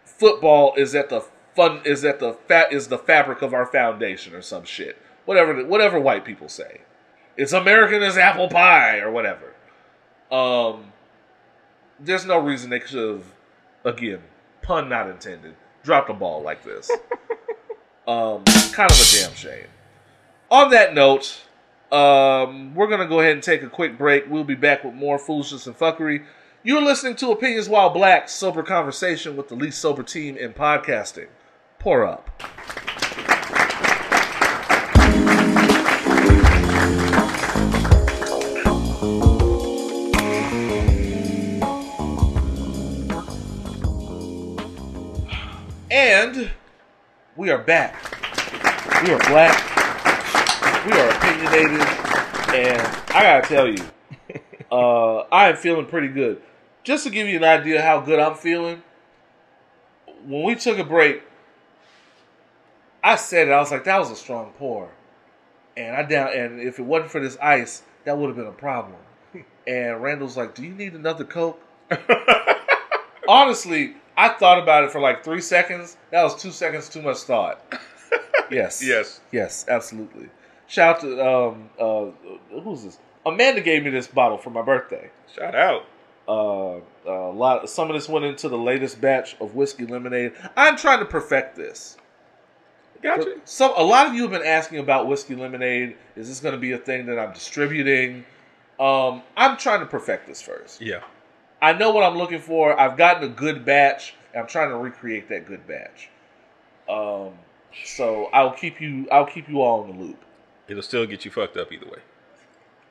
football 0.04 0.74
is 0.76 0.94
at 0.94 1.10
the 1.10 1.24
fun 1.54 1.80
is 1.84 2.04
at 2.04 2.20
the 2.20 2.34
fat 2.46 2.72
is 2.72 2.88
the 2.88 2.98
fabric 2.98 3.42
of 3.42 3.52
our 3.52 3.66
foundation 3.66 4.34
or 4.34 4.42
some 4.42 4.64
shit. 4.64 4.96
Whatever 5.24 5.64
whatever 5.66 6.00
white 6.00 6.24
people 6.24 6.48
say. 6.48 6.82
It's 7.36 7.52
American 7.52 8.02
as 8.02 8.16
apple 8.16 8.48
pie 8.48 8.98
or 8.98 9.10
whatever. 9.10 9.54
Um, 10.30 10.92
there's 11.98 12.26
no 12.26 12.38
reason 12.38 12.70
they 12.70 12.80
should 12.80 13.16
have 13.16 13.24
again 13.84 14.20
pun 14.62 14.88
not 14.88 15.08
intended 15.10 15.56
dropped 15.82 16.10
a 16.10 16.14
ball 16.14 16.42
like 16.42 16.62
this. 16.64 16.90
um, 18.06 18.44
kind 18.72 18.90
of 18.90 19.00
a 19.00 19.16
damn 19.16 19.34
shame. 19.34 19.66
On 20.50 20.70
that 20.70 20.94
note, 20.94 21.42
um, 21.90 22.74
we're 22.74 22.88
gonna 22.88 23.06
go 23.08 23.20
ahead 23.20 23.32
and 23.32 23.42
take 23.42 23.62
a 23.62 23.68
quick 23.68 23.98
break. 23.98 24.24
We'll 24.28 24.44
be 24.44 24.54
back 24.54 24.84
with 24.84 24.94
more 24.94 25.18
foolishness 25.18 25.66
and 25.66 25.78
fuckery. 25.78 26.24
You're 26.62 26.82
listening 26.82 27.16
to 27.16 27.30
Opinions 27.32 27.68
While 27.68 27.90
Black, 27.90 28.28
sober 28.28 28.62
conversation 28.62 29.36
with 29.36 29.48
the 29.48 29.56
least 29.56 29.80
sober 29.80 30.02
team 30.02 30.36
in 30.36 30.52
podcasting. 30.52 31.28
Pour 31.78 32.06
up. 32.06 32.30
We 47.34 47.50
are 47.50 47.58
back. 47.58 47.94
We 49.04 49.12
are 49.12 49.18
black. 49.20 49.56
We 50.84 50.92
are 50.92 51.08
opinionated. 51.08 51.80
And 52.54 52.80
I 53.08 53.22
gotta 53.22 53.48
tell 53.48 53.66
you, 53.66 53.82
uh, 54.70 55.20
I 55.32 55.48
am 55.48 55.56
feeling 55.56 55.86
pretty 55.86 56.08
good. 56.08 56.42
Just 56.84 57.04
to 57.04 57.10
give 57.10 57.28
you 57.28 57.38
an 57.38 57.44
idea 57.44 57.80
how 57.80 58.00
good 58.00 58.18
I'm 58.18 58.34
feeling, 58.34 58.82
when 60.26 60.42
we 60.42 60.54
took 60.56 60.78
a 60.78 60.84
break, 60.84 61.22
I 63.02 63.16
said 63.16 63.48
it. 63.48 63.52
I 63.52 63.60
was 63.60 63.70
like, 63.70 63.84
that 63.84 63.98
was 63.98 64.10
a 64.10 64.16
strong 64.16 64.52
pour. 64.58 64.90
and 65.76 65.96
I 65.96 66.02
down 66.02 66.32
and 66.34 66.60
if 66.60 66.78
it 66.78 66.82
wasn't 66.82 67.10
for 67.12 67.20
this 67.20 67.38
ice, 67.40 67.82
that 68.04 68.18
would 68.18 68.26
have 68.26 68.36
been 68.36 68.46
a 68.46 68.52
problem. 68.52 68.96
And 69.66 70.02
Randle's 70.02 70.36
like, 70.36 70.56
"Do 70.56 70.64
you 70.64 70.74
need 70.74 70.94
another 70.94 71.24
coke?" 71.24 71.62
Honestly, 73.28 73.94
I 74.22 74.28
thought 74.28 74.62
about 74.62 74.84
it 74.84 74.92
for 74.92 75.00
like 75.00 75.24
three 75.24 75.40
seconds. 75.40 75.96
That 76.10 76.22
was 76.22 76.40
two 76.40 76.52
seconds 76.52 76.88
too 76.88 77.02
much 77.02 77.18
thought. 77.18 77.60
Yes. 78.50 78.82
Yes. 78.84 79.20
Yes. 79.32 79.64
Absolutely. 79.66 80.28
Shout 80.66 80.96
out 80.96 81.00
to 81.00 81.26
um 81.26 81.70
uh 81.80 82.60
who's 82.60 82.84
this? 82.84 82.98
Amanda 83.24 83.62
gave 83.62 83.82
me 83.82 83.88
this 83.88 84.06
bottle 84.06 84.36
for 84.36 84.50
my 84.50 84.60
birthday. 84.60 85.10
Shout 85.34 85.54
out. 85.54 85.86
Uh, 86.28 86.80
a 87.06 87.32
lot. 87.32 87.68
Some 87.70 87.88
of 87.88 87.94
this 87.94 88.10
went 88.10 88.26
into 88.26 88.50
the 88.50 88.58
latest 88.58 89.00
batch 89.00 89.36
of 89.40 89.54
whiskey 89.54 89.86
lemonade. 89.86 90.32
I'm 90.54 90.76
trying 90.76 90.98
to 90.98 91.06
perfect 91.06 91.56
this. 91.56 91.96
Gotcha. 93.02 93.36
Some 93.44 93.72
a 93.74 93.82
lot 93.82 94.06
of 94.06 94.14
you 94.14 94.22
have 94.22 94.30
been 94.30 94.46
asking 94.46 94.78
about 94.78 95.08
whiskey 95.08 95.34
lemonade. 95.34 95.96
Is 96.14 96.28
this 96.28 96.40
going 96.40 96.54
to 96.54 96.60
be 96.60 96.72
a 96.72 96.78
thing 96.78 97.06
that 97.06 97.18
I'm 97.18 97.32
distributing? 97.32 98.24
Um, 98.78 99.22
I'm 99.36 99.56
trying 99.56 99.80
to 99.80 99.86
perfect 99.86 100.26
this 100.26 100.42
first. 100.42 100.80
Yeah. 100.80 101.00
I 101.62 101.72
know 101.72 101.92
what 101.92 102.02
I'm 102.04 102.18
looking 102.18 102.40
for. 102.40 102.78
I've 102.78 102.96
gotten 102.98 103.24
a 103.24 103.32
good 103.32 103.64
batch. 103.64 104.14
And 104.34 104.42
I'm 104.42 104.48
trying 104.48 104.70
to 104.70 104.76
recreate 104.76 105.28
that 105.28 105.46
good 105.46 105.66
batch. 105.66 106.08
Um, 106.88 107.30
so 107.84 108.26
I'll 108.32 108.52
keep 108.52 108.80
you. 108.80 109.08
I'll 109.10 109.26
keep 109.26 109.48
you 109.48 109.62
all 109.62 109.84
in 109.84 109.96
the 109.96 110.04
loop. 110.04 110.22
It'll 110.68 110.82
still 110.82 111.06
get 111.06 111.24
you 111.24 111.30
fucked 111.30 111.56
up 111.56 111.72
either 111.72 111.86
way. 111.86 111.98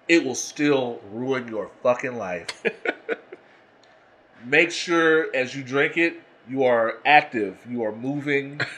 It 0.07 0.23
will 0.25 0.35
still 0.35 0.99
ruin 1.11 1.47
your 1.47 1.69
fucking 1.83 2.15
life. 2.17 2.63
Make 4.45 4.71
sure 4.71 5.33
as 5.35 5.55
you 5.55 5.63
drink 5.63 5.97
it, 5.97 6.15
you 6.49 6.63
are 6.63 6.97
active. 7.05 7.59
You 7.69 7.83
are 7.83 7.91
moving. 7.95 8.61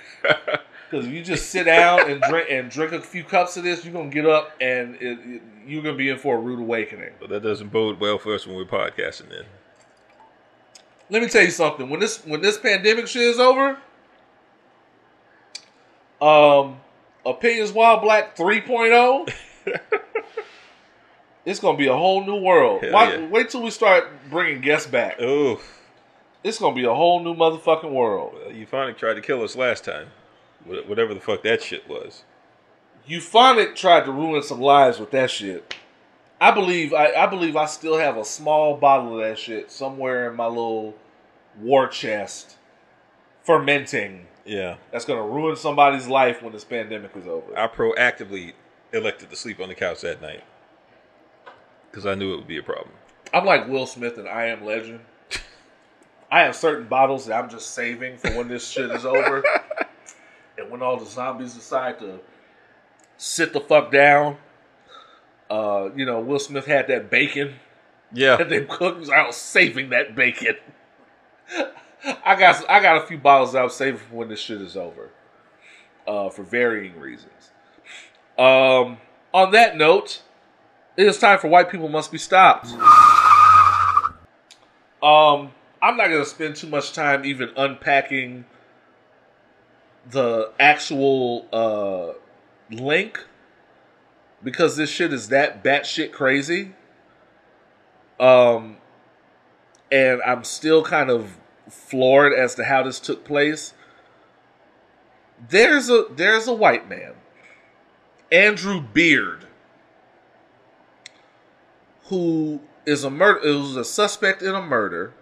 Because 0.91 1.07
if 1.07 1.11
you 1.13 1.23
just 1.23 1.49
sit 1.49 1.63
down 1.63 2.07
and 2.07 2.21
drink 2.21 2.49
and 2.51 2.69
drink 2.69 2.91
a 2.91 3.01
few 3.01 3.23
cups 3.23 3.57
of 3.57 3.63
this, 3.63 3.83
you're 3.83 3.91
gonna 3.95 4.11
get 4.11 4.27
up 4.27 4.51
and 4.61 4.93
it, 4.97 5.17
it- 5.25 5.41
you're 5.65 5.81
gonna 5.81 5.97
be 5.97 6.09
in 6.09 6.19
for 6.19 6.35
a 6.35 6.39
rude 6.39 6.59
awakening. 6.59 7.09
But 7.19 7.29
that 7.29 7.41
doesn't 7.41 7.69
bode 7.69 7.99
well 7.99 8.19
for 8.19 8.35
us 8.35 8.45
when 8.45 8.55
we're 8.55 8.65
podcasting 8.65 9.29
then. 9.29 9.45
Let 11.09 11.21
me 11.21 11.27
tell 11.29 11.43
you 11.43 11.51
something. 11.51 11.89
When 11.89 11.99
this 11.99 12.25
when 12.25 12.41
this 12.41 12.57
pandemic 12.57 13.07
shit 13.07 13.23
is 13.23 13.39
over, 13.39 13.77
um, 16.21 16.77
opinions 17.25 17.71
while 17.71 17.99
black 17.99 18.35
3.0, 18.35 19.31
it's 21.45 21.59
gonna 21.59 21.77
be 21.77 21.87
a 21.87 21.95
whole 21.95 22.23
new 22.25 22.41
world. 22.41 22.83
Why- 22.89 23.13
yeah. 23.15 23.27
Wait 23.27 23.49
till 23.49 23.61
we 23.61 23.69
start 23.71 24.07
bringing 24.29 24.61
guests 24.61 24.87
back. 24.89 25.17
Oh, 25.21 25.59
It's 26.43 26.59
gonna 26.59 26.75
be 26.75 26.85
a 26.85 26.93
whole 26.93 27.21
new 27.23 27.35
motherfucking 27.35 27.91
world. 27.91 28.33
well, 28.35 28.51
you 28.51 28.65
finally 28.65 28.93
tried 28.93 29.15
to 29.15 29.21
kill 29.21 29.43
us 29.43 29.55
last 29.55 29.83
time. 29.85 30.07
Whatever 30.65 31.13
the 31.13 31.19
fuck 31.19 31.43
that 31.43 31.61
shit 31.61 31.87
was. 31.89 32.23
Euphonic 33.05 33.75
tried 33.75 34.05
to 34.05 34.11
ruin 34.13 34.41
some 34.41 34.61
lives 34.61 34.97
with 34.97 35.11
that 35.11 35.29
shit. 35.29 35.75
I 36.43 36.51
believe 36.51 36.93
I, 36.93 37.13
I 37.13 37.25
believe 37.27 37.55
I 37.55 37.65
still 37.67 37.97
have 37.97 38.17
a 38.17 38.25
small 38.25 38.75
bottle 38.75 39.17
of 39.17 39.25
that 39.25 39.39
shit 39.39 39.71
somewhere 39.71 40.29
in 40.29 40.35
my 40.35 40.47
little 40.47 40.93
war 41.57 41.87
chest, 41.87 42.57
fermenting. 43.43 44.27
Yeah. 44.43 44.75
That's 44.91 45.05
gonna 45.05 45.23
ruin 45.23 45.55
somebody's 45.55 46.05
life 46.05 46.43
when 46.43 46.51
this 46.51 46.65
pandemic 46.65 47.15
is 47.15 47.27
over. 47.27 47.57
I 47.57 47.67
proactively 47.67 48.51
elected 48.91 49.29
to 49.29 49.37
sleep 49.37 49.61
on 49.61 49.69
the 49.69 49.73
couch 49.73 50.01
that 50.01 50.21
night 50.21 50.43
because 51.89 52.05
I 52.05 52.13
knew 52.13 52.33
it 52.33 52.35
would 52.35 52.47
be 52.47 52.57
a 52.57 52.63
problem. 52.63 52.93
I'm 53.33 53.45
like 53.45 53.69
Will 53.69 53.85
Smith 53.85 54.17
and 54.17 54.27
I 54.27 54.47
Am 54.47 54.65
Legend. 54.65 54.99
I 56.29 56.41
have 56.41 56.57
certain 56.57 56.89
bottles 56.89 57.27
that 57.27 57.41
I'm 57.41 57.49
just 57.49 57.73
saving 57.73 58.17
for 58.17 58.31
when 58.31 58.49
this 58.49 58.67
shit 58.67 58.91
is 58.91 59.05
over, 59.05 59.45
and 60.57 60.69
when 60.69 60.81
all 60.81 60.97
the 60.97 61.05
zombies 61.05 61.53
decide 61.53 61.99
to 61.99 62.19
sit 63.15 63.53
the 63.53 63.61
fuck 63.61 63.93
down. 63.93 64.35
Uh, 65.49 65.89
you 65.95 66.05
know, 66.05 66.19
Will 66.19 66.39
Smith 66.39 66.65
had 66.65 66.87
that 66.87 67.09
bacon 67.09 67.55
Yeah. 68.11 68.37
that 68.37 68.49
they 68.49 68.61
cooked. 68.65 69.09
I 69.09 69.27
was 69.27 69.35
saving 69.35 69.89
that 69.89 70.15
bacon. 70.15 70.55
I 72.25 72.35
got 72.35 72.69
I 72.69 72.81
got 72.81 73.03
a 73.03 73.05
few 73.07 73.17
bottles 73.17 73.55
I'm 73.55 73.69
saving 73.69 73.99
for 73.99 74.15
when 74.15 74.29
this 74.29 74.39
shit 74.39 74.61
is 74.61 74.75
over, 74.75 75.09
uh, 76.07 76.29
for 76.29 76.43
varying 76.43 76.99
reasons. 76.99 77.51
Um, 78.37 78.97
on 79.33 79.51
that 79.51 79.77
note, 79.77 80.21
it 80.97 81.05
is 81.07 81.17
time 81.19 81.39
for 81.39 81.47
white 81.47 81.69
people 81.69 81.87
must 81.89 82.11
be 82.11 82.17
stopped. 82.17 82.67
Um, 85.01 85.51
I'm 85.81 85.97
not 85.97 86.07
gonna 86.07 86.25
spend 86.25 86.55
too 86.55 86.67
much 86.67 86.93
time 86.93 87.25
even 87.25 87.51
unpacking 87.57 88.45
the 90.09 90.51
actual 90.59 91.47
uh, 91.53 92.13
link 92.75 93.25
because 94.43 94.75
this 94.75 94.89
shit 94.89 95.13
is 95.13 95.29
that 95.29 95.63
batshit 95.63 96.11
crazy. 96.11 96.73
Um, 98.19 98.77
and 99.91 100.21
I'm 100.23 100.43
still 100.43 100.83
kind 100.83 101.09
of 101.09 101.37
floored 101.69 102.33
as 102.33 102.55
to 102.55 102.65
how 102.65 102.83
this 102.83 102.99
took 102.99 103.23
place. 103.23 103.73
There's 105.49 105.89
a 105.89 106.05
there's 106.09 106.47
a 106.47 106.53
white 106.53 106.87
man, 106.87 107.13
Andrew 108.31 108.81
Beard, 108.81 109.45
who 112.05 112.61
is 112.85 113.03
a 113.03 113.09
murder 113.09 113.39
who's 113.41 113.75
a 113.75 113.83
suspect 113.83 114.41
in 114.41 114.55
a 114.55 114.61
murder. 114.61 115.13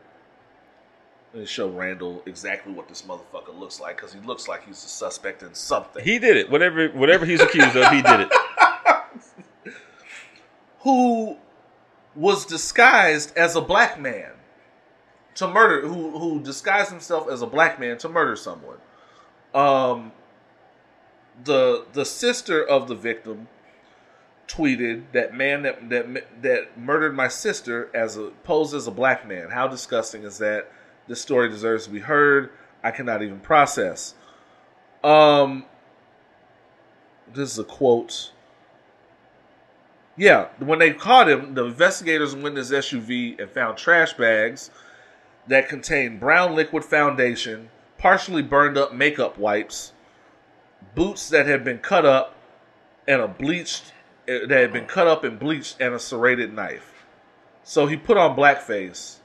Let 1.33 1.39
me 1.39 1.45
show 1.45 1.69
Randle 1.69 2.21
exactly 2.25 2.73
what 2.73 2.89
this 2.89 3.03
motherfucker 3.03 3.57
looks 3.57 3.79
like 3.79 3.95
because 3.95 4.11
he 4.13 4.19
looks 4.19 4.49
like 4.49 4.65
he's 4.65 4.83
a 4.83 4.89
suspect 4.89 5.43
in 5.43 5.53
something. 5.53 6.03
He 6.03 6.19
did 6.19 6.37
it. 6.37 6.49
Whatever 6.51 6.89
whatever 6.89 7.25
he's 7.25 7.41
accused 7.41 7.75
of, 7.75 7.91
he 7.91 8.01
did 8.01 8.19
it. 8.21 8.29
who 10.81 11.37
was 12.15 12.45
disguised 12.45 13.35
as 13.37 13.55
a 13.55 13.61
black 13.61 13.99
man 13.99 14.31
to 15.35 15.47
murder 15.47 15.87
who 15.87 16.17
who 16.17 16.41
disguised 16.41 16.89
himself 16.89 17.29
as 17.29 17.41
a 17.41 17.47
black 17.47 17.79
man 17.79 17.97
to 17.97 18.09
murder 18.09 18.35
someone. 18.35 18.77
Um 19.53 20.11
the 21.43 21.85
the 21.93 22.05
sister 22.05 22.63
of 22.63 22.87
the 22.87 22.95
victim 22.95 23.47
tweeted 24.47 25.03
that 25.13 25.33
man 25.33 25.63
that 25.63 25.89
that 25.89 26.41
that 26.41 26.77
murdered 26.77 27.15
my 27.15 27.27
sister 27.27 27.89
as 27.93 28.17
a 28.17 28.31
posed 28.43 28.75
as 28.75 28.87
a 28.87 28.91
black 28.91 29.27
man. 29.27 29.49
How 29.49 29.67
disgusting 29.67 30.23
is 30.23 30.37
that? 30.39 30.69
This 31.07 31.21
story 31.21 31.49
deserves 31.49 31.85
to 31.85 31.91
be 31.91 31.99
heard. 31.99 32.51
I 32.83 32.91
cannot 32.91 33.21
even 33.21 33.39
process. 33.39 34.15
Um 35.03 35.65
this 37.33 37.49
is 37.51 37.59
a 37.59 37.63
quote 37.63 38.33
yeah, 40.17 40.47
when 40.59 40.79
they 40.79 40.93
caught 40.93 41.29
him, 41.29 41.53
the 41.53 41.65
investigators 41.65 42.33
went 42.33 42.49
in 42.49 42.55
his 42.57 42.71
SUV 42.71 43.39
and 43.39 43.49
found 43.49 43.77
trash 43.77 44.13
bags 44.13 44.69
that 45.47 45.69
contained 45.69 46.19
brown 46.19 46.55
liquid 46.55 46.83
foundation, 46.83 47.69
partially 47.97 48.41
burned 48.41 48.77
up 48.77 48.93
makeup 48.93 49.37
wipes, 49.37 49.93
boots 50.95 51.29
that 51.29 51.45
had 51.45 51.63
been 51.63 51.79
cut 51.79 52.05
up, 52.05 52.35
and 53.07 53.21
a 53.21 53.27
bleached 53.27 53.93
eh, 54.27 54.45
that 54.45 54.61
had 54.61 54.73
been 54.73 54.85
cut 54.85 55.07
up 55.07 55.23
and 55.23 55.39
bleached, 55.39 55.77
and 55.79 55.93
a 55.93 55.99
serrated 55.99 56.53
knife. 56.53 57.05
So 57.63 57.87
he 57.87 57.95
put 57.95 58.17
on 58.17 58.35
blackface 58.35 59.17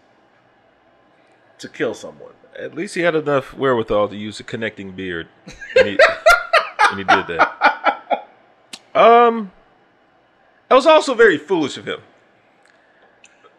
to 1.58 1.68
kill 1.68 1.94
someone. 1.94 2.32
At 2.58 2.74
least 2.74 2.94
he 2.94 3.02
had 3.02 3.14
enough 3.14 3.54
wherewithal 3.54 4.08
to 4.08 4.16
use 4.16 4.40
a 4.40 4.44
connecting 4.44 4.92
beard. 4.92 5.28
And 5.76 5.88
he, 5.88 5.98
and 6.90 6.98
he 6.98 7.04
did 7.04 7.26
that. 7.26 8.28
Um, 8.94 9.52
that 10.68 10.74
was 10.74 10.86
also 10.86 11.14
very 11.14 11.38
foolish 11.38 11.76
of 11.76 11.86
him 11.86 12.00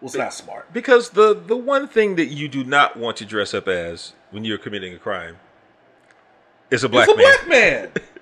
Was 0.02 0.16
not 0.16 0.34
smart. 0.34 0.72
because 0.74 1.12
the 1.12 1.34
the 1.34 1.56
one 1.58 1.88
thing 1.88 2.16
that 2.16 2.28
you 2.28 2.48
do 2.48 2.64
not 2.64 2.98
want 2.98 3.18
to 3.18 3.26
dress 3.26 3.54
up 3.54 3.68
as 3.68 4.14
when 4.32 4.44
you're 4.46 4.58
committing 4.58 4.94
a 4.94 4.98
crime 5.00 5.38
is 6.70 6.84
a 6.84 6.90
black 6.90 7.08
man. 7.08 7.16
It's 7.20 7.44
a 7.44 7.48
man. 7.48 7.80
black 7.82 7.94
man. 7.96 8.04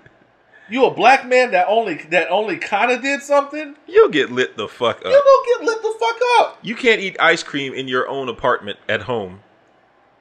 You 0.68 0.86
a 0.86 0.92
black 0.92 1.28
man 1.28 1.52
that 1.52 1.68
only 1.68 1.96
that 2.10 2.32
only 2.32 2.58
kind 2.58 2.92
of 2.92 3.04
did 3.04 3.22
something? 3.22 3.76
You'll 3.88 4.10
get 4.10 4.32
lit 4.32 4.58
the 4.58 4.68
fuck 4.68 4.98
up. 4.98 5.04
don't 5.04 5.46
get 5.48 5.64
lit 5.64 5.80
the 5.82 5.96
fuck 6.00 6.18
up. 6.40 6.58
You 6.64 6.76
can't 6.76 7.00
eat 7.02 7.16
ice 7.20 7.44
cream 7.44 7.72
in 7.74 7.88
your 7.88 8.08
own 8.08 8.30
apartment 8.30 8.80
at 8.90 9.04
home 9.04 9.42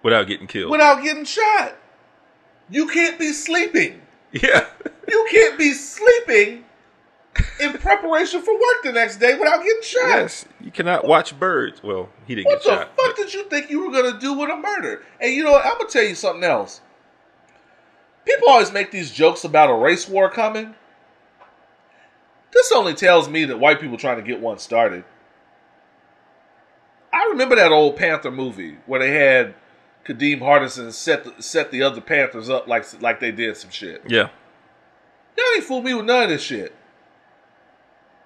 without 0.03 0.27
getting 0.27 0.47
killed. 0.47 0.71
without 0.71 1.03
getting 1.03 1.25
shot. 1.25 1.77
You 2.69 2.87
can't 2.89 3.19
be 3.19 3.33
sleeping. 3.33 4.03
yeah. 4.33 4.67
You 5.09 5.27
can't 5.31 5.59
be 5.59 5.73
sleeping 5.73 6.67
in 7.61 7.73
preparation 7.75 8.43
for 8.43 8.55
work 8.55 8.83
the 8.83 8.93
next 8.93 9.17
day 9.17 9.37
without 9.39 9.63
getting 9.63 9.83
shot. 9.83 10.09
Yes, 10.09 10.45
you 10.61 10.71
cannot 10.71 11.07
watch 11.07 11.39
birds. 11.39 11.83
Well, 11.83 12.09
he 12.27 12.35
didn't 12.35 12.47
What 12.47 12.63
get 12.63 12.71
shot. 12.71 12.79
What 12.79 12.97
the 12.97 13.03
fuck 13.03 13.17
did 13.17 13.35
you 13.35 13.49
think 13.49 13.71
you 13.71 13.85
were 13.85 13.93
gonna 13.93 14.19
do 14.19 14.35
with 14.35 14.51
a 14.51 14.57
murder? 14.57 15.03
And 15.21 15.33
you 15.33 15.45
know 15.45 15.53
what? 15.53 15.65
I'm 15.65 15.79
gonna 15.79 15.89
tell 15.91 16.05
you 16.05 16.15
something 16.15 16.45
else. 16.45 16.81
People 18.25 18.49
always 18.49 18.73
make 18.73 18.91
these 18.91 19.11
jokes 19.11 19.45
about 19.45 19.71
a 19.71 19.75
race 19.75 20.09
war 20.09 20.31
coming. 20.31 20.75
This 22.53 22.73
only 22.73 22.95
tells 22.95 23.29
me 23.29 23.45
that 23.47 23.59
white 23.59 23.81
people 23.81 23.97
trying 23.97 24.17
to 24.17 24.23
get 24.23 24.41
one 24.41 24.59
started. 24.59 25.05
I 27.13 27.27
remember 27.31 27.57
that 27.57 27.73
old 27.73 27.97
Panther 27.97 28.31
movie 28.31 28.79
where 28.87 29.01
they 29.01 29.13
had 29.13 29.55
Kadeem 30.05 30.41
Hardison 30.41 30.93
set 30.93 31.25
the, 31.25 31.43
set 31.43 31.71
the 31.71 31.83
other 31.83 32.01
Panthers 32.01 32.49
up 32.49 32.67
like 32.67 32.85
like 33.01 33.21
they 33.21 33.33
did 33.33 33.57
some 33.57 33.71
shit. 33.71 34.03
Yeah. 34.07 34.29
Y'all 35.37 35.47
ain't 35.57 35.65
fool 35.65 35.83
me 35.83 35.95
with 35.95 36.07
none 36.07 36.25
of 36.25 36.29
this 36.29 36.43
shit. 36.43 36.75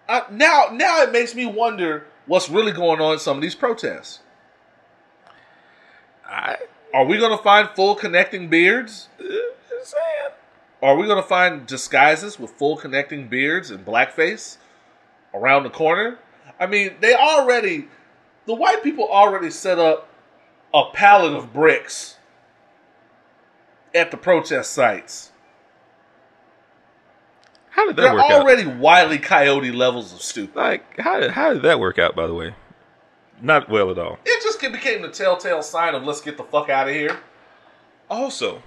I, 0.08 0.22
now 0.30 0.68
now 0.72 1.02
it 1.02 1.12
makes 1.12 1.34
me 1.34 1.46
wonder 1.46 2.06
what's 2.26 2.48
really 2.48 2.72
going 2.72 3.00
on 3.00 3.14
in 3.14 3.18
some 3.18 3.36
of 3.36 3.42
these 3.42 3.54
protests. 3.54 4.20
I 6.26 6.56
Are 6.94 7.04
we 7.04 7.18
going 7.18 7.36
to 7.36 7.42
find 7.42 7.68
full 7.70 7.94
connecting 7.94 8.48
beards? 8.48 9.08
Uh, 9.20 9.24
just 9.68 9.92
saying. 9.92 10.34
Are 10.82 10.96
we 10.96 11.06
going 11.06 11.20
to 11.20 11.28
find 11.28 11.66
disguises 11.66 12.38
with 12.38 12.52
full 12.52 12.76
connecting 12.76 13.28
beards 13.28 13.70
and 13.70 13.84
blackface 13.84 14.58
around 15.34 15.64
the 15.64 15.70
corner? 15.70 16.18
I 16.60 16.66
mean, 16.66 16.94
they 17.00 17.14
already, 17.14 17.88
the 18.46 18.54
white 18.54 18.82
people 18.82 19.08
already 19.08 19.50
set 19.50 19.78
up 19.78 20.08
a 20.72 20.84
pallet 20.92 21.32
of 21.32 21.52
bricks 21.52 22.16
at 23.94 24.10
the 24.10 24.16
protest 24.16 24.72
sites. 24.72 25.27
How 27.78 27.86
did 27.86 27.94
that 27.94 28.02
They're 28.02 28.14
work 28.14 28.24
out? 28.24 28.32
already 28.42 28.66
wily 28.66 29.18
coyote 29.18 29.70
levels 29.70 30.12
of 30.12 30.20
stupid. 30.20 30.56
Like 30.56 30.98
how 30.98 31.20
did 31.20 31.30
how 31.30 31.52
did 31.52 31.62
that 31.62 31.78
work 31.78 31.96
out? 31.96 32.16
By 32.16 32.26
the 32.26 32.34
way, 32.34 32.52
not 33.40 33.68
well 33.70 33.88
at 33.92 33.98
all. 34.00 34.18
It 34.24 34.42
just 34.42 34.60
became 34.60 35.00
the 35.00 35.08
telltale 35.10 35.62
sign 35.62 35.94
of 35.94 36.02
let's 36.02 36.20
get 36.20 36.36
the 36.36 36.42
fuck 36.42 36.68
out 36.70 36.88
of 36.88 36.94
here. 36.96 37.20
Also, 38.10 38.64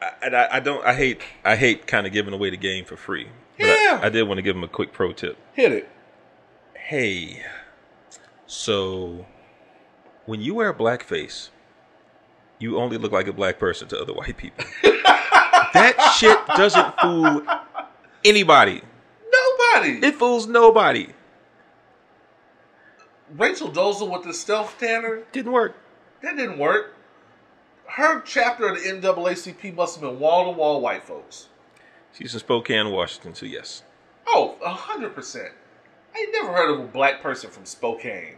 I, 0.00 0.12
and 0.22 0.36
I, 0.36 0.48
I 0.52 0.60
don't. 0.60 0.84
I 0.86 0.94
hate. 0.94 1.20
I 1.44 1.56
hate 1.56 1.88
kind 1.88 2.06
of 2.06 2.12
giving 2.12 2.32
away 2.32 2.50
the 2.50 2.56
game 2.56 2.84
for 2.84 2.96
free. 2.96 3.26
But 3.58 3.66
I- 3.70 3.82
Yeah. 3.82 4.00
I, 4.04 4.08
did 4.08 4.22
want 4.28 4.38
to 4.38 4.42
give 4.42 4.54
him 4.54 4.62
a 4.62 4.68
quick 4.68 4.92
pro 4.92 5.12
tip. 5.12 5.36
Hit 5.52 5.72
it. 5.72 5.88
Hey, 6.76 7.42
so 8.46 9.26
when 10.26 10.40
you 10.40 10.54
wear 10.54 10.68
a 10.68 10.74
blackface, 10.74 11.48
you 12.60 12.78
only 12.78 12.98
look 12.98 13.10
like 13.10 13.26
a 13.26 13.32
black 13.32 13.58
person 13.58 13.88
to 13.88 14.00
other 14.00 14.12
white 14.14 14.36
people. 14.36 14.64
that 15.74 16.14
shit 16.18 16.38
doesn't 16.56 16.98
fool 17.00 17.42
anybody. 18.24 18.82
Nobody. 19.30 20.06
It 20.06 20.14
fools 20.16 20.46
nobody. 20.46 21.08
Rachel 23.36 23.68
Dolezal 23.70 24.10
with 24.10 24.22
the 24.24 24.32
stealth 24.32 24.76
tanner, 24.78 25.22
Didn't 25.32 25.52
work. 25.52 25.76
that 26.22 26.36
didn't 26.36 26.58
work. 26.58 26.94
Her 27.86 28.20
chapter 28.22 28.68
of 28.68 28.82
the 28.82 28.88
NAACP 28.88 29.74
must 29.74 29.96
have 29.96 30.02
been 30.02 30.18
wall 30.18 30.44
to 30.46 30.50
wall 30.58 30.80
white 30.80 31.04
folks. 31.04 31.48
She's 32.12 32.32
in 32.34 32.40
Spokane, 32.40 32.90
Washington, 32.90 33.34
so 33.34 33.46
yes. 33.46 33.82
Oh, 34.26 34.56
a 34.64 34.70
hundred 34.70 35.14
percent. 35.14 35.52
I 36.14 36.20
ain't 36.20 36.32
never 36.32 36.52
heard 36.52 36.70
of 36.72 36.80
a 36.80 36.86
black 36.88 37.22
person 37.22 37.50
from 37.50 37.64
Spokane. 37.64 38.36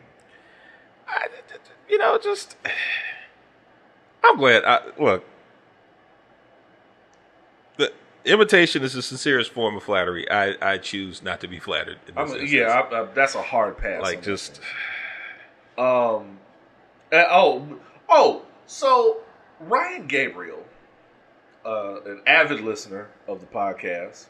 I, 1.09 1.27
you 1.89 1.99
know, 1.99 2.19
just 2.19 2.57
I'm 4.25 4.37
glad. 4.37 4.65
I, 4.65 4.81
look, 4.99 5.25
imitation 8.25 8.83
is 8.83 8.95
the 8.95 9.03
sincerest 9.03 9.53
form 9.53 9.77
of 9.77 9.83
flattery. 9.83 10.31
I, 10.31 10.57
I 10.61 10.79
choose 10.79 11.23
not 11.23 11.41
to 11.41 11.49
be 11.49 11.59
flattered. 11.59 11.99
In 12.09 12.15
this 12.15 12.33
mean, 12.33 12.41
instance. 12.43 12.53
yeah, 12.53 12.83
I, 12.93 13.03
I, 13.03 13.05
that's 13.15 13.35
a 13.35 13.43
hard 13.43 13.79
pass. 13.79 14.03
like 14.03 14.23
just 14.23 14.61
um, 15.81 16.39
uh, 17.11 17.25
oh, 17.31 17.81
oh, 18.09 18.43
so 18.67 19.19
Ryan 19.61 20.07
Gabriel, 20.07 20.63
uh, 21.65 22.03
an 22.03 22.23
avid 22.27 22.61
listener 22.61 23.09
of 23.27 23.41
the 23.41 23.47
podcast, 23.47 24.27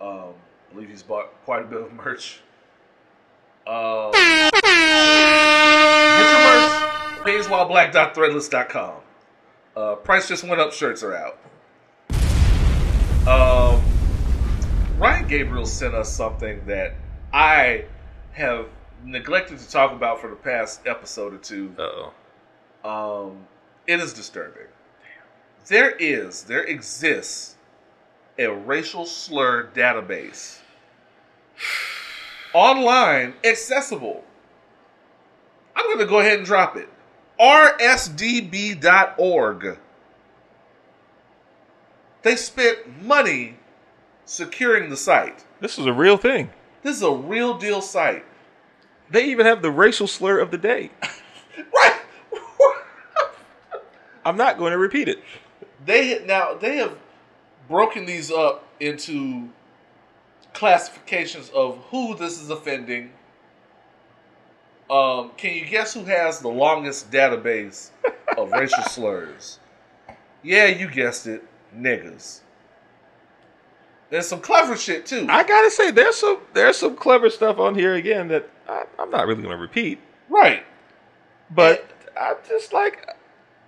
um, 0.00 0.34
I 0.70 0.74
believe 0.74 0.88
he's 0.88 1.02
bought 1.02 1.32
quite 1.44 1.62
a 1.62 1.66
bit 1.66 1.80
of 1.80 1.92
merch. 1.92 2.40
Um, 3.66 4.12
get 4.12 4.52
your 6.22 6.40
merch, 6.46 6.70
payswhileblack.threadless.com. 7.24 8.94
Uh, 9.76 9.94
price 9.96 10.28
just 10.28 10.44
went 10.44 10.60
up, 10.60 10.72
shirts 10.72 11.02
are 11.02 11.16
out. 11.16 11.38
Gabriel 15.28 15.66
sent 15.66 15.94
us 15.94 16.12
something 16.12 16.64
that 16.66 16.94
I 17.32 17.84
have 18.32 18.66
neglected 19.04 19.58
to 19.58 19.68
talk 19.70 19.92
about 19.92 20.20
for 20.20 20.30
the 20.30 20.36
past 20.36 20.86
episode 20.86 21.34
or 21.34 21.38
two. 21.38 21.74
uh 21.78 22.10
oh. 22.84 23.28
Um, 23.28 23.46
it 23.86 23.98
is 23.98 24.12
disturbing. 24.12 24.68
There 25.66 25.90
is, 25.90 26.44
there 26.44 26.62
exists 26.62 27.56
a 28.38 28.46
racial 28.48 29.04
slur 29.04 29.70
database 29.74 30.60
online, 32.54 33.34
accessible. 33.42 34.22
I'm 35.74 35.86
going 35.86 35.98
to 35.98 36.06
go 36.06 36.20
ahead 36.20 36.38
and 36.38 36.46
drop 36.46 36.76
it. 36.76 36.88
RSDB.org. 37.40 38.78
They 42.22 42.36
spent 42.36 43.02
money 43.02 43.58
securing 44.26 44.90
the 44.90 44.96
site. 44.96 45.44
This 45.60 45.78
is 45.78 45.86
a 45.86 45.92
real 45.92 46.18
thing. 46.18 46.50
This 46.82 46.96
is 46.96 47.02
a 47.02 47.10
real 47.10 47.56
deal 47.56 47.80
site. 47.80 48.24
They 49.10 49.24
even 49.26 49.46
have 49.46 49.62
the 49.62 49.70
racial 49.70 50.06
slur 50.06 50.38
of 50.38 50.50
the 50.50 50.58
day. 50.58 50.90
Right. 51.74 52.00
I'm 54.26 54.36
not 54.36 54.58
going 54.58 54.72
to 54.72 54.78
repeat 54.78 55.08
it. 55.08 55.22
they 55.86 56.22
now 56.26 56.52
they 56.54 56.76
have 56.76 56.98
broken 57.66 58.04
these 58.04 58.30
up 58.30 58.68
into 58.78 59.48
classifications 60.52 61.48
of 61.54 61.78
who 61.90 62.14
this 62.14 62.38
is 62.42 62.50
offending. 62.50 63.10
Um, 64.90 65.30
can 65.38 65.54
you 65.54 65.64
guess 65.64 65.94
who 65.94 66.04
has 66.04 66.40
the 66.40 66.48
longest 66.48 67.10
database 67.10 67.88
of 68.36 68.50
racial 68.52 68.82
slurs? 68.88 69.58
Yeah, 70.42 70.66
you 70.66 70.90
guessed 70.90 71.26
it, 71.26 71.42
niggas. 71.74 72.40
There's 74.10 74.26
some 74.28 74.40
clever 74.40 74.76
shit 74.76 75.06
too. 75.06 75.26
I 75.28 75.42
gotta 75.42 75.70
say, 75.70 75.90
there's 75.90 76.16
some 76.16 76.38
there's 76.54 76.76
some 76.76 76.96
clever 76.96 77.28
stuff 77.30 77.58
on 77.58 77.74
here 77.74 77.94
again 77.94 78.28
that 78.28 78.48
I, 78.68 78.84
I'm 78.98 79.10
not 79.10 79.26
really 79.26 79.42
to 79.42 79.48
repeat. 79.48 79.98
right. 80.28 80.62
But 81.50 81.88
I'm 82.20 82.36
just 82.48 82.72
like, 82.72 83.08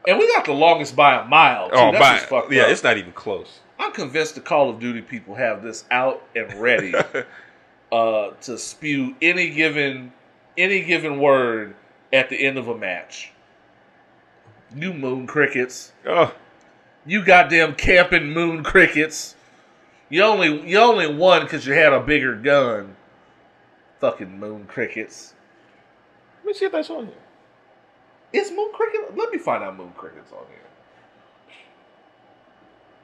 And 0.06 0.18
we 0.18 0.26
got 0.34 0.44
the 0.44 0.52
longest 0.52 0.96
by 0.96 1.14
a 1.20 1.24
mile. 1.24 1.68
Too. 1.70 1.76
oh, 1.76 1.92
That's 1.92 2.24
fucked 2.24 2.52
yeah, 2.52 2.62
up. 2.62 2.70
it's 2.70 2.82
not 2.82 2.96
even 2.98 3.12
close. 3.12 3.60
I'm 3.78 3.92
convinced 3.92 4.34
the 4.34 4.40
Call 4.40 4.68
of 4.70 4.80
Duty 4.80 5.00
people 5.02 5.36
have 5.36 5.62
this 5.62 5.84
out 5.92 6.22
and 6.34 6.52
ready 6.54 6.92
uh, 7.92 8.30
to 8.40 8.58
spew 8.58 9.14
any 9.22 9.50
given 9.50 10.12
any 10.56 10.82
given 10.82 11.20
word 11.20 11.76
at 12.12 12.28
the 12.30 12.44
end 12.44 12.58
of 12.58 12.66
a 12.66 12.76
match. 12.76 13.30
New 14.74 14.92
moon 14.92 15.26
crickets. 15.28 15.92
Oh, 16.06 16.34
You 17.06 17.24
goddamn 17.24 17.74
camping 17.76 18.30
moon 18.32 18.64
crickets. 18.64 19.36
You 20.08 20.22
only 20.22 20.68
you 20.68 20.78
only 20.78 21.06
won 21.06 21.42
because 21.42 21.66
you 21.66 21.74
had 21.74 21.92
a 21.92 22.00
bigger 22.00 22.34
gun. 22.34 22.96
Fucking 24.00 24.38
moon 24.38 24.64
crickets. 24.66 25.34
let 26.38 26.46
me 26.46 26.54
see 26.54 26.66
if 26.66 26.72
that's 26.72 26.88
on 26.90 27.06
here. 27.06 27.14
Is 28.32 28.50
moon 28.50 28.70
cricket? 28.72 29.16
Let 29.16 29.32
me 29.32 29.38
find 29.38 29.62
out 29.62 29.76
moon 29.76 29.92
crickets 29.96 30.30
on 30.32 30.44
here. 30.48 30.58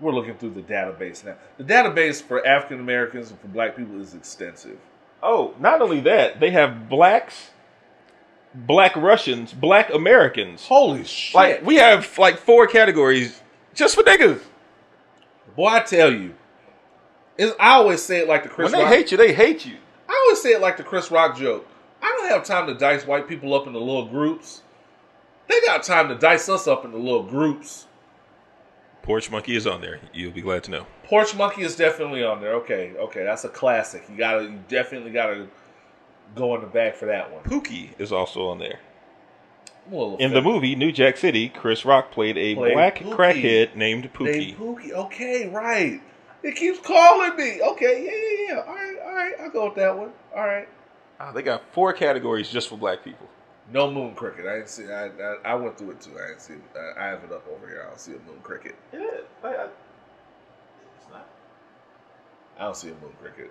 We're 0.01 0.12
looking 0.12 0.35
through 0.35 0.51
the 0.51 0.62
database 0.62 1.24
now. 1.24 1.36
The 1.56 1.64
database 1.64 2.22
for 2.22 2.47
African 2.47 2.81
Americans 2.81 3.31
and 3.31 3.40
for 3.40 3.48
Black 3.48 3.76
people 3.76 4.01
is 4.01 4.14
extensive. 4.14 4.78
Oh, 5.22 5.55
not 5.59 5.81
only 5.81 6.01
that, 6.01 6.40
they 6.40 6.51
have 6.51 6.89
blacks, 6.89 7.51
black 8.55 8.94
Russians, 8.97 9.52
black 9.52 9.93
Americans. 9.93 10.66
Holy 10.66 11.05
shit! 11.05 11.35
Like 11.35 11.64
we 11.64 11.76
have 11.76 12.18
like 12.18 12.39
four 12.39 12.66
categories 12.66 13.40
just 13.74 13.94
for 13.94 14.02
niggas. 14.02 14.40
boy, 15.56 15.68
I 15.68 15.81
tell 15.81 16.12
you, 16.12 16.35
it's, 17.39 17.55
I 17.59 17.73
always 17.74 18.02
say 18.02 18.19
it 18.20 18.28
like 18.28 18.43
the 18.43 18.48
Chris. 18.48 18.70
When 18.70 18.81
they 18.81 18.85
Rock, 18.85 18.94
hate 18.94 19.11
you, 19.11 19.16
they 19.16 19.32
hate 19.32 19.66
you. 19.66 19.77
I 20.09 20.24
always 20.27 20.40
say 20.43 20.51
it 20.52 20.61
like 20.61 20.77
the 20.77 20.82
Chris 20.85 21.11
Rock 21.11 21.36
joke. 21.36 21.66
I 22.02 22.09
don't 22.19 22.28
have 22.28 22.44
time 22.44 22.66
to 22.66 22.74
dice 22.74 23.06
white 23.06 23.28
people 23.28 23.55
up 23.55 23.66
into 23.66 23.78
little 23.78 24.06
groups. 24.06 24.62
They 25.48 25.61
got 25.62 25.82
time 25.82 26.09
to 26.09 26.15
dice 26.15 26.48
us 26.48 26.66
up 26.66 26.85
into 26.85 26.98
little 26.98 27.23
groups. 27.23 27.86
Porch 29.02 29.31
Monkey 29.31 29.56
is 29.56 29.66
on 29.66 29.81
there. 29.82 30.01
You'll 30.15 30.32
be 30.32 30.40
glad 30.40 30.65
to 30.65 30.70
know. 30.70 30.86
Porch 31.05 31.35
Monkey 31.35 31.62
is 31.62 31.77
definitely 31.77 32.24
on 32.24 32.40
there. 32.40 32.55
Okay, 32.55 32.94
okay, 32.97 33.23
that's 33.24 33.44
a 33.44 33.51
classic. 33.51 34.05
You 34.11 34.16
gotta, 34.16 34.44
you 34.44 34.59
definitely 34.69 35.11
gotta 35.11 35.47
go 36.35 36.55
in 36.55 36.62
the 36.62 36.66
bag 36.66 36.94
for 36.94 37.06
that 37.06 37.31
one. 37.31 37.43
Pookie 37.44 37.90
is 37.98 38.12
also 38.12 38.48
on 38.48 38.59
there. 38.59 38.78
I'm 39.86 39.93
a 39.93 39.97
little 39.97 40.16
In 40.16 40.32
the 40.32 40.40
movie 40.40 40.74
New 40.74 40.90
Jack 40.90 41.19
City, 41.19 41.51
Chris 41.51 41.85
Rock 41.85 42.11
played 42.12 42.39
a 42.39 42.55
Played 42.55 42.73
black 42.73 42.98
Pookie. 42.98 43.15
crackhead 43.15 43.77
named 43.77 44.11
Pookie. 44.15 44.32
Named 44.32 44.59
Pookie. 44.59 44.93
Okay, 44.93 45.48
right. 45.48 46.01
It 46.44 46.56
keeps 46.56 46.78
calling 46.80 47.34
me. 47.36 47.62
Okay, 47.62 48.04
yeah, 48.04 48.10
yeah, 48.12 48.54
yeah. 48.54 48.60
All 48.68 48.74
right, 48.74 48.96
all 49.02 49.14
right. 49.14 49.32
I'll 49.40 49.50
go 49.50 49.64
with 49.64 49.76
that 49.76 49.96
one. 49.96 50.12
All 50.36 50.46
right. 50.46 50.68
Ah, 51.18 51.32
they 51.32 51.40
got 51.40 51.62
four 51.72 51.94
categories 51.94 52.50
just 52.50 52.68
for 52.68 52.76
black 52.76 53.02
people. 53.02 53.26
No 53.72 53.90
moon 53.90 54.14
cricket. 54.14 54.46
I 54.46 54.56
didn't 54.56 54.68
see. 54.68 54.92
I, 54.92 55.06
I, 55.06 55.36
I 55.46 55.54
went 55.54 55.78
through 55.78 55.92
it 55.92 56.02
too. 56.02 56.10
I 56.22 56.28
didn't 56.28 56.42
see. 56.42 56.54
I, 56.76 57.02
I 57.02 57.06
have 57.06 57.24
it 57.24 57.32
up 57.32 57.46
over 57.48 57.66
here. 57.66 57.82
I 57.86 57.88
don't 57.88 57.98
see 57.98 58.12
a 58.12 58.18
moon 58.30 58.40
cricket. 58.42 58.74
Yeah, 58.92 58.98
it's 59.00 59.42
not. 61.10 61.26
I 62.58 62.64
don't 62.64 62.76
see 62.76 62.88
a 62.88 62.94
moon 63.02 63.14
cricket. 63.22 63.50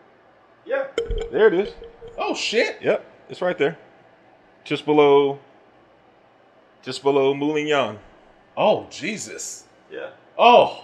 Yeah, 0.63 0.85
there 1.31 1.47
it 1.47 1.55
is. 1.55 1.73
Oh 2.15 2.35
shit! 2.35 2.77
Yep, 2.81 3.05
it's 3.27 3.41
right 3.41 3.57
there, 3.57 3.77
just 4.63 4.85
below, 4.85 5.39
just 6.83 7.01
below 7.01 7.33
Moulin 7.33 7.67
Yan. 7.67 7.99
Oh 8.55 8.85
Jesus! 8.91 9.65
Yeah. 9.91 10.11
Oh. 10.37 10.82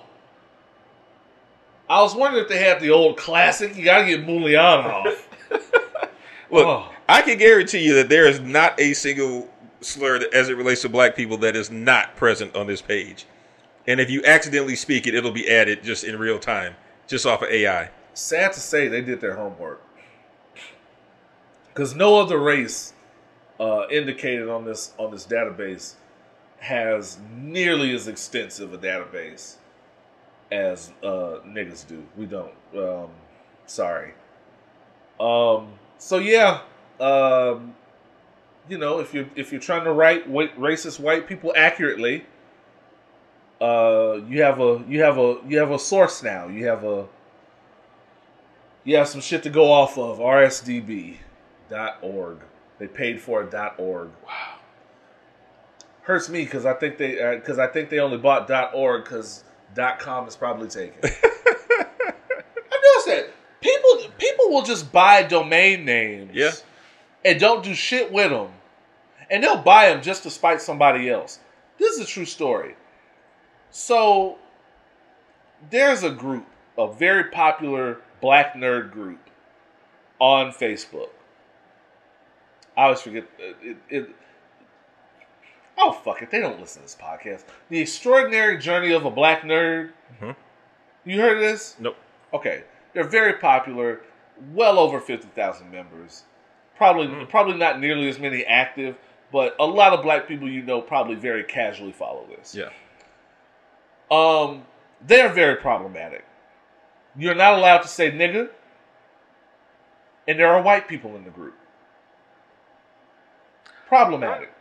I 1.89 2.01
was 2.01 2.13
wondering 2.15 2.43
if 2.43 2.49
they 2.49 2.59
had 2.63 2.79
the 2.79 2.91
old 2.91 3.17
classic. 3.17 3.75
You 3.75 3.83
gotta 3.83 4.05
get 4.05 4.25
Mulian 4.25 4.85
off. 4.85 5.29
Look, 6.51 6.65
Oh. 6.67 6.91
I 7.07 7.23
can 7.23 7.37
guarantee 7.39 7.79
you 7.79 7.95
that 7.95 8.09
there 8.09 8.27
is 8.27 8.39
not 8.39 8.79
a 8.79 8.93
single 8.93 9.49
slur 9.81 10.19
that, 10.19 10.31
as 10.33 10.49
it 10.49 10.57
relates 10.57 10.81
to 10.83 10.89
black 10.89 11.15
people 11.15 11.37
that 11.37 11.55
is 11.55 11.71
not 11.71 12.15
present 12.15 12.55
on 12.55 12.67
this 12.67 12.81
page. 12.81 13.25
And 13.87 13.99
if 13.99 14.11
you 14.11 14.23
accidentally 14.23 14.75
speak 14.75 15.07
it, 15.07 15.15
it'll 15.15 15.31
be 15.31 15.49
added 15.49 15.83
just 15.83 16.03
in 16.03 16.19
real 16.19 16.37
time, 16.37 16.75
just 17.07 17.25
off 17.25 17.41
of 17.41 17.49
AI. 17.49 17.89
Sad 18.13 18.53
to 18.53 18.59
say, 18.59 18.87
they 18.87 19.01
did 19.01 19.21
their 19.21 19.35
homework 19.35 19.81
because 21.73 21.95
no 21.95 22.19
other 22.19 22.37
race 22.37 22.93
uh, 23.59 23.87
indicated 23.89 24.49
on 24.49 24.65
this 24.65 24.93
on 24.97 25.11
this 25.11 25.25
database 25.25 25.93
has 26.59 27.17
nearly 27.33 27.95
as 27.95 28.07
extensive 28.07 28.73
a 28.73 28.77
database 28.77 29.55
as 30.51 30.91
uh, 31.03 31.39
niggas 31.45 31.87
do. 31.87 32.03
We 32.17 32.25
don't. 32.25 32.51
Um, 32.75 33.09
sorry. 33.65 34.13
Um, 35.19 35.73
so 35.97 36.17
yeah, 36.17 36.61
um, 36.99 37.75
you 38.67 38.77
know, 38.77 38.99
if 38.99 39.13
you're 39.13 39.27
if 39.35 39.51
you're 39.51 39.61
trying 39.61 39.83
to 39.83 39.91
write 39.91 40.29
white, 40.29 40.57
racist 40.59 40.99
white 40.99 41.27
people 41.27 41.53
accurately, 41.55 42.25
uh, 43.61 44.19
you 44.27 44.41
have 44.41 44.59
a 44.59 44.83
you 44.87 45.01
have 45.01 45.17
a 45.17 45.37
you 45.47 45.57
have 45.59 45.71
a 45.71 45.79
source 45.79 46.23
now. 46.23 46.47
You 46.47 46.67
have 46.67 46.83
a 46.83 47.07
you 48.83 48.95
have 48.95 49.07
some 49.07 49.21
shit 49.21 49.43
to 49.43 49.49
go 49.49 49.71
off 49.71 49.97
of. 49.97 50.19
RSDB.org. 50.19 51.17
They 52.79 52.87
paid 52.87 53.21
for 53.21 53.41
a 53.41 53.73
.org. 53.77 54.09
Wow. 54.25 54.55
Hurts 56.03 56.29
me 56.29 56.43
because 56.45 56.65
I 56.65 56.73
think 56.73 56.97
they 56.97 57.35
because 57.35 57.59
I 57.59 57.67
think 57.67 57.89
they 57.89 57.99
only 57.99 58.17
bought 58.17 58.49
.org 58.73 59.03
because 59.03 59.43
.com 59.75 60.27
is 60.27 60.35
probably 60.35 60.67
taken. 60.67 60.99
I 61.03 61.85
noticed 62.71 63.07
that 63.07 63.29
people 63.61 64.11
people 64.17 64.49
will 64.49 64.63
just 64.63 64.91
buy 64.91 65.23
domain 65.23 65.85
names. 65.85 66.31
Yeah. 66.33 66.51
And 67.25 67.39
don't 67.39 67.63
do 67.63 67.73
shit 67.73 68.11
with 68.11 68.31
them, 68.31 68.49
and 69.29 69.43
they'll 69.43 69.61
buy 69.61 69.89
them 69.89 70.01
just 70.01 70.23
to 70.23 70.29
spite 70.29 70.61
somebody 70.61 71.09
else. 71.09 71.39
This 71.77 71.95
is 71.95 72.01
a 72.01 72.05
true 72.05 72.25
story. 72.25 72.75
So 73.71 74.37
there's 75.69 76.03
a 76.03 76.09
group, 76.09 76.45
a 76.77 76.91
very 76.91 77.25
popular 77.25 77.99
black 78.21 78.53
nerd 78.53 78.91
group 78.91 79.19
on 80.19 80.51
Facebook. 80.51 81.09
I 82.77 82.83
always 82.83 83.01
forget 83.01 83.23
uh, 83.39 83.53
it. 83.61 83.77
it 83.89 84.15
oh 85.79 85.91
fuck 85.93 86.21
it, 86.21 86.29
they 86.31 86.39
don't 86.39 86.59
listen 86.59 86.81
to 86.81 86.85
this 86.85 86.97
podcast. 86.99 87.43
The 87.69 87.79
Extraordinary 87.79 88.57
Journey 88.57 88.91
of 88.91 89.05
a 89.05 89.11
Black 89.11 89.41
Nerd. 89.41 89.91
Mhm. 90.21 90.35
You 91.05 91.19
heard 91.21 91.37
of 91.37 91.41
this? 91.43 91.75
Nope. 91.79 91.95
Okay, 92.33 92.63
they're 92.93 93.03
very 93.03 93.33
popular, 93.33 94.01
well 94.53 94.77
over 94.77 94.99
fifty 94.99 95.27
thousand 95.29 95.71
members. 95.71 96.23
Probably, 96.77 97.25
probably 97.25 97.57
not 97.57 97.79
nearly 97.79 98.07
as 98.07 98.19
many 98.19 98.45
active, 98.45 98.97
but 99.31 99.55
a 99.59 99.65
lot 99.65 99.93
of 99.93 100.01
black 100.01 100.27
people 100.27 100.49
you 100.49 100.61
know 100.61 100.81
probably 100.81 101.15
very 101.15 101.43
casually 101.43 101.91
follow 101.91 102.25
this. 102.37 102.55
Yeah. 102.55 102.69
Um, 104.11 104.63
they're 105.05 105.29
very 105.33 105.55
problematic. 105.57 106.25
You're 107.17 107.35
not 107.35 107.55
allowed 107.55 107.79
to 107.79 107.87
say 107.87 108.11
nigga, 108.11 108.49
and 110.27 110.39
there 110.39 110.47
are 110.47 110.61
white 110.61 110.87
people 110.87 111.15
in 111.15 111.23
the 111.25 111.29
group. 111.31 111.55
Problematic. 113.87 114.51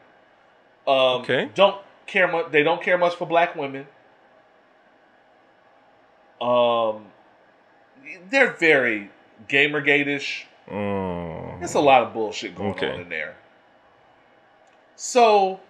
Um, 0.89 1.21
Okay. 1.23 1.51
Don't 1.55 1.77
care 2.07 2.27
much. 2.27 2.51
They 2.51 2.63
don't 2.63 2.83
care 2.83 2.97
much 2.99 3.15
for 3.15 3.27
black 3.27 3.55
women. 3.55 3.87
Um, 6.41 7.07
they're 8.31 8.53
very 8.53 9.11
gamergate-ish. 9.49 10.47
Mm. 10.71 11.63
It's 11.63 11.75
a 11.75 11.81
lot 11.81 12.03
of 12.03 12.13
bullshit 12.13 12.55
going 12.55 12.71
Okay. 12.71 12.91
on 12.91 13.01
in 13.01 13.09
there. 13.09 13.37
So, 14.97 15.61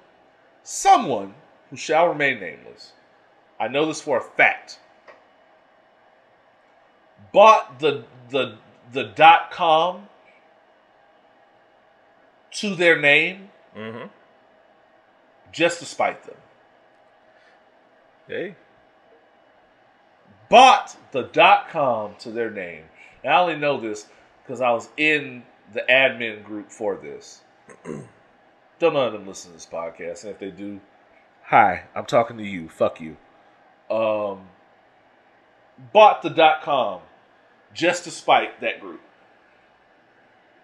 someone 0.62 1.34
who 1.70 1.76
shall 1.76 2.08
remain 2.08 2.40
nameless, 2.40 2.92
I 3.58 3.68
know 3.68 3.86
this 3.86 4.00
for 4.00 4.18
a 4.18 4.22
fact, 4.22 4.78
bought 7.32 7.78
the 7.80 8.04
the 8.30 8.56
the 8.92 9.04
dot 9.04 9.50
com 9.50 10.08
to 12.52 12.74
their 12.74 12.98
name 12.98 13.50
hmm 13.74 14.04
just 15.52 15.80
to 15.80 15.84
spite 15.84 16.24
them. 16.24 16.36
Hey. 18.26 18.56
Bought 20.48 20.96
the 21.12 21.22
dot 21.22 21.68
com 21.68 22.14
to 22.20 22.30
their 22.30 22.50
name. 22.50 22.84
And 23.22 23.32
I 23.32 23.40
only 23.40 23.56
know 23.56 23.80
this 23.80 24.06
because 24.42 24.60
I 24.60 24.70
was 24.70 24.88
in 24.96 25.42
the 25.72 25.84
admin 25.88 26.42
group 26.44 26.70
for 26.70 26.96
this. 26.96 27.42
Don't 28.78 28.94
none 28.94 29.08
of 29.08 29.12
them 29.12 29.26
listen 29.26 29.50
to 29.50 29.56
this 29.56 29.66
podcast, 29.66 30.22
and 30.22 30.32
if 30.32 30.38
they 30.38 30.50
do, 30.50 30.80
hi, 31.42 31.84
I'm 31.94 32.06
talking 32.06 32.38
to 32.38 32.44
you. 32.44 32.68
Fuck 32.68 33.00
you. 33.00 33.16
Um, 33.90 34.48
bought 35.92 36.22
the 36.22 36.30
dot 36.30 36.62
com 36.62 37.00
just 37.74 38.04
to 38.04 38.10
spite 38.10 38.60
that 38.60 38.80
group. 38.80 39.00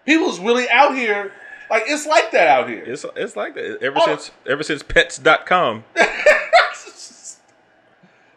People's 0.05 0.39
really 0.39 0.69
out 0.69 0.95
here, 0.95 1.33
like 1.69 1.83
it's 1.87 2.05
like 2.05 2.31
that 2.31 2.47
out 2.47 2.69
here. 2.69 2.83
It's 2.85 3.05
it's 3.15 3.35
like 3.35 3.55
that 3.55 3.79
ever 3.81 3.97
Oh. 3.99 4.05
since 4.05 4.31
ever 4.47 4.63
since 4.63 4.83
pets.com. 4.83 5.83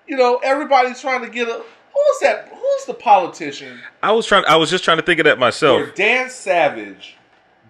you 0.07 0.17
know, 0.17 0.37
everybody's 0.43 1.01
trying 1.01 1.23
to 1.23 1.29
get 1.31 1.49
a. 1.49 1.53
Who's 1.53 2.21
that? 2.23 2.49
Who's 2.49 2.85
the 2.87 2.95
politician 2.95 3.81
I 4.03 4.13
was 4.13 4.25
trying 4.27 4.45
I 4.47 4.57
was 4.57 4.71
just 4.71 4.85
trying 4.85 4.99
to 4.99 5.03
think 5.03 5.19
of 5.21 5.25
that 5.25 5.39
myself. 5.39 5.79
where 5.81 5.91
Dan 5.91 6.31
Savage 6.31 7.17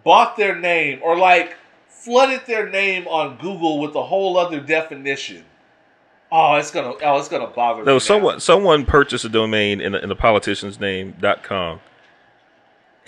bought 0.05 0.36
their 0.36 0.55
name 0.59 1.01
or 1.02 1.16
like 1.16 1.56
flooded 1.89 2.43
their 2.47 2.68
name 2.68 3.09
on 3.09 3.39
Google 3.39 3.78
with 3.80 3.94
a 3.94 4.02
whole 4.02 4.36
other 4.36 4.60
definition? 4.60 5.44
Oh, 6.30 6.56
it's 6.56 6.70
gonna. 6.70 6.93
Oh, 7.02 7.18
it's 7.18 7.28
gonna 7.28 7.47
bother 7.47 7.80
me. 7.80 7.86
No, 7.86 7.94
now. 7.94 7.98
someone 7.98 8.40
someone 8.40 8.85
purchased 8.85 9.24
a 9.24 9.30
domain 9.30 9.80
in 9.80 9.93
the, 9.93 10.02
in 10.02 10.10
the 10.10 10.16
politician's 10.16 10.78
name 10.78 11.16
dot 11.20 11.43
com, 11.43 11.80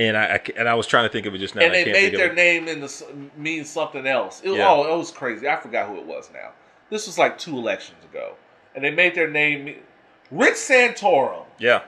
and 0.00 0.16
I, 0.16 0.24
I 0.24 0.40
and 0.56 0.68
I 0.68 0.74
was 0.74 0.86
trying 0.86 1.04
to 1.04 1.12
think 1.12 1.26
of 1.26 1.34
it 1.34 1.38
just 1.38 1.54
now. 1.54 1.62
and 1.62 1.74
they 1.74 1.84
made 1.92 2.14
their 2.16 2.32
name 2.32 2.68
in 2.68 2.80
the 2.80 3.04
mean 3.36 3.64
something 3.64 4.06
else. 4.06 4.40
It, 4.42 4.50
Yeah. 4.52 4.68
Oh, 4.68 4.92
it 4.92 4.96
was 4.96 5.10
crazy. 5.10 5.46
I 5.48 5.56
forgot 5.60 5.88
who 5.88 5.96
it 5.98 6.06
was 6.06 6.30
now. 6.32 6.52
This 6.88 7.06
was 7.06 7.18
like 7.18 7.38
two 7.38 7.56
elections 7.56 8.02
ago, 8.04 8.34
and 8.74 8.82
they 8.82 8.90
made 8.90 9.14
their 9.14 9.30
name 9.30 9.76
Rick 10.30 10.54
Santorum. 10.54 11.44
Yeah, 11.58 11.82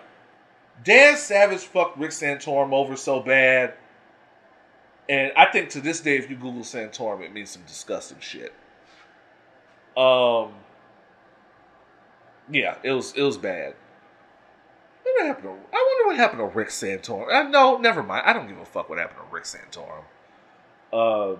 Dan 0.84 1.16
Savage 1.16 1.60
fucked 1.60 1.98
Rick 1.98 2.10
Santorum 2.10 2.72
over 2.72 2.96
so 2.96 3.20
bad. 3.20 3.74
And 5.08 5.32
I 5.36 5.46
think 5.46 5.70
to 5.70 5.80
this 5.80 6.00
day, 6.00 6.16
if 6.16 6.30
you 6.30 6.36
Google 6.36 6.62
Santorum, 6.62 7.22
it 7.22 7.32
means 7.32 7.50
some 7.50 7.62
disgusting 7.66 8.20
shit. 8.20 8.52
Um, 9.96 10.52
yeah, 12.50 12.76
it 12.82 12.92
was 12.92 13.12
it 13.14 13.22
was 13.22 13.36
bad. 13.36 13.74
What 15.02 15.26
happened? 15.26 15.44
To, 15.44 15.50
I 15.50 15.52
wonder 15.52 16.06
what 16.06 16.16
happened 16.16 16.40
to 16.40 16.46
Rick 16.46 16.68
Santorum. 16.68 17.32
Uh, 17.32 17.48
no, 17.48 17.78
never 17.78 18.02
mind. 18.02 18.24
I 18.26 18.32
don't 18.32 18.48
give 18.48 18.58
a 18.58 18.64
fuck 18.64 18.88
what 18.88 18.98
happened 18.98 19.20
to 19.28 19.34
Rick 19.34 19.44
Santorum. 19.44 20.04
Um, 20.92 21.38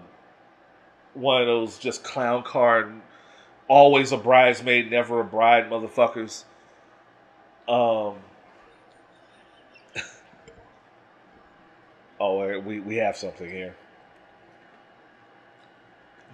one 1.15 1.43
of 1.43 1.47
those 1.47 1.79
just 1.79 2.03
clown 2.03 2.43
card, 2.43 2.93
always 3.69 4.13
a 4.13 4.17
bridesmaid, 4.17 4.91
never 4.91 5.21
a 5.21 5.25
bride, 5.25 5.71
motherfuckers. 5.71 6.45
Um. 7.69 8.17
oh, 12.21 12.59
we 12.61 12.81
we 12.81 12.97
have 12.97 13.17
something 13.17 13.49
here. 13.49 13.77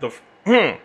the 0.01 0.11
hmm. 0.45 0.51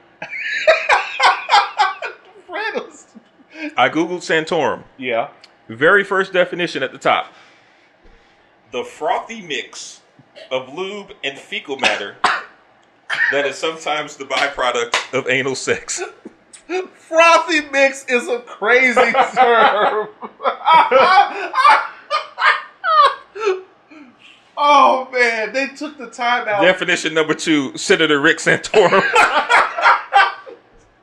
I 3.78 3.90
googled 3.90 4.20
Santorum. 4.20 4.84
yeah. 4.98 5.30
Very 5.68 6.03
first 6.03 6.34
definition 6.34 6.84
at 6.84 6.91
the 6.91 6.98
top: 6.98 7.34
the 8.72 8.84
frothy 8.84 9.41
mix 9.41 10.02
of 10.52 10.73
lube 10.73 11.14
and 11.23 11.38
fecal 11.38 11.77
matter 11.77 12.18
that 13.31 13.45
is 13.45 13.56
sometimes 13.56 14.18
the 14.18 14.26
byproduct 14.26 15.14
of 15.18 15.27
anal 15.30 15.56
sex. 15.56 16.02
Frothy 16.95 17.61
mix 17.72 18.06
is 18.06 18.27
a 18.27 18.40
crazy 18.40 18.95
term. 18.95 19.11
oh 24.57 25.07
man, 25.11 25.53
they 25.53 25.68
took 25.68 25.98
the 25.98 26.10
time 26.10 26.48
out. 26.48 26.61
Definition 26.61 27.14
number 27.14 27.34
two: 27.34 27.77
Senator 27.77 28.19
Rick 28.22 28.38
Santorum. 28.38 28.90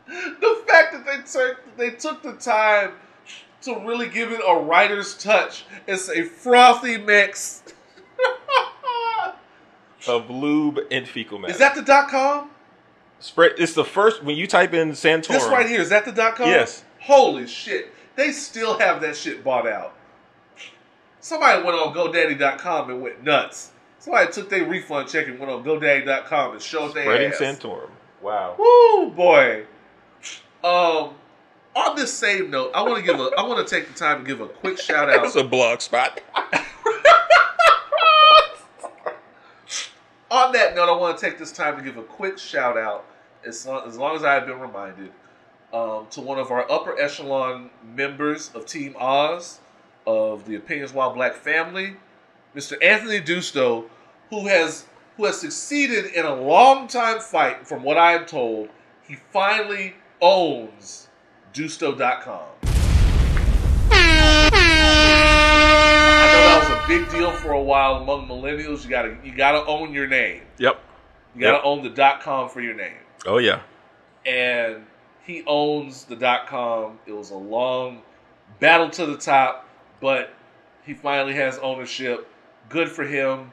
the 0.07 0.63
fact 0.67 0.93
that 0.93 1.05
they 1.07 1.21
took 1.31 1.77
they 1.77 1.91
took 1.91 2.23
the 2.23 2.33
time 2.33 2.93
to 3.63 3.75
really 3.87 4.09
give 4.09 4.33
it 4.33 4.41
a 4.47 4.59
writer's 4.61 5.17
touch 5.17 5.65
It's 5.87 6.09
a 6.09 6.25
frothy 6.25 6.97
mix. 6.99 7.63
of 10.09 10.31
lube 10.31 10.81
and 10.91 11.07
fecal 11.07 11.39
matter. 11.39 11.53
Is 11.53 11.59
that 11.59 11.75
the 11.75 11.83
dot 11.83 12.09
com? 12.09 12.51
spread? 13.19 13.53
It's 13.59 13.75
the 13.75 13.85
first 13.85 14.23
when 14.25 14.37
you 14.37 14.47
type 14.47 14.73
in 14.73 14.93
Santorum. 14.93 15.29
This 15.29 15.47
right 15.47 15.69
here 15.69 15.81
is 15.81 15.91
that 15.91 16.05
the 16.05 16.13
dot 16.13 16.37
com? 16.37 16.49
Yes. 16.49 16.85
Holy 17.01 17.47
shit! 17.47 17.93
They 18.17 18.33
still 18.33 18.79
have 18.79 19.01
that 19.03 19.17
shit 19.17 19.45
bought 19.45 19.67
out. 19.67 19.95
somebody 21.21 21.63
went 21.63 21.77
on 21.77 21.95
GoDaddy.com 21.95 22.91
and 22.91 23.03
went 23.03 23.23
nuts. 23.23 23.73
Somebody 23.99 24.33
took 24.33 24.49
their 24.49 24.65
refund 24.65 25.09
check 25.09 25.27
and 25.29 25.39
went 25.39 25.53
on 25.53 25.63
GoDaddy.com 25.63 26.53
and 26.53 26.63
showed 26.63 26.95
their 26.95 27.05
Spreading 27.05 27.33
ass. 27.33 27.39
Santorum. 27.39 27.91
Wow. 28.23 28.57
Woo, 28.59 29.11
boy. 29.11 29.65
Um, 30.65 31.15
on 31.75 31.97
this 31.97 32.13
same 32.13 32.51
note, 32.51 32.73
I 32.75 32.83
want 32.83 32.97
to 32.97 33.03
give 33.03 33.21
a. 33.21 33.31
I 33.39 33.43
want 33.47 33.67
to 33.67 33.75
take 33.75 33.89
the 33.89 33.95
time 33.95 34.25
to 34.25 34.27
give 34.27 34.41
a 34.41 34.49
quick 34.49 34.79
shout 34.79 35.09
out. 35.09 35.23
That's 35.23 35.37
a 35.37 35.45
blog 35.45 35.81
spot. 35.81 36.21
on 40.31 40.53
that 40.53 40.75
note, 40.75 40.89
I 40.89 40.97
want 40.97 41.19
to 41.19 41.25
take 41.25 41.39
this 41.39 41.53
time 41.53 41.77
to 41.77 41.83
give 41.83 41.97
a 41.97 42.03
quick 42.03 42.39
shout 42.39 42.77
out, 42.77 43.05
as 43.47 43.67
long 43.67 43.87
as, 43.87 43.97
long 43.97 44.17
as 44.17 44.25
I 44.25 44.35
have 44.35 44.47
been 44.47 44.59
reminded, 44.61 45.13
um, 45.73 46.07
to 46.11 46.21
one 46.21 46.39
of 46.39 46.51
our 46.51 46.71
upper 46.71 46.99
echelon 47.01 47.71
members 47.95 48.51
of 48.55 48.67
Team 48.67 48.97
Oz 48.99 49.61
of 50.07 50.47
the 50.47 50.57
Opinions 50.57 50.93
While 50.93 51.13
Black 51.13 51.35
family, 51.35 51.97
Mr. 52.55 52.83
Anthony 52.83 53.21
Dusto, 53.21 53.89
who 54.31 54.49
has 54.49 54.87
who 55.17 55.27
has 55.27 55.41
succeeded 55.41 56.07
in 56.07 56.25
a 56.25 56.35
long 56.35 56.89
time 56.89 57.21
fight. 57.21 57.67
From 57.67 57.83
what 57.83 57.99
I 57.99 58.15
am 58.15 58.27
told, 58.27 58.71
he 59.07 59.17
finally 59.33 59.95
owns 60.21 61.10
Dusto.com. 61.53 62.43
I 64.63 66.31
know 66.33 66.41
that 66.45 66.69
was 66.69 66.85
a 66.85 66.89
big 66.89 67.11
deal 67.11 67.33
for 67.33 67.53
a 67.53 67.63
while 67.63 67.97
among 67.97 68.29
millennials. 68.29 68.85
You 68.85 68.91
gotta 68.91 69.17
you 69.25 69.35
gotta 69.35 69.65
own 69.67 69.93
your 69.93 70.07
name. 70.07 70.43
Yep. 70.59 70.81
You 71.35 71.41
gotta 71.43 71.57
Yep. 71.59 71.65
own 71.65 71.83
the 71.83 71.91
dot 71.91 72.21
com 72.21 72.49
for 72.49 72.61
your 72.61 72.75
name. 72.75 72.97
Oh 73.27 73.39
yeah. 73.39 73.61
And 74.27 74.87
he 75.25 75.43
owns 75.47 76.05
the 76.05 76.17
dot 76.17 76.47
com. 76.47 76.99
It 77.07 77.13
was 77.13 77.31
a 77.31 77.37
long 77.37 78.03
battle 78.61 78.91
to 78.91 79.07
the 79.07 79.17
top, 79.17 79.69
but 80.01 80.31
he 80.85 80.95
finally 80.95 81.35
has 81.35 81.59
ownership. 81.59 82.29
Good 82.69 82.89
for 82.91 83.05
him. 83.05 83.53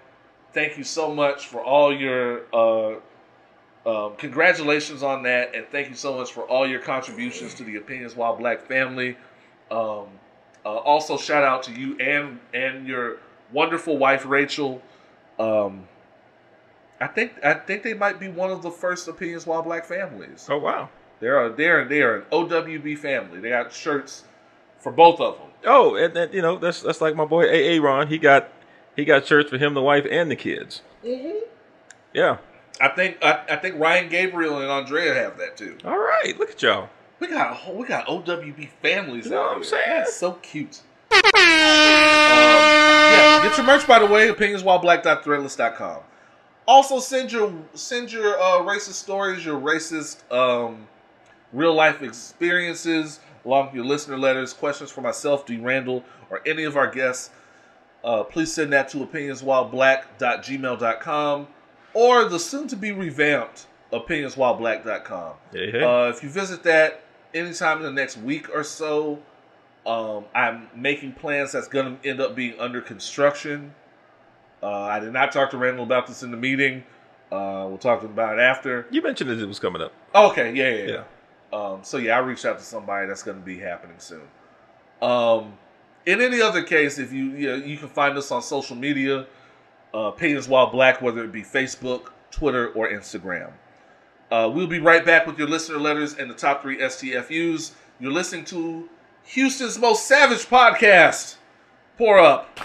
Thank 0.53 0.77
you 0.77 0.83
so 0.83 1.13
much 1.13 1.47
for 1.47 1.61
all 1.63 1.93
your 1.95 2.41
uh, 2.53 2.99
um, 3.87 4.15
congratulations 4.17 5.01
on 5.01 5.23
that, 5.23 5.55
and 5.55 5.65
thank 5.71 5.89
you 5.89 5.95
so 5.95 6.15
much 6.15 6.33
for 6.33 6.43
all 6.43 6.67
your 6.67 6.81
contributions 6.81 7.53
to 7.55 7.63
the 7.63 7.77
Opinions 7.77 8.15
While 8.15 8.35
Black 8.35 8.67
family. 8.67 9.17
Um, 9.71 10.07
uh, 10.65 10.75
also, 10.83 11.17
shout 11.17 11.45
out 11.45 11.63
to 11.63 11.71
you 11.71 11.97
and 11.99 12.39
and 12.53 12.85
your 12.85 13.17
wonderful 13.53 13.97
wife 13.97 14.25
Rachel. 14.25 14.81
Um, 15.39 15.87
I 16.99 17.07
think 17.07 17.33
I 17.43 17.53
think 17.53 17.83
they 17.83 17.93
might 17.93 18.19
be 18.19 18.27
one 18.27 18.51
of 18.51 18.61
the 18.61 18.71
first 18.71 19.07
Opinions 19.07 19.47
While 19.47 19.61
Black 19.61 19.85
families. 19.85 20.47
Oh 20.49 20.57
wow. 20.57 20.89
They're 21.19 21.45
a, 21.45 21.53
they're 21.53 21.85
they're 21.85 22.15
an 22.17 22.23
OWB 22.31 22.97
family. 22.97 23.39
They 23.39 23.49
got 23.49 23.71
shirts 23.71 24.25
for 24.79 24.91
both 24.91 25.19
of 25.19 25.37
them. 25.37 25.47
Oh, 25.65 25.95
and, 25.95 26.15
and 26.15 26.33
you 26.33 26.41
know 26.41 26.57
that's 26.57 26.81
that's 26.81 27.01
like 27.01 27.15
my 27.15 27.25
boy 27.25 27.45
AA 27.45 27.81
Ron. 27.81 28.07
He 28.07 28.17
got 28.17 28.49
he 28.95 29.05
got 29.05 29.25
shirts 29.25 29.49
for 29.49 29.57
him, 29.57 29.73
the 29.73 29.81
wife, 29.81 30.05
and 30.09 30.29
the 30.29 30.35
kids. 30.35 30.81
Mm-hmm. 31.05 31.45
Yeah. 32.13 32.37
I 32.79 32.89
think 32.89 33.17
I, 33.23 33.43
I 33.49 33.55
think 33.57 33.79
Ryan 33.79 34.09
Gabriel 34.09 34.59
and 34.59 34.69
Andrea 34.69 35.13
have 35.13 35.37
that 35.37 35.57
too. 35.57 35.77
All 35.85 35.97
right. 35.97 36.37
Look 36.37 36.51
at 36.51 36.61
y'all. 36.61 36.89
We 37.19 37.27
got 37.27 37.51
a 37.51 37.55
whole, 37.55 37.75
we 37.75 37.87
got 37.87 38.05
OWB 38.07 38.69
families. 38.81 39.25
You 39.25 39.31
know 39.31 39.41
out 39.41 39.45
what 39.45 39.51
I'm 39.51 39.57
here. 39.63 39.69
saying? 39.69 39.83
That's 39.87 40.15
so 40.15 40.33
cute. 40.33 40.81
Um, 41.11 41.21
yeah, 41.33 43.39
get 43.43 43.57
your 43.57 43.65
merch 43.65 43.87
by 43.87 43.97
the 43.99 44.05
way. 44.05 44.27
Opinionswhileblack.threadless.com. 44.29 45.99
Also 46.67 46.99
send 46.99 47.31
your 47.31 47.51
send 47.73 48.11
your 48.11 48.37
uh, 48.39 48.59
racist 48.59 48.93
stories, 48.93 49.43
your 49.45 49.59
racist 49.59 50.29
um, 50.31 50.87
real 51.53 51.73
life 51.73 52.01
experiences, 52.03 53.19
along 53.45 53.67
with 53.67 53.75
your 53.75 53.85
listener 53.85 54.17
letters, 54.17 54.51
questions 54.53 54.91
for 54.91 55.01
myself, 55.01 55.45
D. 55.45 55.57
Randle, 55.57 56.03
or 56.29 56.41
any 56.45 56.65
of 56.65 56.75
our 56.77 56.91
guests. 56.91 57.29
Uh, 58.03 58.23
please 58.23 58.53
send 58.53 58.71
that 58.73 58.89
to 58.89 58.97
opinionswhileblack.gmail.com 58.97 61.47
or 61.97 62.29
the 62.29 62.37
soon 62.37 62.67
to 62.67 62.75
be 62.75 62.91
revamped 62.91 63.65
opinionswhileblack.com. 63.91 65.33
Hey, 65.51 65.71
hey. 65.71 65.83
Uh, 65.83 66.09
if 66.09 66.21
you 66.21 66.29
visit 66.29 66.61
that 66.63 67.01
anytime 67.33 67.77
in 67.77 67.83
the 67.83 67.91
next 67.91 68.17
week 68.17 68.53
or 68.53 68.63
so, 68.63 69.17
um, 69.83 70.25
I'm 70.35 70.69
making 70.75 71.13
plans 71.13 71.53
that's 71.53 71.67
going 71.67 71.97
to 71.97 72.07
end 72.07 72.21
up 72.21 72.35
being 72.35 72.59
under 72.59 72.81
construction. 72.81 73.73
Uh, 74.61 74.67
I 74.67 74.99
did 74.99 75.11
not 75.11 75.31
talk 75.31 75.49
to 75.51 75.57
Randle 75.57 75.85
about 75.85 76.05
this 76.05 76.21
in 76.21 76.29
the 76.29 76.37
meeting. 76.37 76.83
Uh, 77.31 77.65
we'll 77.67 77.79
talk 77.79 78.03
about 78.03 78.37
it 78.37 78.41
after. 78.41 78.85
you 78.91 79.01
mentioned 79.01 79.31
that 79.31 79.39
it 79.39 79.47
was 79.47 79.59
coming 79.59 79.81
up. 79.81 79.91
Okay, 80.13 80.53
yeah, 80.53 80.69
yeah, 80.69 80.75
yeah. 80.75 81.03
Yeah. 81.51 81.59
Um, 81.59 81.79
so 81.81 81.97
yeah, 81.97 82.17
I 82.17 82.19
reached 82.19 82.45
out 82.45 82.59
to 82.59 82.63
somebody 82.63 83.07
that's 83.07 83.23
going 83.23 83.39
to 83.39 83.43
be 83.43 83.57
happening 83.57 83.97
soon. 83.97 84.21
Um, 85.01 85.53
in 86.05 86.21
any 86.21 86.41
other 86.41 86.61
case, 86.61 86.99
if 86.99 87.11
you 87.11 87.25
you, 87.31 87.47
know, 87.47 87.55
you 87.55 87.77
can 87.77 87.89
find 87.89 88.15
us 88.17 88.29
on 88.31 88.43
social 88.43 88.75
media, 88.75 89.25
uh, 89.97 90.09
Opinions 90.09 90.47
While 90.47 90.67
Black, 90.67 91.01
whether 91.01 91.23
it 91.23 91.31
be 91.31 91.41
Facebook, 91.41 92.09
Twitter, 92.29 92.69
or 92.69 92.87
Instagram. 92.87 93.51
Uh, 94.29 94.51
we'll 94.53 94.67
be 94.67 94.79
right 94.79 95.03
back 95.03 95.25
with 95.25 95.39
your 95.39 95.47
listener 95.47 95.79
letters 95.79 96.13
and 96.13 96.29
the 96.29 96.35
top 96.35 96.61
three 96.61 96.77
STFUs. 96.77 97.71
You're 97.99 98.11
listening 98.11 98.45
to 98.45 98.89
Houston's 99.23 99.79
most 99.79 100.05
savage 100.05 100.45
podcast. 100.45 101.37
Pour 101.97 102.19
up. 102.19 102.59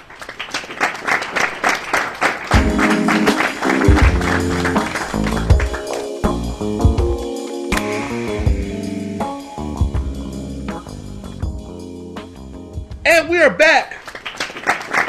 And 13.06 13.28
we 13.30 13.40
are 13.40 13.48
back. 13.48 13.98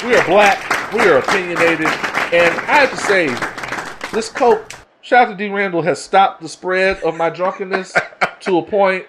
We 0.05 0.15
are 0.15 0.25
black. 0.25 0.93
We 0.93 1.01
are 1.01 1.17
opinionated. 1.17 2.12
And 2.33 2.59
I 2.61 2.79
have 2.83 2.89
to 2.89 2.97
say, 2.97 3.27
this 4.11 4.27
Coke, 4.27 4.73
shout 5.01 5.27
out 5.27 5.31
to 5.31 5.37
D. 5.37 5.53
Randle, 5.53 5.83
has 5.83 6.01
stopped 6.01 6.41
the 6.41 6.49
spread 6.49 6.97
of 7.03 7.15
my 7.15 7.29
drunkenness 7.29 7.95
to 8.39 8.57
a 8.57 8.63
point. 8.63 9.05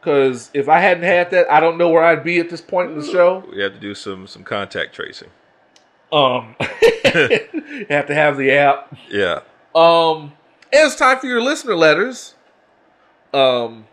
Because 0.00 0.50
if 0.54 0.70
I 0.70 0.80
hadn't 0.80 1.02
had 1.02 1.30
that, 1.32 1.52
I 1.52 1.60
don't 1.60 1.76
know 1.76 1.90
where 1.90 2.02
I'd 2.02 2.24
be 2.24 2.38
at 2.38 2.48
this 2.48 2.62
point 2.62 2.90
in 2.90 2.98
the 2.98 3.06
show. 3.06 3.44
We 3.52 3.60
have 3.60 3.74
to 3.74 3.78
do 3.78 3.94
some 3.94 4.26
some 4.26 4.42
contact 4.42 4.94
tracing. 4.94 5.28
Um, 6.10 6.56
you 6.60 7.86
have 7.90 8.06
to 8.06 8.14
have 8.14 8.38
the 8.38 8.52
app. 8.52 8.96
Yeah. 9.10 9.40
Um, 9.74 10.32
and 10.72 10.86
it's 10.86 10.96
time 10.96 11.18
for 11.18 11.26
your 11.26 11.42
listener 11.42 11.76
letters. 11.76 12.36
Um, 13.34 13.86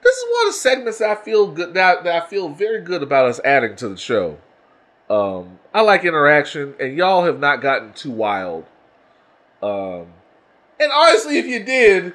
this 0.00 0.16
is 0.16 0.24
one 0.30 0.46
of 0.46 0.54
the 0.54 0.58
segments 0.60 1.00
I 1.00 1.16
feel 1.16 1.50
good 1.50 1.74
that, 1.74 2.04
that 2.04 2.22
I 2.22 2.26
feel 2.28 2.50
very 2.50 2.82
good 2.82 3.02
about 3.02 3.26
us 3.26 3.40
adding 3.44 3.74
to 3.76 3.88
the 3.88 3.96
show. 3.96 4.38
Um, 5.08 5.58
I 5.72 5.82
like 5.82 6.04
interaction, 6.04 6.74
and 6.80 6.96
y'all 6.96 7.24
have 7.24 7.38
not 7.38 7.62
gotten 7.62 7.92
too 7.92 8.10
wild. 8.10 8.64
Um, 9.62 10.06
and 10.80 10.92
honestly, 10.92 11.38
if 11.38 11.46
you 11.46 11.64
did, 11.64 12.14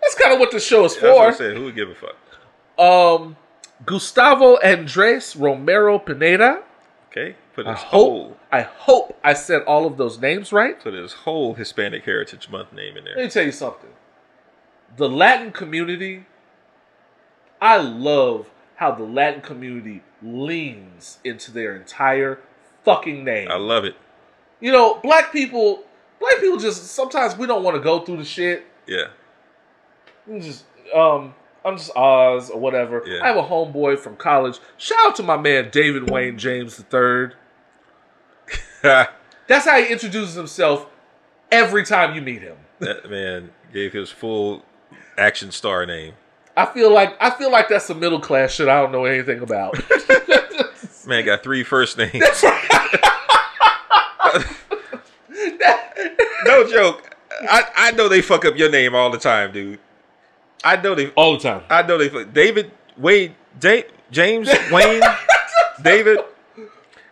that's 0.00 0.14
kind 0.14 0.32
of 0.32 0.40
what 0.40 0.50
the 0.50 0.60
show 0.60 0.84
is 0.84 0.96
I 0.96 1.00
for. 1.00 1.32
said. 1.32 1.56
Who 1.56 1.64
would 1.64 1.74
give 1.74 1.90
a 1.90 1.94
fuck? 1.94 2.16
Um, 2.78 3.36
Gustavo 3.84 4.56
Andres 4.56 5.36
Romero 5.36 5.98
Pineda. 5.98 6.62
Okay. 7.10 7.36
Put 7.54 7.66
I 7.66 7.72
his 7.72 7.80
hope 7.80 7.90
whole 7.90 8.36
I 8.52 8.60
hope 8.60 9.18
I 9.24 9.32
said 9.32 9.62
all 9.62 9.86
of 9.86 9.96
those 9.96 10.18
names 10.20 10.52
right. 10.52 10.78
put 10.78 10.92
his 10.92 11.12
whole 11.12 11.54
Hispanic 11.54 12.04
Heritage 12.04 12.50
Month 12.50 12.72
name 12.72 12.96
in 12.96 13.04
there. 13.04 13.16
Let 13.16 13.24
me 13.24 13.30
tell 13.30 13.44
you 13.44 13.52
something. 13.52 13.90
The 14.96 15.08
Latin 15.08 15.52
community, 15.52 16.26
I 17.60 17.78
love 17.78 18.50
how 18.76 18.92
the 18.92 19.04
Latin 19.04 19.40
community 19.40 20.02
leans 20.22 21.18
into 21.24 21.50
their 21.50 21.76
entire 21.76 22.40
fucking 22.84 23.24
name. 23.24 23.48
I 23.50 23.56
love 23.56 23.84
it. 23.84 23.96
you 24.60 24.72
know, 24.72 25.00
black 25.02 25.32
people, 25.32 25.84
black 26.20 26.40
people 26.40 26.56
just 26.58 26.84
sometimes 26.86 27.36
we 27.36 27.46
don't 27.46 27.62
want 27.62 27.76
to 27.76 27.82
go 27.82 28.00
through 28.00 28.18
the 28.18 28.24
shit. 28.24 28.64
Yeah. 28.86 29.08
We 30.26 30.40
just, 30.40 30.64
um, 30.94 31.34
I'm 31.64 31.76
just 31.76 31.90
Oz 31.96 32.50
or 32.50 32.60
whatever. 32.60 33.02
Yeah. 33.06 33.22
I 33.22 33.26
have 33.28 33.36
a 33.36 33.42
homeboy 33.42 33.98
from 33.98 34.16
college. 34.16 34.58
Shout 34.78 34.98
out 35.02 35.16
to 35.16 35.22
my 35.22 35.36
man 35.36 35.68
David 35.70 36.10
Wayne 36.10 36.38
James 36.38 36.78
III. 36.92 37.28
That's 39.48 39.64
how 39.64 39.78
he 39.80 39.90
introduces 39.92 40.34
himself 40.34 40.86
every 41.50 41.84
time 41.84 42.14
you 42.14 42.22
meet 42.22 42.42
him. 42.42 42.56
that 42.80 43.08
man 43.10 43.50
gave 43.72 43.92
his 43.92 44.10
full 44.10 44.64
action 45.18 45.50
star 45.50 45.86
name. 45.86 46.14
I 46.56 46.64
feel 46.66 46.92
like 46.92 47.16
I 47.20 47.30
feel 47.30 47.50
like 47.50 47.68
that's 47.68 47.84
some 47.86 48.00
middle 48.00 48.20
class 48.20 48.52
shit 48.52 48.68
I 48.68 48.80
don't 48.80 48.92
know 48.92 49.04
anything 49.04 49.40
about. 49.40 49.78
Man 51.06 51.24
got 51.24 51.42
three 51.42 51.62
first 51.62 51.98
names. 51.98 52.14
no 56.44 56.68
joke. 56.68 57.14
I, 57.42 57.62
I 57.76 57.90
know 57.92 58.08
they 58.08 58.22
fuck 58.22 58.44
up 58.44 58.56
your 58.56 58.70
name 58.70 58.94
all 58.94 59.10
the 59.10 59.18
time, 59.18 59.52
dude. 59.52 59.78
I 60.64 60.76
know 60.76 60.94
they. 60.94 61.10
All 61.10 61.34
the 61.34 61.38
time. 61.38 61.62
I 61.68 61.82
know 61.82 61.98
they. 61.98 62.08
fuck- 62.08 62.32
David 62.32 62.72
Wade, 62.96 63.34
da- 63.60 63.84
James 64.10 64.48
Wayne, 64.72 65.02
David. 65.82 66.18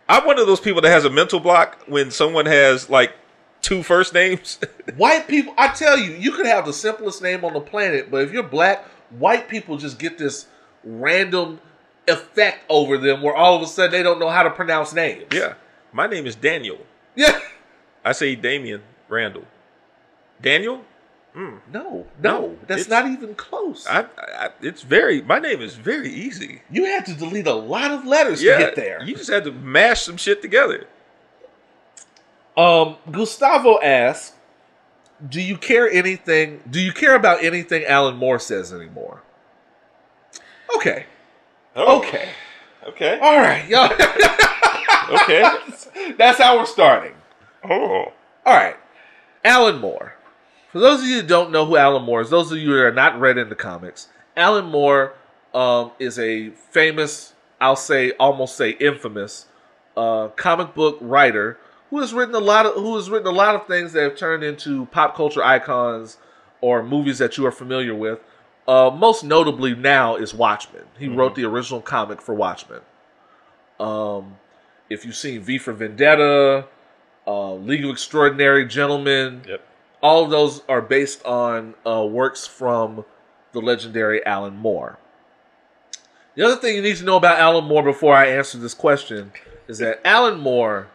I'm 0.09 0.25
one 0.25 0.39
of 0.39 0.47
those 0.47 0.59
people 0.59 0.81
that 0.81 0.89
has 0.89 1.05
a 1.05 1.09
mental 1.09 1.39
block 1.39 1.77
when 1.87 2.11
someone 2.11 2.45
has 2.45 2.89
like 2.89 3.13
two 3.61 3.81
first 3.83 4.13
names. 4.13 4.59
White 4.97 5.27
people, 5.27 5.53
I 5.57 5.69
tell 5.69 5.97
you, 5.97 6.11
you 6.13 6.31
could 6.31 6.45
have 6.45 6.65
the 6.65 6.73
simplest 6.73 7.21
name 7.21 7.43
on 7.45 7.53
the 7.53 7.59
planet, 7.61 8.11
but 8.11 8.21
if 8.23 8.31
you're 8.31 8.43
black, 8.43 8.85
white 9.11 9.47
people 9.49 9.77
just 9.77 9.99
get 9.99 10.17
this 10.17 10.47
random 10.83 11.59
effect 12.07 12.59
over 12.69 12.97
them 12.97 13.21
where 13.21 13.35
all 13.35 13.55
of 13.55 13.61
a 13.61 13.67
sudden 13.67 13.91
they 13.91 14.03
don't 14.03 14.19
know 14.19 14.29
how 14.29 14.43
to 14.43 14.49
pronounce 14.51 14.93
names. 14.93 15.25
Yeah. 15.33 15.53
My 15.91 16.07
name 16.07 16.27
is 16.27 16.35
Daniel. 16.35 16.77
Yeah. 17.15 17.39
I 18.03 18.11
say 18.11 18.35
Damian 18.35 18.81
Randle. 19.09 19.45
Daniel? 20.41 20.83
No, 21.33 21.59
no, 21.73 22.05
No, 22.21 22.57
that's 22.65 22.87
not 22.87 23.07
even 23.07 23.35
close. 23.35 23.85
I, 23.87 24.05
I, 24.17 24.49
it's 24.61 24.83
very. 24.83 25.21
My 25.21 25.37
name 25.39 25.61
is 25.61 25.75
very 25.75 26.09
easy. 26.09 26.61
you 26.71 26.85
had 26.85 27.05
to 27.07 27.13
delete 27.13 27.47
a 27.47 27.53
lot 27.53 27.91
of 27.91 28.05
letters 28.05 28.41
Yeah, 28.41 28.57
to 28.57 28.63
get 28.63 28.75
there. 28.77 29.03
you 29.03 29.15
just 29.15 29.29
had 29.29 29.43
to 29.43 29.51
mash 29.51 30.03
some 30.03 30.15
shit 30.15 30.41
together. 30.41 30.87
Um, 32.55 32.95
Gustavo 33.11 33.81
asks, 33.81 34.31
"Do 35.27 35.41
you 35.41 35.57
care 35.57 35.89
anything? 35.89 36.61
Do 36.69 36.79
you 36.79 36.91
care 36.91 37.15
about 37.15 37.43
anything 37.43 37.85
Alan 37.85 38.15
Moore 38.17 38.39
says 38.39 38.73
anymore?" 38.73 39.21
Okay, 40.75 41.05
okay, 41.75 42.29
Okay. 42.87 43.19
all 43.19 43.37
right, 43.37 43.67
y'all. 43.67 43.89
Okay. 45.07 45.43
That's 46.17 46.39
how 46.39 46.57
we're 46.57 46.65
starting. 46.65 47.13
oh. 47.63 48.11
All 48.43 48.53
right, 48.55 48.75
Alan 49.43 49.77
Moore. 49.79 50.15
For 50.71 50.79
those 50.79 51.01
of 51.01 51.07
you 51.07 51.21
who 51.21 51.27
don't 51.27 51.51
know 51.51 51.63
who 51.65 51.77
Alan 51.77 52.01
Moore 52.03 52.21
is, 52.21 52.31
those 52.31 52.51
of 52.51 52.57
you 52.57 52.73
that 52.73 52.81
are 52.81 52.91
not 52.91 53.19
read 53.19 53.37
in 53.37 53.49
the 53.49 53.55
comics, 53.55 54.07
Alan 54.35 54.65
Moore 54.65 55.13
um, 55.53 55.91
is 55.99 56.17
a 56.17 56.49
famous, 56.49 57.33
I'll 57.61 57.75
say, 57.75 58.11
almost 58.19 58.57
say 58.57 58.71
infamous, 58.71 59.45
uh, 59.95 60.29
comic 60.29 60.73
book 60.73 60.97
writer 61.01 61.59
who 61.89 61.99
has 61.99 62.13
written 62.13 62.35
a 62.35 62.39
lot 62.39 62.65
of 62.65 62.73
who 62.75 62.95
has 62.95 63.09
written 63.09 63.27
a 63.27 63.31
lot 63.35 63.55
of 63.55 63.67
things 63.67 63.93
that 63.93 64.03
have 64.03 64.17
turned 64.17 64.43
into 64.43 64.85
pop 64.87 65.15
culture 65.15 65.43
icons 65.43 66.17
or 66.61 66.81
movies 66.83 67.17
that 67.19 67.37
you 67.37 67.45
are 67.45 67.51
familiar 67.51 67.93
with. 67.95 68.19
Uh, 68.67 68.89
most 68.93 69.23
notably 69.23 69.75
now 69.75 70.15
is 70.15 70.33
Watchmen. 70.33 70.83
He 70.97 71.07
wrote 71.07 71.35
the 71.35 71.45
original 71.45 71.81
comic 71.81 72.19
for 72.21 72.33
Watchmen. 72.33 72.81
Um, 73.79 74.37
if 74.89 75.05
you've 75.05 75.15
seen 75.15 75.41
V 75.41 75.57
for 75.59 75.73
Vendetta, 75.73 76.65
uh, 77.27 77.53
League 77.53 77.83
of 77.85 77.91
Extraordinary 77.91 78.65
Gentlemen, 78.65 79.43
Yep. 79.47 79.61
all 80.01 80.23
of 80.23 80.31
those 80.31 80.63
are 80.67 80.81
based 80.81 81.23
on 81.25 81.75
uh, 81.85 82.03
works 82.05 82.47
from 82.47 83.05
the 83.51 83.59
legendary 83.61 84.25
Alan 84.25 84.55
Moore. 84.57 84.97
The 86.35 86.43
other 86.43 86.55
thing 86.55 86.75
you 86.75 86.81
need 86.81 86.97
to 86.97 87.05
know 87.05 87.17
about 87.17 87.37
Alan 87.39 87.65
Moore 87.65 87.83
before 87.83 88.15
I 88.15 88.25
answer 88.27 88.57
this 88.57 88.73
question 88.73 89.31
is 89.67 89.77
that 89.77 90.01
Alan 90.05 90.39
Moore 90.39 90.87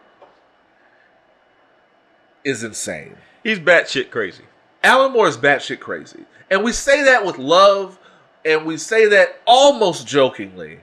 is 2.43 2.63
insane. 2.63 3.17
He's 3.43 3.59
batshit 3.59 4.11
crazy. 4.11 4.43
Alan 4.83 5.11
Moore 5.11 5.27
is 5.27 5.37
batshit 5.37 5.79
crazy. 5.79 6.25
And 6.49 6.63
we 6.63 6.71
say 6.71 7.03
that 7.03 7.25
with 7.25 7.37
love, 7.37 7.99
and 8.43 8.65
we 8.65 8.77
say 8.77 9.07
that 9.07 9.41
almost 9.45 10.07
jokingly. 10.07 10.79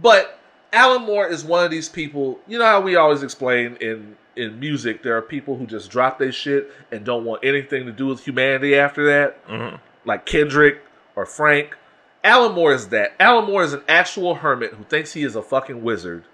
But 0.00 0.38
Alan 0.72 1.02
Moore 1.02 1.28
is 1.28 1.44
one 1.44 1.64
of 1.64 1.70
these 1.70 1.88
people, 1.88 2.40
you 2.46 2.58
know 2.58 2.64
how 2.64 2.80
we 2.80 2.96
always 2.96 3.22
explain 3.22 3.76
in, 3.80 4.16
in 4.36 4.58
music, 4.60 5.02
there 5.02 5.16
are 5.16 5.22
people 5.22 5.56
who 5.56 5.66
just 5.66 5.90
drop 5.90 6.18
their 6.18 6.32
shit 6.32 6.70
and 6.90 7.04
don't 7.04 7.24
want 7.24 7.44
anything 7.44 7.86
to 7.86 7.92
do 7.92 8.06
with 8.06 8.24
humanity 8.24 8.74
after 8.76 9.04
that, 9.06 9.46
mm-hmm. 9.46 9.76
like 10.04 10.26
Kendrick 10.26 10.82
or 11.16 11.26
Frank. 11.26 11.76
Alan 12.24 12.52
Moore 12.52 12.72
is 12.72 12.88
that. 12.88 13.14
Alan 13.20 13.46
Moore 13.46 13.62
is 13.62 13.72
an 13.72 13.82
actual 13.88 14.36
hermit 14.36 14.74
who 14.74 14.84
thinks 14.84 15.12
he 15.12 15.22
is 15.22 15.36
a 15.36 15.42
fucking 15.42 15.82
wizard, 15.82 16.24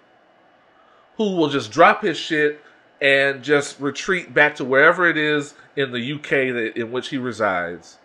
who 1.17 1.37
will 1.37 1.49
just 1.49 1.71
drop 1.71 2.03
his 2.03 2.17
shit 2.17 2.61
and 3.01 3.43
just 3.43 3.81
retreat 3.81 4.33
back 4.33 4.57
to 4.57 4.65
wherever 4.65 5.09
it 5.09 5.17
is 5.17 5.55
in 5.77 5.93
the 5.93 6.13
UK 6.13 6.55
that, 6.55 6.73
in 6.77 6.93
which 6.93 7.09
he 7.09 7.19
resides 7.19 7.99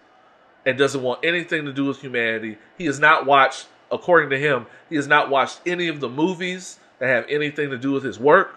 and 0.66 0.78
doesn't 0.78 1.02
want 1.02 1.24
anything 1.24 1.66
to 1.66 1.74
do 1.74 1.86
with 1.86 2.02
humanity. 2.02 2.58
He 2.78 2.86
has 2.86 3.00
not 3.00 3.26
watched, 3.26 3.68
according 3.92 4.30
to 4.32 4.40
him, 4.40 4.66
he 4.90 4.96
has 4.96 5.08
not 5.08 5.30
watched 5.30 5.62
any 5.66 5.88
of 5.88 6.00
the 6.00 6.10
movies 6.10 6.80
that 7.00 7.08
have 7.08 7.26
anything 7.30 7.70
to 7.70 7.78
do 7.78 7.92
with 7.92 8.04
his 8.04 8.20
work. 8.20 8.56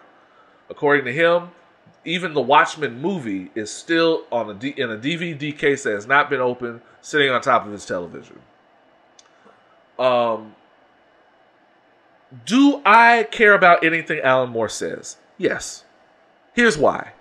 According 0.69 1.05
to 1.05 1.13
him, 1.13 1.51
even 2.05 2.35
the 2.35 2.41
Watchmen 2.41 3.01
movie 3.01 3.51
is 3.55 3.71
still 3.71 4.25
on 4.33 4.51
a 4.51 4.55
D, 4.55 4.75
in 4.77 4.91
a 4.91 4.97
DVD 4.97 5.57
case 5.57 5.85
that 5.85 5.93
has 5.93 6.07
not 6.07 6.29
been 6.29 6.41
opened, 6.41 6.81
sitting 7.01 7.31
on 7.31 7.41
top 7.41 7.65
of 7.67 7.73
his 7.73 7.87
television. 7.87 8.41
Um, 9.99 10.57
do 12.45 12.83
I 12.85 13.25
care 13.31 13.55
about 13.55 13.85
anything 13.85 14.21
Alan 14.21 14.51
Moore 14.51 14.69
says? 14.69 15.17
Yes. 15.39 15.85
Here's 16.53 16.77
why. 16.77 17.13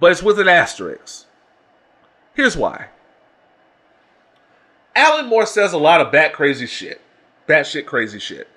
But 0.00 0.12
it's 0.12 0.22
with 0.22 0.38
an 0.38 0.48
asterisk. 0.48 1.26
Here's 2.34 2.56
why. 2.56 2.88
Alan 4.96 5.26
Moore 5.26 5.46
says 5.46 5.72
a 5.72 5.78
lot 5.78 6.00
of 6.00 6.12
bat 6.12 6.32
crazy 6.32 6.66
shit. 6.66 7.00
Bat 7.46 7.66
shit 7.66 7.86
crazy 7.86 8.18
shit. 8.18 8.48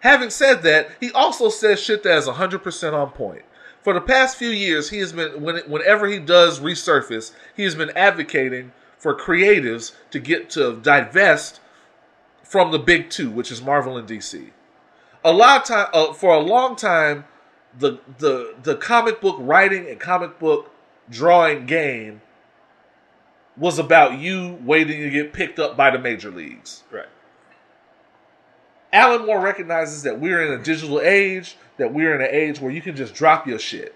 Having 0.00 0.30
said 0.30 0.62
that, 0.62 0.90
he 0.98 1.10
also 1.12 1.48
says 1.48 1.80
shit 1.80 2.02
that 2.02 2.16
is 2.18 2.26
100% 2.26 2.92
on 2.92 3.10
point. 3.10 3.42
For 3.82 3.94
the 3.94 4.00
past 4.00 4.36
few 4.36 4.50
years, 4.50 4.90
he 4.90 4.98
has 4.98 5.12
been, 5.12 5.42
when, 5.42 5.58
whenever 5.60 6.06
he 6.06 6.18
does 6.18 6.60
resurface, 6.60 7.32
he 7.56 7.64
has 7.64 7.74
been 7.74 7.90
advocating 7.96 8.72
for 8.98 9.14
creatives 9.14 9.92
to 10.10 10.18
get 10.18 10.50
to 10.50 10.76
divest 10.76 11.60
from 12.42 12.72
the 12.72 12.78
big 12.78 13.08
two, 13.08 13.30
which 13.30 13.50
is 13.50 13.62
Marvel 13.62 13.96
and 13.96 14.08
DC. 14.08 14.50
A 15.24 15.32
lot 15.32 15.62
of 15.62 15.66
time, 15.66 15.86
uh, 15.92 16.12
for 16.12 16.34
a 16.34 16.40
long 16.40 16.76
time, 16.76 17.24
the 17.78 17.98
the 18.18 18.54
the 18.62 18.76
comic 18.76 19.20
book 19.20 19.36
writing 19.38 19.88
and 19.88 20.00
comic 20.00 20.38
book 20.38 20.70
drawing 21.08 21.66
game 21.66 22.20
was 23.56 23.78
about 23.78 24.18
you 24.18 24.58
waiting 24.62 25.00
to 25.02 25.10
get 25.10 25.32
picked 25.32 25.58
up 25.58 25.76
by 25.76 25.90
the 25.90 25.98
major 25.98 26.30
leagues. 26.30 26.82
Right. 26.90 27.06
Alan 28.92 29.26
Moore 29.26 29.40
recognizes 29.40 30.02
that 30.02 30.18
we're 30.18 30.44
in 30.44 30.58
a 30.58 30.62
digital 30.62 31.00
age, 31.00 31.56
that 31.76 31.92
we're 31.92 32.14
in 32.14 32.20
an 32.20 32.28
age 32.30 32.60
where 32.60 32.72
you 32.72 32.82
can 32.82 32.96
just 32.96 33.14
drop 33.14 33.46
your 33.46 33.58
shit. 33.58 33.94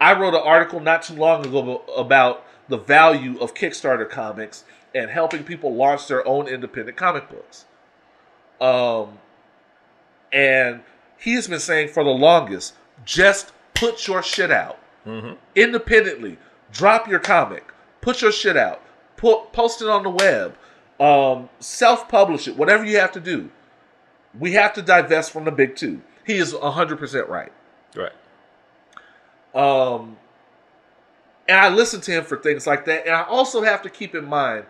I 0.00 0.18
wrote 0.18 0.34
an 0.34 0.42
article 0.42 0.80
not 0.80 1.02
too 1.02 1.14
long 1.14 1.46
ago 1.46 1.82
about 1.96 2.44
the 2.68 2.76
value 2.76 3.38
of 3.38 3.54
Kickstarter 3.54 4.08
comics 4.08 4.64
and 4.94 5.10
helping 5.10 5.44
people 5.44 5.74
launch 5.74 6.08
their 6.08 6.26
own 6.26 6.48
independent 6.48 6.96
comic 6.96 7.28
books. 7.30 7.66
Um, 8.60 9.18
and 10.32 10.82
he 11.18 11.34
has 11.34 11.46
been 11.46 11.60
saying 11.60 11.88
for 11.88 12.02
the 12.02 12.10
longest, 12.10 12.74
just 13.04 13.52
put 13.74 14.06
your 14.06 14.22
shit 14.22 14.50
out 14.50 14.78
independently. 15.54 16.38
Drop 16.72 17.06
your 17.08 17.20
comic, 17.20 17.72
put 18.00 18.22
your 18.22 18.32
shit 18.32 18.56
out, 18.56 18.82
put 19.16 19.52
post 19.52 19.80
it 19.80 19.88
on 19.88 20.02
the 20.02 20.10
web, 20.10 20.56
um, 20.98 21.48
self-publish 21.60 22.48
it, 22.48 22.56
whatever 22.56 22.84
you 22.84 22.98
have 22.98 23.12
to 23.12 23.20
do. 23.20 23.50
We 24.38 24.52
have 24.52 24.72
to 24.74 24.82
divest 24.82 25.30
from 25.30 25.44
the 25.44 25.52
big 25.52 25.76
two. 25.76 26.02
He 26.24 26.34
is 26.34 26.52
hundred 26.52 26.98
percent 26.98 27.28
right. 27.28 27.52
Right. 27.94 28.12
Um, 29.54 30.18
and 31.48 31.58
I 31.58 31.68
listen 31.68 32.00
to 32.02 32.10
him 32.10 32.24
for 32.24 32.36
things 32.36 32.66
like 32.66 32.84
that. 32.86 33.06
And 33.06 33.14
I 33.14 33.22
also 33.22 33.62
have 33.62 33.80
to 33.82 33.90
keep 33.90 34.14
in 34.14 34.26
mind, 34.26 34.66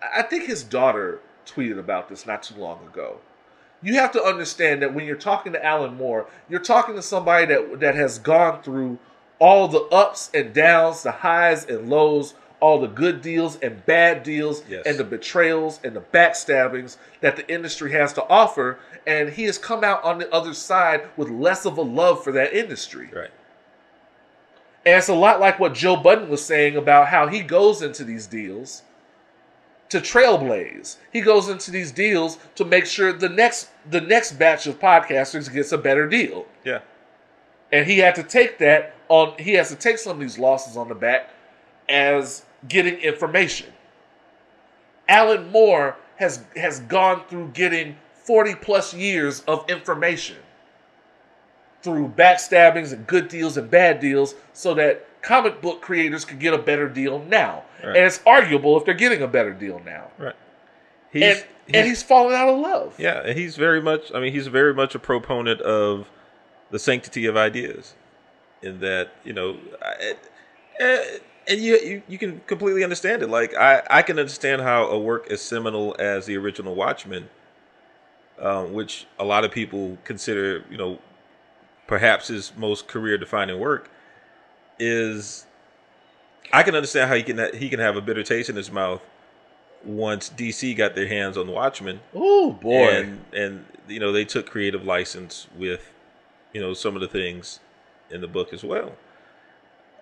I 0.00 0.22
think 0.22 0.44
his 0.44 0.62
daughter 0.62 1.20
tweeted 1.44 1.78
about 1.78 2.08
this 2.08 2.26
not 2.26 2.42
too 2.42 2.54
long 2.54 2.86
ago. 2.86 3.18
You 3.82 3.94
have 3.94 4.12
to 4.12 4.22
understand 4.22 4.82
that 4.82 4.92
when 4.94 5.06
you're 5.06 5.16
talking 5.16 5.52
to 5.52 5.64
Alan 5.64 5.94
Moore, 5.96 6.26
you're 6.48 6.60
talking 6.60 6.94
to 6.96 7.02
somebody 7.02 7.46
that 7.46 7.80
that 7.80 7.94
has 7.94 8.18
gone 8.18 8.62
through 8.62 8.98
all 9.38 9.68
the 9.68 9.80
ups 9.84 10.30
and 10.34 10.52
downs, 10.52 11.02
the 11.02 11.12
highs 11.12 11.64
and 11.64 11.88
lows, 11.88 12.34
all 12.60 12.78
the 12.78 12.86
good 12.86 13.22
deals 13.22 13.56
and 13.60 13.84
bad 13.86 14.22
deals, 14.22 14.62
Yes. 14.68 14.84
and 14.86 14.98
the 14.98 15.04
betrayals 15.04 15.80
and 15.82 15.96
the 15.96 16.00
backstabbings 16.02 16.98
that 17.22 17.36
the 17.36 17.50
industry 17.50 17.92
has 17.92 18.12
to 18.12 18.24
offer. 18.28 18.78
And 19.06 19.30
he 19.30 19.44
has 19.44 19.56
come 19.56 19.82
out 19.82 20.04
on 20.04 20.18
the 20.18 20.30
other 20.32 20.52
side 20.52 21.08
with 21.16 21.30
less 21.30 21.64
of 21.64 21.78
a 21.78 21.82
love 21.82 22.22
for 22.22 22.32
that 22.32 22.52
industry. 22.52 23.08
Right. 23.12 23.30
And 24.84 24.96
it's 24.96 25.08
a 25.08 25.14
lot 25.14 25.40
like 25.40 25.58
what 25.58 25.74
Joe 25.74 25.96
Budden 25.96 26.28
was 26.28 26.44
saying 26.44 26.76
about 26.76 27.08
how 27.08 27.26
he 27.28 27.40
goes 27.40 27.80
into 27.82 28.04
these 28.04 28.26
deals 28.26 28.82
to 29.90 29.98
trailblaze. 29.98 30.96
He 31.12 31.20
goes 31.20 31.48
into 31.48 31.70
these 31.70 31.92
deals 31.92 32.38
to 32.54 32.64
make 32.64 32.86
sure 32.86 33.12
the 33.12 33.28
next 33.28 33.70
the 33.88 34.00
next 34.00 34.32
batch 34.32 34.66
of 34.66 34.78
podcasters 34.78 35.52
gets 35.52 35.72
a 35.72 35.78
better 35.78 36.08
deal. 36.08 36.46
Yeah. 36.64 36.80
And 37.72 37.86
he 37.86 37.98
had 37.98 38.14
to 38.14 38.22
take 38.22 38.58
that 38.58 38.94
on 39.08 39.34
he 39.38 39.52
has 39.54 39.68
to 39.68 39.76
take 39.76 39.98
some 39.98 40.12
of 40.12 40.20
these 40.20 40.38
losses 40.38 40.76
on 40.76 40.88
the 40.88 40.94
back 40.94 41.30
as 41.88 42.44
getting 42.68 42.94
information. 42.96 43.72
Alan 45.08 45.50
Moore 45.50 45.96
has 46.16 46.44
has 46.56 46.80
gone 46.80 47.22
through 47.28 47.48
getting 47.48 47.96
40 48.24 48.54
plus 48.56 48.94
years 48.94 49.40
of 49.48 49.68
information 49.68 50.36
through 51.82 52.08
backstabbings 52.08 52.92
and 52.92 53.06
good 53.06 53.28
deals 53.28 53.56
and 53.56 53.70
bad 53.70 53.98
deals 54.00 54.34
so 54.52 54.74
that 54.74 55.06
comic 55.22 55.60
book 55.60 55.80
creators 55.80 56.24
could 56.24 56.38
get 56.38 56.54
a 56.54 56.58
better 56.58 56.88
deal 56.88 57.18
now. 57.18 57.64
Right. 57.82 57.96
And 57.96 58.06
it's 58.06 58.20
arguable 58.26 58.76
if 58.78 58.84
they're 58.84 58.94
getting 58.94 59.22
a 59.22 59.28
better 59.28 59.52
deal 59.52 59.80
now. 59.84 60.10
Right. 60.18 60.36
and 61.14 61.44
and 61.72 61.86
he's 61.86 62.02
fallen 62.02 62.34
out 62.34 62.48
of 62.48 62.58
love. 62.58 62.94
Yeah, 62.98 63.22
and 63.24 63.38
he's 63.38 63.56
very 63.56 63.80
much. 63.80 64.12
I 64.14 64.20
mean, 64.20 64.32
he's 64.32 64.48
very 64.48 64.74
much 64.74 64.94
a 64.94 64.98
proponent 64.98 65.60
of 65.60 66.10
the 66.70 66.78
sanctity 66.78 67.26
of 67.26 67.36
ideas, 67.36 67.94
in 68.62 68.80
that 68.80 69.12
you 69.24 69.32
know, 69.32 69.56
I, 69.80 70.14
eh, 70.80 71.04
and 71.48 71.60
you, 71.60 71.78
you 71.78 72.02
you 72.08 72.18
can 72.18 72.40
completely 72.46 72.82
understand 72.82 73.22
it. 73.22 73.28
Like 73.28 73.54
I 73.54 73.82
I 73.88 74.02
can 74.02 74.18
understand 74.18 74.62
how 74.62 74.84
a 74.86 74.98
work 74.98 75.30
as 75.30 75.40
seminal 75.40 75.94
as 75.98 76.26
the 76.26 76.36
original 76.36 76.74
Watchmen 76.74 77.28
um, 78.40 78.72
which 78.72 79.06
a 79.18 79.24
lot 79.24 79.44
of 79.44 79.50
people 79.50 79.98
consider, 80.04 80.64
you 80.70 80.78
know, 80.78 80.98
perhaps 81.86 82.28
his 82.28 82.52
most 82.56 82.88
career-defining 82.88 83.58
work, 83.58 83.90
is 84.80 85.46
I 86.52 86.64
can 86.64 86.74
understand 86.74 87.08
how 87.08 87.14
he 87.16 87.22
can 87.22 87.54
he 87.54 87.68
can 87.68 87.78
have 87.78 87.96
a 87.96 88.00
bitter 88.00 88.22
taste 88.24 88.50
in 88.50 88.56
his 88.56 88.70
mouth 88.72 89.02
once 89.84 90.28
DC 90.30 90.76
got 90.76 90.94
their 90.94 91.06
hands 91.06 91.36
on 91.38 91.46
Watchmen, 91.48 92.00
Oh 92.14 92.52
boy. 92.52 92.88
and 92.90 93.24
and 93.32 93.64
you 93.88 94.00
know 94.00 94.10
they 94.12 94.24
took 94.24 94.46
creative 94.50 94.84
license 94.84 95.46
with, 95.56 95.92
you 96.52 96.60
know, 96.60 96.74
some 96.74 96.94
of 96.96 97.00
the 97.00 97.08
things 97.08 97.60
in 98.10 98.20
the 98.20 98.28
book 98.28 98.52
as 98.52 98.64
well. 98.64 98.92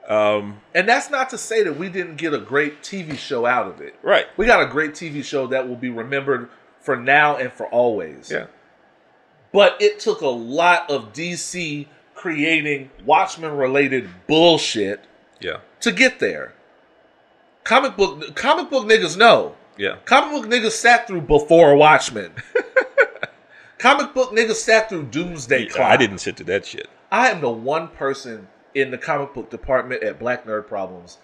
Um, 0.09 0.63
And 0.75 0.89
that's 0.89 1.11
not 1.11 1.29
to 1.31 1.39
say 1.39 1.63
that 1.65 1.77
we 1.77 1.91
didn't 1.91 2.17
get 2.17 2.33
a 2.33 2.39
great 2.39 2.83
TV 2.83 3.19
show 3.19 3.45
out 3.45 3.67
of 3.67 3.81
it. 3.83 3.95
right. 4.03 4.27
We 4.39 4.47
got 4.47 4.63
a 4.63 4.67
great 4.67 4.93
TV 4.93 5.23
show 5.23 5.47
that 5.49 5.69
will 5.69 5.77
be 5.77 5.91
remembered 5.91 6.49
for 6.81 6.97
now 6.97 7.37
and 7.37 7.53
for 7.53 7.67
always. 7.67 8.31
Yeah. 8.31 8.47
But 9.53 9.77
it 9.81 9.99
took 10.01 10.23
a 10.23 10.29
lot 10.29 10.91
of 10.91 11.13
DC 11.13 11.87
creating 12.19 12.91
Watchmen 13.05 13.57
related 13.57 14.09
bullshit 14.27 15.05
Yeah. 15.41 15.59
to 15.81 15.93
get 15.93 16.19
there. 16.19 16.53
Comic 17.65 17.97
book 17.97 18.35
comic 18.35 18.71
book 18.71 18.87
niggas 18.87 19.17
know. 19.17 19.55
Yeah. 19.77 19.97
Comic 20.05 20.33
book 20.43 20.51
niggas 20.51 20.73
sat 20.73 21.07
through 21.07 21.23
before 21.23 21.77
Watchmen. 21.77 22.33
comic 23.79 24.13
book 24.15 24.33
niggas 24.33 24.55
sat 24.57 24.89
through 24.89 25.05
Doomsday 25.05 25.67
Clock. 25.67 25.87
I 25.87 25.97
didn't 25.97 26.19
sit 26.19 26.37
to 26.39 26.45
that 26.45 26.67
shit. 26.67 26.89
I 27.13 27.29
am 27.31 27.41
the 27.41 27.51
one 27.51 27.89
person 27.89 28.49
in 28.75 28.91
the 28.91 28.99
comic 28.99 29.33
book 29.35 29.51
department 29.51 30.03
at 30.03 30.19
Black 30.19 30.45
Nerd 30.45 30.67
Problems 30.67 31.19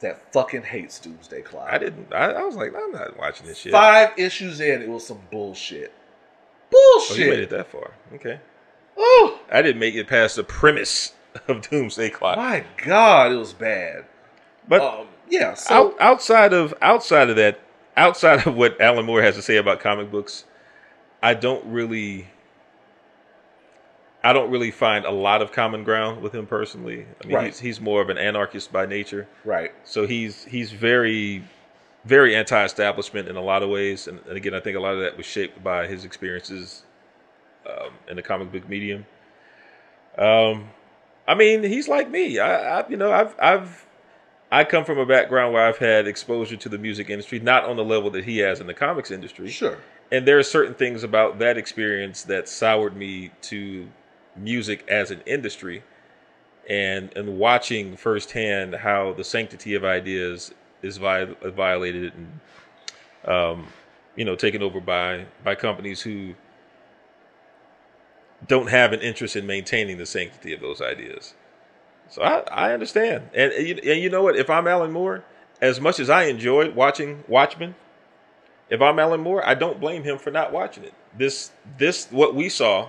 that 0.00 0.32
fucking 0.32 0.62
hates 0.64 0.98
Doomsday 0.98 1.42
Clock. 1.42 1.68
I 1.70 1.78
didn't. 1.78 2.12
I, 2.12 2.32
I 2.32 2.42
was 2.42 2.56
like, 2.56 2.74
I'm 2.76 2.92
not 2.92 3.18
watching 3.18 3.46
this 3.46 3.58
shit. 3.58 3.72
Five 3.72 4.10
issues 4.18 4.60
in, 4.60 4.82
it 4.82 4.88
was 4.88 5.06
some 5.06 5.20
bullshit. 5.30 5.92
Oh, 6.74 7.14
you 7.16 7.30
made 7.30 7.38
it 7.40 7.50
that 7.50 7.70
far. 7.70 7.92
Okay. 8.14 8.38
Oh, 8.96 9.38
I 9.50 9.62
didn't 9.62 9.78
make 9.80 9.94
it 9.94 10.06
past 10.08 10.36
the 10.36 10.44
premise 10.44 11.12
of 11.48 11.68
Doomsday 11.68 12.10
Clock. 12.10 12.36
my 12.36 12.64
God, 12.84 13.32
it 13.32 13.36
was 13.36 13.52
bad. 13.52 14.04
But 14.68 14.80
Um, 14.82 15.06
yeah, 15.28 15.54
so 15.54 15.74
out, 15.74 15.96
outside 16.00 16.52
of 16.52 16.74
outside 16.82 17.30
of 17.30 17.36
that, 17.36 17.60
outside 17.96 18.46
of 18.46 18.54
what 18.56 18.80
Alan 18.80 19.06
Moore 19.06 19.22
has 19.22 19.34
to 19.36 19.42
say 19.42 19.56
about 19.56 19.80
comic 19.80 20.10
books, 20.10 20.44
I 21.22 21.34
don't 21.34 21.64
really. 21.66 22.28
I 24.24 24.32
don't 24.32 24.50
really 24.50 24.72
find 24.72 25.04
a 25.04 25.10
lot 25.12 25.40
of 25.40 25.52
common 25.52 25.84
ground 25.84 26.20
with 26.20 26.34
him 26.34 26.46
personally. 26.46 27.06
I 27.22 27.26
mean, 27.26 27.36
Right. 27.36 27.46
he's, 27.46 27.60
he's 27.60 27.80
more 27.80 28.02
of 28.02 28.08
an 28.10 28.18
anarchist 28.18 28.72
by 28.72 28.84
nature. 28.84 29.28
right, 29.44 29.72
So 29.84 30.04
he's 30.06 30.44
he's 30.44 30.72
very 30.72 31.44
very 32.04 32.34
anti-establishment 32.36 33.28
in 33.28 33.34
a 33.36 33.40
lot 33.40 33.62
of 33.64 33.68
ways, 33.68 34.06
and, 34.08 34.20
and 34.28 34.36
again, 34.36 34.54
I 34.54 34.60
think 34.60 34.76
a 34.76 34.80
lot 34.80 34.94
of 34.94 35.00
that 35.00 35.16
was 35.16 35.26
shaped 35.26 35.62
by 35.64 35.86
his 35.88 36.04
experiences 36.04 36.82
um, 37.68 37.90
in 38.08 38.16
the 38.16 38.22
comic 38.22 38.52
book 38.52 38.68
medium. 38.68 39.06
Um, 40.18 40.70
I 41.28 41.34
mean, 41.34 41.62
he's 41.62 41.88
like 41.88 42.10
me. 42.10 42.38
I, 42.38 42.80
I 42.80 42.88
you 42.88 42.96
know 42.96 43.12
I've 43.12 43.34
I've 43.38 43.86
I 44.50 44.64
come 44.64 44.84
from 44.84 44.98
a 44.98 45.06
background 45.06 45.52
where 45.52 45.66
I've 45.66 45.78
had 45.78 46.06
exposure 46.06 46.56
to 46.56 46.68
the 46.68 46.78
music 46.78 47.10
industry, 47.10 47.40
not 47.40 47.64
on 47.64 47.76
the 47.76 47.84
level 47.84 48.10
that 48.10 48.24
he 48.24 48.38
has 48.38 48.60
in 48.60 48.66
the 48.66 48.74
comics 48.74 49.10
industry. 49.10 49.48
sure, 49.48 49.78
And 50.12 50.26
there 50.26 50.38
are 50.38 50.44
certain 50.44 50.74
things 50.74 51.02
about 51.02 51.38
that 51.40 51.58
experience 51.58 52.22
that 52.24 52.48
soured 52.48 52.96
me 52.96 53.32
to 53.42 53.88
music 54.36 54.84
as 54.88 55.10
an 55.10 55.22
industry 55.26 55.82
and 56.68 57.16
and 57.16 57.38
watching 57.38 57.96
firsthand 57.96 58.74
how 58.74 59.12
the 59.12 59.24
sanctity 59.24 59.74
of 59.74 59.84
ideas 59.84 60.52
is 60.82 60.96
vi- 60.98 61.34
violated 61.44 62.12
and 62.14 63.32
um, 63.32 63.66
you 64.14 64.24
know 64.24 64.36
taken 64.36 64.62
over 64.62 64.80
by 64.80 65.24
by 65.44 65.54
companies 65.54 66.02
who 66.02 66.34
don't 68.46 68.68
have 68.68 68.92
an 68.92 69.00
interest 69.00 69.36
in 69.36 69.46
maintaining 69.46 69.98
the 69.98 70.06
sanctity 70.06 70.52
of 70.52 70.60
those 70.60 70.80
ideas. 70.80 71.34
So 72.08 72.22
I, 72.22 72.40
I 72.50 72.72
understand, 72.72 73.30
and, 73.34 73.52
and 73.52 73.84
you, 73.84 74.08
know 74.10 74.22
what? 74.22 74.36
If 74.36 74.48
I'm 74.48 74.68
Alan 74.68 74.92
Moore, 74.92 75.24
as 75.60 75.80
much 75.80 75.98
as 75.98 76.08
I 76.08 76.24
enjoyed 76.24 76.76
watching 76.76 77.24
Watchmen, 77.26 77.74
if 78.70 78.80
I'm 78.80 78.98
Alan 78.98 79.20
Moore, 79.20 79.46
I 79.46 79.54
don't 79.54 79.80
blame 79.80 80.04
him 80.04 80.18
for 80.18 80.30
not 80.30 80.52
watching 80.52 80.84
it. 80.84 80.94
This 81.16 81.50
this 81.78 82.06
what 82.10 82.34
we 82.34 82.48
saw 82.48 82.88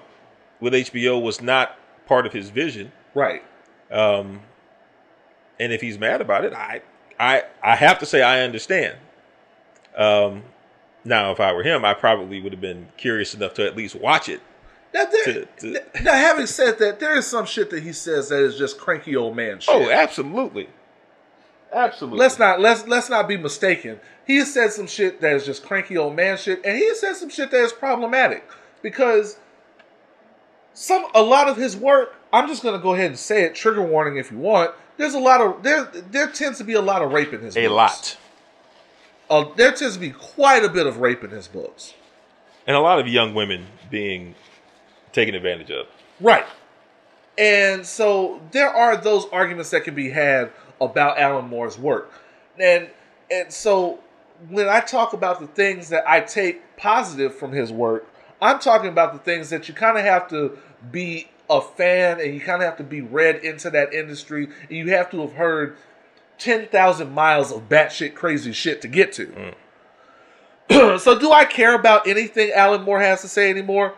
with 0.60 0.74
HBO 0.74 1.22
was 1.22 1.42
not 1.42 1.78
part 2.06 2.26
of 2.26 2.34
his 2.34 2.50
vision. 2.50 2.92
right, 3.14 3.44
Um, 3.92 4.42
and 5.60 5.72
if 5.72 5.82
he's 5.82 5.98
mad 5.98 6.22
about 6.22 6.46
it, 6.46 6.54
I 6.54 6.82
I 7.20 7.44
I 7.64 7.76
have 7.76 8.00
to 8.00 8.06
say 8.06 8.22
I 8.22 8.42
understand. 8.42 8.98
Um, 9.96 10.44
now, 11.04 11.32
if 11.32 11.40
I 11.40 11.54
were 11.54 11.64
him, 11.64 11.86
I 11.86 11.94
probably 11.94 12.42
would 12.42 12.52
have 12.52 12.62
been 12.62 12.90
curious 12.98 13.34
enough 13.34 13.54
to 13.56 13.66
at 13.66 13.76
least 13.76 13.96
watch 13.96 14.30
it. 14.30 14.42
Now, 14.98 15.06
there, 15.12 15.24
To- 15.26 15.46
to- 15.60 16.04
now, 16.04 16.14
having 16.14 16.48
said 16.48 16.80
that, 16.80 17.00
there 17.00 17.16
is 17.16 17.28
some 17.28 17.46
shit 17.46 17.70
that 17.70 17.84
he 17.84 17.94
says 17.94 18.30
that 18.30 18.40
is 18.42 18.58
just 18.58 18.80
cranky 18.80 19.16
old 19.16 19.36
man 19.36 19.60
shit. 19.60 19.76
Oh, 19.76 19.90
absolutely, 19.92 20.70
absolutely. 21.72 22.20
let's 22.20 22.40
not 22.40 22.60
let's 22.60 22.88
let's 22.88 23.10
not 23.10 23.28
be 23.28 23.38
mistaken. 23.38 24.00
He 24.26 24.38
has 24.38 24.52
said 24.54 24.72
some 24.74 24.88
shit 24.88 25.22
that 25.22 25.34
is 25.36 25.46
just 25.46 25.64
cranky 25.64 25.98
old 25.98 26.16
man 26.16 26.38
shit, 26.38 26.62
and 26.66 26.78
he 26.78 26.88
has 26.88 27.00
said 27.00 27.16
some 27.16 27.30
shit 27.30 27.52
that 27.52 27.62
is 27.62 27.72
problematic 27.74 28.44
because 28.82 29.38
some 30.74 31.06
a 31.14 31.22
lot 31.22 31.48
of 31.48 31.58
his 31.58 31.76
work. 31.78 32.16
I'm 32.34 32.48
just 32.48 32.64
gonna 32.64 32.80
go 32.80 32.94
ahead 32.94 33.08
and 33.08 33.20
say 33.20 33.44
it. 33.44 33.54
Trigger 33.56 33.82
warning 33.84 34.18
if 34.18 34.32
you 34.32 34.38
want. 34.38 34.72
There's 34.98 35.14
a 35.14 35.20
lot 35.20 35.42
of 35.42 35.62
there. 35.64 35.86
There 35.86 36.28
tends 36.28 36.58
to 36.58 36.64
be 36.64 36.74
a 36.74 36.82
lot 36.82 37.02
of 37.02 37.12
rape 37.12 37.34
in 37.34 37.42
his 37.42 37.54
books. 37.56 37.66
a 37.66 37.70
books. 37.70 38.18
lot, 39.30 39.48
Uh, 39.50 39.54
there 39.56 39.72
tends 39.72 39.94
to 39.96 40.00
be 40.00 40.10
quite 40.12 40.64
a 40.64 40.70
bit 40.70 40.88
of 40.88 40.98
rape 40.98 41.24
in 41.24 41.30
his 41.30 41.48
books. 41.48 41.94
and 42.66 42.76
a 42.76 42.80
lot 42.80 43.00
of 43.00 43.08
young 43.08 43.34
women 43.34 43.68
being 43.90 44.36
taken 45.18 45.34
advantage 45.34 45.72
of. 45.72 45.88
Right. 46.22 46.46
And 47.38 47.86
so 47.86 48.40
there 48.52 48.70
are 48.70 48.96
those 48.96 49.26
arguments 49.32 49.72
that 49.72 49.84
can 49.84 49.96
be 49.96 50.10
had 50.12 50.52
about 50.80 51.18
Alan 51.18 51.50
Moore's 51.50 51.78
work. 51.78 52.12
And 52.60 52.90
and 53.30 53.52
so 53.52 54.00
when 54.50 54.70
I 54.70 54.80
talk 54.80 55.14
about 55.14 55.40
the 55.40 55.48
things 55.48 55.90
that 55.90 56.08
I 56.08 56.22
take 56.22 56.78
positive 56.78 57.36
from 57.36 57.52
his 57.52 57.72
work, 57.72 58.08
I'm 58.42 58.60
talking 58.60 58.90
about 58.90 59.14
the 59.14 59.20
things 59.20 59.50
that 59.50 59.68
you 59.68 59.74
kind 59.74 59.98
of 59.98 60.04
have 60.04 60.30
to 60.30 60.58
be 60.92 61.30
a 61.50 61.62
fan 61.62 62.20
and 62.20 62.34
you 62.34 62.40
kind 62.40 62.62
of 62.62 62.68
have 62.68 62.78
to 62.78 62.84
be 62.84 63.02
read 63.02 63.38
into 63.38 63.70
that 63.72 63.94
industry 63.94 64.50
and 64.70 64.78
you 64.78 64.90
have 64.92 65.10
to 65.12 65.22
have 65.22 65.34
heard 65.34 65.78
10,000 66.38 67.12
miles 67.12 67.52
of 67.52 67.68
batshit 67.68 68.14
crazy 68.14 68.52
shit 68.52 68.82
to 68.82 68.88
get 68.88 69.12
to. 69.14 69.54
Mm. 70.70 71.00
so 71.00 71.18
do 71.18 71.32
I 71.32 71.46
care 71.46 71.74
about 71.74 72.08
anything 72.08 72.52
Alan 72.52 72.84
Moore 72.84 73.00
has 73.00 73.22
to 73.22 73.28
say 73.28 73.50
anymore? 73.50 73.96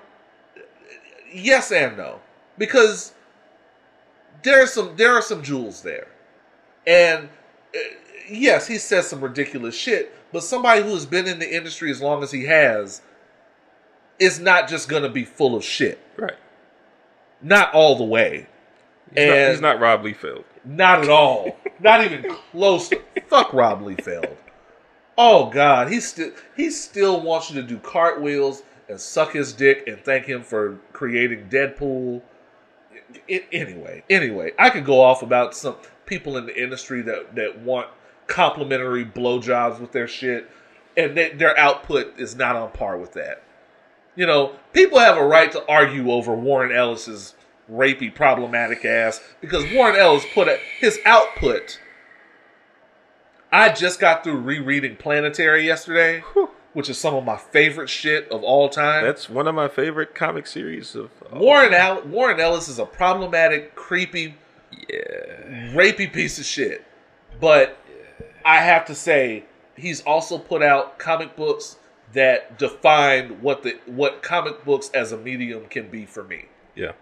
Yes 1.34 1.72
and 1.72 1.98
no. 1.98 2.20
Because 2.58 3.14
there 4.44 4.64
are 4.64 4.68
some 4.68 4.96
there 4.96 5.14
are 5.14 5.22
some 5.22 5.44
jewels 5.44 5.82
there. 5.82 6.08
And 6.88 7.30
uh, 7.76 7.80
yes 8.30 8.68
he 8.68 8.78
says 8.78 9.08
some 9.08 9.22
ridiculous 9.22 9.76
shit 9.76 10.14
but 10.32 10.44
somebody 10.44 10.84
who 10.84 10.90
has 10.90 11.08
been 11.08 11.28
in 11.28 11.40
the 11.40 11.56
industry 11.56 11.90
as 11.90 12.02
long 12.02 12.22
as 12.22 12.32
he 12.32 12.46
has 12.46 13.02
is 14.20 14.40
not 14.40 14.68
just 14.68 14.88
going 14.88 15.02
to 15.02 15.10
be 15.10 15.24
full 15.24 15.56
of 15.56 15.64
shit. 15.64 16.00
Right. 16.18 16.36
not 17.42 17.74
all 17.74 17.96
the 17.96 18.04
way. 18.04 18.48
He's, 19.16 19.28
not, 19.28 19.50
he's 19.50 19.62
not 19.62 19.80
Rob 19.80 20.04
Liefeld. 20.04 20.44
not 20.64 21.02
at 21.02 21.10
all. 21.10 21.58
Not 21.80 22.04
even 22.04 22.36
close 22.52 22.90
to. 22.90 23.02
Fuck 23.30 23.54
rob 23.54 23.82
liefeld 23.82 24.36
oh 25.20 25.50
god. 25.50 25.92
He 25.92 26.00
still 26.00 26.32
he 26.56 26.72
still 26.72 27.22
wants 27.22 27.52
you 27.52 27.62
to 27.62 27.68
do 27.68 27.78
cartwheels 27.78 28.64
and 28.90 29.00
suck 29.00 29.34
his 29.34 29.54
dick 29.54 29.84
and 29.88 30.04
thank 30.04 30.26
him 30.26 30.44
for 30.44 30.80
creating 30.92 31.48
deadpool. 31.48 32.22
It, 33.28 33.48
anyway 33.52 34.04
anyway 34.08 34.52
i 34.60 34.70
could 34.70 34.86
go 34.86 35.02
off 35.02 35.24
about 35.24 35.56
some 35.56 35.78
people 36.06 36.38
in 36.38 36.46
the 36.46 36.62
industry 36.62 37.02
that 37.04 37.34
that 37.36 37.60
want 37.60 37.88
complimentary 38.28 39.04
blowjobs 39.04 39.80
with 39.80 39.94
their 39.94 40.08
shit 40.08 40.48
and 40.96 41.18
they, 41.18 41.30
their 41.30 41.58
output 41.58 42.20
is 42.20 42.36
not 42.36 42.56
on 42.56 42.72
par 42.72 42.98
with 42.98 43.14
that. 43.14 43.44
You 44.16 44.26
know 44.26 44.56
people 44.74 45.00
have 45.00 45.18
a 45.18 45.26
right 45.26 45.52
to 45.52 45.66
argue 45.68 46.12
over 46.12 46.36
warren 46.36 46.76
ellis's 46.76 47.36
rapey 47.72 48.14
problematic 48.14 48.84
ass 48.84 49.22
because 49.42 49.66
warren 49.74 49.96
ellis 49.96 50.26
put 50.34 50.48
a, 50.48 50.60
his 50.80 51.00
output. 51.06 51.80
I 53.52 53.70
just 53.70 54.00
got 54.00 54.24
through 54.24 54.38
rereading 54.42 54.96
planetary 54.98 55.66
yesterday 55.66 56.24
which 56.74 56.90
is 56.90 56.98
some 56.98 57.16
of 57.16 57.24
my 57.26 57.38
favorite 57.38 57.90
shit 57.90 58.30
of 58.30 58.44
all 58.44 58.70
time 58.70 59.04
That's 59.04 59.30
one 59.30 59.48
of 59.48 59.56
my 59.56 59.68
favorite 59.68 60.14
comic 60.14 60.48
series 60.48 60.96
of. 60.96 61.10
Warren 61.32 61.74
Al- 61.74 62.04
Warren 62.04 62.40
Ellis 62.40 62.68
is 62.68 62.80
a 62.80 62.86
problematic, 62.86 63.76
creepy, 63.76 64.36
yeah. 64.72 65.74
rapey 65.74 66.12
piece 66.12 66.40
of 66.40 66.46
shit. 66.46 66.86
But 67.40 67.78
I 68.46 68.58
have 68.58 68.86
to 68.86 68.96
say, 68.96 69.46
he's 69.76 70.02
also 70.02 70.38
put 70.38 70.62
out 70.62 71.00
comic 71.00 71.36
books 71.36 71.78
that 72.14 72.58
define 72.58 73.42
what 73.42 73.64
the 73.64 73.80
what 73.86 74.24
comic 74.24 74.66
books 74.66 74.90
as 74.94 75.12
a 75.12 75.18
medium 75.18 75.66
can 75.68 75.90
be 75.90 76.06
for 76.06 76.24
me. 76.24 76.46
Yeah. 76.76 76.94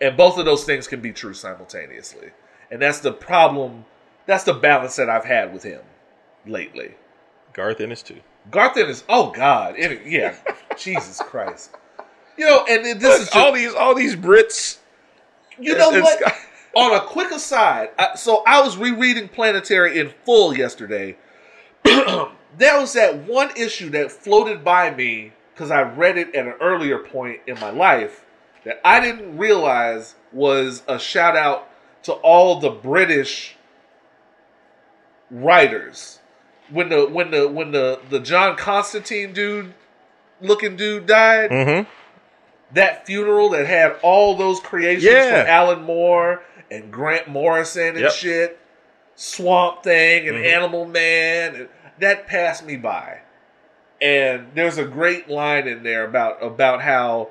And 0.00 0.16
both 0.16 0.38
of 0.38 0.44
those 0.44 0.64
things 0.64 0.86
can 0.86 1.00
be 1.00 1.12
true 1.12 1.34
simultaneously. 1.34 2.30
And 2.70 2.82
that's 2.82 3.00
the 3.00 3.12
problem. 3.12 3.84
That's 4.26 4.44
the 4.44 4.54
balance 4.54 4.96
that 4.96 5.08
I've 5.08 5.24
had 5.24 5.52
with 5.52 5.62
him 5.62 5.82
lately. 6.46 6.96
Garth 7.52 7.80
Ennis 7.80 8.02
too. 8.02 8.20
Garth 8.50 8.76
Ennis. 8.76 9.04
Oh 9.08 9.30
God, 9.30 9.76
yeah, 9.78 10.36
Jesus 10.76 11.18
Christ. 11.18 11.70
You 12.36 12.46
know, 12.46 12.64
and 12.68 12.84
this 13.00 13.20
is 13.20 13.26
just, 13.26 13.36
all 13.36 13.52
these 13.52 13.74
all 13.74 13.94
these 13.94 14.14
Brits. 14.14 14.78
you 15.58 15.76
know 15.76 15.90
what? 15.90 16.22
On 16.76 16.94
a 16.94 17.00
quick 17.00 17.30
aside, 17.30 17.88
I, 17.98 18.16
so 18.16 18.42
I 18.46 18.60
was 18.60 18.76
rereading 18.76 19.28
Planetary 19.28 19.98
in 19.98 20.12
full 20.26 20.54
yesterday. 20.54 21.16
there 21.84 22.78
was 22.78 22.92
that 22.92 23.26
one 23.26 23.50
issue 23.56 23.88
that 23.90 24.12
floated 24.12 24.62
by 24.62 24.90
me 24.90 25.32
because 25.54 25.70
I 25.70 25.82
read 25.82 26.18
it 26.18 26.34
at 26.34 26.46
an 26.46 26.52
earlier 26.60 26.98
point 26.98 27.40
in 27.46 27.58
my 27.60 27.70
life 27.70 28.26
that 28.64 28.78
I 28.84 29.00
didn't 29.00 29.38
realize 29.38 30.16
was 30.32 30.82
a 30.86 30.98
shout 30.98 31.34
out 31.34 31.70
to 32.02 32.12
all 32.12 32.60
the 32.60 32.68
British 32.68 33.56
writers. 35.30 36.20
When 36.70 36.88
the 36.88 37.06
when 37.06 37.30
the 37.30 37.48
when 37.48 37.70
the 37.72 38.00
the 38.10 38.20
John 38.20 38.56
Constantine 38.56 39.32
dude 39.32 39.72
looking 40.40 40.76
dude 40.76 41.06
died, 41.06 41.50
Mhm. 41.50 41.86
that 42.72 43.06
funeral 43.06 43.50
that 43.50 43.66
had 43.66 43.96
all 44.02 44.34
those 44.34 44.60
creations 44.60 45.04
Yeah. 45.04 45.42
from 45.42 45.50
Alan 45.50 45.82
Moore 45.82 46.42
and 46.70 46.92
Grant 46.92 47.28
Morrison 47.28 47.88
and 47.90 48.00
Yep. 48.00 48.12
shit, 48.12 48.58
Swamp 49.14 49.82
Thing 49.84 50.28
and 50.28 50.38
Mhm. 50.38 50.44
Animal 50.46 50.84
Man, 50.86 51.54
and 51.54 51.68
that 52.00 52.26
passed 52.26 52.66
me 52.66 52.76
by. 52.76 53.20
And 54.02 54.48
there's 54.54 54.76
a 54.76 54.84
great 54.84 55.28
line 55.30 55.66
in 55.68 55.82
there 55.84 56.04
about 56.04 56.42
about 56.42 56.82
how 56.82 57.28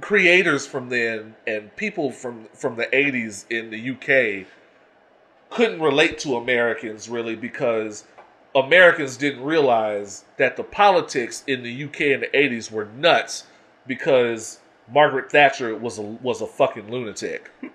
creators 0.00 0.66
from 0.66 0.88
then 0.90 1.34
and 1.46 1.74
people 1.76 2.10
from 2.10 2.48
from 2.54 2.76
the 2.76 2.94
80s 2.94 3.46
in 3.48 3.70
the 3.70 3.78
UK 3.78 4.46
couldn't 5.48 5.80
relate 5.80 6.18
to 6.18 6.36
Americans 6.36 7.08
really 7.08 7.34
because 7.34 8.04
Americans 8.56 9.18
didn't 9.18 9.44
realize 9.44 10.24
that 10.38 10.56
the 10.56 10.64
politics 10.64 11.44
in 11.46 11.62
the 11.62 11.84
UK 11.84 12.00
in 12.00 12.20
the 12.20 12.28
80s 12.28 12.70
were 12.70 12.86
nuts 12.86 13.44
because 13.86 14.60
Margaret 14.90 15.30
Thatcher 15.30 15.76
was 15.76 15.98
a 15.98 16.02
was 16.02 16.40
a 16.40 16.46
fucking 16.46 16.90
lunatic. 16.90 17.50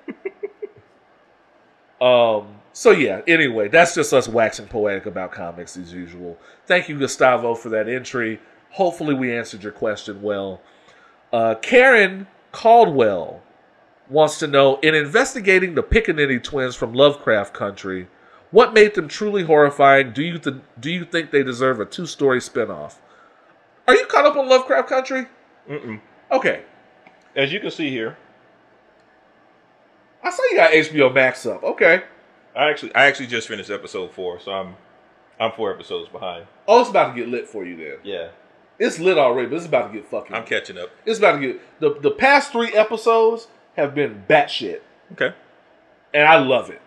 um 2.01 2.55
so 2.73 2.91
yeah, 2.91 3.21
anyway, 3.27 3.67
that's 3.67 3.93
just 3.93 4.13
us 4.13 4.27
waxing 4.27 4.67
poetic 4.67 5.05
about 5.05 5.31
comics 5.31 5.77
as 5.77 5.93
usual. 5.93 6.37
Thank 6.65 6.89
you 6.89 6.97
Gustavo 6.97 7.53
for 7.53 7.69
that 7.69 7.87
entry. 7.87 8.39
Hopefully 8.71 9.13
we 9.13 9.35
answered 9.35 9.61
your 9.61 9.73
question 9.73 10.21
well. 10.21 10.61
Uh, 11.31 11.55
Karen 11.61 12.27
Caldwell 12.51 13.41
wants 14.09 14.39
to 14.39 14.47
know 14.47 14.79
in 14.79 14.95
investigating 14.95 15.75
the 15.75 15.83
Pickaninny 15.83 16.41
twins 16.41 16.75
from 16.75 16.93
Lovecraft 16.93 17.53
Country, 17.53 18.07
what 18.51 18.73
made 18.73 18.93
them 18.95 19.07
truly 19.07 19.43
horrifying? 19.43 20.11
Do 20.11 20.21
you 20.23 20.37
th- 20.37 20.57
do 20.79 20.91
you 20.91 21.05
think 21.05 21.31
they 21.31 21.43
deserve 21.43 21.79
a 21.79 21.85
two 21.85 22.05
story 22.05 22.39
spinoff? 22.39 22.95
Are 23.87 23.95
you 23.95 24.05
caught 24.05 24.25
up 24.25 24.35
on 24.35 24.47
Lovecraft 24.47 24.87
Country? 24.89 25.25
Mm-mm. 25.69 25.99
Okay, 26.31 26.63
As 27.35 27.51
you 27.51 27.59
can 27.59 27.71
see 27.71 27.89
here, 27.89 28.17
I 30.23 30.29
saw 30.29 30.43
you 30.43 30.55
got 30.55 30.71
HBO 30.71 31.13
Max 31.13 31.45
up. 31.45 31.63
Okay, 31.63 32.03
I 32.55 32.69
actually 32.69 32.93
I 32.95 33.05
actually 33.05 33.27
just 33.27 33.47
finished 33.47 33.69
episode 33.69 34.11
four, 34.11 34.39
so 34.39 34.51
I'm 34.51 34.75
I'm 35.39 35.51
four 35.53 35.73
episodes 35.73 36.09
behind. 36.09 36.45
oh, 36.67 36.81
it's 36.81 36.89
about 36.89 37.13
to 37.15 37.19
get 37.19 37.29
lit 37.29 37.47
for 37.47 37.65
you 37.65 37.75
then. 37.75 37.97
Yeah, 38.03 38.29
It's 38.79 38.99
lit 38.99 39.17
already, 39.17 39.47
but 39.49 39.55
it's 39.57 39.65
about 39.65 39.87
to 39.91 39.93
get 39.99 40.07
fucking. 40.09 40.35
I'm 40.35 40.45
catching 40.45 40.77
up. 40.77 40.89
it's 41.05 41.19
about 41.19 41.33
to 41.33 41.39
get 41.39 41.79
the 41.79 41.99
the 41.99 42.11
past 42.11 42.51
three 42.51 42.73
episodes 42.73 43.47
have 43.75 43.95
been 43.95 44.23
batshit, 44.29 44.81
Okay. 45.13 45.33
and 46.13 46.27
I 46.27 46.37
love 46.39 46.69
it. 46.69 46.81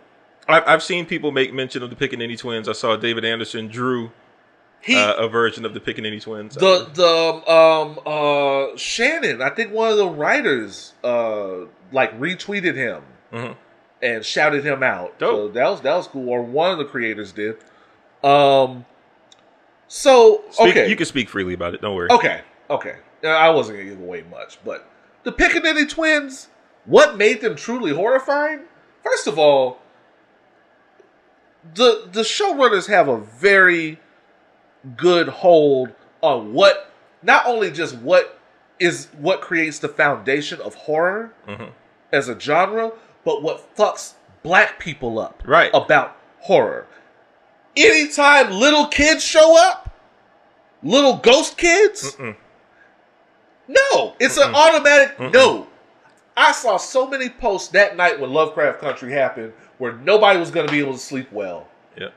I've, 0.49 0.62
I've 0.66 0.83
seen 0.83 1.07
people 1.07 1.31
make 1.33 1.53
mention 1.55 1.83
of 1.83 1.91
the 1.91 1.97
Pickaninny 1.97 2.39
twins. 2.39 2.69
I 2.69 2.73
saw 2.73 2.97
David 2.97 3.25
Anderson 3.25 3.69
drew 3.69 4.11
He 4.83 4.95
uh, 4.97 5.15
a 5.15 5.29
version 5.29 5.65
of 5.65 5.73
the 5.75 5.81
Pickaninny 5.81 6.21
twins. 6.23 6.55
the 6.55 6.85
the 6.93 7.51
um 7.51 7.99
uh 8.07 8.77
Shannon, 8.77 9.41
I 9.43 9.51
think 9.51 9.73
one 9.73 9.91
of 9.91 9.97
the 9.97 10.09
writers 10.09 10.93
uh 11.03 11.66
like 11.93 12.19
retweeted 12.21 12.75
him 12.75 13.03
Mhm. 13.33 13.57
and 14.03 14.25
shouted 14.25 14.65
him 14.65 14.83
out. 14.83 15.15
So 15.21 15.49
that 15.49 15.69
was 15.71 15.81
that 15.83 15.97
was 15.97 16.07
cool. 16.09 16.29
Or 16.29 16.43
one 16.43 16.71
of 16.73 16.79
the 16.79 16.85
creators 16.85 17.33
did. 17.33 17.57
Um 18.23 18.85
so 19.89 20.43
Speak- 20.51 20.69
okay. 20.71 20.89
You 20.89 20.97
can 20.97 21.07
speak 21.07 21.29
freely 21.29 21.55
about 21.55 21.75
it. 21.75 21.81
Don't 21.81 21.95
worry. 21.95 22.09
Okay, 22.11 22.41
okay. 22.71 22.97
Uh, 23.23 23.29
I 23.29 23.49
wasn't 23.51 23.79
gonna 23.79 23.91
give 23.91 24.01
away 24.01 24.25
much, 24.31 24.59
but 24.65 24.87
the 25.23 25.33
Pickaninny 25.33 25.89
twins, 25.89 26.49
what 26.85 27.16
made 27.16 27.41
them 27.41 27.55
truly 27.57 27.93
horrifying? 27.93 28.61
First 29.03 29.27
of 29.27 29.39
all, 29.39 29.79
the 31.74 32.09
the 32.12 32.20
showrunners 32.23 32.86
have 32.89 33.09
a 33.09 33.19
very 33.19 33.99
good 34.97 35.28
hold 35.28 35.91
on 36.20 36.53
what 36.53 36.91
not 37.23 37.47
only 37.47 37.70
just 37.70 37.97
what 37.97 38.39
is 38.78 39.09
what 39.19 39.41
creates 39.41 39.78
the 39.78 39.89
foundation 39.89 40.61
of 40.61 40.74
horror 40.74 41.32
Mhm. 41.49 41.70
as 42.12 42.28
a 42.28 42.39
genre, 42.39 42.93
but 43.24 43.43
what 43.43 43.74
fucks 43.77 44.15
black 44.43 44.78
people 44.78 45.19
up 45.19 45.43
Right. 45.47 45.70
about 45.73 46.16
horror. 46.41 46.86
Anytime 47.77 48.51
little 48.51 48.86
kids 48.89 49.24
show 49.24 49.57
up, 49.59 49.91
little 50.82 51.15
ghost 51.16 51.57
kids, 51.57 52.15
Mm-mm. 52.16 52.36
no, 53.69 54.15
it's 54.20 54.36
an 54.36 54.55
automatic 54.55 55.19
no. 55.19 55.66
I 56.36 56.53
saw 56.53 56.77
so 56.77 57.07
many 57.07 57.28
posts 57.31 57.69
that 57.69 57.97
night 57.97 58.19
when 58.20 58.32
Lovecraft 58.32 58.81
Country 58.81 59.12
happened 59.12 59.53
where 59.79 59.93
nobody 59.93 60.39
was 60.39 60.51
going 60.51 60.67
to 60.67 60.73
be 60.73 60.81
able 60.81 60.93
to 60.93 60.99
sleep 60.99 61.31
well. 61.33 61.69
Yeah. 61.99 62.11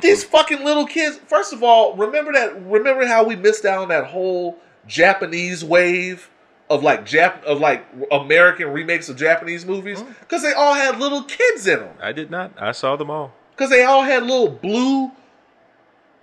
These 0.00 0.24
fucking 0.24 0.64
little 0.64 0.86
kids. 0.86 1.18
First 1.26 1.52
of 1.52 1.62
all, 1.62 1.96
remember 1.96 2.32
that. 2.32 2.62
Remember 2.66 3.06
how 3.06 3.24
we 3.24 3.36
missed 3.36 3.64
out 3.64 3.78
on 3.78 3.88
that 3.88 4.06
whole 4.06 4.58
Japanese 4.86 5.64
wave 5.64 6.30
of 6.68 6.82
like 6.82 7.04
Jap 7.04 7.42
of 7.44 7.58
like 7.60 7.84
American 8.12 8.68
remakes 8.68 9.08
of 9.08 9.16
Japanese 9.16 9.66
movies 9.66 10.00
mm. 10.00 10.14
because 10.20 10.42
they 10.42 10.52
all 10.52 10.74
had 10.74 10.98
little 10.98 11.24
kids 11.24 11.66
in 11.66 11.80
them. 11.80 11.96
I 12.00 12.12
did 12.12 12.30
not. 12.30 12.52
I 12.58 12.72
saw 12.72 12.96
them 12.96 13.10
all. 13.10 13.32
Because 13.56 13.70
they 13.70 13.82
all 13.82 14.02
had 14.02 14.22
little 14.22 14.48
blue, 14.48 15.10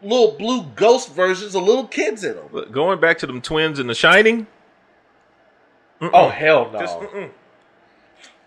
little 0.01 0.31
blue 0.37 0.63
ghost 0.75 1.13
versions 1.13 1.53
of 1.53 1.63
little 1.63 1.85
kids 1.87 2.23
in 2.23 2.35
them. 2.35 2.45
But 2.51 2.71
going 2.71 2.99
back 2.99 3.17
to 3.19 3.27
them 3.27 3.41
twins 3.41 3.79
in 3.79 3.87
The 3.87 3.95
Shining. 3.95 4.47
Oh 5.99 6.29
hell 6.29 6.69
no! 6.71 6.79
Just, 6.79 6.99
mm-mm. 6.99 7.31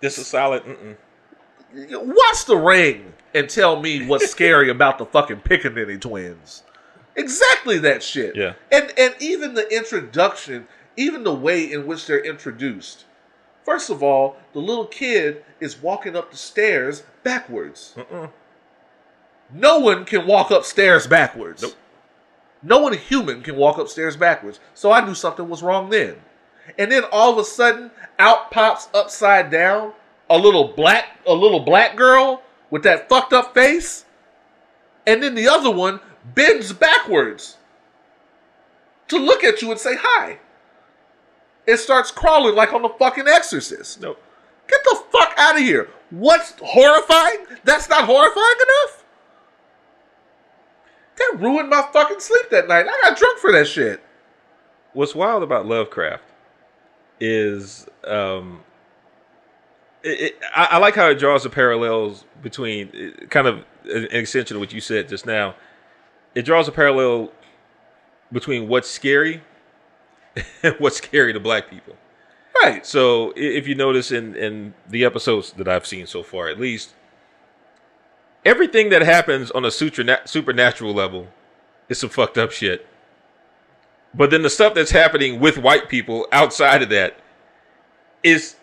This 0.01 0.19
is 0.19 0.29
solid. 0.29 0.63
Mm-mm. 0.65 0.97
Watch 1.75 2.45
The 2.47 2.57
Ring 2.57 3.13
and 3.35 3.49
tell 3.49 3.81
me 3.81 4.07
what's 4.07 4.31
scary 4.31 4.71
about 4.71 4.99
the 4.99 5.07
fucking 5.07 5.41
Pickaninny 5.41 6.01
twins. 6.01 6.63
Exactly 7.17 7.79
that 7.79 8.03
shit. 8.03 8.37
Yeah. 8.37 8.55
And 8.73 8.93
and 8.99 9.15
even 9.21 9.55
the 9.55 9.69
introduction, 9.75 10.67
even 10.97 11.25
the 11.25 11.35
way 11.35 11.71
in 11.71 11.87
which 11.87 12.07
they're 12.07 12.25
introduced. 12.25 13.05
First 13.65 13.91
of 13.91 14.03
all, 14.03 14.37
the 14.53 14.59
little 14.59 14.87
kid 14.87 15.45
is 15.61 15.81
walking 15.81 16.17
up 16.17 16.31
the 16.31 16.37
stairs 16.37 17.03
backwards. 17.23 17.95
No 19.53 19.79
one 19.79 20.05
can 20.05 20.27
walk 20.27 20.51
upstairs 20.51 21.07
backwards. 21.07 21.63
Nope. 21.63 21.75
No 22.63 22.79
one 22.79 22.93
human 22.93 23.43
can 23.43 23.57
walk 23.57 23.79
upstairs 23.79 24.17
backwards. 24.17 24.61
So 24.75 24.93
I 24.93 25.05
knew 25.05 25.15
something 25.15 25.49
was 25.49 25.63
wrong 25.63 25.91
then. 25.91 26.17
And 26.79 26.93
then 26.93 27.05
all 27.11 27.33
of 27.33 27.39
a 27.39 27.45
sudden, 27.45 27.91
out 28.19 28.51
pops 28.51 28.89
upside 28.95 29.51
down 29.51 29.93
a 30.31 30.39
little 30.39 30.69
black, 30.69 31.19
a 31.27 31.35
little 31.35 31.61
black 31.61 31.97
girl 31.97 32.43
with 32.71 32.85
that 32.85 33.09
fucked 33.09 33.33
up 33.33 33.53
face, 33.53 34.05
and 35.07 35.23
then 35.23 35.35
the 35.35 35.49
other 35.49 35.71
one 35.71 36.01
bends 36.35 36.73
backwards 36.73 37.57
to 39.09 39.19
look 39.19 39.43
at 39.43 39.61
you 39.61 39.71
and 39.71 39.81
say 39.81 39.97
hi. 39.97 40.39
It 41.67 41.79
starts 41.79 42.11
crawling 42.11 42.55
like 42.55 42.73
on 42.73 42.83
the 42.83 42.89
fucking 42.89 43.27
Exorcist. 43.29 44.01
Nope. 44.01 44.23
Get 44.69 44.83
the 44.85 45.03
fuck 45.11 45.35
out 45.37 45.57
of 45.57 45.63
here. 45.63 45.89
What's 46.11 46.55
horrifying? 46.61 47.45
That's 47.65 47.89
not 47.89 48.05
horrifying 48.05 48.57
enough? 48.57 49.05
That 51.17 51.41
ruined 51.41 51.69
my 51.69 51.87
fucking 51.93 52.21
sleep 52.21 52.51
that 52.51 52.69
night. 52.69 52.87
I 52.89 53.01
got 53.03 53.19
drunk 53.19 53.39
for 53.39 53.53
that 53.53 53.67
shit. 53.67 54.03
What's 54.93 55.15
wild 55.15 55.43
about 55.43 55.67
Lovecraft 55.67 56.23
is 57.21 57.87
um, 58.05 58.63
it, 60.03 60.39
I, 60.55 60.69
I 60.73 60.79
like 60.79 60.95
how 60.95 61.09
it 61.09 61.19
draws 61.19 61.43
the 61.43 61.51
parallels 61.51 62.25
between 62.43 62.89
uh, 62.89 63.27
kind 63.27 63.47
of 63.47 63.65
an 63.85 64.09
extension 64.11 64.57
of 64.57 64.61
what 64.61 64.73
you 64.73 64.81
said 64.81 65.09
just 65.09 65.27
now. 65.27 65.55
It 66.35 66.43
draws 66.43 66.69
a 66.69 66.73
parallel 66.73 67.33
between 68.33 68.69
what's 68.69 68.89
scary 68.89 69.43
and 70.63 70.75
what's 70.79 70.99
scary 70.99 71.33
to 71.33 71.41
black 71.41 71.69
people. 71.69 71.97
Right. 72.63 72.85
So 72.85 73.33
if 73.37 73.67
you 73.67 73.75
notice 73.75 74.13
in 74.13 74.35
in 74.37 74.75
the 74.89 75.05
episodes 75.05 75.53
that 75.53 75.69
I've 75.69 75.87
seen 75.87 76.07
so 76.07 76.23
far, 76.23 76.49
at 76.49 76.61
least, 76.61 76.95
everything 78.45 78.91
that 78.91 79.03
happens 79.03 79.51
on 79.51 79.65
a 79.65 79.71
sutra- 79.71 80.21
supernatural 80.27 80.93
level 80.93 81.29
is 81.89 81.99
some 81.99 82.11
fucked 82.11 82.39
up 82.39 82.51
shit. 82.51 82.87
But 84.13 84.31
then 84.31 84.43
the 84.43 84.51
stuff 84.51 84.75
that's 84.75 84.91
happening 84.91 85.41
with 85.41 85.57
white 85.57 85.89
people 85.89 86.27
outside 86.33 86.83
of 86.83 86.89
that 86.91 87.17
is 88.23 88.57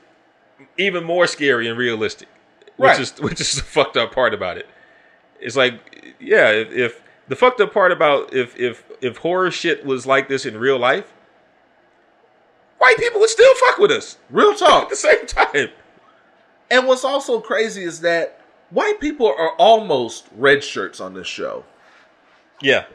even 0.77 1.03
more 1.03 1.27
scary 1.27 1.67
and 1.67 1.77
realistic, 1.77 2.27
which 2.77 2.89
Right. 2.89 2.99
is 2.99 3.11
which 3.19 3.41
is 3.41 3.55
the 3.55 3.61
fucked 3.63 3.97
up 3.97 4.13
part 4.13 4.34
about 4.34 4.57
it. 4.57 4.67
It's 5.39 5.55
like, 5.55 6.15
yeah, 6.19 6.49
if, 6.51 6.71
if 6.71 7.03
The 7.27 7.35
fucked 7.35 7.61
up 7.61 7.73
part 7.73 7.91
about 7.91 8.34
if 8.34 8.55
if 8.57 8.84
if 9.01 9.17
horror 9.17 9.51
shit 9.51 9.85
was 9.85 10.05
like 10.05 10.27
this 10.29 10.45
in 10.45 10.57
real 10.57 10.77
life, 10.79 11.13
white 12.77 12.97
people 12.97 13.19
would 13.19 13.29
still 13.29 13.53
fuck 13.55 13.77
with 13.77 13.91
us 13.91 14.17
Real 14.29 14.53
talk. 14.65 14.84
at 14.84 14.89
the 14.89 14.95
same 14.95 15.25
time. 15.25 15.69
And 16.69 16.88
what's 16.88 17.03
also 17.05 17.39
crazy 17.39 17.84
is 17.84 18.01
that 18.01 18.41
white 18.71 18.99
people 18.99 19.27
are 19.27 19.51
almost 19.57 20.25
red 20.35 20.63
shirts 20.63 20.99
on 20.99 21.13
this 21.13 21.27
show, 21.27 21.63
Yeah. 22.61 22.85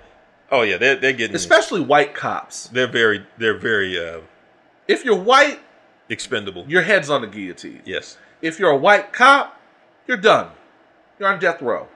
Oh 0.51 0.63
yeah, 0.63 0.77
they're 0.77 0.97
they're 0.97 1.13
getting. 1.15 1.35
especially 1.37 1.81
white 1.81 2.15
cops. 2.15 2.67
they're 2.69 2.87
very 2.87 3.25
they're 3.39 3.57
very 3.57 3.99
uh, 3.99 4.21
If 4.87 5.05
you're 5.05 5.17
white, 5.17 5.61
expendable. 6.13 6.65
your 6.69 6.83
head's 6.83 7.11
on 7.11 7.23
the 7.23 7.27
guillotine. 7.27 7.83
Yes. 7.85 8.19
If 8.41 8.59
you're 8.59 8.71
a 8.71 8.77
white 8.77 9.13
cop, 9.13 9.61
you're 10.07 10.17
done. 10.17 10.49
You're 11.19 11.29
on 11.33 11.39
death 11.39 11.63
row. 11.63 11.89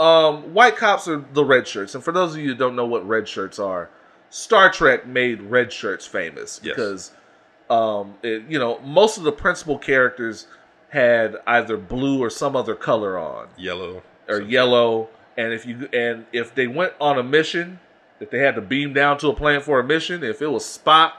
Um, 0.00 0.54
white 0.54 0.76
cops 0.76 1.06
are 1.06 1.24
the 1.32 1.44
red 1.44 1.68
shirts, 1.68 1.94
and 1.94 2.02
for 2.02 2.12
those 2.12 2.34
of 2.34 2.40
you 2.40 2.48
who 2.48 2.54
don't 2.54 2.74
know 2.74 2.86
what 2.86 3.06
red 3.06 3.28
shirts 3.28 3.58
are, 3.58 3.90
Star 4.30 4.70
Trek 4.70 5.06
made 5.06 5.42
red 5.42 5.72
shirts 5.72 6.06
famous 6.06 6.60
Yes. 6.62 6.74
because, 6.74 7.12
um, 7.70 8.14
it, 8.22 8.44
you 8.48 8.58
know, 8.58 8.78
most 8.80 9.18
of 9.18 9.24
the 9.24 9.32
principal 9.32 9.78
characters 9.78 10.46
had 10.88 11.36
either 11.46 11.76
blue 11.76 12.22
or 12.22 12.30
some 12.30 12.56
other 12.56 12.74
color 12.74 13.18
on, 13.18 13.48
Yellow. 13.56 14.02
or 14.28 14.38
So- 14.40 14.44
yellow. 14.46 15.08
And 15.36 15.52
if 15.54 15.64
you 15.64 15.88
and 15.94 16.26
if 16.32 16.54
they 16.54 16.66
went 16.66 16.92
on 17.00 17.18
a 17.18 17.22
mission, 17.22 17.80
if 18.20 18.28
they 18.30 18.38
had 18.40 18.54
to 18.56 18.60
beam 18.60 18.92
down 18.92 19.16
to 19.18 19.28
a 19.28 19.34
planet 19.34 19.62
for 19.62 19.80
a 19.80 19.84
mission, 19.84 20.22
if 20.22 20.42
it 20.42 20.48
was 20.48 20.62
Spock, 20.64 21.12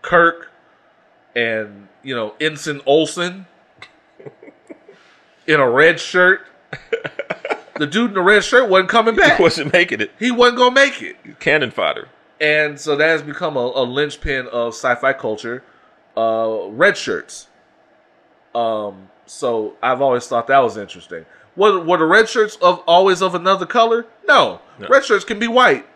Kirk, 0.00 0.50
and 1.34 1.88
you 2.02 2.14
know 2.14 2.34
Ensign 2.40 2.80
Olson 2.86 3.46
in 5.46 5.60
a 5.60 5.68
red 5.68 6.00
shirt, 6.00 6.42
the 7.78 7.86
dude 7.86 8.10
in 8.10 8.14
the 8.14 8.22
red 8.22 8.44
shirt 8.44 8.68
wasn't 8.68 8.88
coming 8.88 9.14
back. 9.16 9.38
wasn't 9.38 9.72
making 9.72 10.00
it. 10.00 10.10
He 10.18 10.30
wasn't 10.30 10.58
gonna 10.58 10.74
make 10.74 11.02
it, 11.02 11.16
Cannon 11.40 11.70
fodder. 11.70 12.08
and 12.40 12.78
so 12.80 12.96
that 12.96 13.06
has 13.08 13.22
become 13.22 13.56
a, 13.56 13.60
a 13.74 13.84
linchpin 13.84 14.46
of 14.48 14.74
sci-fi 14.74 15.12
culture. 15.12 15.62
Uh, 16.16 16.68
red 16.68 16.96
shirts. 16.96 17.48
Um, 18.54 19.08
so 19.26 19.74
I've 19.82 20.00
always 20.00 20.26
thought 20.28 20.46
that 20.46 20.58
was 20.60 20.76
interesting. 20.76 21.26
Were, 21.56 21.80
were 21.80 21.98
the 21.98 22.04
red 22.04 22.28
shirts 22.28 22.56
of 22.62 22.78
always 22.86 23.20
of 23.20 23.34
another 23.34 23.66
color? 23.66 24.06
No. 24.26 24.60
No. 24.78 24.86
Red 24.88 25.04
shirts 25.04 25.24
can 25.24 25.38
be 25.40 25.48
white. 25.48 25.86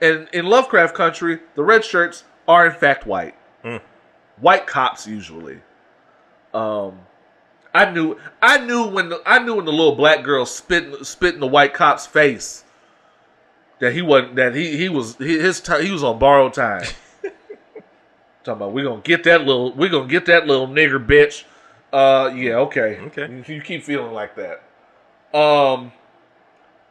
And 0.00 0.28
in 0.32 0.46
Lovecraft 0.46 0.94
country, 0.94 1.40
the 1.54 1.62
red 1.62 1.84
shirts 1.84 2.24
are 2.48 2.64
in 2.66 2.72
fact 2.72 3.06
white. 3.06 3.34
Mm. 3.62 3.80
White 4.40 4.66
cops 4.66 5.06
usually. 5.06 5.60
Um, 6.52 7.00
I 7.72 7.90
knew 7.90 8.18
I 8.42 8.58
knew 8.58 8.86
when 8.86 9.10
the, 9.10 9.22
I 9.24 9.38
knew 9.38 9.56
when 9.56 9.64
the 9.64 9.72
little 9.72 9.94
black 9.94 10.24
girl 10.24 10.44
spit 10.46 11.06
spit 11.06 11.34
in 11.34 11.40
the 11.40 11.46
white 11.46 11.74
cop's 11.74 12.06
face 12.06 12.64
that 13.78 13.92
he 13.92 14.02
wasn't 14.02 14.36
that 14.36 14.54
he 14.54 14.76
he 14.76 14.88
was 14.88 15.16
he, 15.16 15.38
his 15.38 15.60
ti 15.60 15.84
he 15.84 15.90
was 15.90 16.02
on 16.02 16.18
borrowed 16.18 16.54
time. 16.54 16.82
Talking 18.44 18.52
about 18.52 18.72
we 18.72 18.82
gonna 18.82 19.00
get 19.02 19.24
that 19.24 19.42
little 19.42 19.72
we 19.72 19.88
gonna 19.88 20.08
get 20.08 20.26
that 20.26 20.46
little 20.46 20.66
nigger 20.68 21.04
bitch. 21.04 21.44
Uh, 21.92 22.32
yeah, 22.34 22.54
okay, 22.54 23.00
Okay. 23.06 23.28
You, 23.28 23.56
you 23.56 23.60
keep 23.60 23.82
feeling 23.82 24.12
like 24.12 24.36
that. 24.36 24.62
Um, 25.36 25.92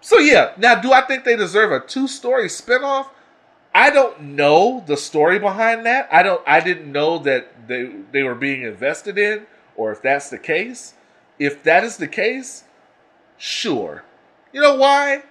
so 0.01 0.19
yeah. 0.19 0.53
Now, 0.57 0.75
do 0.75 0.91
I 0.91 1.01
think 1.01 1.23
they 1.23 1.37
deserve 1.37 1.71
a 1.71 1.79
two 1.79 2.07
story 2.07 2.47
spinoff? 2.47 3.07
I 3.73 3.89
don't 3.91 4.21
know 4.21 4.83
the 4.85 4.97
story 4.97 5.39
behind 5.39 5.85
that. 5.85 6.09
I 6.11 6.23
don't. 6.23 6.41
I 6.47 6.59
didn't 6.59 6.91
know 6.91 7.19
that 7.19 7.67
they 7.67 7.91
they 8.11 8.23
were 8.23 8.35
being 8.35 8.63
invested 8.63 9.17
in, 9.17 9.45
or 9.75 9.91
if 9.91 10.01
that's 10.01 10.29
the 10.29 10.39
case. 10.39 10.93
If 11.37 11.63
that 11.63 11.83
is 11.83 11.97
the 11.97 12.07
case, 12.07 12.63
sure. 13.37 14.03
You 14.51 14.61
know 14.61 14.75
why? 14.75 15.23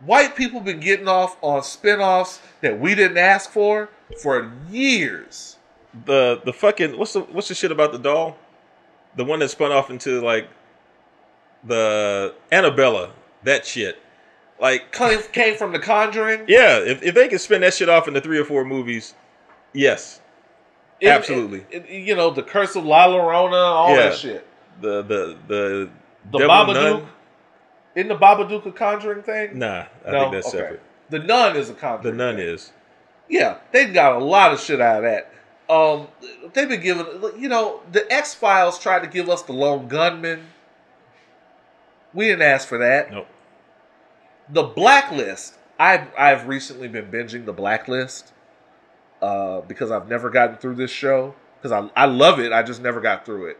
White 0.00 0.34
people 0.34 0.60
been 0.60 0.80
getting 0.80 1.06
off 1.06 1.36
on 1.40 1.60
spinoffs 1.60 2.40
that 2.60 2.80
we 2.80 2.94
didn't 2.94 3.18
ask 3.18 3.50
for 3.50 3.88
for 4.20 4.52
years. 4.68 5.56
The 6.04 6.40
the 6.44 6.52
fucking 6.52 6.98
what's 6.98 7.12
the 7.12 7.20
what's 7.20 7.48
the 7.48 7.54
shit 7.54 7.70
about 7.70 7.92
the 7.92 7.98
doll? 7.98 8.36
The 9.14 9.24
one 9.24 9.38
that 9.38 9.50
spun 9.50 9.70
off 9.70 9.90
into 9.90 10.20
like 10.20 10.48
the 11.62 12.34
Annabella, 12.50 13.12
that 13.44 13.64
shit. 13.64 13.98
Like 14.60 14.92
Came, 14.92 15.20
came 15.32 15.56
from 15.56 15.72
The 15.72 15.78
Conjuring. 15.80 16.44
yeah, 16.46 16.78
if 16.78 17.02
if 17.02 17.14
they 17.14 17.28
can 17.28 17.38
spin 17.38 17.62
that 17.62 17.74
shit 17.74 17.88
off 17.88 18.06
into 18.06 18.20
three 18.20 18.38
or 18.38 18.44
four 18.44 18.64
movies, 18.64 19.14
yes. 19.72 20.20
It- 21.00 21.08
Absolutely. 21.08 21.66
it- 21.70 21.84
it- 21.88 21.90
you 21.90 22.14
know, 22.14 22.30
The 22.30 22.44
Curse 22.44 22.76
of 22.76 22.84
La 22.84 23.08
Llorona, 23.08 23.52
all 23.54 23.90
Yeah. 23.90 24.10
that 24.10 24.14
shit. 24.16 24.46
The 24.80 25.02
the 25.02 25.36
the 25.48 25.90
The 26.30 26.38
Devil 26.38 26.48
Babadook. 26.74 27.06
Isn't 27.96 28.08
the 28.08 28.16
Babadook 28.16 28.64
a 28.66 28.72
Conjuring 28.72 29.22
thing? 29.24 29.58
Nah, 29.58 29.86
I 30.06 30.10
No? 30.12 30.20
think 30.20 30.32
that's 30.34 30.48
Okay. 30.48 30.58
separate. 30.58 30.80
The 31.10 31.18
Nun 31.18 31.56
is 31.56 31.68
a 31.68 31.74
Conjuring. 31.74 32.16
The 32.16 32.24
nun 32.24 32.36
thing. 32.36 32.46
is. 32.46 32.72
Yeah, 33.28 33.56
they 33.72 33.86
got 33.86 34.12
a 34.12 34.18
lot 34.24 34.52
of 34.52 34.60
shit 34.60 34.80
out 34.80 34.98
of 34.98 35.02
that. 35.02 35.28
Um, 35.68 36.08
they've 36.52 36.68
been 36.68 36.80
giving, 36.80 37.06
you 37.38 37.48
know, 37.48 37.80
the 37.90 38.10
X 38.12 38.34
Files 38.34 38.78
tried 38.78 39.00
to 39.02 39.08
give 39.08 39.28
us 39.28 39.42
the 39.42 39.52
lone 39.52 39.88
gunman. 39.88 40.46
We 42.14 42.26
didn't 42.28 42.42
ask 42.42 42.68
for 42.68 42.78
that. 42.78 43.10
Nope. 43.10 43.26
The 44.50 44.64
Blacklist. 44.64 45.54
I've 45.78 46.08
I've 46.16 46.46
recently 46.46 46.88
been 46.88 47.06
binging 47.06 47.44
the 47.44 47.52
Blacklist 47.52 48.32
uh, 49.20 49.62
because 49.62 49.90
I've 49.90 50.08
never 50.08 50.30
gotten 50.30 50.56
through 50.56 50.76
this 50.76 50.90
show 50.90 51.34
because 51.56 51.72
I 51.72 51.88
I 52.00 52.06
love 52.06 52.38
it. 52.38 52.52
I 52.52 52.62
just 52.62 52.82
never 52.82 53.00
got 53.00 53.24
through 53.24 53.46
it. 53.46 53.58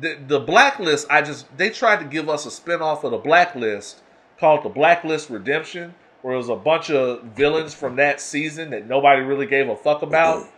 The 0.00 0.18
the 0.26 0.40
Blacklist. 0.40 1.06
I 1.10 1.22
just 1.22 1.56
they 1.56 1.70
tried 1.70 2.00
to 2.00 2.04
give 2.04 2.28
us 2.28 2.46
a 2.46 2.50
spinoff 2.50 3.04
of 3.04 3.10
the 3.12 3.18
Blacklist 3.18 4.02
called 4.38 4.64
the 4.64 4.68
Blacklist 4.68 5.30
Redemption, 5.30 5.94
where 6.22 6.34
it 6.34 6.38
was 6.38 6.48
a 6.48 6.56
bunch 6.56 6.90
of 6.90 7.22
villains 7.24 7.74
from 7.74 7.96
that 7.96 8.20
season 8.20 8.70
that 8.70 8.86
nobody 8.86 9.22
really 9.22 9.46
gave 9.46 9.68
a 9.68 9.76
fuck 9.76 10.02
about. 10.02 10.48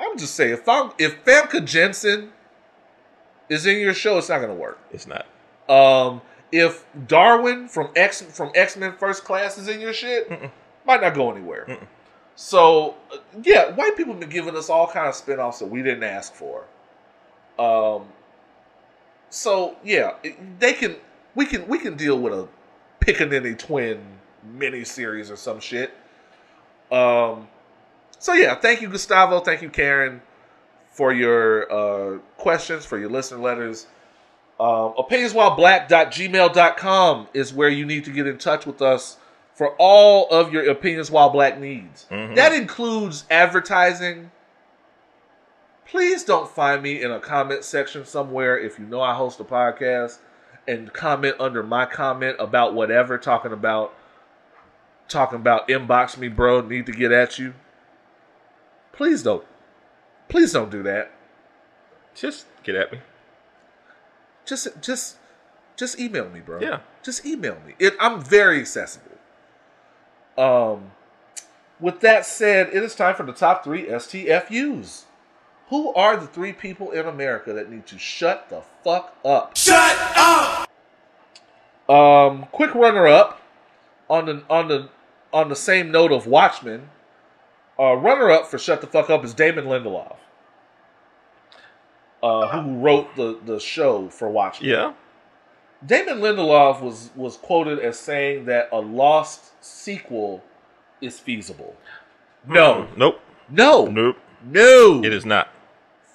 I'm 0.00 0.16
just 0.16 0.34
saying, 0.34 0.52
if 0.52 0.68
I'm, 0.68 0.92
if 0.98 1.24
Famke 1.24 1.64
Janssen 1.64 2.32
is 3.48 3.66
in 3.66 3.78
your 3.78 3.94
show, 3.94 4.18
it's 4.18 4.28
not 4.28 4.40
gonna 4.40 4.54
work. 4.54 4.78
It's 4.92 5.06
not. 5.06 5.26
Um, 5.68 6.22
if 6.52 6.84
Darwin 7.06 7.68
from 7.68 7.90
X 7.96 8.22
from 8.22 8.50
X 8.54 8.76
Men 8.76 8.92
First 8.92 9.24
Class 9.24 9.58
is 9.58 9.68
in 9.68 9.80
your 9.80 9.92
shit, 9.92 10.30
might 10.86 11.00
not 11.00 11.14
go 11.14 11.30
anywhere. 11.30 11.78
So 12.36 12.94
uh, 13.12 13.16
yeah, 13.42 13.72
white 13.74 13.96
people 13.96 14.12
have 14.14 14.20
been 14.20 14.30
giving 14.30 14.56
us 14.56 14.70
all 14.70 14.86
kind 14.86 15.08
of 15.08 15.14
spinoffs 15.14 15.58
that 15.58 15.66
we 15.66 15.82
didn't 15.82 16.04
ask 16.04 16.32
for. 16.34 16.64
Um, 17.58 18.06
so 19.30 19.76
yeah, 19.84 20.14
it- 20.22 20.60
they 20.60 20.72
can 20.72 20.96
we 21.34 21.46
can 21.46 21.66
we 21.68 21.78
can 21.78 21.96
deal 21.96 22.18
with 22.18 22.32
a 22.32 22.48
Pickaninny 23.00 23.58
twin 23.58 24.00
mini 24.44 24.84
series 24.84 25.30
or 25.30 25.36
some 25.36 25.60
shit. 25.60 25.90
Um, 26.90 27.48
so 28.18 28.32
yeah, 28.32 28.54
thank 28.54 28.80
you 28.80 28.88
Gustavo, 28.88 29.40
thank 29.40 29.62
you 29.62 29.68
Karen 29.70 30.22
for 30.90 31.12
your 31.12 31.70
uh, 31.72 32.18
questions, 32.38 32.84
for 32.86 32.98
your 32.98 33.10
listener 33.10 33.38
letters. 33.38 33.86
Um, 34.60 34.94
opinionswhileblack.gmail.com 34.98 37.28
is 37.32 37.52
where 37.52 37.68
you 37.68 37.86
need 37.86 38.04
to 38.06 38.10
get 38.10 38.26
in 38.26 38.38
touch 38.38 38.66
with 38.66 38.82
us 38.82 39.18
for 39.54 39.74
all 39.78 40.28
of 40.30 40.52
your 40.52 40.68
opinions 40.70 41.10
while 41.10 41.30
black 41.30 41.58
needs. 41.60 42.06
That 42.10 42.52
includes 42.52 43.24
advertising. 43.30 44.30
Please 45.86 46.24
don't 46.24 46.50
find 46.50 46.82
me 46.82 47.02
in 47.02 47.10
a 47.10 47.20
comment 47.20 47.64
section 47.64 48.04
somewhere 48.04 48.58
if 48.58 48.78
you 48.78 48.84
know 48.84 49.00
I 49.00 49.14
host 49.14 49.40
a 49.40 49.44
podcast 49.44 50.18
and 50.66 50.92
comment 50.92 51.36
under 51.40 51.62
my 51.62 51.86
comment 51.86 52.36
about 52.38 52.74
whatever 52.74 53.16
talking 53.16 53.52
about 53.52 53.94
talking 55.08 55.36
about 55.36 55.68
inbox 55.68 56.18
me 56.18 56.28
bro 56.28 56.60
need 56.60 56.84
to 56.86 56.92
get 56.92 57.10
at 57.10 57.38
you. 57.38 57.54
Please 58.92 59.22
don't. 59.22 59.44
Please 60.28 60.52
don't 60.52 60.70
do 60.70 60.82
that. 60.82 61.10
Just 62.14 62.44
get 62.62 62.74
at 62.74 62.92
me. 62.92 62.98
Just 64.48 64.68
just 64.80 65.16
just 65.76 66.00
email 66.00 66.28
me 66.30 66.40
bro. 66.40 66.60
Yeah. 66.60 66.80
just 67.02 67.24
email 67.24 67.58
me. 67.66 67.74
It, 67.78 67.94
i'm 68.00 68.20
very 68.20 68.60
accessible. 68.60 69.12
Um 70.36 70.92
with 71.78 72.00
that 72.00 72.26
said 72.26 72.68
it 72.72 72.82
is 72.82 72.94
time 72.94 73.14
for 73.14 73.24
the 73.24 73.32
top 73.32 73.62
three 73.62 73.84
stfus 73.86 75.04
who 75.68 75.92
are 75.92 76.16
the 76.16 76.26
three 76.26 76.52
people 76.52 76.90
in 76.90 77.06
america 77.06 77.52
that 77.52 77.70
need 77.70 77.86
to 77.86 77.98
shut 77.98 78.48
the 78.48 78.62
fuck 78.82 79.16
up? 79.24 79.56
Shut 79.56 79.96
up! 80.16 80.68
um 81.88 82.46
quick 82.50 82.74
runner 82.74 83.06
up 83.06 83.40
on 84.08 84.26
the 84.26 84.42
on 84.48 84.68
the 84.68 84.88
on 85.32 85.50
the 85.50 85.56
same 85.56 85.90
note 85.90 86.10
of 86.10 86.26
watchmen. 86.26 86.88
Uh 87.78 87.94
runner 87.94 88.30
up 88.30 88.46
for 88.46 88.58
shut 88.58 88.80
the 88.80 88.86
fuck 88.86 89.10
up 89.10 89.24
is 89.24 89.34
damon 89.34 89.66
lindelof 89.66 90.16
uh, 92.22 92.48
who 92.62 92.78
wrote 92.78 93.14
the, 93.16 93.38
the 93.44 93.58
show 93.60 94.08
for 94.08 94.28
Watchmen? 94.30 94.70
Yeah. 94.70 94.92
Damon 95.84 96.18
Lindelof 96.18 96.80
was 96.82 97.10
was 97.14 97.36
quoted 97.36 97.78
as 97.78 97.96
saying 97.98 98.46
that 98.46 98.68
a 98.72 98.78
lost 98.80 99.52
sequel 99.64 100.42
is 101.00 101.20
feasible. 101.20 101.76
No, 102.46 102.88
Nope. 102.96 103.20
no, 103.48 103.86
Nope. 103.86 104.16
no. 104.44 105.04
It 105.04 105.12
is 105.12 105.24
not. 105.24 105.48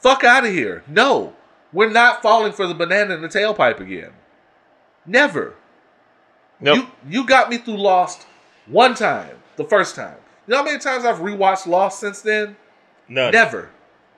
Fuck 0.02 0.26
out 0.26 0.46
of 0.46 0.52
here. 0.52 0.84
No, 0.88 1.34
we're 1.72 1.90
not 1.90 2.22
falling 2.22 2.52
for 2.52 2.68
the 2.68 2.74
banana 2.74 3.14
in 3.16 3.22
the 3.22 3.30
tailpipe 3.30 3.80
again. 3.80 4.12
Never. 5.06 5.56
Nope. 6.60 6.88
You 7.06 7.22
you 7.22 7.26
got 7.26 7.50
me 7.50 7.58
through 7.58 7.78
Lost 7.78 8.26
one 8.68 8.96
time, 8.96 9.38
the 9.56 9.64
first 9.64 9.96
time. 9.96 10.18
You 10.46 10.52
know 10.52 10.58
how 10.58 10.64
many 10.66 10.80
times 10.80 11.06
I've 11.06 11.20
rewatched 11.20 11.68
Lost 11.68 12.02
since 12.02 12.22
then? 12.22 12.58
None. 13.08 13.32
Never. 13.32 13.70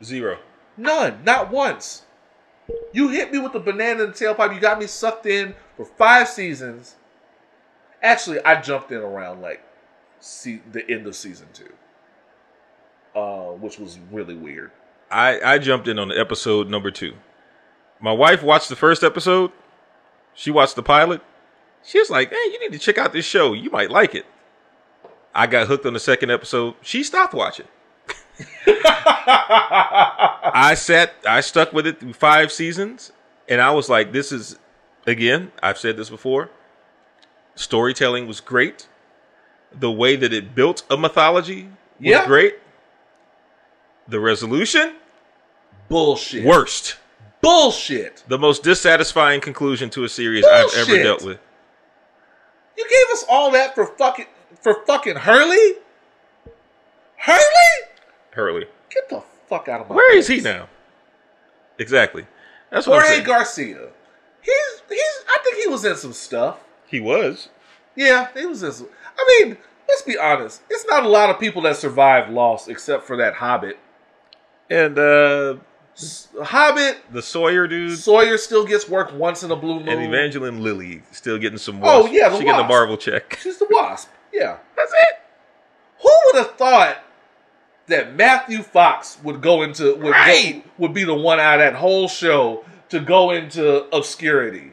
Zero. 0.03 0.39
None. 0.77 1.23
Not 1.23 1.51
once. 1.51 2.03
You 2.93 3.09
hit 3.09 3.31
me 3.31 3.39
with 3.39 3.53
the 3.53 3.59
banana 3.59 4.03
in 4.03 4.11
the 4.11 4.15
tailpipe. 4.15 4.53
You 4.53 4.59
got 4.59 4.79
me 4.79 4.87
sucked 4.87 5.25
in 5.25 5.55
for 5.77 5.85
five 5.85 6.27
seasons. 6.27 6.95
Actually, 8.01 8.43
I 8.43 8.61
jumped 8.61 8.91
in 8.91 8.97
around 8.97 9.41
like 9.41 9.63
see 10.19 10.61
the 10.71 10.89
end 10.89 11.05
of 11.07 11.15
season 11.15 11.47
two, 11.53 11.71
uh, 13.19 13.51
which 13.51 13.77
was 13.77 13.99
really 14.11 14.35
weird. 14.35 14.71
I, 15.11 15.39
I 15.41 15.57
jumped 15.59 15.87
in 15.87 15.99
on 15.99 16.07
the 16.09 16.19
episode 16.19 16.69
number 16.69 16.91
two. 16.91 17.13
My 17.99 18.11
wife 18.11 18.43
watched 18.43 18.69
the 18.69 18.75
first 18.75 19.03
episode. 19.03 19.51
She 20.33 20.51
watched 20.51 20.75
the 20.75 20.83
pilot. 20.83 21.21
She 21.83 21.99
was 21.99 22.09
like, 22.09 22.29
"Hey, 22.29 22.35
you 22.35 22.59
need 22.59 22.73
to 22.73 22.79
check 22.79 22.97
out 22.97 23.13
this 23.13 23.25
show. 23.25 23.53
You 23.53 23.69
might 23.69 23.91
like 23.91 24.15
it." 24.15 24.25
I 25.33 25.47
got 25.47 25.67
hooked 25.67 25.85
on 25.85 25.93
the 25.93 25.99
second 25.99 26.31
episode. 26.31 26.75
She 26.81 27.03
stopped 27.03 27.33
watching. 27.33 27.67
I 28.67 30.75
sat, 30.77 31.13
I 31.27 31.41
stuck 31.41 31.73
with 31.73 31.87
it 31.87 31.99
through 31.99 32.13
five 32.13 32.51
seasons, 32.51 33.11
and 33.47 33.61
I 33.61 33.71
was 33.71 33.89
like, 33.89 34.11
"This 34.11 34.31
is 34.31 34.57
again." 35.05 35.51
I've 35.61 35.77
said 35.77 35.97
this 35.97 36.09
before. 36.09 36.49
Storytelling 37.55 38.27
was 38.27 38.39
great. 38.41 38.87
The 39.71 39.91
way 39.91 40.15
that 40.15 40.33
it 40.33 40.55
built 40.55 40.83
a 40.89 40.97
mythology 40.97 41.63
was 41.99 42.09
Yeah. 42.09 42.25
great. 42.25 42.59
The 44.07 44.19
resolution 44.19 44.95
Bullshit. 45.89 46.45
worst. 46.45 46.97
Bullshit. 47.41 48.23
The 48.27 48.37
most 48.37 48.63
dissatisfying 48.63 49.41
conclusion 49.41 49.89
to 49.91 50.03
a 50.03 50.09
series 50.09 50.45
I've 50.45 50.73
ever 50.77 50.97
dealt 51.01 51.23
with. 51.23 51.39
You 52.77 52.87
gave 52.89 53.13
us 53.13 53.25
all 53.29 53.51
that 53.51 53.75
for 53.75 53.85
fucking 53.97 54.27
for 54.61 54.83
fucking 54.85 55.15
Hurley. 55.17 55.75
Hurley, 57.17 57.89
Hurley. 58.35 58.65
get 58.89 59.09
the 59.09 59.23
fuck 59.47 59.67
out 59.67 59.81
of 59.81 59.89
my. 59.89 59.95
Where 59.95 60.15
is 60.17 60.27
he 60.27 60.41
now? 60.41 60.67
Exactly. 61.79 62.25
That's 62.71 62.87
what 62.87 62.95
I'm 62.97 63.01
Jorge 63.01 63.15
saying. 63.15 63.25
Garcia. 63.27 63.87
He's 64.41 64.81
he's. 64.89 65.23
I 65.27 65.37
think 65.43 65.57
he 65.57 65.67
was 65.67 65.83
in 65.85 65.95
some 65.95 66.13
stuff. 66.13 66.59
he 66.87 66.99
was. 66.99 67.49
Yeah, 67.95 68.27
he 68.33 68.45
was 68.45 68.61
in 68.63 68.71
some. 68.71 68.87
I 69.17 69.41
mean, 69.43 69.57
let's 69.87 70.01
be 70.01 70.17
honest. 70.17 70.61
It's 70.69 70.85
not 70.89 71.03
a 71.05 71.07
lot 71.09 71.29
of 71.29 71.39
people 71.39 71.61
that 71.63 71.77
survived 71.77 72.29
loss, 72.31 72.67
except 72.67 73.03
for 73.05 73.17
that 73.17 73.35
Hobbit. 73.35 73.77
And 74.69 74.97
uh 74.99 75.55
Hobbit. 76.43 76.97
the 77.11 77.21
Sawyer 77.21 77.67
dude 77.67 77.97
Sawyer 77.97 78.37
still 78.37 78.65
gets 78.65 78.89
work 78.89 79.13
once 79.13 79.43
in 79.43 79.51
a 79.51 79.55
blue 79.55 79.79
moon. 79.79 79.87
and 79.89 80.01
Evangeline 80.01 80.61
Lilly 80.61 81.03
still 81.11 81.37
getting 81.37 81.57
some 81.57 81.79
Oh, 81.83 82.05
yeah, 82.07 82.29
the 82.29 82.37
she 82.37 82.43
getting 82.43 82.61
the. 82.61 82.67
Marvel 82.67 82.97
check. 82.97 83.37
She's 83.41 83.57
the 83.59 83.67
Wasp. 83.69 84.09
Yeah. 84.33 84.57
That's 84.75 84.91
it. 84.91 85.15
Who 86.01 86.09
would 86.25 86.35
have 86.45 86.55
thought 86.57 86.97
that 87.87 88.15
Matthew 88.15 88.61
Fox 88.63 89.17
would 89.23 89.41
go 89.41 89.61
into 89.61 89.95
would, 89.95 90.11
Right. 90.11 90.63
go, 90.63 90.69
would 90.79 90.93
be 90.93 91.03
the 91.03 91.13
one 91.13 91.39
out 91.39 91.59
of 91.59 91.59
that 91.59 91.75
whole 91.79 92.07
show 92.07 92.63
to 92.89 92.99
go 92.99 93.31
into 93.31 93.85
obscurity? 93.95 94.71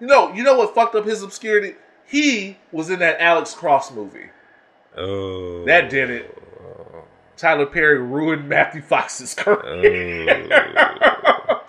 You 0.00 0.06
know, 0.06 0.32
you 0.32 0.42
know 0.42 0.56
what 0.56 0.74
fucked 0.74 0.94
up 0.94 1.04
his 1.04 1.22
obscurity? 1.22 1.74
He 2.06 2.56
was 2.70 2.90
in 2.90 2.98
that 3.00 3.20
Alex 3.20 3.52
Cross 3.54 3.92
movie. 3.92 4.26
Oh. 4.96 5.64
That 5.64 5.90
did 5.90 6.10
it. 6.10 6.42
Tyler 7.36 7.66
Perry 7.66 7.98
ruined 7.98 8.48
Matthew 8.48 8.80
Fox's 8.82 9.34
career. 9.34 10.48
Oh. 10.48 11.62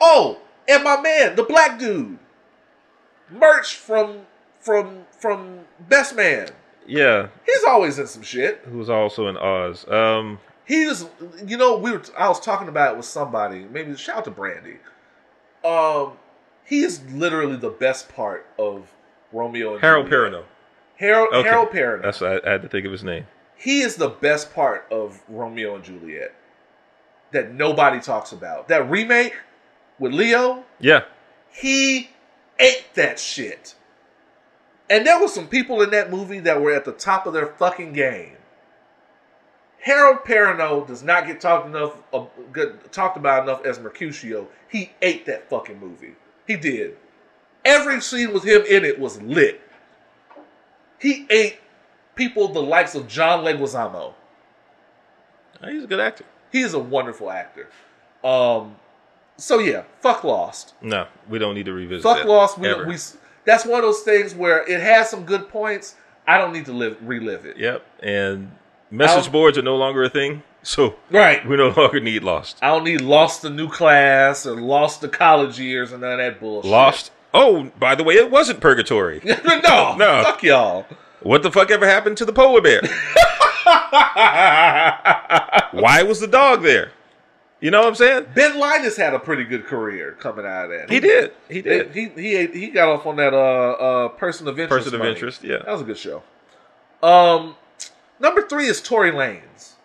Oh, 0.00 0.38
and 0.68 0.84
my 0.84 1.00
man, 1.00 1.34
the 1.36 1.42
black 1.42 1.78
dude, 1.78 2.18
Murch 3.30 3.74
from 3.76 4.26
from 4.60 5.06
from 5.18 5.60
Best 5.88 6.14
Man. 6.14 6.48
Yeah. 6.86 7.28
He's 7.46 7.64
always 7.64 7.98
in 7.98 8.06
some 8.06 8.22
shit. 8.22 8.60
Who 8.70 8.78
was 8.78 8.90
also 8.90 9.28
in 9.28 9.36
Oz. 9.36 9.86
Um 9.88 10.38
He 10.64 10.84
just, 10.84 11.08
you 11.46 11.56
know, 11.56 11.76
we 11.76 11.90
were. 11.92 12.02
I 12.18 12.28
was 12.28 12.40
talking 12.40 12.68
about 12.68 12.92
it 12.94 12.96
with 12.96 13.06
somebody. 13.06 13.64
Maybe 13.64 13.94
shout 13.96 14.18
out 14.18 14.24
to 14.24 14.30
Brandy. 14.30 14.78
Um, 15.64 16.12
he 16.64 16.80
is 16.82 17.02
literally 17.12 17.56
the 17.56 17.70
best 17.70 18.14
part 18.14 18.46
of 18.58 18.90
Romeo 19.32 19.72
and 19.74 19.80
Harold 19.80 20.08
Juliet. 20.08 20.32
Perrineau. 20.32 20.44
Harold 20.96 21.34
Okay. 21.34 21.48
Harold 21.48 21.68
Perrineau. 21.70 22.02
That's 22.02 22.22
I, 22.22 22.40
I 22.46 22.50
had 22.52 22.62
to 22.62 22.68
think 22.68 22.86
of 22.86 22.92
his 22.92 23.02
name. 23.04 23.26
he 23.56 23.80
is 23.80 23.96
the 23.96 24.08
best 24.08 24.54
part 24.54 24.86
of 24.90 25.20
Romeo 25.28 25.74
and 25.74 25.84
Juliet 25.84 26.34
that 27.32 27.52
nobody 27.52 28.00
talks 28.00 28.32
about. 28.32 28.68
That 28.68 28.88
remake 28.90 29.34
with 29.98 30.12
Leo, 30.12 30.64
Yeah. 30.80 31.04
he 31.50 32.10
ate 32.58 32.86
that 32.94 33.18
shit. 33.18 33.74
And 34.90 35.06
there 35.06 35.20
were 35.20 35.28
some 35.28 35.48
people 35.48 35.80
in 35.82 35.90
that 35.90 36.10
movie 36.10 36.40
that 36.40 36.60
were 36.60 36.72
at 36.72 36.84
the 36.84 36.92
top 36.92 37.26
of 37.26 37.32
their 37.32 37.46
fucking 37.46 37.92
game. 37.92 38.36
Harold 39.80 40.18
Perrineau 40.24 40.86
does 40.86 41.02
not 41.02 41.26
get 41.26 41.40
talked 41.40 41.66
enough 41.66 41.92
uh, 42.12 42.24
get 42.54 42.90
talked 42.92 43.18
about 43.18 43.42
enough 43.42 43.64
as 43.66 43.78
Mercutio. 43.78 44.48
He 44.68 44.92
ate 45.02 45.26
that 45.26 45.50
fucking 45.50 45.78
movie. 45.78 46.14
He 46.46 46.56
did. 46.56 46.96
Every 47.64 48.00
scene 48.00 48.32
with 48.32 48.44
him 48.44 48.62
in 48.62 48.84
it 48.84 48.98
was 48.98 49.20
lit. 49.20 49.60
He 50.98 51.26
ate 51.28 51.58
people 52.14 52.48
the 52.48 52.62
likes 52.62 52.94
of 52.94 53.08
John 53.08 53.44
Leguizamo. 53.44 54.14
He's 55.66 55.84
a 55.84 55.86
good 55.86 56.00
actor. 56.00 56.24
He 56.50 56.60
is 56.60 56.74
a 56.74 56.78
wonderful 56.78 57.30
actor. 57.30 57.68
Um, 58.22 58.76
so 59.36 59.58
yeah, 59.58 59.84
fuck 60.00 60.24
Lost. 60.24 60.74
No, 60.80 61.06
we 61.28 61.38
don't 61.38 61.54
need 61.54 61.66
to 61.66 61.72
revisit 61.72 62.02
Fuck. 62.02 62.24
Lost. 62.24 62.58
We, 62.58 62.72
we 62.84 62.96
that's 63.46 63.64
one 63.64 63.78
of 63.80 63.82
those 63.84 64.00
things 64.02 64.34
where 64.34 64.64
it 64.68 64.80
has 64.80 65.08
some 65.10 65.24
good 65.24 65.48
points. 65.48 65.96
I 66.26 66.38
don't 66.38 66.52
need 66.52 66.64
to 66.66 66.72
live 66.72 66.96
relive 67.02 67.44
it. 67.44 67.56
Yep. 67.58 67.84
And 68.02 68.50
message 68.90 69.30
boards 69.30 69.58
are 69.58 69.62
no 69.62 69.76
longer 69.76 70.04
a 70.04 70.08
thing. 70.08 70.42
So 70.62 70.96
Right. 71.10 71.46
we 71.46 71.56
no 71.56 71.68
longer 71.76 72.00
need 72.00 72.22
Lost. 72.22 72.56
I 72.62 72.68
don't 72.68 72.84
need 72.84 73.02
lost 73.02 73.42
the 73.42 73.50
new 73.50 73.68
class 73.68 74.46
or 74.46 74.58
lost 74.60 75.02
the 75.02 75.08
college 75.08 75.58
years 75.60 75.92
and 75.92 76.00
none 76.00 76.12
of 76.12 76.18
that 76.18 76.40
bullshit. 76.40 76.70
Lost. 76.70 77.10
Oh, 77.34 77.70
by 77.78 77.94
the 77.94 78.02
way, 78.04 78.14
it 78.14 78.30
wasn't 78.30 78.60
purgatory. 78.60 79.20
no, 79.24 79.96
No. 79.96 80.22
fuck 80.24 80.42
y'all. 80.42 80.86
what 81.20 81.42
the 81.42 81.50
fuck 81.50 81.70
ever 81.70 81.86
happened 81.86 82.16
to 82.18 82.24
the 82.24 82.32
polar 82.32 82.62
bear? 82.62 82.80
Why 85.72 86.02
was 86.06 86.20
the 86.20 86.26
dog 86.26 86.62
there? 86.62 86.92
You 87.64 87.70
know 87.70 87.80
what 87.80 87.88
I'm 87.88 87.94
saying? 87.94 88.26
Ben 88.34 88.58
Linus 88.58 88.94
had 88.94 89.14
a 89.14 89.18
pretty 89.18 89.44
good 89.44 89.64
career 89.64 90.12
coming 90.20 90.44
out 90.44 90.66
of 90.66 90.70
that. 90.72 90.90
He 90.90 91.00
did. 91.00 91.32
He 91.48 91.62
did. 91.62 91.94
He 91.94 92.08
he 92.10 92.46
he 92.48 92.68
got 92.68 92.90
off 92.90 93.06
on 93.06 93.16
that 93.16 93.32
uh 93.32 93.36
uh 93.36 94.08
person 94.08 94.46
of 94.48 94.60
interest. 94.60 94.84
Person 94.84 94.94
of 94.96 94.98
money. 94.98 95.12
interest, 95.12 95.42
yeah. 95.42 95.60
that 95.64 95.68
was 95.68 95.80
a 95.80 95.84
good 95.84 95.96
show. 95.96 96.22
Um, 97.02 97.56
number 98.20 98.46
three 98.46 98.66
is 98.66 98.82
Tory 98.82 99.12
Lanez. 99.12 99.76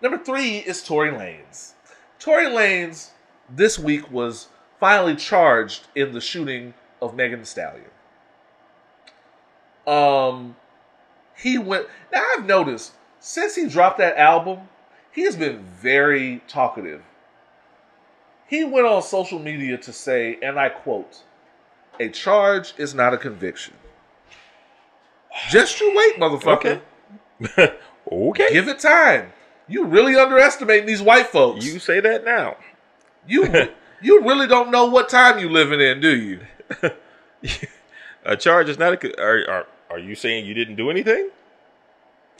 Number 0.00 0.18
three 0.18 0.58
is 0.58 0.80
Tory 0.80 1.10
Lanez. 1.10 1.72
Tory 2.20 2.44
Lanez 2.44 3.10
this 3.50 3.80
week 3.80 4.12
was 4.12 4.46
finally 4.78 5.16
charged 5.16 5.88
in 5.96 6.12
the 6.12 6.20
shooting 6.20 6.72
of 7.02 7.16
Megan 7.16 7.40
Thee 7.40 7.44
Stallion. 7.44 7.90
Um, 9.88 10.54
he 11.36 11.58
went. 11.58 11.88
Now 12.12 12.22
I've 12.36 12.46
noticed 12.46 12.92
since 13.18 13.56
he 13.56 13.66
dropped 13.66 13.98
that 13.98 14.16
album, 14.16 14.68
he 15.12 15.22
has 15.24 15.36
been 15.36 15.60
very 15.80 16.42
talkative. 16.48 17.02
He 18.46 18.64
went 18.64 18.86
on 18.86 19.02
social 19.02 19.38
media 19.38 19.76
to 19.78 19.92
say, 19.92 20.38
and 20.42 20.58
I 20.58 20.68
quote, 20.68 21.22
"A 22.00 22.08
charge 22.08 22.74
is 22.78 22.94
not 22.94 23.14
a 23.14 23.18
conviction." 23.18 23.74
Just 25.50 25.80
you 25.80 25.94
wait, 25.94 26.16
motherfucker. 26.16 26.80
Okay. 27.42 27.74
okay. 28.12 28.52
Give 28.52 28.68
it 28.68 28.78
time. 28.78 29.32
You 29.68 29.84
really 29.84 30.16
underestimating 30.16 30.86
these 30.86 31.02
white 31.02 31.26
folks. 31.26 31.64
You 31.64 31.78
say 31.78 32.00
that 32.00 32.24
now. 32.24 32.56
you 33.26 33.46
you 34.02 34.22
really 34.22 34.46
don't 34.46 34.70
know 34.70 34.86
what 34.86 35.08
time 35.08 35.38
you 35.38 35.48
living 35.48 35.80
in, 35.80 36.00
do 36.00 36.16
you? 36.16 36.40
A 38.24 38.36
charge 38.36 38.68
is 38.68 38.78
not 38.78 39.02
a. 39.02 39.20
Are, 39.20 39.50
are, 39.50 39.66
are 39.90 39.98
you 39.98 40.14
saying 40.14 40.44
you 40.44 40.52
didn't 40.52 40.76
do 40.76 40.90
anything? 40.90 41.30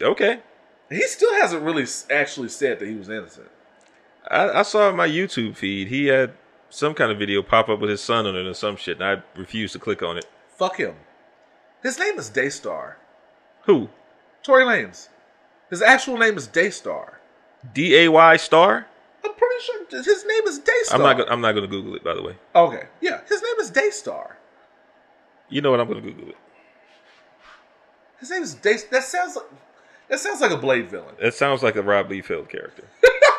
Okay. 0.00 0.40
He 0.90 1.02
still 1.02 1.32
hasn't 1.34 1.62
really 1.62 1.86
actually 2.10 2.48
said 2.48 2.78
that 2.78 2.88
he 2.88 2.94
was 2.94 3.08
innocent. 3.08 3.48
I, 4.30 4.48
I 4.60 4.62
saw 4.62 4.88
in 4.90 4.96
my 4.96 5.08
YouTube 5.08 5.56
feed 5.56 5.88
he 5.88 6.06
had 6.06 6.32
some 6.70 6.94
kind 6.94 7.10
of 7.12 7.18
video 7.18 7.42
pop 7.42 7.68
up 7.68 7.78
with 7.80 7.90
his 7.90 8.00
son 8.02 8.26
on 8.26 8.36
it 8.36 8.46
or 8.46 8.54
some 8.54 8.76
shit, 8.76 9.00
and 9.00 9.04
I 9.04 9.22
refused 9.38 9.72
to 9.74 9.78
click 9.78 10.02
on 10.02 10.16
it. 10.18 10.26
Fuck 10.56 10.76
him. 10.78 10.94
His 11.82 11.98
name 11.98 12.18
is 12.18 12.28
Daystar. 12.30 12.96
Who? 13.64 13.88
Tory 14.42 14.64
Lanez. 14.64 15.08
His 15.70 15.82
actual 15.82 16.16
name 16.18 16.36
is 16.36 16.46
Daystar. 16.46 17.20
D 17.74 17.96
A 18.04 18.08
Y 18.10 18.36
Star? 18.36 18.86
I'm 19.24 19.34
pretty 19.34 19.62
sure 19.62 19.86
his 20.02 20.24
name 20.24 20.44
is 20.46 20.58
Daystar. 20.60 20.94
I'm 20.96 21.02
not. 21.02 21.18
Gonna, 21.18 21.30
I'm 21.30 21.40
not 21.40 21.52
going 21.52 21.64
to 21.64 21.68
Google 21.68 21.94
it. 21.96 22.04
By 22.04 22.14
the 22.14 22.22
way, 22.22 22.36
Okay. 22.54 22.84
Yeah, 23.00 23.20
his 23.28 23.42
name 23.42 23.54
is 23.60 23.70
Daystar. 23.70 24.36
you 25.48 25.60
know 25.60 25.70
what? 25.72 25.80
I'm 25.80 25.88
going 25.88 26.02
to 26.02 26.10
Google 26.10 26.30
it. 26.30 26.36
His 28.20 28.30
name 28.30 28.42
is 28.42 28.54
Daystar. 28.54 28.90
That 28.92 29.04
sounds 29.04 29.36
like 29.36 29.46
that 30.08 30.20
sounds 30.20 30.40
like 30.40 30.50
a 30.50 30.56
Blade 30.56 30.90
villain. 30.90 31.14
It 31.18 31.34
sounds 31.34 31.62
like 31.62 31.76
a 31.76 31.82
Rob 31.82 32.08
Liefeld 32.10 32.48
character. 32.48 32.84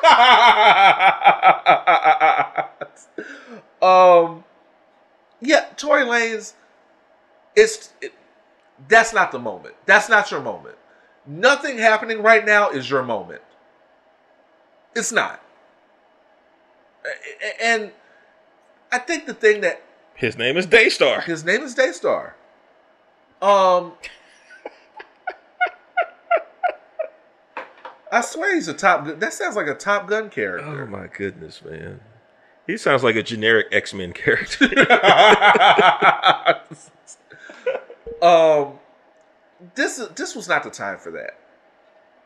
um. 3.82 4.44
yeah, 5.42 5.66
Tory 5.78 6.04
Lanez, 6.04 6.54
it's 7.56 7.94
it, 8.02 8.14
that's 8.88 9.14
not 9.14 9.32
the 9.32 9.40
moment. 9.40 9.76
That's 9.86 10.10
not 10.10 10.30
your 10.32 10.42
moment. 10.42 10.76
Nothing 11.26 11.78
happening 11.78 12.22
right 12.22 12.46
now 12.46 12.70
is 12.70 12.90
your 12.90 13.04
moment. 13.04 13.42
It's 14.96 15.12
not. 15.12 15.42
And 17.62 17.92
I 18.92 19.00
think 19.00 19.26
the 19.26 19.34
thing 19.34 19.62
that 19.62 19.82
His 20.16 20.38
name 20.38 20.58
is 20.58 20.66
Daystar. 20.66 21.22
his 21.22 21.46
name 21.46 21.62
is 21.62 21.76
Daystar. 21.76 22.36
Um, 23.42 23.94
I 28.12 28.22
swear 28.22 28.56
he's 28.56 28.68
a 28.68 28.74
top. 28.74 29.06
Gun. 29.06 29.20
That 29.20 29.34
sounds 29.34 29.56
like 29.56 29.68
a 29.68 29.76
Top 29.76 30.08
Gun 30.08 30.30
character. 30.30 30.84
Oh 30.84 30.86
my 30.88 31.08
goodness, 31.08 31.64
man. 31.64 32.00
He 32.66 32.78
sounds 32.78 33.04
like 33.04 33.16
a 33.16 33.24
generic 33.24 33.68
X 33.72 33.94
Men 33.94 34.14
character. 34.14 34.66
um, 38.22 38.80
this 39.76 40.00
is 40.00 40.10
this 40.10 40.36
was 40.36 40.48
not 40.48 40.64
the 40.64 40.70
time 40.70 40.98
for 40.98 41.12
that. 41.12 41.40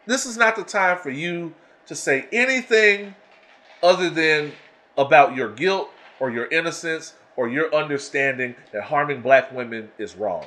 This 0.06 0.26
is 0.26 0.38
not 0.38 0.56
the 0.56 0.64
time 0.64 0.98
for 0.98 1.10
you 1.10 1.54
to 1.86 1.96
say 1.96 2.28
anything 2.32 3.16
other 3.82 4.10
than 4.10 4.54
about 4.98 5.36
your 5.36 5.50
guilt 5.50 5.90
or 6.20 6.30
your 6.30 6.46
innocence 6.48 7.14
or 7.36 7.50
your 7.50 7.74
understanding 7.74 8.56
that 8.72 8.84
harming 8.84 9.22
black 9.22 9.52
women 9.52 9.90
is 9.98 10.16
wrong. 10.16 10.46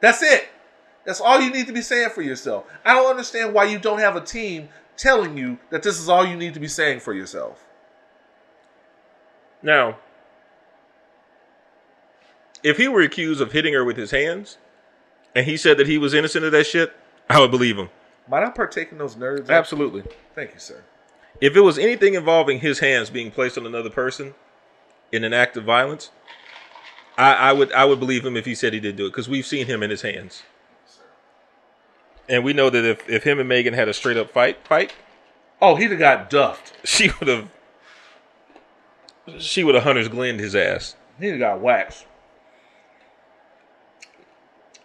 That's 0.00 0.22
it. 0.22 0.48
That's 1.04 1.20
all 1.20 1.40
you 1.40 1.50
need 1.50 1.66
to 1.66 1.72
be 1.72 1.82
saying 1.82 2.10
for 2.10 2.22
yourself. 2.22 2.66
I 2.84 2.94
don't 2.94 3.08
understand 3.08 3.54
why 3.54 3.64
you 3.64 3.78
don't 3.78 3.98
have 4.00 4.16
a 4.16 4.20
team 4.20 4.68
telling 4.96 5.38
you 5.38 5.58
that 5.70 5.82
this 5.82 5.98
is 5.98 6.08
all 6.08 6.26
you 6.26 6.36
need 6.36 6.54
to 6.54 6.60
be 6.60 6.68
saying 6.68 7.00
for 7.00 7.14
yourself. 7.14 7.64
now, 9.62 9.98
if 12.62 12.76
he 12.76 12.88
were 12.88 13.02
accused 13.02 13.40
of 13.40 13.52
hitting 13.52 13.72
her 13.72 13.84
with 13.84 13.96
his 13.96 14.10
hands, 14.10 14.58
and 15.34 15.46
he 15.46 15.56
said 15.56 15.78
that 15.78 15.86
he 15.86 15.98
was 15.98 16.14
innocent 16.14 16.44
of 16.44 16.52
that 16.52 16.66
shit, 16.66 16.92
I 17.30 17.40
would 17.40 17.50
believe 17.50 17.78
him. 17.78 17.90
Might 18.28 18.42
I 18.42 18.50
partake 18.50 18.92
in 18.92 18.98
those 18.98 19.16
nerds? 19.16 19.48
Absolutely. 19.48 20.02
Thank 20.34 20.54
you, 20.54 20.60
sir. 20.60 20.82
If 21.40 21.56
it 21.56 21.60
was 21.60 21.78
anything 21.78 22.14
involving 22.14 22.60
his 22.60 22.80
hands 22.80 23.10
being 23.10 23.30
placed 23.30 23.56
on 23.56 23.64
another 23.64 23.90
person 23.90 24.34
in 25.12 25.24
an 25.24 25.32
act 25.32 25.56
of 25.56 25.64
violence, 25.64 26.10
I, 27.16 27.32
I 27.34 27.52
would 27.52 27.72
I 27.72 27.84
would 27.84 28.00
believe 28.00 28.24
him 28.24 28.36
if 28.36 28.44
he 28.44 28.54
said 28.54 28.72
he 28.72 28.80
did 28.80 28.96
do 28.96 29.06
it 29.06 29.10
because 29.10 29.28
we've 29.28 29.46
seen 29.46 29.66
him 29.66 29.82
in 29.82 29.90
his 29.90 30.02
hands, 30.02 30.42
and 32.28 32.44
we 32.44 32.52
know 32.52 32.70
that 32.70 32.84
if, 32.84 33.08
if 33.08 33.24
him 33.24 33.38
and 33.38 33.48
Megan 33.48 33.74
had 33.74 33.88
a 33.88 33.94
straight 33.94 34.16
up 34.16 34.30
fight 34.30 34.66
fight, 34.66 34.92
Oh, 35.60 35.74
he'd 35.74 35.90
have 35.90 35.98
got 35.98 36.30
duffed. 36.30 36.72
she 36.84 37.10
would 37.18 37.28
have 37.28 37.48
she 39.38 39.62
would 39.64 39.74
have 39.74 39.84
hunters 39.84 40.08
glenned 40.08 40.40
his 40.40 40.54
ass. 40.54 40.96
He'd 41.20 41.30
have 41.30 41.38
got 41.38 41.60
waxed. 41.60 42.06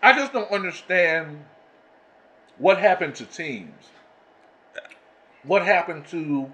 I 0.02 0.14
just 0.14 0.34
don't 0.34 0.52
understand 0.52 1.46
what 2.58 2.78
happened 2.78 3.16
to 3.16 3.26
teams. 3.26 3.86
What 5.44 5.66
happened 5.66 6.08
to 6.08 6.52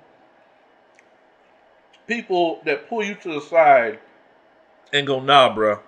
people 2.07 2.61
that 2.65 2.87
pull 2.89 3.03
you 3.03 3.15
to 3.15 3.33
the 3.33 3.41
side 3.41 3.99
and 4.93 5.05
go, 5.07 5.19
nah, 5.19 5.55
bruh. 5.55 5.79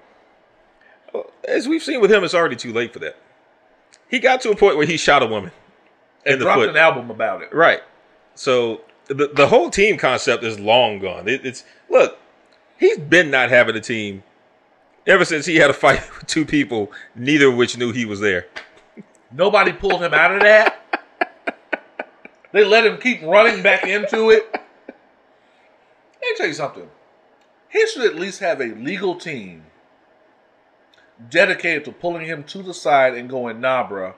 As 1.48 1.68
we've 1.68 1.82
seen 1.84 2.00
with 2.02 2.12
him, 2.12 2.24
it's 2.24 2.34
already 2.34 2.56
too 2.56 2.72
late 2.74 2.94
for 2.94 3.00
that. 3.00 3.18
He 4.12 4.20
got 4.20 4.42
to 4.42 4.52
a 4.52 4.56
point 4.56 4.76
where 4.78 4.86
he 4.86 4.98
shot 4.98 5.24
a 5.24 5.26
woman 5.26 5.52
And 6.26 6.34
in 6.34 6.40
the 6.40 6.46
dropped 6.46 6.60
foot. 6.60 6.70
an 6.70 6.78
album 6.78 7.10
about 7.10 7.42
it. 7.42 7.52
Right. 7.54 7.80
So 8.36 8.82
the 9.08 9.28
the 9.34 9.48
whole 9.48 9.70
team 9.72 9.98
concept 9.98 10.44
is 10.44 10.60
long 10.60 11.00
gone. 11.00 11.28
It, 11.28 11.46
it's 11.46 11.64
look, 11.90 12.20
he's 12.78 12.98
been 13.00 13.32
not 13.32 13.50
having 13.50 13.76
a 13.76 13.82
team 13.82 14.24
ever 15.08 15.26
since 15.26 15.46
he 15.46 15.56
had 15.56 15.70
a 15.70 15.74
fight 15.74 16.02
with 16.18 16.28
two 16.28 16.46
people, 16.46 16.92
neither 17.16 17.48
of 17.48 17.56
which 17.56 17.78
knew 17.78 17.92
he 17.92 18.06
was 18.06 18.20
there. 18.20 18.48
Nobody 19.32 19.72
pulled 19.72 20.02
him 20.04 20.14
out 20.14 20.34
of 20.36 20.42
that. 20.42 20.78
they 22.52 22.66
let 22.66 22.86
him 22.86 22.98
keep 22.98 23.22
running 23.24 23.64
back 23.64 23.86
into 23.88 24.30
it. 24.30 24.46
Let 24.54 26.22
me 26.22 26.36
tell 26.36 26.48
you 26.48 26.54
something. 26.54 26.90
He 27.70 27.88
should 27.88 28.04
at 28.06 28.16
least 28.16 28.42
have 28.42 28.60
a 28.60 28.66
legal 28.76 29.16
team 29.16 29.64
dedicated 31.30 31.86
to 31.86 31.92
pulling 31.92 32.26
him 32.26 32.44
to 32.46 32.64
the 32.64 32.74
side 32.74 33.16
and 33.16 33.30
going, 33.30 33.62
nah, 33.62 33.88
bruh. 33.88 34.14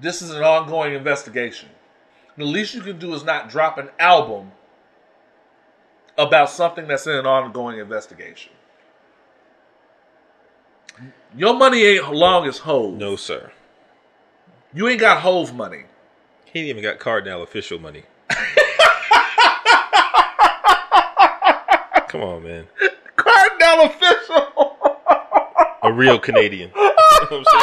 This 0.00 0.22
is 0.22 0.30
an 0.30 0.42
ongoing 0.42 0.94
investigation. 0.94 1.68
The 2.36 2.44
least 2.44 2.74
you 2.74 2.80
can 2.80 2.98
do 2.98 3.14
is 3.14 3.24
not 3.24 3.48
drop 3.48 3.78
an 3.78 3.90
album 3.98 4.52
about 6.18 6.50
something 6.50 6.88
that's 6.88 7.06
in 7.06 7.14
an 7.14 7.26
ongoing 7.26 7.78
investigation. 7.78 8.52
Your 11.36 11.54
money 11.54 11.82
ain't 11.82 12.12
long 12.12 12.46
as 12.46 12.58
Hove. 12.58 12.96
No, 12.96 13.16
sir. 13.16 13.50
You 14.72 14.88
ain't 14.88 15.00
got 15.00 15.22
Hove 15.22 15.54
money. 15.54 15.84
He 16.44 16.60
ain't 16.60 16.68
even 16.68 16.82
got 16.82 16.98
Cardinal 16.98 17.44
Offishall 17.44 17.80
money. 17.80 18.04
Come 22.08 22.22
on, 22.22 22.42
man. 22.44 22.66
Cardinal 23.16 23.88
Offishall. 23.88 24.73
A 25.94 25.96
real 25.96 26.18
Canadian. 26.18 26.70
You 27.30 27.30
know 27.30 27.38
what 27.38 27.46
I'm 27.54 27.60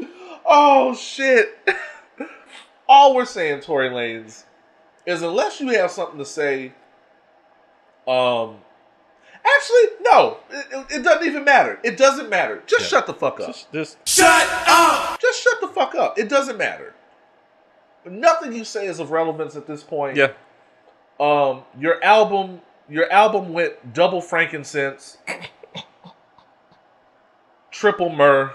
saying? 0.00 0.10
oh 0.44 0.94
shit. 0.96 1.56
All 2.88 3.14
we're 3.14 3.24
saying, 3.24 3.60
Tory 3.60 3.88
Lanez, 3.90 4.44
is 5.06 5.22
unless 5.22 5.60
you 5.60 5.68
have 5.68 5.90
something 5.92 6.18
to 6.18 6.24
say, 6.24 6.72
um, 8.06 8.56
actually, 9.46 9.96
no, 10.02 10.38
it, 10.50 10.66
it- 10.72 10.96
it 10.98 11.02
doesn't 11.04 11.26
even 11.26 11.44
matter. 11.44 11.78
It 11.84 11.96
doesn't 11.96 12.28
matter. 12.28 12.62
Just 12.66 12.82
Yeah. 12.82 12.98
shut 12.98 13.06
the 13.06 13.14
fuck 13.14 13.38
up. 13.40 13.46
Just, 13.46 13.72
just 13.72 13.96
Shut 14.08 14.48
up! 14.66 15.20
Just 15.20 15.40
shut 15.42 15.60
the 15.60 15.68
fuck 15.68 15.94
up. 15.94 16.18
It 16.18 16.28
doesn't 16.28 16.58
matter. 16.58 16.94
Nothing 18.04 18.52
you 18.54 18.64
say 18.64 18.86
is 18.86 18.98
of 19.00 19.10
relevance 19.12 19.54
at 19.54 19.66
this 19.66 19.82
point. 19.84 20.16
yeah. 20.16 20.32
Um, 21.20 21.62
your 21.78 22.02
album, 22.04 22.60
your 22.88 23.10
album 23.12 23.52
went 23.52 23.92
double 23.94 24.20
frankincense, 24.20 25.18
triple 27.78 28.08
myrrh. 28.10 28.52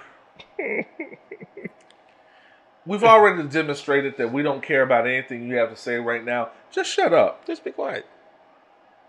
We've 2.86 3.04
already 3.04 3.48
demonstrated 3.48 4.18
that 4.18 4.34
we 4.34 4.44
don't 4.44 4.62
care 4.62 4.82
about 4.82 5.08
anything 5.08 5.48
you 5.48 5.56
have 5.56 5.70
to 5.70 5.78
say 5.78 5.96
right 5.96 6.24
now. 6.24 6.50
Just 6.70 6.92
shut 6.92 7.14
up. 7.14 7.48
Just 7.48 7.64
be 7.64 7.72
quiet. 7.72 8.06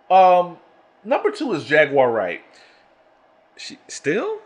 Um, 0.09 0.59
number 1.03 1.33
two 1.33 1.53
is 1.55 1.65
Jaguar 1.65 2.13
Wright. 2.13 2.43
She 3.57 3.79
still? 3.89 4.39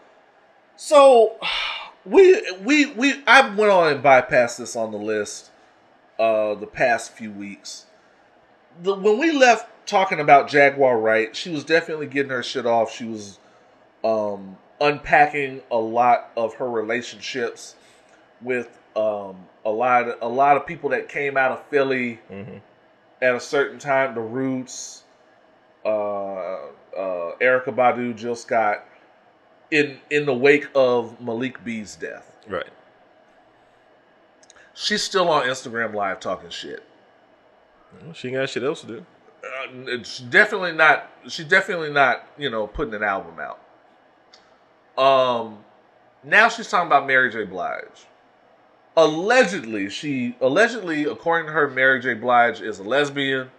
So 0.76 1.36
we 2.06 2.40
we 2.62 2.86
we 2.86 3.22
I 3.26 3.54
went 3.54 3.70
on 3.70 3.92
and 3.92 4.02
bypassed 4.02 4.56
this 4.56 4.74
on 4.74 4.90
the 4.92 4.98
list 4.98 5.50
uh 6.18 6.54
the 6.54 6.66
past 6.66 7.12
few 7.12 7.30
weeks. 7.30 7.84
The, 8.82 8.94
when 8.94 9.18
we 9.18 9.32
left 9.32 9.68
talking 9.86 10.20
about 10.20 10.48
Jaguar 10.48 10.98
Wright, 10.98 11.36
she 11.36 11.50
was 11.50 11.64
definitely 11.64 12.06
getting 12.06 12.30
her 12.30 12.42
shit 12.42 12.64
off. 12.64 12.90
She 12.94 13.04
was 13.04 13.38
um 14.02 14.56
unpacking 14.80 15.62
a 15.70 15.76
lot 15.76 16.30
of 16.36 16.54
her 16.54 16.68
relationships 16.70 17.74
with 18.40 18.78
um 18.96 19.46
a 19.64 19.70
lot 19.70 20.08
of, 20.08 20.16
a 20.22 20.28
lot 20.28 20.56
of 20.56 20.66
people 20.66 20.90
that 20.90 21.08
came 21.08 21.36
out 21.36 21.50
of 21.52 21.62
Philly 21.66 22.20
Mhm. 22.30 22.60
at 23.20 23.34
a 23.34 23.40
certain 23.40 23.78
time, 23.78 24.14
the 24.14 24.20
Roots, 24.20 25.02
uh 25.84 25.88
uh 25.88 26.60
Erykah 27.40 27.74
Badu, 27.74 28.14
Jill 28.16 28.36
Scott 28.36 28.84
in 29.70 30.00
in 30.10 30.26
the 30.26 30.34
wake 30.34 30.68
of 30.74 31.20
Malik 31.20 31.62
B's 31.64 31.96
death. 31.96 32.36
Right. 32.46 32.66
She's 34.74 35.02
still 35.02 35.28
on 35.28 35.44
Instagram 35.46 35.92
live 35.94 36.20
talking 36.20 36.50
shit. 36.50 36.82
Well, 38.04 38.12
she 38.14 38.28
ain't 38.28 38.36
got 38.36 38.48
shit 38.48 38.62
else 38.62 38.82
to 38.82 38.86
do. 38.86 39.06
Uh, 39.42 39.66
it's 39.86 40.18
definitely 40.18 40.72
not. 40.72 41.10
She's 41.28 41.46
definitely 41.46 41.90
not. 41.92 42.24
You 42.38 42.48
know, 42.50 42.66
putting 42.66 42.94
an 42.94 43.02
album 43.02 43.40
out. 43.40 43.58
Um, 44.98 45.58
now 46.24 46.48
she's 46.48 46.68
talking 46.68 46.88
about 46.88 47.06
Mary 47.06 47.30
J. 47.30 47.44
Blige. 47.44 48.06
Allegedly, 48.96 49.88
she 49.88 50.36
allegedly, 50.40 51.04
according 51.04 51.46
to 51.46 51.52
her, 51.52 51.68
Mary 51.68 52.00
J. 52.00 52.14
Blige 52.14 52.60
is 52.60 52.80
a 52.80 52.82
lesbian 52.82 53.50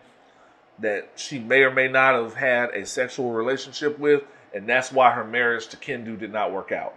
that 0.79 1.09
she 1.15 1.39
may 1.39 1.63
or 1.63 1.71
may 1.71 1.87
not 1.87 2.13
have 2.13 2.33
had 2.33 2.71
a 2.71 2.85
sexual 2.85 3.31
relationship 3.31 3.97
with, 3.97 4.23
and 4.53 4.67
that's 4.67 4.91
why 4.91 5.11
her 5.11 5.23
marriage 5.23 5.67
to 5.67 5.77
Kendu 5.77 6.19
did 6.19 6.31
not 6.31 6.51
work 6.51 6.71
out. 6.71 6.93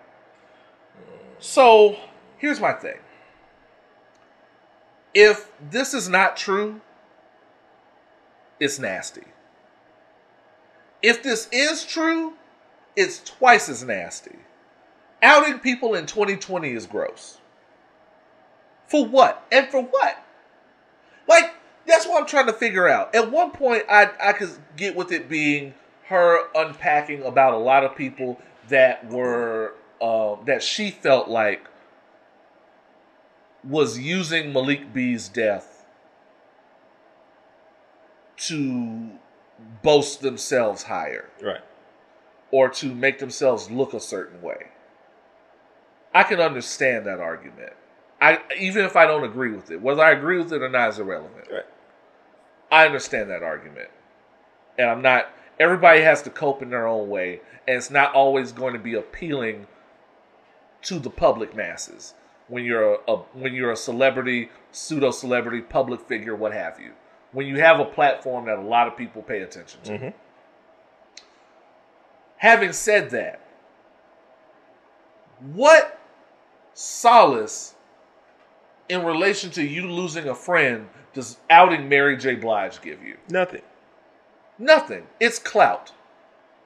So, 1.38 1.96
here's 2.38 2.60
my 2.60 2.72
thing. 2.72 2.98
If 5.14 5.50
this 5.70 5.94
is 5.94 6.08
not 6.08 6.36
true, 6.36 6.80
it's 8.58 8.78
nasty. 8.78 9.24
If 11.02 11.22
this 11.22 11.48
is 11.52 11.84
true, 11.84 12.34
it's 12.96 13.22
twice 13.22 13.68
as 13.68 13.84
nasty. 13.84 14.36
Outing 15.22 15.60
people 15.60 15.94
in 15.94 16.06
2020 16.06 16.72
is 16.72 16.86
gross. 16.86 17.38
For 18.88 19.06
what? 19.06 19.46
And 19.52 19.68
for 19.68 19.82
what? 19.82 20.22
Like, 21.28 21.54
that's 21.86 22.06
what 22.06 22.20
I'm 22.20 22.26
trying 22.26 22.46
to 22.46 22.52
figure 22.52 22.88
out. 22.88 23.14
At 23.14 23.30
one 23.30 23.52
point, 23.52 23.84
I, 23.88 24.10
I 24.20 24.32
could 24.32 24.50
get 24.76 24.96
with 24.96 25.12
it 25.12 25.28
being 25.28 25.74
her 26.06 26.40
unpacking 26.54 27.22
about 27.22 27.54
a 27.54 27.58
lot 27.58 27.84
of 27.84 27.96
people 27.96 28.40
that 28.68 29.08
were 29.10 29.74
uh, 30.00 30.36
that 30.44 30.62
she 30.62 30.90
felt 30.90 31.28
like 31.28 31.66
was 33.64 33.98
using 33.98 34.52
Malik 34.52 34.92
B's 34.92 35.28
death 35.28 35.84
to 38.36 39.10
boast 39.82 40.20
themselves 40.20 40.82
higher 40.82 41.28
Right. 41.40 41.60
Or 42.52 42.68
to 42.68 42.94
make 42.94 43.18
themselves 43.18 43.68
look 43.70 43.94
a 43.94 44.00
certain 44.00 44.40
way. 44.40 44.68
I 46.14 46.22
can 46.22 46.38
understand 46.38 47.06
that 47.06 47.18
argument. 47.18 47.72
I 48.20 48.38
even 48.56 48.84
if 48.84 48.94
I 48.94 49.06
don't 49.06 49.24
agree 49.24 49.50
with 49.50 49.72
it, 49.72 49.82
whether 49.82 50.02
I 50.02 50.12
agree 50.12 50.38
with 50.38 50.52
it 50.52 50.62
or 50.62 50.68
not 50.68 50.90
is 50.90 50.98
irrelevant. 51.00 51.48
Right. 51.50 51.64
I 52.70 52.86
understand 52.86 53.30
that 53.30 53.42
argument. 53.42 53.88
And 54.78 54.88
I'm 54.88 55.02
not 55.02 55.28
everybody 55.58 56.02
has 56.02 56.22
to 56.22 56.30
cope 56.30 56.62
in 56.62 56.70
their 56.70 56.86
own 56.86 57.08
way, 57.08 57.40
and 57.66 57.76
it's 57.76 57.90
not 57.90 58.14
always 58.14 58.52
going 58.52 58.74
to 58.74 58.78
be 58.78 58.94
appealing 58.94 59.66
to 60.82 60.98
the 60.98 61.10
public 61.10 61.56
masses 61.56 62.14
when 62.48 62.64
you're 62.64 62.94
a, 62.94 62.98
a 63.08 63.16
when 63.32 63.54
you're 63.54 63.72
a 63.72 63.76
celebrity, 63.76 64.50
pseudo 64.70 65.10
celebrity, 65.10 65.60
public 65.60 66.00
figure, 66.02 66.36
what 66.36 66.52
have 66.52 66.78
you. 66.78 66.92
When 67.32 67.46
you 67.46 67.60
have 67.60 67.80
a 67.80 67.86
platform 67.86 68.44
that 68.46 68.58
a 68.58 68.62
lot 68.62 68.88
of 68.88 68.96
people 68.96 69.22
pay 69.22 69.40
attention 69.40 69.80
to. 69.84 69.90
Mm-hmm. 69.90 70.08
Having 72.42 72.72
said 72.72 73.10
that, 73.10 73.40
what 75.52 76.00
solace 76.74 77.76
in 78.88 79.04
relation 79.04 79.52
to 79.52 79.62
you 79.62 79.88
losing 79.88 80.28
a 80.28 80.34
friend 80.34 80.88
does 81.14 81.36
outing 81.50 81.88
Mary 81.88 82.16
J. 82.16 82.34
Blige 82.34 82.82
give 82.82 83.00
you? 83.00 83.16
Nothing. 83.30 83.62
Nothing. 84.58 85.06
It's 85.20 85.38
clout. 85.38 85.92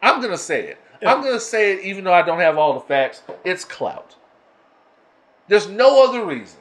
I'm 0.00 0.20
going 0.20 0.32
to 0.32 0.38
say 0.38 0.66
it. 0.66 0.78
I'm 1.06 1.20
going 1.20 1.34
to 1.34 1.40
say 1.40 1.74
it 1.74 1.84
even 1.84 2.04
though 2.04 2.14
I 2.14 2.22
don't 2.22 2.40
have 2.40 2.56
all 2.56 2.72
the 2.72 2.80
facts. 2.80 3.22
It's 3.44 3.66
clout. 3.66 4.16
There's 5.46 5.68
no 5.68 6.08
other 6.08 6.24
reason. 6.24 6.60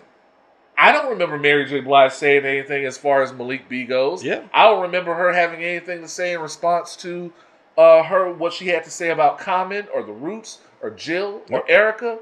I 0.77 0.91
don't 0.91 1.09
remember 1.09 1.39
Mary 1.39 1.65
J. 1.65 1.79
Blige 1.79 2.11
saying 2.11 2.43
anything 2.43 2.83
as 2.83 2.97
far 2.97 3.23
as 3.23 3.31
Malik 3.31 3.69
B 3.69 3.85
goes. 3.85 4.25
Yeah. 4.25 4.41
I 4.53 4.65
don't 4.65 4.81
remember 4.81 5.15
her 5.15 5.31
having 5.31 5.63
anything 5.63 6.01
to 6.01 6.09
say 6.09 6.33
in 6.33 6.41
response 6.41 6.97
to 6.97 7.31
uh, 7.77 8.03
her 8.03 8.31
what 8.31 8.53
she 8.53 8.67
had 8.67 8.83
to 8.85 8.89
say 8.89 9.09
about 9.09 9.37
Common 9.39 9.87
or 9.93 10.03
the 10.03 10.13
Roots 10.13 10.59
or 10.81 10.89
Jill 10.91 11.41
or. 11.49 11.65
Erykah. 11.67 12.19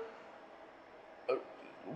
Uh, 1.30 1.36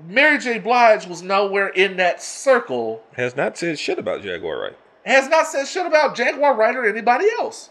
Mary 0.07 0.38
J. 0.38 0.59
Blige 0.59 1.07
was 1.07 1.21
nowhere 1.21 1.69
in 1.69 1.97
that 1.97 2.21
circle 2.21 3.03
Has 3.13 3.35
not 3.35 3.57
said 3.57 3.79
shit 3.79 3.97
about 3.97 4.21
Jaguar 4.21 4.59
Wright. 4.59 4.77
has 5.05 5.27
not 5.27 5.47
said 5.47 5.65
shit 5.65 5.85
about 5.85 6.15
Jaguar 6.15 6.53
Wright 6.55 6.75
or 6.75 6.85
anybody 6.85 7.25
else. 7.39 7.69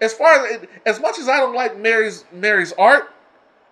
As 0.00 0.12
far 0.12 0.46
as 0.46 0.66
as 0.84 1.00
much 1.00 1.18
as 1.18 1.28
I 1.28 1.38
don't 1.38 1.54
like 1.54 1.78
Mary's 1.78 2.24
Mary's 2.32 2.72
art, 2.74 3.10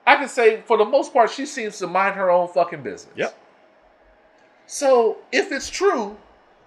I 0.06 0.16
can 0.16 0.28
say 0.28 0.62
for 0.62 0.78
the 0.78 0.84
most 0.84 1.12
part 1.12 1.30
she 1.30 1.44
seems 1.44 1.78
to 1.78 1.86
mind 1.86 2.14
her 2.16 2.30
own 2.30 2.48
fucking 2.48 2.82
business. 2.82 3.12
Yep. 3.16 3.38
So 4.66 5.18
if 5.32 5.52
it's 5.52 5.68
true, 5.68 6.16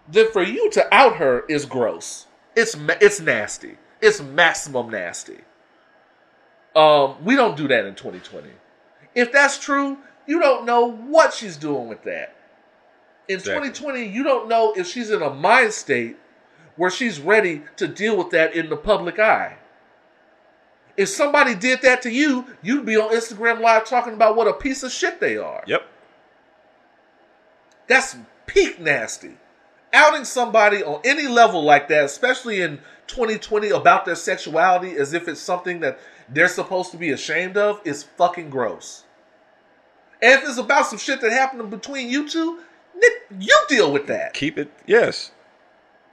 then 0.07 0.31
for 0.31 0.43
you 0.43 0.69
to 0.71 0.93
out 0.93 1.15
her 1.15 1.45
is 1.49 1.65
gross. 1.65 2.27
It's 2.55 2.75
it's 3.01 3.19
nasty. 3.19 3.77
It's 4.05 4.21
maximum 4.21 4.91
nasty. 4.91 5.39
Um, 6.75 7.15
we 7.25 7.35
don't 7.35 7.57
do 7.57 7.67
that 7.69 7.85
in 7.85 7.95
2020. 7.95 8.49
If 9.15 9.31
that's 9.31 9.57
true, 9.57 9.97
you 10.27 10.39
don't 10.39 10.65
know 10.67 10.91
what 10.91 11.33
she's 11.33 11.57
doing 11.57 11.87
with 11.87 12.03
that. 12.03 12.35
In 13.27 13.37
Exactly. 13.37 13.69
2020, 13.69 14.05
you 14.05 14.23
don't 14.23 14.47
know 14.47 14.73
if 14.73 14.85
she's 14.85 15.09
in 15.09 15.23
a 15.23 15.31
mind 15.31 15.73
state 15.73 16.17
where 16.75 16.91
she's 16.91 17.19
ready 17.19 17.63
to 17.77 17.87
deal 17.87 18.15
with 18.15 18.29
that 18.29 18.53
in 18.53 18.69
the 18.69 18.77
public 18.77 19.17
eye. 19.17 19.57
If 20.95 21.09
somebody 21.09 21.55
did 21.55 21.81
that 21.81 22.03
to 22.03 22.11
you, 22.11 22.45
you'd 22.61 22.85
be 22.85 22.97
on 22.97 23.09
Instagram 23.09 23.59
Live 23.59 23.85
talking 23.85 24.13
about 24.13 24.35
what 24.35 24.47
a 24.47 24.53
piece 24.53 24.83
of 24.83 24.91
shit 24.91 25.19
they 25.19 25.35
are. 25.35 25.63
Yep. 25.65 25.81
That's 27.87 28.17
peak 28.45 28.79
nasty. 28.79 29.37
Outing 29.95 30.25
somebody 30.25 30.83
on 30.83 30.99
any 31.05 31.25
level 31.25 31.63
like 31.63 31.87
that, 31.87 32.03
especially 32.03 32.61
in 32.61 32.79
2020 33.07 33.69
about 33.69 34.03
their 34.03 34.15
sexuality 34.15 34.97
as 34.97 35.13
if 35.13 35.29
it's 35.29 35.39
something 35.39 35.79
that 35.79 35.97
they're 36.27 36.49
supposed 36.49 36.91
to 36.91 36.97
be 36.97 37.11
ashamed 37.11 37.55
of, 37.55 37.79
is 37.85 38.03
fucking 38.03 38.49
gross. 38.49 39.05
And 40.21 40.33
if 40.33 40.49
it's 40.49 40.57
about 40.57 40.87
some 40.87 40.99
shit 40.99 41.21
that 41.21 41.31
happened 41.31 41.69
between 41.69 42.09
you 42.09 42.27
two, 42.27 42.59
Nick, 42.93 43.13
you 43.39 43.57
deal 43.69 43.89
with 43.89 44.07
that. 44.07 44.33
Keep 44.33 44.57
it. 44.57 44.69
Yes. 44.85 45.31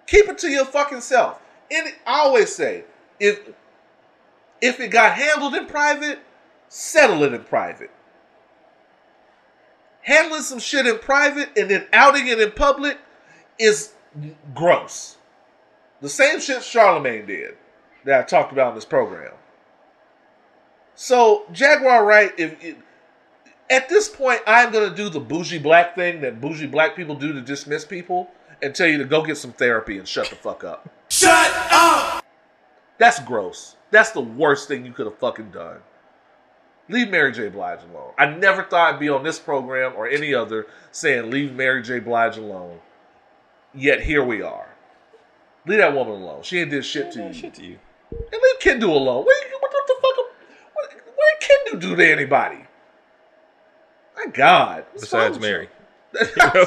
Keep 0.06 0.28
it 0.28 0.38
to 0.38 0.48
your 0.48 0.64
fucking 0.64 1.00
self. 1.00 1.40
And 1.68 1.88
I 2.06 2.20
always 2.20 2.54
say, 2.54 2.84
if 3.18 3.40
if 4.60 4.78
it 4.78 4.88
got 4.88 5.14
handled 5.16 5.54
in 5.54 5.66
private, 5.66 6.20
settle 6.68 7.24
it 7.24 7.32
in 7.32 7.42
private. 7.42 7.90
Handling 10.02 10.42
some 10.42 10.60
shit 10.60 10.86
in 10.86 11.00
private 11.00 11.50
and 11.56 11.68
then 11.68 11.86
outing 11.92 12.28
it 12.28 12.40
in 12.40 12.52
public 12.52 12.98
is 13.58 13.92
gross. 14.54 15.16
The 16.00 16.08
same 16.08 16.40
shit 16.40 16.62
Charlemagne 16.62 17.26
did 17.26 17.56
that 18.04 18.20
I 18.20 18.22
talked 18.24 18.52
about 18.52 18.70
in 18.70 18.74
this 18.74 18.84
program. 18.84 19.32
So 20.94 21.44
Jaguar 21.52 22.04
Wright, 22.04 22.32
if 22.36 22.62
it, 22.62 22.76
at 23.70 23.88
this 23.88 24.08
point 24.08 24.40
I'm 24.46 24.72
gonna 24.72 24.94
do 24.94 25.08
the 25.08 25.20
bougie 25.20 25.58
black 25.58 25.94
thing 25.94 26.20
that 26.20 26.40
bougie 26.40 26.66
black 26.66 26.96
people 26.96 27.14
do 27.14 27.32
to 27.32 27.40
dismiss 27.40 27.84
people 27.84 28.30
and 28.62 28.74
tell 28.74 28.86
you 28.86 28.98
to 28.98 29.04
go 29.04 29.22
get 29.22 29.36
some 29.36 29.52
therapy 29.52 29.98
and 29.98 30.06
shut 30.06 30.28
the 30.28 30.36
fuck 30.36 30.64
up. 30.64 30.88
Shut 31.08 31.52
up! 31.70 32.24
That's 32.98 33.20
gross. 33.20 33.76
That's 33.90 34.10
the 34.10 34.20
worst 34.20 34.68
thing 34.68 34.86
you 34.86 34.92
could 34.92 35.06
have 35.06 35.18
fucking 35.18 35.50
done. 35.50 35.78
Leave 36.88 37.10
Mary 37.10 37.32
J. 37.32 37.48
Blige 37.48 37.80
alone. 37.90 38.12
I 38.18 38.26
never 38.26 38.64
thought 38.64 38.94
I'd 38.94 39.00
be 39.00 39.08
on 39.08 39.22
this 39.22 39.38
program 39.38 39.94
or 39.96 40.08
any 40.08 40.34
other 40.34 40.66
saying 40.90 41.30
leave 41.30 41.54
Mary 41.54 41.82
J. 41.82 42.00
Blige 42.00 42.36
alone. 42.36 42.80
Yet 43.74 44.02
here 44.02 44.24
we 44.24 44.42
are. 44.42 44.68
Leave 45.66 45.78
that 45.78 45.94
woman 45.94 46.22
alone. 46.22 46.42
She 46.42 46.58
ain't 46.58 46.70
did 46.70 46.84
shit 46.84 47.12
to 47.12 47.26
you. 47.26 47.32
Shit 47.32 47.54
to 47.54 47.64
you. 47.64 47.78
And 48.10 48.32
leave 48.32 48.58
Kendu 48.60 48.88
alone. 48.88 49.24
What, 49.24 49.36
what 49.60 49.70
the 49.86 49.94
fuck? 50.02 50.16
What, 50.74 50.92
what 51.16 51.40
did 51.40 51.48
Kendu 51.48 51.80
do 51.80 51.96
to 51.96 52.12
anybody? 52.12 52.66
My 54.16 54.26
God. 54.26 54.84
Besides 54.92 55.38
Mary. 55.38 55.68
I 56.14 56.66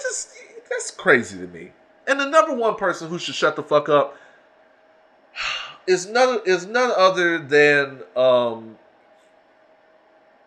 just 0.00 0.30
that's 0.68 0.90
crazy 0.90 1.38
to 1.38 1.46
me. 1.46 1.72
And 2.06 2.18
the 2.18 2.26
number 2.26 2.54
one 2.54 2.76
person 2.76 3.08
who 3.08 3.18
should 3.18 3.34
shut 3.34 3.56
the 3.56 3.62
fuck 3.62 3.88
up 3.88 4.16
is 5.86 6.06
none 6.06 6.40
is 6.46 6.66
none 6.66 6.92
other 6.96 7.38
than 7.38 8.02
um, 8.16 8.78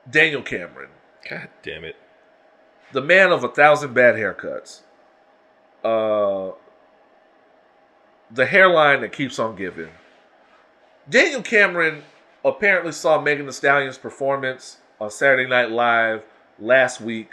Daniel 0.09 0.41
Cameron, 0.41 0.89
God 1.29 1.49
damn 1.61 1.83
it. 1.83 1.95
The 2.93 3.01
man 3.01 3.31
of 3.31 3.43
a 3.43 3.49
thousand 3.49 3.93
bad 3.93 4.15
haircuts. 4.15 4.81
Uh, 5.83 6.51
the 8.31 8.45
hairline 8.45 9.01
that 9.01 9.11
keeps 9.11 9.37
on 9.37 9.55
giving. 9.55 9.89
Daniel 11.09 11.41
Cameron 11.41 12.03
apparently 12.45 12.91
saw 12.91 13.19
Megan 13.19 13.45
Thee 13.45 13.51
Stallion's 13.51 13.97
performance 13.97 14.77
on 15.01 15.11
Saturday 15.11 15.49
Night 15.49 15.71
Live 15.71 16.23
last 16.59 17.01
week, 17.01 17.31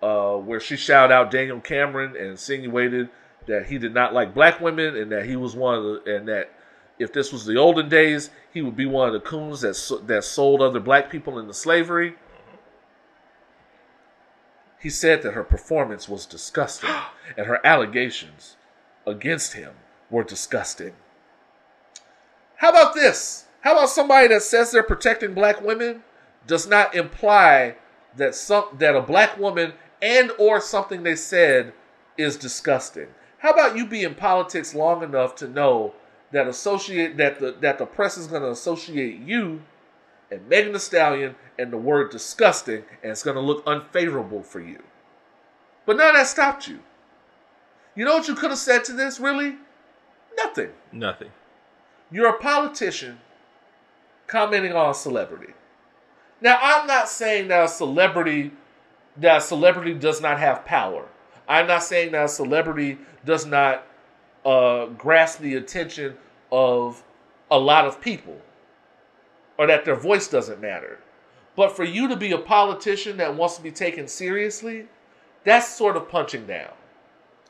uh, 0.00 0.36
where 0.36 0.60
she 0.60 0.76
shouted 0.76 1.12
out 1.12 1.30
Daniel 1.30 1.60
Cameron 1.60 2.16
and 2.16 2.26
insinuated 2.30 3.10
that 3.46 3.66
he 3.66 3.76
did 3.78 3.92
not 3.92 4.14
like 4.14 4.32
black 4.34 4.60
women 4.60 4.96
and 4.96 5.12
that 5.12 5.26
he 5.26 5.36
was 5.36 5.54
one 5.54 5.74
of 5.74 5.84
the 5.84 6.16
and 6.16 6.28
that 6.28 6.50
if 6.98 7.12
this 7.12 7.32
was 7.32 7.44
the 7.44 7.56
olden 7.56 7.88
days, 7.88 8.30
he 8.52 8.62
would 8.62 8.76
be 8.76 8.86
one 8.86 9.08
of 9.08 9.14
the 9.14 9.20
coons 9.20 9.62
that 9.62 10.06
that 10.06 10.24
sold 10.24 10.62
other 10.62 10.80
black 10.80 11.10
people 11.10 11.38
into 11.38 11.52
slavery. 11.52 12.14
He 14.80 14.90
said 14.90 15.22
that 15.22 15.34
her 15.34 15.44
performance 15.44 16.08
was 16.08 16.26
disgusting 16.26 16.90
and 17.36 17.46
her 17.46 17.64
allegations 17.64 18.56
against 19.06 19.52
him 19.52 19.74
were 20.10 20.24
disgusting. 20.24 20.94
How 22.56 22.70
about 22.70 22.94
this? 22.94 23.46
How 23.60 23.72
about 23.72 23.90
somebody 23.90 24.28
that 24.28 24.42
says 24.42 24.70
they're 24.70 24.82
protecting 24.82 25.34
black 25.34 25.60
women 25.62 26.02
does 26.46 26.66
not 26.66 26.94
imply 26.94 27.76
that 28.16 28.34
some 28.34 28.64
that 28.78 28.96
a 28.96 29.02
black 29.02 29.38
woman 29.38 29.74
and 30.02 30.32
or 30.38 30.60
something 30.60 31.02
they 31.02 31.16
said 31.16 31.72
is 32.16 32.36
disgusting? 32.36 33.08
How 33.38 33.50
about 33.50 33.76
you 33.76 33.86
be 33.86 34.02
in 34.02 34.14
politics 34.14 34.74
long 34.74 35.02
enough 35.02 35.34
to 35.36 35.48
know 35.48 35.94
that 36.32 36.48
associate 36.48 37.16
that 37.18 37.38
the 37.38 37.56
that 37.60 37.78
the 37.78 37.86
press 37.86 38.16
is 38.16 38.26
going 38.26 38.42
to 38.42 38.50
associate 38.50 39.20
you 39.20 39.62
and 40.30 40.48
Megan 40.48 40.72
Thee 40.72 40.78
Stallion 40.78 41.34
and 41.58 41.72
the 41.72 41.76
word 41.76 42.10
disgusting, 42.10 42.84
and 43.02 43.12
it's 43.12 43.22
going 43.22 43.36
to 43.36 43.42
look 43.42 43.62
unfavorable 43.66 44.42
for 44.42 44.60
you. 44.60 44.82
But 45.86 45.96
none 45.96 46.10
of 46.10 46.16
that 46.16 46.26
stopped 46.26 46.68
you. 46.68 46.80
You 47.94 48.04
know 48.04 48.16
what 48.16 48.28
you 48.28 48.34
could 48.34 48.50
have 48.50 48.58
said 48.58 48.84
to 48.84 48.92
this, 48.92 49.18
really? 49.18 49.56
Nothing. 50.36 50.70
Nothing. 50.92 51.30
You're 52.10 52.28
a 52.28 52.38
politician 52.38 53.18
commenting 54.26 54.72
on 54.72 54.90
a 54.90 54.94
celebrity. 54.94 55.54
Now, 56.40 56.58
I'm 56.62 56.86
not 56.86 57.08
saying 57.08 57.48
that 57.48 57.64
a 57.64 57.68
celebrity 57.68 58.52
that 59.16 59.38
a 59.38 59.40
celebrity 59.40 59.94
does 59.94 60.20
not 60.20 60.38
have 60.38 60.64
power. 60.64 61.06
I'm 61.48 61.66
not 61.66 61.82
saying 61.82 62.12
that 62.12 62.24
a 62.24 62.28
celebrity 62.28 62.98
does 63.24 63.44
not 63.44 63.86
uh, 64.44 64.86
grasp 64.86 65.40
the 65.40 65.56
attention 65.56 66.16
of 66.50 67.02
a 67.50 67.58
lot 67.58 67.86
of 67.86 68.00
people 68.00 68.40
or 69.60 69.66
that 69.66 69.84
their 69.84 69.94
voice 69.94 70.26
doesn't 70.26 70.58
matter. 70.58 70.98
But 71.54 71.76
for 71.76 71.84
you 71.84 72.08
to 72.08 72.16
be 72.16 72.32
a 72.32 72.38
politician 72.38 73.18
that 73.18 73.36
wants 73.36 73.56
to 73.56 73.62
be 73.62 73.70
taken 73.70 74.08
seriously, 74.08 74.86
that's 75.44 75.68
sort 75.68 75.98
of 75.98 76.08
punching 76.08 76.46
down. 76.46 76.70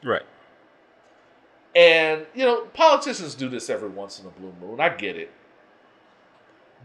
Right. 0.03 0.25
And, 1.77 2.27
you 2.35 2.45
know, 2.45 2.63
politicians 2.75 3.37
do 3.37 3.49
this 3.49 3.71
every 3.71 3.91
once 3.91 4.19
in 4.19 4.27
a 4.27 4.31
blue 4.31 4.53
moon. 4.61 4.81
I 4.81 4.89
get 4.89 5.17
it. 5.17 5.31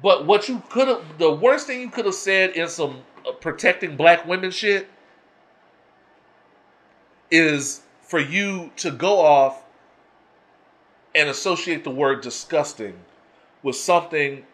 But 0.03 0.27
what 0.27 0.47
you 0.47 0.61
could 0.69 0.88
have, 0.89 1.18
the 1.18 1.31
worst 1.31 1.65
thing 1.65 1.81
you 1.81 1.89
could 1.89 2.06
have 2.06 2.14
said 2.14 2.52
in 2.52 2.68
some 2.68 3.02
uh, 3.27 3.31
protecting 3.31 3.97
black 3.97 4.27
women 4.27 4.52
shit 4.52 4.88
is 7.31 7.81
for 8.03 8.19
you 8.19 8.69
to 8.76 8.91
go 8.91 9.22
off 9.22 9.64
and 11.15 11.30
associate 11.30 11.84
the 11.84 11.89
word 11.89 12.22
disgusting 12.22 12.93
with 13.64 13.76
something 13.76 14.45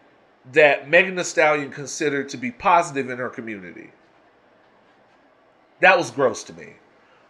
that 0.50 0.88
Megan 0.88 1.14
Thee 1.14 1.24
Stallion 1.24 1.70
considered 1.70 2.28
to 2.30 2.36
be 2.36 2.50
positive 2.50 3.10
in 3.10 3.18
her 3.18 3.28
community. 3.28 3.92
That 5.80 5.96
was 5.96 6.10
gross 6.10 6.42
to 6.44 6.52
me. 6.52 6.74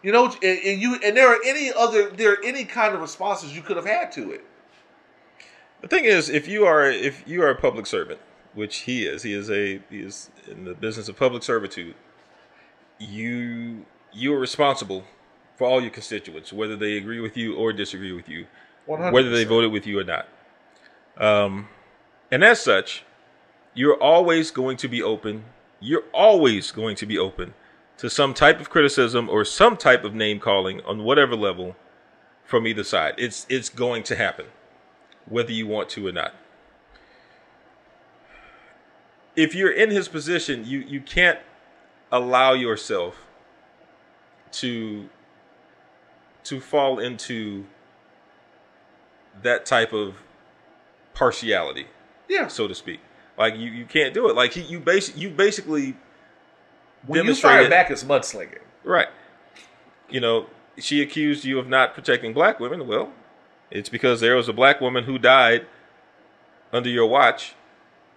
You 0.02 0.12
know, 0.12 0.26
and, 0.26 0.58
and 0.64 0.80
you 0.80 0.98
and 1.04 1.16
there 1.16 1.28
are 1.28 1.38
any 1.44 1.72
other 1.72 2.10
there 2.10 2.32
are 2.32 2.44
any 2.44 2.64
kind 2.64 2.94
of 2.94 3.00
responses 3.00 3.54
you 3.54 3.62
could 3.62 3.76
have 3.76 3.86
had 3.86 4.10
to 4.12 4.32
it. 4.32 4.44
The 5.80 5.88
thing 5.88 6.04
is, 6.04 6.28
if 6.28 6.48
you 6.48 6.64
are 6.64 6.84
if 6.84 7.22
you 7.26 7.42
are 7.42 7.50
a 7.50 7.54
public 7.54 7.86
servant, 7.86 8.20
which 8.54 8.78
he 8.78 9.04
is, 9.04 9.22
he 9.22 9.32
is 9.32 9.50
a 9.50 9.80
he 9.90 10.00
is 10.00 10.30
in 10.48 10.64
the 10.64 10.74
business 10.74 11.08
of 11.08 11.16
public 11.16 11.42
servitude. 11.42 11.94
You 12.98 13.86
you 14.12 14.34
are 14.34 14.38
responsible 14.38 15.04
for 15.56 15.66
all 15.66 15.80
your 15.80 15.90
constituents, 15.90 16.52
whether 16.52 16.76
they 16.76 16.96
agree 16.96 17.20
with 17.20 17.36
you 17.36 17.54
or 17.54 17.72
disagree 17.72 18.12
with 18.12 18.28
you, 18.28 18.46
100%. 18.88 19.12
whether 19.12 19.30
they 19.30 19.44
voted 19.44 19.70
with 19.70 19.86
you 19.86 20.00
or 20.00 20.04
not. 20.04 20.26
Um, 21.16 21.68
and 22.32 22.42
as 22.42 22.62
such, 22.62 23.04
you're 23.74 24.02
always 24.02 24.50
going 24.50 24.78
to 24.78 24.88
be 24.88 25.02
open. 25.02 25.44
You're 25.80 26.04
always 26.14 26.70
going 26.70 26.96
to 26.96 27.06
be 27.06 27.18
open 27.18 27.52
to 27.98 28.08
some 28.08 28.32
type 28.32 28.58
of 28.58 28.70
criticism 28.70 29.28
or 29.28 29.44
some 29.44 29.76
type 29.76 30.02
of 30.02 30.14
name 30.14 30.40
calling 30.40 30.80
on 30.80 31.04
whatever 31.04 31.36
level 31.36 31.76
from 32.42 32.66
either 32.66 32.84
side. 32.84 33.14
It's 33.18 33.46
it's 33.50 33.68
going 33.68 34.02
to 34.04 34.16
happen, 34.16 34.46
whether 35.26 35.52
you 35.52 35.66
want 35.66 35.90
to 35.90 36.06
or 36.06 36.12
not. 36.12 36.34
If 39.36 39.54
you're 39.54 39.72
in 39.72 39.90
his 39.90 40.08
position, 40.08 40.64
you 40.64 40.78
you 40.78 41.02
can't 41.02 41.38
allow 42.10 42.54
yourself 42.54 43.26
to 44.52 45.10
to 46.44 46.60
fall 46.60 46.98
into 46.98 47.66
that 49.42 49.66
type 49.66 49.92
of 49.92 50.16
partiality 51.12 51.86
Yeah. 52.32 52.48
so 52.48 52.66
to 52.66 52.74
speak. 52.74 53.00
Like 53.38 53.56
you, 53.56 53.70
you 53.70 53.84
can't 53.84 54.14
do 54.14 54.28
it. 54.28 54.36
Like 54.36 54.52
he, 54.52 54.62
you 54.62 54.80
basic, 54.80 55.16
you 55.16 55.30
basically 55.30 55.96
when 57.06 57.24
you 57.24 57.34
fire 57.34 57.68
back, 57.68 57.90
it's 57.90 58.04
mudslinging. 58.04 58.58
right. 58.84 59.08
You 60.08 60.20
know, 60.20 60.46
she 60.78 61.00
accused 61.00 61.44
you 61.44 61.58
of 61.58 61.68
not 61.68 61.94
protecting 61.94 62.32
black 62.32 62.60
women. 62.60 62.86
Well, 62.86 63.12
it's 63.70 63.88
because 63.88 64.20
there 64.20 64.36
was 64.36 64.48
a 64.48 64.52
black 64.52 64.80
woman 64.80 65.04
who 65.04 65.18
died 65.18 65.66
under 66.72 66.88
your 66.88 67.06
watch, 67.06 67.54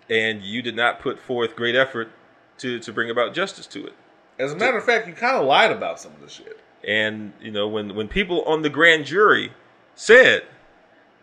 and 0.10 0.42
you 0.42 0.62
did 0.62 0.76
not 0.76 1.00
put 1.00 1.20
forth 1.20 1.56
great 1.56 1.76
effort 1.76 2.12
to 2.60 2.80
to 2.80 2.92
bring 2.94 3.10
about 3.10 3.34
justice 3.34 3.68
to 3.68 3.86
it. 3.86 3.94
As 4.38 4.52
a 4.52 4.56
matter 4.56 4.78
of 4.78 4.84
fact, 4.84 5.08
you 5.08 5.14
kind 5.14 5.38
of 5.38 5.46
lied 5.46 5.72
about 5.72 6.00
some 6.00 6.12
of 6.14 6.22
the 6.22 6.30
shit. 6.30 6.60
And 6.86 7.34
you 7.42 7.52
know, 7.52 7.68
when 7.68 7.96
when 7.96 8.08
people 8.08 8.44
on 8.44 8.62
the 8.62 8.70
grand 8.70 9.06
jury 9.06 9.54
said 9.96 10.44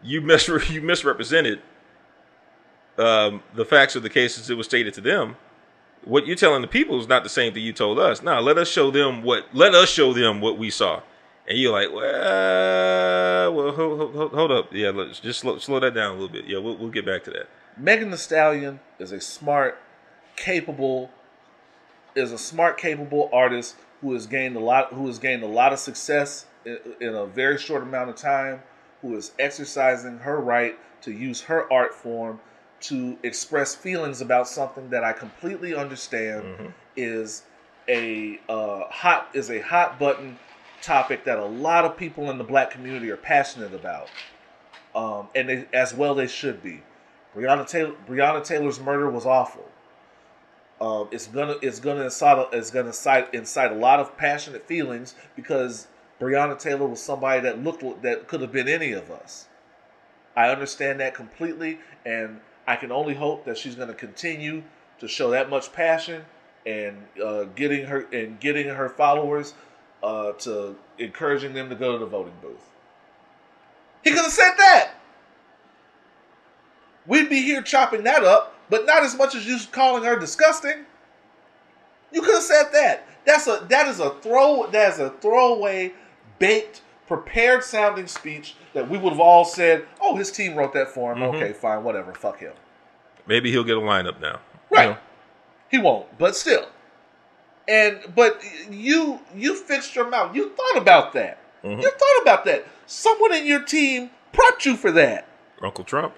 you 0.02 0.20
mis 0.20 0.48
you 0.70 0.80
misrepresented 0.80 1.60
um, 2.98 3.42
the 3.54 3.64
facts 3.64 3.96
of 3.96 4.02
the 4.02 4.10
case 4.10 4.38
as 4.38 4.50
it 4.50 4.56
was 4.56 4.66
stated 4.66 4.94
to 4.94 5.00
them, 5.00 5.36
what 6.04 6.26
you're 6.26 6.36
telling 6.36 6.62
the 6.62 6.68
people 6.68 7.00
is 7.00 7.08
not 7.08 7.22
the 7.22 7.28
same 7.28 7.52
thing 7.52 7.62
you 7.62 7.72
told 7.72 7.98
us. 7.98 8.22
Now, 8.22 8.40
let 8.40 8.58
us 8.58 8.68
show 8.68 8.90
them 8.90 9.22
what 9.22 9.46
let 9.52 9.74
us 9.74 9.88
show 9.88 10.12
them 10.12 10.40
what 10.40 10.58
we 10.58 10.70
saw. 10.70 11.00
And 11.48 11.58
you're 11.58 11.72
like, 11.72 11.92
well, 11.92 13.52
well, 13.52 13.72
hold, 13.72 14.14
hold, 14.14 14.32
hold 14.32 14.52
up, 14.52 14.72
yeah, 14.72 14.90
let's 14.90 15.18
just 15.18 15.40
slow, 15.40 15.58
slow 15.58 15.80
that 15.80 15.92
down 15.92 16.10
a 16.10 16.12
little 16.12 16.28
bit. 16.28 16.44
Yeah, 16.46 16.58
we'll, 16.58 16.76
we'll 16.76 16.90
get 16.90 17.04
back 17.04 17.24
to 17.24 17.30
that. 17.32 17.48
Megan 17.76 18.10
Thee 18.10 18.16
Stallion 18.16 18.78
is 19.00 19.10
a 19.10 19.20
smart, 19.20 19.80
capable, 20.36 21.10
is 22.14 22.30
a 22.30 22.38
smart, 22.38 22.78
capable 22.78 23.28
artist 23.32 23.76
who 24.00 24.12
has 24.12 24.26
gained 24.26 24.54
a 24.54 24.60
lot, 24.60 24.92
who 24.92 25.06
has 25.08 25.18
gained 25.18 25.42
a 25.42 25.48
lot 25.48 25.72
of 25.72 25.80
success 25.80 26.46
in, 26.64 26.78
in 27.00 27.14
a 27.14 27.26
very 27.26 27.58
short 27.58 27.82
amount 27.82 28.10
of 28.10 28.16
time. 28.16 28.62
Who 29.00 29.16
is 29.16 29.32
exercising 29.36 30.18
her 30.18 30.40
right 30.40 30.78
to 31.00 31.10
use 31.10 31.40
her 31.42 31.70
art 31.72 31.92
form 31.92 32.38
to 32.82 33.16
express 33.22 33.74
feelings 33.74 34.20
about 34.20 34.48
something 34.48 34.90
that 34.90 35.04
I 35.04 35.12
completely 35.12 35.74
understand 35.74 36.74
is 36.96 37.42
a 37.88 38.40
uh, 38.48 38.84
hot 38.90 39.28
is 39.34 39.50
a 39.50 39.60
hot 39.60 39.98
button 39.98 40.38
topic 40.80 41.24
that 41.24 41.38
a 41.38 41.44
lot 41.44 41.84
of 41.84 41.96
people 41.96 42.30
in 42.30 42.38
the 42.38 42.44
black 42.44 42.70
community 42.70 43.10
are 43.10 43.16
passionate 43.16 43.72
about 43.72 44.08
um, 44.94 45.28
and 45.34 45.48
they, 45.48 45.66
as 45.72 45.94
well 45.94 46.14
they 46.14 46.26
should 46.26 46.62
be. 46.62 46.82
Breonna 47.34 47.66
Taylor, 47.66 47.94
Breonna 48.06 48.44
Taylor's 48.44 48.78
murder 48.78 49.10
was 49.10 49.24
awful. 49.24 49.68
Um, 50.80 51.08
it's 51.12 51.28
gonna 51.28 51.56
it's 51.62 51.80
gonna 51.80 52.04
incite 52.04 52.48
it's 52.52 52.70
gonna 52.70 52.88
incite, 52.88 53.32
incite 53.32 53.72
a 53.72 53.76
lot 53.76 54.00
of 54.00 54.16
passionate 54.16 54.66
feelings 54.66 55.14
because 55.36 55.86
Breonna 56.20 56.58
Taylor 56.58 56.86
was 56.86 57.00
somebody 57.00 57.40
that 57.40 57.62
looked 57.62 58.02
that 58.02 58.28
could 58.28 58.40
have 58.40 58.52
been 58.52 58.68
any 58.68 58.92
of 58.92 59.10
us. 59.10 59.48
I 60.36 60.48
understand 60.48 61.00
that 61.00 61.14
completely, 61.14 61.78
and 62.04 62.40
I 62.66 62.76
can 62.76 62.92
only 62.92 63.14
hope 63.14 63.44
that 63.44 63.58
she's 63.58 63.74
going 63.74 63.88
to 63.88 63.94
continue 63.94 64.62
to 65.00 65.08
show 65.08 65.30
that 65.30 65.50
much 65.50 65.72
passion 65.72 66.24
and 66.64 66.96
uh, 67.22 67.44
getting 67.44 67.86
her 67.86 68.06
and 68.12 68.38
getting 68.38 68.68
her 68.68 68.88
followers 68.88 69.54
uh, 70.02 70.32
to 70.32 70.76
encouraging 70.98 71.54
them 71.54 71.68
to 71.68 71.74
go 71.74 71.92
to 71.92 71.98
the 71.98 72.06
voting 72.06 72.34
booth. 72.40 72.70
He 74.04 74.10
could 74.10 74.22
have 74.22 74.32
said 74.32 74.54
that. 74.58 74.94
We'd 77.06 77.28
be 77.28 77.42
here 77.42 77.62
chopping 77.62 78.04
that 78.04 78.22
up, 78.22 78.56
but 78.70 78.86
not 78.86 79.02
as 79.02 79.16
much 79.16 79.34
as 79.34 79.46
you 79.46 79.58
calling 79.72 80.04
her 80.04 80.18
disgusting. 80.18 80.84
You 82.12 82.22
could 82.22 82.34
have 82.34 82.42
said 82.42 82.64
that. 82.72 83.06
That's 83.24 83.46
a 83.46 83.66
that 83.68 83.88
is 83.88 84.00
a 84.00 84.10
throw 84.20 84.68
that 84.70 84.92
is 84.92 84.98
a 84.98 85.10
throwaway, 85.10 85.94
baked, 86.38 86.82
prepared 87.16 87.62
sounding 87.62 88.06
speech 88.06 88.54
that 88.72 88.88
we 88.88 88.96
would 88.96 89.10
have 89.10 89.20
all 89.20 89.44
said, 89.44 89.86
"Oh, 90.00 90.16
his 90.16 90.32
team 90.32 90.54
wrote 90.54 90.72
that 90.72 90.88
for 90.88 91.12
him. 91.12 91.22
Okay, 91.22 91.52
fine, 91.52 91.84
whatever. 91.84 92.14
Fuck 92.14 92.38
him." 92.40 92.52
Maybe 93.26 93.50
he'll 93.50 93.64
get 93.64 93.76
a 93.76 93.80
lineup 93.80 94.20
now. 94.20 94.40
Right. 94.70 94.84
You 94.84 94.90
know? 94.90 94.98
He 95.70 95.78
won't, 95.78 96.18
but 96.18 96.34
still. 96.34 96.68
And 97.68 98.00
but 98.14 98.42
you 98.70 99.20
you 99.34 99.54
fixed 99.56 99.94
your 99.94 100.08
mouth. 100.08 100.34
You 100.34 100.50
thought 100.50 100.80
about 100.80 101.12
that. 101.12 101.38
Mhm. 101.62 101.82
You 101.82 101.90
thought 101.90 102.22
about 102.22 102.44
that. 102.46 102.66
Someone 102.86 103.34
in 103.34 103.46
your 103.46 103.62
team 103.62 104.10
prepped 104.32 104.64
you 104.64 104.76
for 104.76 104.90
that. 104.92 105.26
Uncle 105.62 105.84
Trump. 105.84 106.14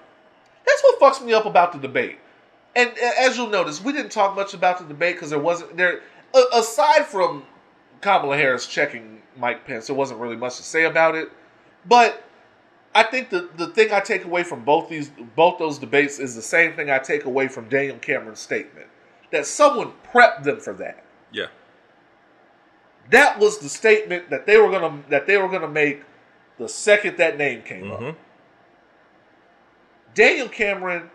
That's 0.65 0.81
what 0.81 0.99
fucks 0.99 1.23
me 1.23 1.33
up 1.33 1.45
about 1.45 1.73
the 1.73 1.77
debate. 1.77 2.19
And 2.75 2.91
as 2.97 3.37
you'll 3.37 3.49
notice, 3.49 3.81
we 3.83 3.93
didn't 3.93 4.11
talk 4.11 4.35
much 4.35 4.53
about 4.53 4.79
the 4.79 4.85
debate 4.85 5.15
because 5.15 5.29
there 5.29 5.39
wasn't 5.39 5.75
there. 5.77 6.01
aside 6.51 7.05
from 7.05 7.45
Kamala 8.05 8.37
Harris 8.37 8.67
checking 8.67 9.23
Mike 9.35 9.65
Pence, 9.65 9.87
there 9.87 9.95
wasn't 9.95 10.19
really 10.19 10.35
much 10.35 10.57
to 10.57 10.63
say 10.63 10.83
about 10.83 11.15
it. 11.15 11.31
But 11.87 12.23
I 12.93 13.01
think 13.01 13.31
the 13.31 13.49
the 13.57 13.67
thing 13.67 13.91
I 13.91 13.99
take 13.99 14.25
away 14.25 14.43
from 14.43 14.63
both 14.63 14.89
these 14.89 15.09
both 15.35 15.57
those 15.57 15.79
debates 15.79 16.19
is 16.19 16.35
the 16.35 16.41
same 16.41 16.73
thing 16.73 16.91
I 16.91 16.99
take 16.99 17.25
away 17.25 17.47
from 17.47 17.67
Daniel 17.67 17.97
Cameron's 17.97 18.39
statement 18.39 18.87
that 19.31 19.47
someone 19.47 19.93
prepped 20.13 20.43
them 20.43 20.59
for 20.59 20.73
that. 20.73 21.03
Yeah. 21.31 21.47
That 23.09 23.39
was 23.39 23.57
the 23.57 23.69
statement 23.69 24.29
that 24.29 24.45
they 24.45 24.57
were 24.57 24.69
gonna 24.69 25.01
that 25.09 25.25
they 25.25 25.37
were 25.37 25.49
gonna 25.49 25.67
make 25.67 26.03
the 26.59 26.69
second 26.69 27.17
that 27.17 27.37
name 27.39 27.63
came 27.63 27.91
up. 27.91 27.99
Mhm. 27.99 28.15
Daniel 30.13 30.47
Cameron 30.47 31.09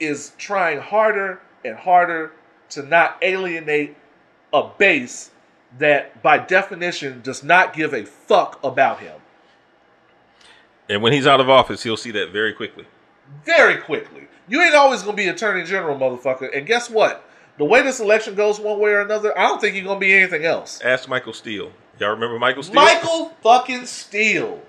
is 0.00 0.32
trying 0.38 0.80
harder 0.80 1.40
and 1.64 1.76
harder 1.76 2.32
to 2.70 2.82
not 2.82 3.16
alienate 3.22 3.96
a 4.52 4.64
base 4.76 5.30
that, 5.78 6.22
by 6.22 6.38
definition, 6.38 7.20
does 7.22 7.42
not 7.42 7.74
give 7.74 7.94
a 7.94 8.04
fuck 8.04 8.60
about 8.62 9.00
him. 9.00 9.20
And 10.88 11.02
when 11.02 11.12
he's 11.12 11.26
out 11.26 11.40
of 11.40 11.48
office, 11.48 11.82
he'll 11.82 11.96
see 11.96 12.10
that 12.12 12.32
very 12.32 12.52
quickly. 12.52 12.86
Very 13.44 13.80
quickly. 13.80 14.28
You 14.48 14.60
ain't 14.60 14.74
always 14.74 15.02
going 15.02 15.16
to 15.16 15.22
be 15.22 15.28
Attorney 15.28 15.64
General, 15.64 15.98
motherfucker. 15.98 16.54
And 16.56 16.66
guess 16.66 16.90
what? 16.90 17.24
The 17.58 17.64
way 17.64 17.82
this 17.82 18.00
election 18.00 18.34
goes, 18.34 18.58
one 18.58 18.78
way 18.78 18.90
or 18.90 19.00
another, 19.00 19.36
I 19.38 19.42
don't 19.42 19.60
think 19.60 19.74
you're 19.74 19.84
going 19.84 19.96
to 19.96 20.00
be 20.00 20.12
anything 20.12 20.44
else. 20.44 20.80
Ask 20.82 21.08
Michael 21.08 21.32
Steele. 21.32 21.72
Y'all 21.98 22.10
remember 22.10 22.38
Michael 22.38 22.62
Steele? 22.62 22.74
Michael 22.74 23.28
fucking 23.42 23.86
Steele. 23.86 24.60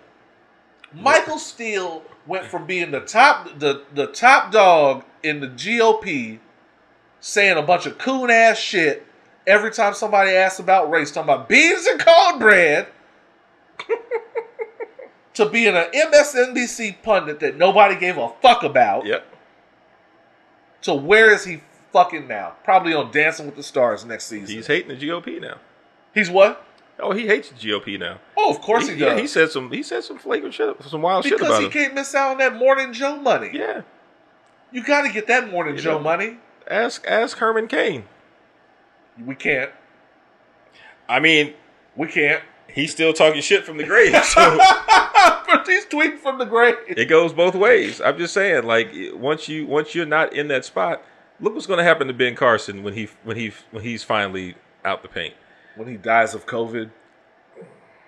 Michael 0.94 1.40
Steele 1.40 2.04
went 2.28 2.46
from 2.46 2.66
being 2.66 2.92
the 2.92 3.00
top 3.00 3.60
the, 3.60 3.84
the 3.94 4.08
top 4.08 4.52
dog 4.52 5.04
in 5.24 5.40
the 5.40 5.48
GOP, 5.48 6.40
saying 7.20 7.58
a 7.58 7.62
bunch 7.62 7.86
of 7.86 7.98
coon 7.98 8.30
ass 8.30 8.60
shit 8.60 9.06
every 9.48 9.72
time 9.72 9.94
somebody 9.94 10.32
asks 10.32 10.60
about 10.60 10.90
race, 10.90 11.12
talking 11.12 11.30
about 11.34 11.50
beans 11.50 11.86
and 11.86 12.00
cornbread, 12.04 12.88
to 15.34 15.50
being 15.50 15.76
an 15.76 15.86
MSNBC 15.94 17.02
pundit 17.04 17.40
that 17.40 17.58
nobody 17.58 17.96
gave 18.00 18.18
a 18.18 18.30
fuck 18.42 18.64
about 18.64 19.06
Yep. 19.06 19.26
to 20.84 20.94
where 20.94 21.32
is 21.34 21.44
he 21.46 21.62
fucking 21.92 22.28
now? 22.28 22.54
Probably 22.64 22.94
on 22.94 23.12
Dancing 23.12 23.46
with 23.48 23.56
the 23.56 23.64
Stars 23.64 24.06
next 24.06 24.26
season. 24.26 24.56
He's 24.56 24.68
hating 24.68 24.90
the 24.98 25.08
GOP 25.08 25.42
now. 25.42 25.58
He's 26.14 26.30
what? 26.30 26.64
Oh, 27.00 27.12
he 27.12 27.26
hates 27.26 27.50
the 27.50 27.56
GOP 27.56 28.00
now. 28.00 28.20
Oh, 28.38 28.52
of 28.52 28.62
course 28.62 28.88
he, 28.88 28.94
He, 28.94 29.00
does. 29.00 29.16
yeah, 29.16 29.20
he 29.22 29.26
said 29.28 29.50
some. 29.50 29.72
He 29.72 29.82
said 29.82 30.04
some 30.04 30.20
flagrant 30.20 30.54
shit, 30.54 30.76
some 30.84 31.02
wild 31.02 31.24
shit 31.24 31.34
about 31.34 31.48
because 31.48 31.60
he 31.60 31.66
him. 31.66 31.72
can't 31.72 31.94
miss 31.96 32.14
out 32.14 32.32
on 32.32 32.38
that 32.38 32.56
Morning 32.56 32.94
Joe 32.94 33.16
money. 33.18 33.50
Yeah. 33.52 33.82
You 34.72 34.84
got 34.84 35.02
to 35.04 35.12
get 35.12 35.26
that 35.28 35.50
Morning 35.50 35.76
You 35.76 35.82
Joe 35.82 35.98
know. 35.98 36.04
money. 36.04 36.38
Ask 36.68 37.04
ask 37.08 37.38
Herman 37.38 37.68
Cain. 37.68 38.06
We 39.26 39.36
can't. 39.36 39.72
I 41.08 41.20
mean, 41.20 41.54
We 41.96 42.08
can't. 42.08 42.44
he's 42.68 42.92
still 42.92 43.14
talking 43.14 43.42
shit 43.42 43.64
from 43.66 43.78
the 43.78 43.84
grave. 43.84 44.16
So 44.26 44.58
but 45.46 45.68
he's 45.68 45.86
tweeting 45.86 46.18
from 46.20 46.38
the 46.40 46.46
grave. 46.46 46.76
it 46.88 47.06
goes 47.06 47.34
both 47.34 47.56
ways. 47.56 48.02
I'm 48.02 48.18
just 48.18 48.34
saying, 48.34 48.64
like 48.64 48.92
once 49.14 49.48
you 49.48 49.66
once 49.68 49.94
you're 49.94 50.06
not 50.06 50.34
in 50.34 50.48
that 50.48 50.66
spot, 50.66 51.04
look 51.40 51.54
what's 51.54 51.68
going 51.68 51.78
to 51.78 51.84
happen 51.84 52.08
to 52.08 52.14
Ben 52.14 52.36
Carson 52.36 52.84
when 52.84 52.94
he 52.94 53.10
when 53.24 53.38
he 53.38 53.52
when 53.72 53.84
he's 53.84 54.04
finally 54.04 54.56
out 54.84 55.02
the 55.04 55.10
paint. 55.10 55.34
When 55.76 55.88
he 55.88 55.98
dies 55.98 56.34
of 56.36 56.46
COVID, 56.46 56.90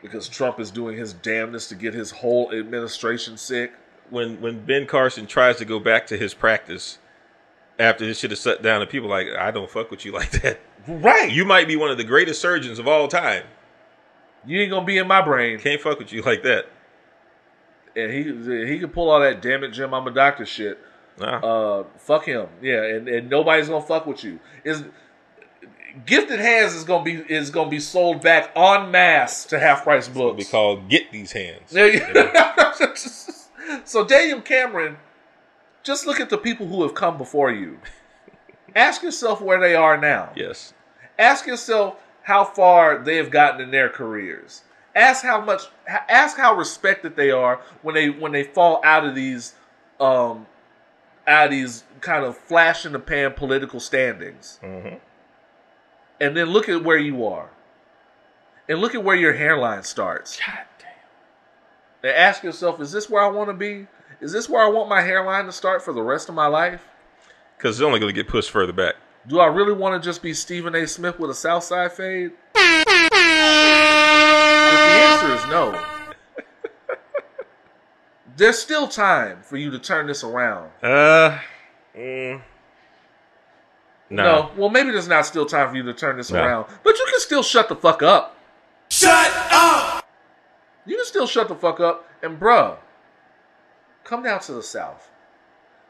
because 0.02 0.28
Trump 0.30 0.60
is 0.60 0.72
doing 0.72 0.98
his 0.98 1.14
damnness 1.14 1.68
to 1.70 1.76
get 1.76 1.94
his 1.94 2.12
whole 2.12 2.52
administration 2.54 3.38
sick. 3.38 3.72
When 4.10 4.40
when 4.42 4.66
Ben 4.66 4.86
Carson 4.88 5.26
tries 5.28 5.58
to 5.58 5.66
go 5.66 5.80
back 5.80 6.08
to 6.08 6.18
his 6.18 6.34
practice 6.34 7.00
after 7.80 8.06
this 8.06 8.20
shit 8.20 8.32
is 8.32 8.42
shut 8.42 8.62
down, 8.62 8.82
and 8.82 8.90
people 8.90 9.12
are 9.14 9.24
like 9.24 9.36
I 9.38 9.52
don't 9.52 9.70
fuck 9.70 9.92
with 9.92 10.06
you 10.06 10.12
like 10.12 10.32
that. 10.42 10.60
Right. 10.88 11.32
You 11.32 11.46
might 11.46 11.68
be 11.68 11.76
one 11.76 11.90
of 11.90 11.98
the 11.98 12.04
greatest 12.04 12.42
surgeons 12.42 12.80
of 12.80 12.88
all 12.88 13.08
time. 13.08 13.44
You 14.46 14.62
ain't 14.62 14.72
gonna 14.72 14.86
be 14.86 14.98
in 14.98 15.08
my 15.08 15.22
brain. 15.22 15.60
Can't 15.60 15.82
fuck 15.82 16.00
with 16.00 16.14
you 16.14 16.22
like 16.22 16.44
that. 16.44 16.66
And 17.96 18.12
he 18.12 18.24
he 18.68 18.80
can 18.80 18.90
pull 18.90 19.10
all 19.10 19.22
that 19.22 19.42
damn 19.42 19.64
it, 19.64 19.70
Jim, 19.70 19.94
I'm 19.94 20.06
a 20.08 20.12
doctor 20.12 20.46
shit. 20.46 20.80
Nah. 21.18 21.38
Uh 21.38 21.84
fuck 21.98 22.26
him. 22.26 22.48
Yeah, 22.62 22.84
and, 22.84 23.08
and 23.08 23.30
nobody's 23.30 23.70
gonna 23.70 23.86
fuck 23.86 24.06
with 24.06 24.24
you. 24.24 24.40
Is 24.64 24.84
Gifted 26.06 26.40
Hands 26.40 26.74
is 26.74 26.84
gonna 26.84 27.04
be 27.04 27.14
is 27.14 27.50
gonna 27.50 27.70
be 27.70 27.80
sold 27.80 28.22
back 28.22 28.52
en 28.56 28.92
masse 28.92 29.46
to 29.46 29.60
half 29.60 29.84
price 29.84 30.10
books. 30.10 30.38
we 30.38 30.44
call 30.44 30.78
get 30.78 31.12
these 31.12 31.32
hands. 31.32 31.72
so 33.86 34.06
Daniel 34.06 34.42
Cameron, 34.42 34.98
just 35.84 36.06
look 36.06 36.20
at 36.20 36.30
the 36.30 36.38
people 36.38 36.68
who 36.68 36.84
have 36.84 36.94
come 36.94 37.18
before 37.18 37.50
you. 37.50 37.80
Ask 38.76 39.02
yourself 39.04 39.42
where 39.42 39.60
they 39.60 39.76
are 39.76 39.98
now. 39.98 40.32
Yes. 40.36 40.74
Ask 41.18 41.48
yourself 41.48 41.96
how 42.24 42.44
far 42.44 42.98
they 42.98 43.16
have 43.18 43.32
gotten 43.32 43.62
in 43.62 43.72
their 43.72 43.90
careers. 43.90 44.64
Ask 44.96 45.24
how 45.24 45.42
much. 45.42 45.64
Ask 45.88 46.38
how 46.38 46.56
respected 46.56 47.16
they 47.16 47.32
are 47.32 47.62
when 47.82 47.96
they 47.96 48.10
when 48.10 48.32
they 48.32 48.44
fall 48.44 48.82
out 48.84 49.06
of 49.06 49.16
these, 49.16 49.54
um, 50.00 50.48
out 51.28 51.46
of 51.46 51.52
these 51.52 51.84
kind 52.02 52.26
of 52.26 52.38
flash 52.38 52.86
in 52.86 52.92
the 52.94 53.00
pan 53.00 53.34
political 53.34 53.80
standings. 53.80 54.60
Mhm. 54.64 55.00
And 56.20 56.36
then 56.38 56.48
look 56.48 56.70
at 56.70 56.84
where 56.84 56.98
you 56.98 57.26
are. 57.28 57.50
And 58.68 58.80
look 58.80 58.96
at 58.96 59.04
where 59.04 59.16
your 59.16 59.34
hairline 59.34 59.84
starts. 59.84 60.38
God 60.40 60.66
damn. 60.80 60.90
And 62.10 62.12
ask 62.18 62.42
yourself, 62.44 62.80
is 62.82 62.92
this 62.92 63.10
where 63.10 63.22
I 63.24 63.28
want 63.28 63.50
to 63.50 63.54
be? 63.54 63.88
Is 64.22 64.32
this 64.32 64.50
where 64.50 64.64
I 64.64 64.68
want 64.70 64.90
my 64.90 65.02
hairline 65.02 65.46
to 65.46 65.52
start 65.52 65.84
for 65.84 65.94
the 65.94 66.02
rest 66.02 66.30
of 66.30 66.36
my 66.36 66.48
life? 66.48 66.88
Because 67.58 67.80
it's 67.80 67.84
only 67.86 68.00
going 68.00 68.14
to 68.14 68.16
get 68.24 68.28
pushed 68.30 68.52
further 68.52 68.74
back. 68.74 68.96
Do 69.28 69.40
I 69.40 69.48
really 69.48 69.74
want 69.74 70.02
to 70.02 70.08
just 70.08 70.22
be 70.22 70.34
Stephen 70.34 70.76
A. 70.76 70.86
Smith 70.88 71.20
with 71.20 71.32
a 71.32 71.36
Southside 71.36 71.92
fade? 71.94 72.32
If 74.68 74.80
the 74.80 75.28
answer 75.28 75.34
is 75.36 75.46
no, 75.52 75.86
there's 78.36 78.58
still 78.60 78.88
time 78.88 79.42
for 79.44 79.58
you 79.58 79.72
to 79.72 79.80
turn 79.80 80.08
this 80.08 80.24
around. 80.24 80.70
Uh, 80.84 81.40
mm, 81.96 82.42
nah. 84.10 84.24
No, 84.24 84.52
well, 84.58 84.70
maybe 84.70 84.92
there's 84.92 85.08
not 85.08 85.26
still 85.26 85.46
time 85.46 85.70
for 85.70 85.76
you 85.76 85.84
to 85.84 85.94
turn 85.94 86.18
this 86.18 86.32
No. 86.32 86.44
around, 86.44 86.66
but 86.84 86.98
you 86.98 87.06
can 87.10 87.20
still 87.20 87.44
shut 87.44 87.70
the 87.70 87.76
fuck 87.76 88.02
up. 88.04 88.38
Shut 88.90 89.32
up! 89.52 90.06
You 90.86 90.96
can 90.98 91.06
still 91.06 91.28
shut 91.28 91.48
the 91.48 91.56
fuck 91.56 91.80
up, 91.80 92.08
and 92.22 92.40
bruh, 92.40 92.78
come 94.04 94.24
down 94.24 94.40
to 94.42 94.54
the 94.54 94.64
south. 94.64 95.10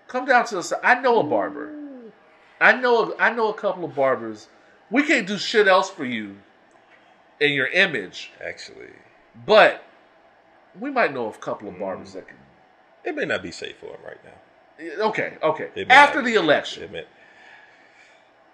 Come 0.08 0.26
down 0.26 0.46
to 0.48 0.56
the. 0.56 0.80
I 0.84 1.00
know 1.02 1.20
a 1.20 1.24
barber. 1.24 1.74
I 2.60 2.74
know. 2.74 3.12
A, 3.12 3.18
I 3.18 3.34
know 3.34 3.50
a 3.50 3.54
couple 3.54 3.84
of 3.86 3.96
barbers. 3.96 4.48
We 4.92 5.04
can't 5.04 5.28
do 5.28 5.38
shit 5.38 5.68
else 5.68 5.90
for 5.90 6.06
you 6.06 6.36
in 7.40 7.54
your 7.54 7.68
image, 7.68 8.32
Actually, 8.44 8.90
but 9.46 9.84
we 10.80 10.92
might 10.92 11.14
know 11.14 11.28
a 11.28 11.34
couple 11.34 11.68
of 11.68 11.80
barbers 11.80 12.10
mm. 12.12 12.14
that 12.14 12.28
can. 12.28 12.38
it 13.04 13.16
may 13.16 13.26
not 13.26 13.42
be 13.44 13.52
safe 13.52 13.78
for 13.78 13.88
him 13.88 14.00
right 14.06 14.20
now. 14.24 15.06
Okay, 15.08 15.38
okay. 15.42 15.70
After 15.90 16.22
the 16.22 16.36
election, 16.36 16.84
It 16.84 16.92
may- 16.92 17.06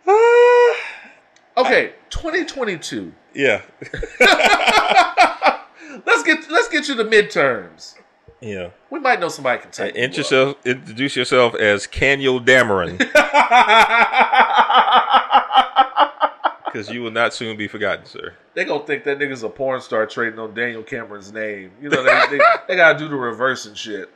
uh, 0.08 1.62
okay, 1.66 1.94
2022. 2.10 3.14
yeah. 3.36 3.62
Let's 6.06 6.24
get 6.24 6.50
let's 6.50 6.70
get 6.70 6.88
you 6.88 6.96
the 6.96 7.04
midterms. 7.04 7.96
Yeah. 8.42 8.70
We 8.90 9.00
might 9.00 9.20
know 9.20 9.30
somebody 9.30 9.62
can 9.62 9.72
take. 9.72 9.96
you 9.96 10.02
yourself, 10.02 10.58
introduce 10.66 11.16
yourself 11.16 11.56
as 11.56 11.86
Caniel 11.88 12.44
Dameron, 12.44 12.98
because 16.66 16.90
you 16.90 17.04
will 17.04 17.12
not 17.12 17.34
soon 17.34 17.58
be 17.58 17.68
forgotten, 17.68 18.06
sir. 18.06 18.34
they 18.54 18.66
gonna 18.66 18.86
think 18.86 19.04
that 19.04 19.20
nigga's 19.20 19.44
a 19.44 19.50
porn 19.50 19.82
star 19.82 20.06
trading 20.06 20.40
on 20.40 20.54
Daniel 20.54 20.84
Cameron's 20.84 21.32
name. 21.34 21.72
You 21.82 21.90
know, 21.90 22.04
they, 22.04 22.38
they, 22.38 22.44
they 22.68 22.76
gotta 22.76 22.98
do 22.98 23.08
the 23.08 23.16
reverse 23.16 23.66
and 23.66 23.78
shit. 23.78 24.10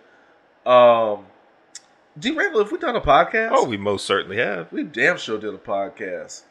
Um, 0.66 1.26
D. 2.18 2.32
Randle, 2.32 2.64
have 2.64 2.72
we 2.72 2.78
done 2.78 2.96
a 2.96 3.02
podcast? 3.02 3.50
Oh, 3.52 3.66
we 3.66 3.78
most 3.78 4.06
certainly 4.06 4.38
have. 4.38 4.72
we 4.72 4.84
damn 4.84 5.18
sure 5.18 5.38
did 5.38 5.54
a 5.54 5.58
podcast. 5.58 6.44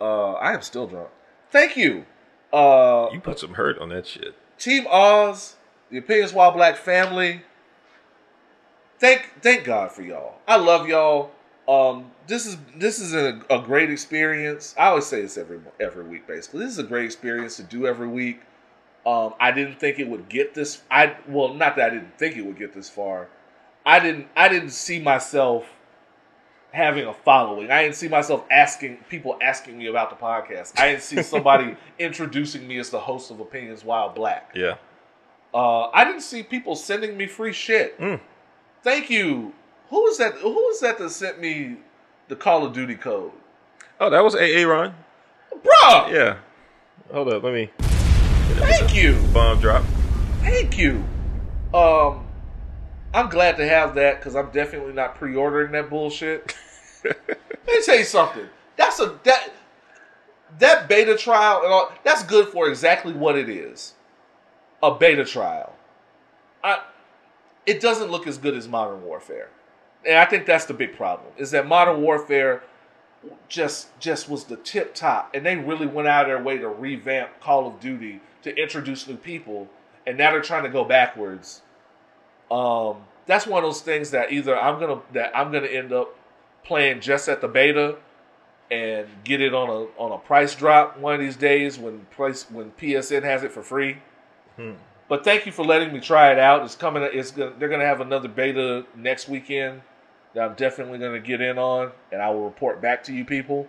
Uh, 0.00 0.32
I 0.34 0.52
am 0.52 0.62
still 0.62 0.86
drunk. 0.86 1.08
Thank 1.50 1.76
you. 1.76 2.04
Uh, 2.52 3.08
You 3.12 3.20
put 3.20 3.38
some 3.38 3.54
hurt 3.54 3.78
on 3.78 3.88
that 3.88 4.06
shit. 4.06 4.34
Team 4.58 4.86
Oz, 4.90 5.56
the 5.90 5.98
Opinions 5.98 6.32
While 6.32 6.52
Black 6.52 6.76
family. 6.76 7.42
Thank 8.98 9.30
thank 9.42 9.64
God 9.64 9.92
for 9.92 10.02
y'all. 10.02 10.36
I 10.48 10.56
love 10.56 10.88
y'all. 10.88 11.30
Um, 11.68 12.12
this 12.26 12.46
is 12.46 12.56
this 12.76 13.00
is 13.00 13.14
a, 13.14 13.42
a 13.50 13.60
great 13.60 13.90
experience. 13.90 14.74
I 14.78 14.86
always 14.86 15.06
say 15.06 15.22
this 15.22 15.36
every 15.36 15.60
every 15.80 16.04
week. 16.04 16.26
Basically, 16.26 16.60
this 16.60 16.72
is 16.72 16.78
a 16.78 16.84
great 16.84 17.04
experience 17.04 17.56
to 17.56 17.62
do 17.62 17.86
every 17.86 18.08
week. 18.08 18.40
Um, 19.04 19.34
I 19.38 19.52
didn't 19.52 19.78
think 19.78 19.98
it 19.98 20.08
would 20.08 20.28
get 20.28 20.54
this. 20.54 20.82
I 20.90 21.16
well, 21.28 21.54
not 21.54 21.76
that 21.76 21.90
I 21.90 21.94
didn't 21.94 22.18
think 22.18 22.36
it 22.36 22.42
would 22.42 22.58
get 22.58 22.72
this 22.72 22.88
far. 22.88 23.28
I 23.84 24.00
didn't. 24.00 24.28
I 24.36 24.48
didn't 24.48 24.70
see 24.70 24.98
myself 24.98 25.66
having 26.72 27.06
a 27.06 27.14
following. 27.14 27.70
I 27.70 27.82
didn't 27.82 27.96
see 27.96 28.08
myself 28.08 28.44
asking 28.50 28.98
people 29.08 29.38
asking 29.40 29.78
me 29.78 29.86
about 29.86 30.10
the 30.10 30.16
podcast. 30.16 30.78
I 30.78 30.90
didn't 30.90 31.02
see 31.02 31.22
somebody 31.22 31.76
introducing 31.98 32.66
me 32.66 32.78
as 32.78 32.90
the 32.90 33.00
host 33.00 33.30
of 33.30 33.40
Opinions 33.40 33.84
While 33.84 34.10
Black. 34.10 34.52
Yeah. 34.54 34.76
Uh, 35.56 35.88
I 35.94 36.04
didn't 36.04 36.20
see 36.20 36.42
people 36.42 36.76
sending 36.76 37.16
me 37.16 37.26
free 37.26 37.54
shit. 37.54 37.98
Mm. 37.98 38.20
Thank 38.82 39.08
you. 39.08 39.54
Who 39.88 40.02
was 40.02 40.18
that? 40.18 40.34
Who 40.34 40.50
was 40.50 40.80
that 40.80 40.98
that 40.98 41.08
sent 41.08 41.40
me 41.40 41.76
the 42.28 42.36
Call 42.36 42.66
of 42.66 42.74
Duty 42.74 42.94
code? 42.94 43.32
Oh, 43.98 44.10
that 44.10 44.22
was 44.22 44.34
AA 44.34 44.68
Ron. 44.68 44.94
Bruh! 45.54 46.12
Yeah. 46.12 46.36
Hold 47.10 47.28
up, 47.32 47.42
let 47.42 47.54
me 47.54 47.70
Thank 47.78 48.94
you. 48.94 49.18
bomb 49.32 49.58
drop. 49.58 49.82
Thank 50.40 50.76
you. 50.76 51.02
Um, 51.72 52.26
I'm 53.14 53.30
glad 53.30 53.56
to 53.56 53.66
have 53.66 53.94
that 53.94 54.18
because 54.18 54.36
I'm 54.36 54.50
definitely 54.50 54.92
not 54.92 55.14
pre-ordering 55.14 55.72
that 55.72 55.88
bullshit. 55.88 56.54
Let 57.04 57.16
me 57.66 57.82
tell 57.82 57.96
you 57.96 58.04
something. 58.04 58.46
That's 58.76 59.00
a 59.00 59.18
that 59.24 59.52
that 60.58 60.86
beta 60.88 61.16
trial 61.16 61.62
and 61.62 61.72
all 61.72 61.92
that's 62.04 62.24
good 62.24 62.48
for 62.48 62.68
exactly 62.68 63.14
what 63.14 63.38
it 63.38 63.48
is. 63.48 63.94
A 64.82 64.94
beta 64.94 65.24
trial. 65.24 65.74
I 66.62 66.82
it 67.64 67.80
doesn't 67.80 68.10
look 68.10 68.26
as 68.26 68.38
good 68.38 68.54
as 68.54 68.68
Modern 68.68 69.02
Warfare. 69.02 69.48
And 70.06 70.18
I 70.18 70.24
think 70.24 70.46
that's 70.46 70.66
the 70.66 70.74
big 70.74 70.96
problem. 70.96 71.32
Is 71.36 71.50
that 71.50 71.66
Modern 71.66 72.00
Warfare 72.00 72.62
just 73.48 73.98
just 73.98 74.28
was 74.28 74.44
the 74.44 74.56
tip 74.56 74.94
top 74.94 75.34
and 75.34 75.44
they 75.44 75.56
really 75.56 75.86
went 75.86 76.06
out 76.06 76.22
of 76.22 76.28
their 76.28 76.42
way 76.42 76.58
to 76.58 76.68
revamp 76.68 77.40
Call 77.40 77.66
of 77.66 77.80
Duty 77.80 78.20
to 78.42 78.56
introduce 78.56 79.06
new 79.08 79.16
people 79.16 79.68
and 80.06 80.16
now 80.16 80.30
they're 80.30 80.40
trying 80.40 80.62
to 80.62 80.68
go 80.68 80.84
backwards. 80.84 81.62
Um 82.50 82.98
that's 83.26 83.46
one 83.46 83.64
of 83.64 83.68
those 83.68 83.80
things 83.80 84.12
that 84.12 84.32
either 84.32 84.56
I'm 84.58 84.78
gonna 84.78 85.00
that 85.12 85.36
I'm 85.36 85.50
gonna 85.50 85.66
end 85.66 85.92
up 85.92 86.16
playing 86.62 87.00
just 87.00 87.28
at 87.28 87.40
the 87.40 87.48
beta 87.48 87.96
and 88.70 89.06
get 89.24 89.40
it 89.40 89.54
on 89.54 89.68
a 89.68 90.00
on 90.00 90.12
a 90.12 90.18
price 90.18 90.54
drop 90.54 90.98
one 90.98 91.14
of 91.14 91.20
these 91.20 91.36
days 91.36 91.78
when 91.78 92.06
price 92.10 92.48
when 92.50 92.70
PSN 92.72 93.22
has 93.22 93.42
it 93.42 93.52
for 93.52 93.62
free. 93.62 93.98
But 95.08 95.22
thank 95.24 95.46
you 95.46 95.52
for 95.52 95.64
letting 95.64 95.92
me 95.92 96.00
try 96.00 96.32
it 96.32 96.38
out. 96.38 96.64
It's 96.64 96.74
coming. 96.74 97.02
It's 97.12 97.30
gonna, 97.30 97.52
they're 97.58 97.68
gonna 97.68 97.84
have 97.84 98.00
another 98.00 98.28
beta 98.28 98.84
next 98.96 99.28
weekend 99.28 99.82
that 100.34 100.42
I'm 100.42 100.54
definitely 100.54 100.98
gonna 100.98 101.20
get 101.20 101.40
in 101.40 101.58
on, 101.58 101.92
and 102.10 102.20
I 102.20 102.30
will 102.30 102.44
report 102.44 102.80
back 102.80 103.04
to 103.04 103.12
you 103.12 103.24
people. 103.24 103.68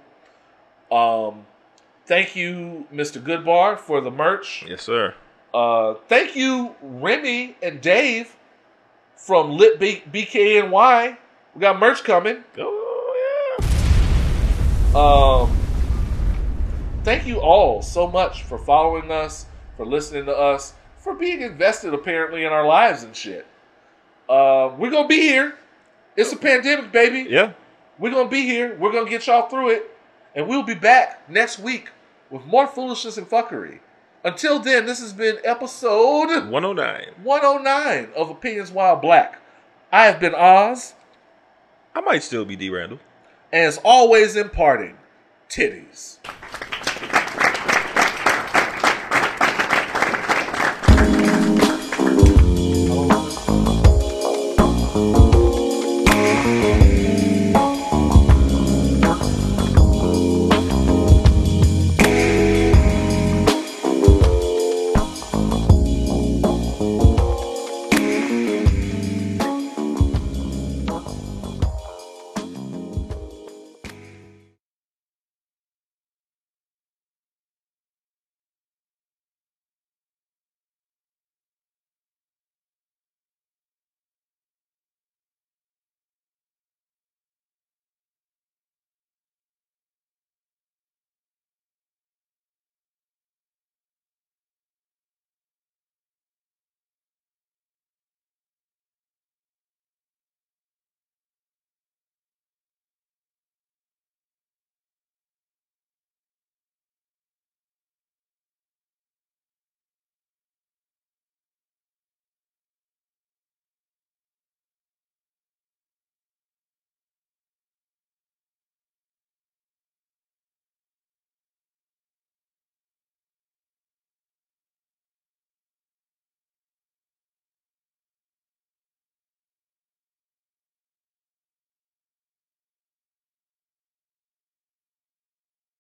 Um, 0.92 1.46
thank 2.06 2.36
you, 2.36 2.88
Mr. 2.94 3.22
Goodbar, 3.22 3.78
for 3.78 4.02
the 4.02 4.10
merch. 4.12 4.66
Yes, 4.68 4.82
sir. 4.84 5.14
Uh, 5.54 5.96
thank 6.08 6.36
you, 6.36 6.76
Remy 6.82 7.56
and 7.62 7.82
Dave 7.82 8.36
from 9.16 9.52
Lit 9.52 9.80
B- 9.80 10.04
BKNY. 10.12 11.18
We 11.56 11.62
got 11.62 11.80
merch 11.80 12.04
coming. 12.04 12.44
Oh 12.58 13.58
yeah. 13.60 15.48
Um, 15.50 15.58
thank 17.04 17.26
you 17.28 17.40
all 17.40 17.82
so 17.82 18.08
much 18.08 18.44
for 18.44 18.58
following 18.58 19.12
us, 19.12 19.46
for 19.76 19.86
listening 19.86 20.26
to 20.26 20.36
us, 20.36 20.74
for 21.08 21.14
being 21.14 21.42
invested 21.42 21.94
apparently 21.94 22.44
in 22.44 22.52
our 22.52 22.66
lives 22.68 23.04
and 23.04 23.16
shit. 23.16 23.48
Uh, 24.28 24.72
we're 24.78 24.92
gonna 24.92 25.08
be 25.08 25.22
here. 25.22 25.56
It's 26.18 26.34
a 26.34 26.36
pandemic, 26.36 26.92
baby. 26.92 27.30
Yeah. 27.30 27.54
We're 27.98 28.12
gonna 28.12 28.28
be 28.28 28.42
here. 28.42 28.76
We're 28.78 28.92
gonna 28.92 29.10
get 29.10 29.26
y'all 29.26 29.48
through 29.48 29.70
it, 29.70 29.90
and 30.36 30.50
we'll 30.50 30.64
be 30.64 30.76
back 30.76 31.30
next 31.30 31.60
week 31.60 31.92
with 32.30 32.46
more 32.46 32.68
foolishness 32.68 33.18
and 33.18 33.26
fuckery. 33.26 33.80
Until 34.26 34.60
then, 34.60 34.86
this 34.86 35.00
has 35.00 35.14
been 35.14 35.38
episode 35.46 36.28
109. 36.50 37.06
109 37.24 38.10
of 38.14 38.30
Opinions 38.30 38.72
While 38.72 38.98
Black. 38.98 39.40
I 39.94 40.08
have 40.08 40.20
been 40.20 40.36
Oz, 40.36 40.94
I 41.96 42.02
might 42.02 42.22
still 42.22 42.44
be 42.44 42.58
D 42.58 42.70
Randle. 42.70 43.00
and 43.54 43.64
as 43.64 43.78
always, 43.78 44.36
imparting 44.36 44.98
titties. 45.48 46.18